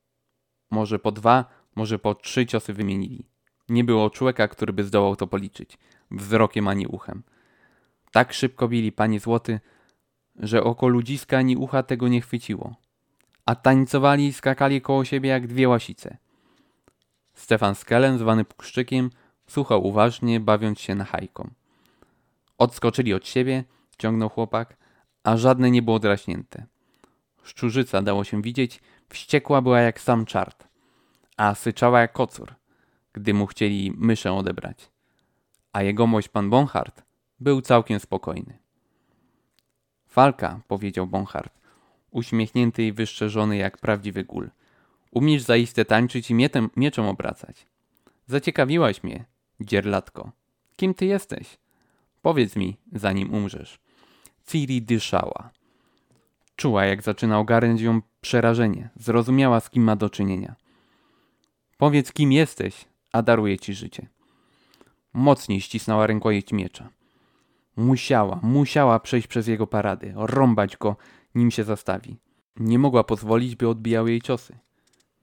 Może 0.71 0.99
po 0.99 1.13
dwa, 1.13 1.45
może 1.75 1.99
po 1.99 2.15
trzy 2.15 2.47
ciosy 2.47 2.73
wymienili. 2.73 3.27
Nie 3.69 3.85
było 3.85 4.11
człowieka, 4.11 4.49
który 4.49 4.73
by 4.73 4.85
zdołał 4.85 5.17
to 5.17 5.27
policzyć, 5.27 5.79
wzrokiem 6.11 6.69
ani 6.69 6.87
uchem. 6.87 7.23
Tak 8.13 8.33
szybko 8.33 8.69
bili 8.69 8.93
panie 8.93 9.21
złoty, 9.21 9.61
że 10.37 10.65
oko 10.65 10.89
ludziska 10.89 11.39
ani 11.39 11.57
ucha 11.57 11.83
tego 11.83 12.09
nie 12.09 12.21
chwyciło. 12.21 12.75
A 13.47 13.55
tańcowali 13.55 14.27
i 14.27 14.33
skakali 14.33 14.81
koło 14.81 15.05
siebie 15.05 15.31
jak 15.31 15.47
dwie 15.47 15.69
łasice. 15.69 16.17
Stefan 17.35 17.75
Skelen, 17.75 18.19
zwany 18.19 18.45
Puszczykiem, 18.45 19.11
słuchał 19.47 19.87
uważnie, 19.87 20.41
bawiąc 20.41 20.81
się 20.81 20.95
na 20.95 21.05
hajką. 21.05 21.51
Odskoczyli 22.59 23.15
od 23.15 23.27
siebie, 23.27 23.65
ciągnął 23.99 24.29
chłopak, 24.29 24.77
a 25.25 25.37
żadne 25.37 25.71
nie 25.71 25.83
było 25.83 25.99
draśnięte. 25.99 26.67
Szczurzyca 27.43 28.03
dało 28.03 28.25
się 28.25 28.43
widzieć, 28.43 28.81
wściekła 29.09 29.63
była 29.63 29.81
jak 29.81 30.01
sam 30.01 30.25
czart, 30.27 30.69
a 31.37 31.55
syczała 31.55 32.01
jak 32.01 32.13
kocur, 32.13 32.55
gdy 33.13 33.35
mu 33.35 33.47
chcieli 33.47 33.93
myszę 33.97 34.33
odebrać. 34.33 34.91
A 35.73 35.83
jegomość 35.83 36.29
pan 36.29 36.51
Bonhart 36.51 37.03
był 37.43 37.61
całkiem 37.61 38.01
spokojny. 38.01 38.59
Falka, 40.09 40.61
powiedział 40.69 41.07
Bonhart, 41.07 41.59
uśmiechnięty 42.11 42.83
i 42.83 42.93
wyszczerzony 42.93 43.57
jak 43.57 43.79
prawdziwy 43.79 44.25
gól. 44.25 44.51
Umiesz 45.11 45.43
zaiste 45.43 45.85
tańczyć 45.85 46.31
i 46.31 46.35
mietem, 46.35 46.71
mieczem 46.77 47.05
obracać. 47.05 47.67
Zaciekawiłaś 48.27 49.03
mnie, 49.03 49.25
dzierlatko. 49.61 50.33
Kim 50.77 50.95
ty 50.95 51.07
jesteś? 51.07 51.59
Powiedz 52.23 52.57
mi, 52.57 52.77
zanim 52.93 53.35
umrzesz. 53.35 53.79
Ciri 54.47 54.83
dyszała. 54.83 55.51
Czuła, 56.57 56.85
jak 56.85 57.03
zaczyna 57.03 57.39
ogarnąć 57.39 57.81
ją 57.81 58.01
przerażenie. 58.21 58.91
Zrozumiała, 58.97 59.61
z 59.61 59.71
kim 59.71 59.83
ma 59.83 59.97
do 59.97 60.11
czynienia. 60.11 60.55
Powiedz, 61.79 62.13
kim 62.13 62.33
jesteś, 62.33 62.85
a 63.13 63.23
daruję 63.23 63.59
ci 63.59 63.75
życie. 63.75 64.07
Mocniej 65.13 65.61
ścisnęła 65.61 66.07
rękojeść 66.07 66.53
miecza. 66.53 66.91
Musiała, 67.77 68.41
musiała 68.43 69.01
przejść 69.01 69.27
przez 69.27 69.47
jego 69.47 69.67
parady, 69.67 70.13
rąbać 70.17 70.77
go, 70.77 70.97
nim 71.35 71.51
się 71.51 71.65
zastawi. 71.65 72.17
Nie 72.57 72.79
mogła 72.79 73.05
pozwolić, 73.05 73.57
by 73.57 73.69
odbijały 73.69 74.11
jej 74.11 74.23
ciosy. 74.23 74.59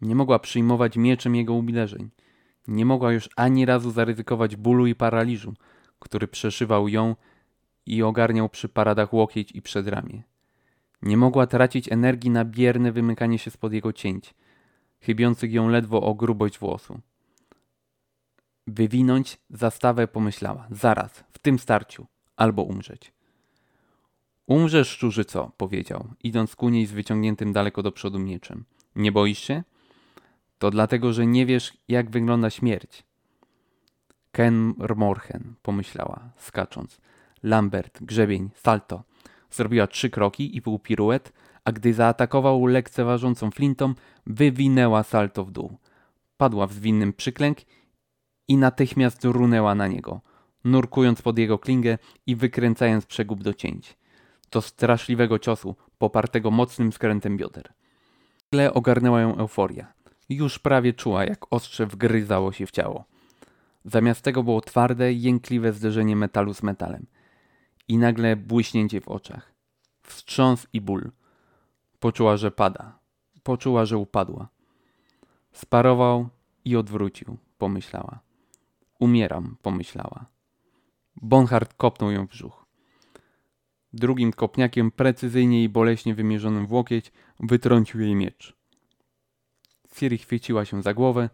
Nie 0.01 0.15
mogła 0.15 0.39
przyjmować 0.39 0.97
mieczem 0.97 1.35
jego 1.35 1.53
ubilerzeń. 1.53 2.09
Nie 2.67 2.85
mogła 2.85 3.11
już 3.11 3.30
ani 3.35 3.65
razu 3.65 3.91
zaryzykować 3.91 4.55
bólu 4.55 4.88
i 4.88 4.95
paraliżu, 4.95 5.53
który 5.99 6.27
przeszywał 6.27 6.88
ją 6.88 7.15
i 7.85 8.03
ogarniał 8.03 8.49
przy 8.49 8.69
paradach 8.69 9.13
łokieć 9.13 9.51
i 9.51 9.61
przedramię. 9.61 10.23
Nie 11.01 11.17
mogła 11.17 11.47
tracić 11.47 11.91
energii 11.91 12.30
na 12.30 12.45
bierne 12.45 12.91
wymykanie 12.91 13.39
się 13.39 13.51
spod 13.51 13.73
jego 13.73 13.93
cięć, 13.93 14.34
chybiących 14.99 15.53
ją 15.53 15.69
ledwo 15.69 16.01
o 16.01 16.15
grubość 16.15 16.59
włosu. 16.59 16.99
Wywinąć 18.67 19.38
zastawę 19.49 20.07
pomyślała. 20.07 20.67
Zaraz, 20.71 21.23
w 21.31 21.39
tym 21.39 21.59
starciu. 21.59 22.07
Albo 22.40 22.64
umrzeć. 22.64 23.14
Umrzesz, 24.48 24.90
szczurzyco, 24.90 25.52
powiedział, 25.57 26.07
idąc 26.24 26.56
ku 26.56 26.70
niej 26.70 26.86
z 26.86 26.91
wyciągniętym 26.91 27.53
daleko 27.53 27.84
do 27.84 27.91
przodu 27.91 28.20
mieczem. 28.20 28.66
Nie 28.95 29.11
boisz 29.11 29.40
się? 29.40 29.64
To 30.57 30.72
dlatego, 30.72 31.14
że 31.14 31.26
nie 31.26 31.45
wiesz, 31.45 31.78
jak 31.88 32.10
wygląda 32.10 32.49
śmierć. 32.49 33.03
Ken 34.32 34.74
Morhen, 34.95 35.56
pomyślała, 35.61 36.30
skacząc. 36.38 37.02
Lambert, 37.44 38.03
grzebień, 38.03 38.49
salto. 38.56 39.03
Zrobiła 39.52 39.88
trzy 39.88 40.10
kroki 40.10 40.57
i 40.57 40.61
pół 40.61 40.80
piruet, 40.80 41.34
a 41.64 41.72
gdy 41.72 41.94
zaatakował 41.94 42.66
lekceważącą 42.66 43.52
flintą, 43.52 43.94
wywinęła 44.26 45.03
salto 45.03 45.45
w 45.45 45.52
dół. 45.52 45.78
Padła 46.38 46.68
w 46.68 46.74
zwinnym 46.74 47.14
przyklęk 47.14 47.57
i 48.48 48.57
natychmiast 48.57 49.26
runęła 49.26 49.76
na 49.76 49.88
niego, 49.88 50.22
nurkując 50.72 51.22
pod 51.22 51.38
jego 51.38 51.60
klingę 51.60 51.98
i 52.28 52.36
wykręcając 52.36 53.06
przegub 53.06 53.44
do 53.44 53.54
cięć. 53.54 53.98
Do 54.52 54.62
straszliwego 54.62 55.40
ciosu, 55.40 55.76
popartego 55.98 56.52
mocnym 56.52 56.91
skrętem 56.91 57.38
bioder. 57.38 57.74
Nagle 58.52 58.74
ogarnęła 58.74 59.22
ją 59.22 59.38
euforia. 59.38 59.94
Już 60.30 60.60
prawie 60.60 60.94
czuła, 60.94 61.26
jak 61.26 61.54
ostrze 61.54 61.86
wgryzało 61.86 62.52
się 62.52 62.66
w 62.66 62.72
ciało. 62.72 63.06
Zamiast 63.86 64.22
tego 64.22 64.44
było 64.44 64.62
twarde, 64.62 65.14
jękliwe 65.14 65.74
zderzenie 65.74 66.16
metalu 66.16 66.54
z 66.54 66.64
metalem. 66.64 67.06
I 67.88 67.98
nagle 67.98 68.36
błyśnięcie 68.36 69.02
w 69.02 69.08
oczach. 69.08 69.54
Wstrząs 70.04 70.68
i 70.74 70.82
ból. 70.82 71.12
Poczuła, 72.00 72.38
że 72.38 72.52
pada. 72.52 73.00
Poczuła, 73.44 73.86
że 73.86 73.98
upadła. 73.98 74.48
Sparował 75.52 76.30
i 76.66 76.76
odwrócił, 76.76 77.38
pomyślała. 77.58 78.20
Umieram, 79.00 79.56
pomyślała. 79.62 80.26
Bonhart 81.15 81.73
kopnął 81.73 82.11
ją 82.11 82.27
w 82.27 82.30
brzuch. 82.30 82.65
Drugim 83.94 84.34
kopniakiem, 84.34 84.91
precyzyjnie 84.91 85.64
i 85.64 85.69
boleśnie 85.69 86.15
wymierzonym 86.15 86.68
w 86.68 86.72
łokieć, 86.72 87.11
wytrącił 87.40 88.02
jej 88.02 88.15
miecz. 88.15 88.56
Ciri 89.95 90.18
chwyciła 90.18 90.65
się 90.65 90.81
za 90.81 90.94
głowę, 90.94 91.30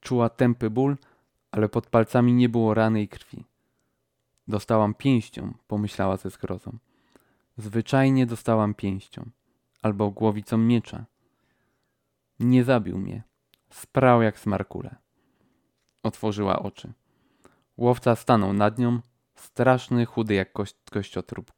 czuła 0.00 0.28
tępy 0.28 0.70
ból, 0.70 0.96
ale 1.50 1.68
pod 1.68 1.86
palcami 1.86 2.34
nie 2.34 2.48
było 2.48 2.74
rany 2.74 3.02
i 3.02 3.08
krwi. 3.08 3.44
Dostałam 4.48 4.94
pięścią, 4.94 5.54
pomyślała 5.66 6.16
ze 6.16 6.30
zgrozą. 6.30 6.78
Zwyczajnie 7.56 8.26
dostałam 8.26 8.74
pięścią, 8.74 9.30
albo 9.82 10.10
głowicą 10.10 10.58
miecza. 10.58 11.04
Nie 12.40 12.64
zabił 12.64 12.98
mnie. 12.98 13.22
Sprał 13.70 14.22
jak 14.22 14.38
smarkule. 14.38 14.96
Otworzyła 16.02 16.58
oczy. 16.58 16.92
Łowca 17.76 18.16
stanął 18.16 18.52
nad 18.52 18.78
nią, 18.78 19.00
straszny, 19.36 20.06
chudy 20.06 20.34
jak 20.34 20.52
kość, 20.52 20.76
kościotrup, 20.90 21.52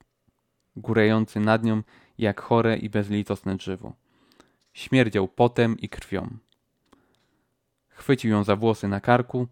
górejący 0.76 1.40
nad 1.40 1.64
nią 1.64 1.82
jak 2.18 2.40
chore 2.40 2.76
i 2.76 2.90
bezlitosne 2.90 3.56
drzewo. 3.56 3.92
Śmierdział 4.72 5.28
potem 5.28 5.78
i 5.78 5.88
krwią. 5.88 6.38
Chwycił 7.88 8.30
ją 8.30 8.44
za 8.44 8.56
włosy 8.56 8.88
na 8.88 9.00
karku, 9.00 9.48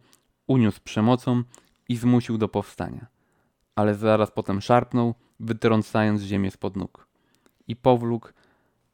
uniósł 0.46 0.80
przemocą 0.84 1.42
i 1.88 1.96
zmusił 1.96 2.38
do 2.38 2.48
powstania. 2.48 3.06
Ale 3.74 3.94
zaraz 3.94 4.30
potem 4.30 4.60
szarpnął, 4.60 5.14
wytrącając 5.40 6.22
ziemię 6.22 6.50
spod 6.50 6.76
nóg. 6.76 7.08
I 7.68 7.76
powlókł, 7.76 8.28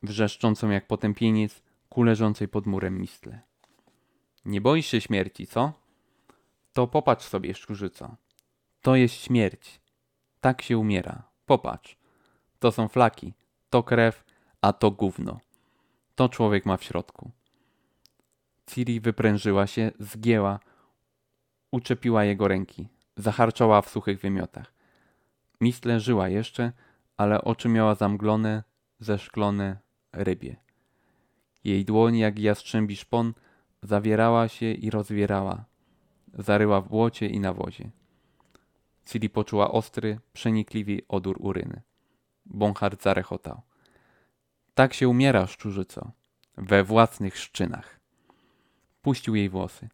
wrzeszczącą 0.02 0.70
jak 0.70 0.86
potępieniec, 0.86 1.62
ku 1.88 2.02
leżącej 2.02 2.48
pod 2.48 2.66
murem 2.66 3.00
mistle. 3.00 3.40
Nie 4.44 4.60
boisz 4.60 4.86
się 4.86 5.00
śmierci, 5.00 5.46
co? 5.46 5.72
To 6.72 6.86
popatrz 6.86 7.26
sobie, 7.26 7.54
szczurzyco. 7.54 8.16
To 8.82 8.96
jest 8.96 9.14
śmierć. 9.14 9.80
Tak 10.40 10.62
się 10.62 10.78
umiera. 10.78 11.22
Popatrz. 11.46 11.96
To 12.58 12.72
są 12.72 12.88
flaki, 12.88 13.34
to 13.70 13.82
krew, 13.82 14.24
a 14.60 14.72
to 14.72 14.90
gówno. 14.90 15.40
To 16.14 16.28
człowiek 16.28 16.66
ma 16.66 16.76
w 16.76 16.84
środku. 16.84 17.30
Ciri 18.66 19.00
wyprężyła 19.00 19.66
się, 19.66 19.92
zgięła, 19.98 20.60
uczepiła 21.70 22.24
jego 22.24 22.48
ręki, 22.48 22.88
zaharczała 23.16 23.82
w 23.82 23.88
suchych 23.88 24.20
wymiotach. 24.20 24.72
Mistle 25.60 26.00
żyła 26.00 26.28
jeszcze, 26.28 26.72
ale 27.16 27.44
oczy 27.44 27.68
miała 27.68 27.94
zamglone, 27.94 28.62
zeszklone, 29.00 29.76
rybie. 30.12 30.56
Jej 31.64 31.84
dłoń, 31.84 32.16
jak 32.16 32.38
jastrzębi 32.38 32.96
szpon, 32.96 33.34
zawierała 33.82 34.48
się 34.48 34.72
i 34.72 34.90
rozwierała. 34.90 35.64
Zaryła 36.34 36.80
w 36.80 36.88
błocie 36.88 37.26
i 37.26 37.40
nawozie. 37.40 37.90
Ciri 39.04 39.30
poczuła 39.30 39.70
ostry, 39.70 40.20
przenikliwy 40.32 40.98
odór 41.08 41.36
uryny. 41.40 41.82
Bonhard 42.46 43.02
zarechotał. 43.02 43.62
Tak 44.74 44.94
się 44.94 45.08
umiera, 45.08 45.46
szczurzyco. 45.46 46.12
We 46.56 46.84
własnych 46.84 47.38
szczynach. 47.38 48.00
Puścił 49.02 49.34
jej 49.34 49.48
włosy. 49.48 49.88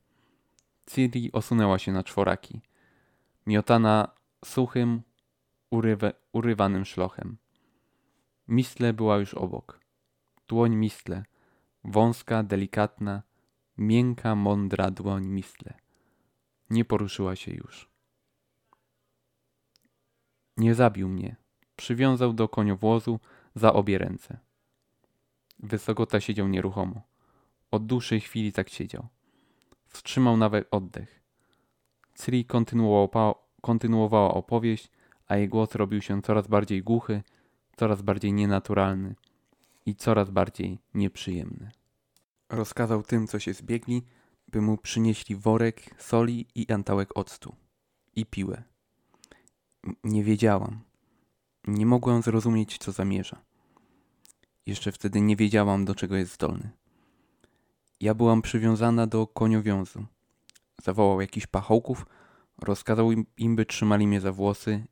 Ciri 0.86 1.32
osunęła 1.32 1.78
się 1.78 1.92
na 1.92 2.04
czworaki. 2.04 2.60
Miotana 3.46 4.08
suchym, 4.44 5.02
urywe, 5.70 6.12
urywanym 6.32 6.84
szlochem. 6.84 7.36
Mistle 8.48 8.92
była 8.92 9.16
już 9.16 9.34
obok. 9.34 9.80
Dłoń 10.48 10.76
Mistle. 10.76 11.24
Wąska, 11.84 12.42
delikatna, 12.42 13.22
miękka, 13.78 14.34
mądra 14.34 14.90
dłoń 14.90 15.26
Mistle. 15.26 15.74
Nie 16.70 16.84
poruszyła 16.84 17.36
się 17.36 17.52
już. 17.52 17.88
Nie 20.58 20.74
zabił 20.74 21.08
mnie. 21.08 21.36
Przywiązał 21.76 22.32
do 22.32 22.48
koniowłozu 22.48 23.20
za 23.54 23.72
obie 23.72 23.98
ręce. 23.98 24.38
Wysokota 25.58 26.20
siedział 26.20 26.48
nieruchomo. 26.48 27.02
Od 27.70 27.86
dłuższej 27.86 28.20
chwili 28.20 28.52
tak 28.52 28.68
siedział. 28.68 29.08
Wstrzymał 29.86 30.36
nawet 30.36 30.68
oddech. 30.70 31.22
Kontynuowała, 32.46 33.34
kontynuowała 33.60 34.34
opowieść, 34.34 34.90
a 35.26 35.36
jej 35.36 35.48
głos 35.48 35.74
robił 35.74 36.02
się 36.02 36.22
coraz 36.22 36.46
bardziej 36.46 36.82
głuchy, 36.82 37.22
coraz 37.76 38.02
bardziej 38.02 38.32
nienaturalny 38.32 39.14
i 39.86 39.94
coraz 39.94 40.30
bardziej 40.30 40.78
nieprzyjemny. 40.94 41.70
Rozkazał 42.48 43.02
tym, 43.02 43.26
co 43.26 43.38
się 43.38 43.52
zbiegli, 43.52 44.02
by 44.48 44.60
mu 44.60 44.78
przynieśli 44.78 45.36
worek 45.36 46.02
soli 46.02 46.46
i 46.54 46.72
antałek 46.72 47.16
octu 47.16 47.54
i 48.16 48.26
piłę. 48.26 48.62
Nie 50.04 50.24
wiedziałam. 50.24 50.80
Nie 51.66 51.86
mogłam 51.86 52.22
zrozumieć, 52.22 52.78
co 52.78 52.92
zamierza. 52.92 53.42
Jeszcze 54.66 54.92
wtedy 54.92 55.20
nie 55.20 55.36
wiedziałam, 55.36 55.84
do 55.84 55.94
czego 55.94 56.16
jest 56.16 56.34
zdolny. 56.34 56.70
Ja 58.00 58.14
byłam 58.14 58.42
przywiązana 58.42 59.06
do 59.06 59.26
koniowiązu. 59.26 60.06
Zawołał 60.82 61.20
jakiś 61.20 61.46
pachołków, 61.46 62.06
rozkazał 62.58 63.12
im, 63.12 63.26
im, 63.36 63.56
by 63.56 63.66
trzymali 63.66 64.06
mnie 64.06 64.20
za 64.20 64.32
włosy 64.32 64.84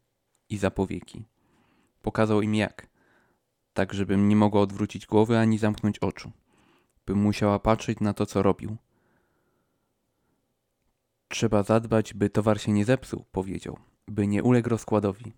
i 0.49 0.57
za 0.57 0.71
powieki. 0.71 1.25
Pokazał 2.03 2.43
im 2.43 2.55
jak, 2.55 2.87
tak 3.75 3.95
żebym 3.95 4.29
nie 4.29 4.37
mogła 4.37 4.61
odwrócić 4.61 5.07
głowy 5.07 5.39
ani 5.39 5.59
zamknąć 5.59 5.99
oczu, 5.99 6.33
bym 7.07 7.19
musiała 7.19 7.59
patrzeć 7.59 8.01
na 8.01 8.15
to, 8.15 8.27
co 8.27 8.43
robił. 8.43 8.77
Trzeba 11.29 11.63
zadbać, 11.63 12.15
by 12.15 12.31
towar 12.31 12.61
się 12.61 12.73
nie 12.73 12.85
zepsuł, 12.85 13.25
powiedział, 13.33 13.79
by 14.09 14.27
nie 14.27 14.43
uległ 14.43 14.69
rozkładowi. 14.69 15.33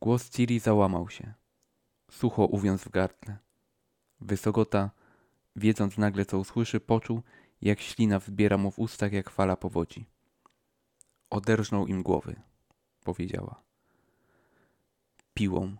Głos 0.00 0.30
Ciri 0.30 0.60
załamał 0.60 1.08
się. 1.08 1.34
Sucho 2.10 2.46
uwiązł 2.46 2.84
w 2.84 2.92
gardle. 2.92 3.38
Wysogota, 4.20 4.90
wiedząc 5.56 5.98
nagle 5.98 6.24
co 6.24 6.38
usłyszy, 6.38 6.80
poczuł, 6.80 7.22
jak 7.62 7.80
ślina 7.80 8.18
wzbiera 8.18 8.56
mu 8.56 8.70
w 8.70 8.78
ustach 8.78 9.12
jak 9.12 9.30
fala 9.30 9.56
powodzi. 9.56 10.06
Oderżnął 11.30 11.86
im 11.86 12.02
głowy, 12.02 12.40
powiedziała. 13.04 13.62
Piłą. 15.34 15.76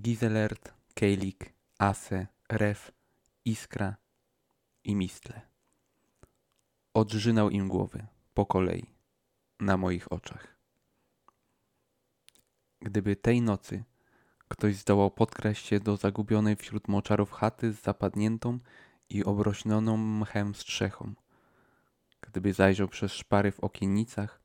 Gizelert, 0.00 0.74
Kejlik, 0.94 1.52
Ase, 1.78 2.26
Ref, 2.48 2.92
Iskra 3.44 3.96
i 4.84 4.94
Mistle. 4.94 5.40
Odrzynał 6.94 7.50
im 7.50 7.68
głowy, 7.68 8.06
po 8.34 8.46
kolei, 8.46 8.86
na 9.60 9.76
moich 9.76 10.12
oczach. 10.12 10.53
Gdyby 12.84 13.16
tej 13.16 13.42
nocy 13.42 13.84
ktoś 14.48 14.76
zdołał 14.76 15.10
podkraść 15.10 15.66
się 15.66 15.80
do 15.80 15.96
zagubionej 15.96 16.56
wśród 16.56 16.88
moczarów 16.88 17.32
chaty 17.32 17.72
z 17.72 17.82
zapadniętą 17.82 18.58
i 19.10 19.24
obrośnioną 19.24 19.96
mchem 19.96 20.54
strzechą, 20.54 21.14
gdyby 22.20 22.52
zajrzał 22.52 22.88
przez 22.88 23.12
szpary 23.12 23.52
w 23.52 23.60
okiennicach, 23.60 24.40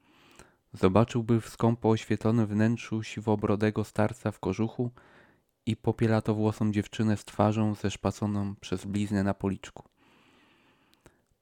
zobaczyłby 0.74 1.42
w 1.42 1.50
skąpo 1.50 1.90
oświetlonym 1.90 2.48
wnętrzu 2.48 3.04
siwobrodego 3.04 3.84
starca 3.84 4.32
w 4.32 4.40
kożuchu 4.40 4.92
i 5.66 5.76
popielatowłosą 5.76 6.72
dziewczynę 6.72 7.18
z 7.18 7.26
twarzą 7.26 7.76
zeszpaconą 7.76 8.56
przez 8.56 8.86
bliznę 8.86 9.24
na 9.24 9.34
policzku. 9.34 9.84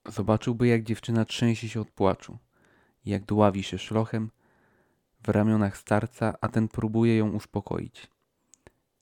Zobaczyłby, 0.06 0.68
jak 0.68 0.84
dziewczyna 0.84 1.26
trzęsie 1.26 1.70
się 1.70 1.82
od 1.82 1.92
płaczu, 1.92 2.38
jak 3.06 3.26
dławi 3.26 3.64
się 3.64 3.78
szlochem 3.78 4.30
w 5.28 5.30
ramionach 5.30 5.78
starca, 5.78 6.36
a 6.42 6.48
ten 6.48 6.68
próbuje 6.68 7.18
ją 7.18 7.30
uspokoić. 7.30 8.08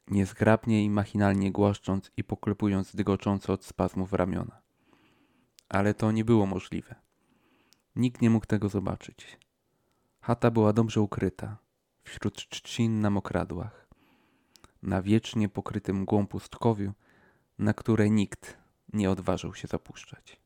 Niezgrabnie 0.08 0.84
i 0.84 0.90
machinalnie 0.90 1.52
głaszcząc 1.52 2.12
i 2.18 2.24
poklepując 2.24 2.96
dygocząco 2.96 3.54
od 3.54 3.66
spazmów 3.66 4.14
ramiona. 4.14 4.62
Ale 5.70 5.94
to 5.94 6.12
nie 6.12 6.26
było 6.26 6.46
możliwe. 6.46 6.96
Nikt 7.96 8.22
nie 8.22 8.30
mógł 8.30 8.46
tego 8.46 8.70
zobaczyć. 8.70 9.40
Chata 10.20 10.52
była 10.52 10.74
dobrze 10.74 11.02
ukryta, 11.02 11.58
wśród 12.04 12.50
trzcin 12.50 13.02
na 13.02 13.10
mokradłach, 13.10 13.88
na 14.82 15.02
wiecznie 15.02 15.50
pokrytym 15.50 15.98
mgłą 15.98 16.28
pustkowiu, 16.28 16.94
na 17.60 17.74
które 17.74 18.10
nikt 18.10 18.58
nie 18.94 19.10
odważył 19.10 19.54
się 19.54 19.68
zapuszczać. 19.68 20.45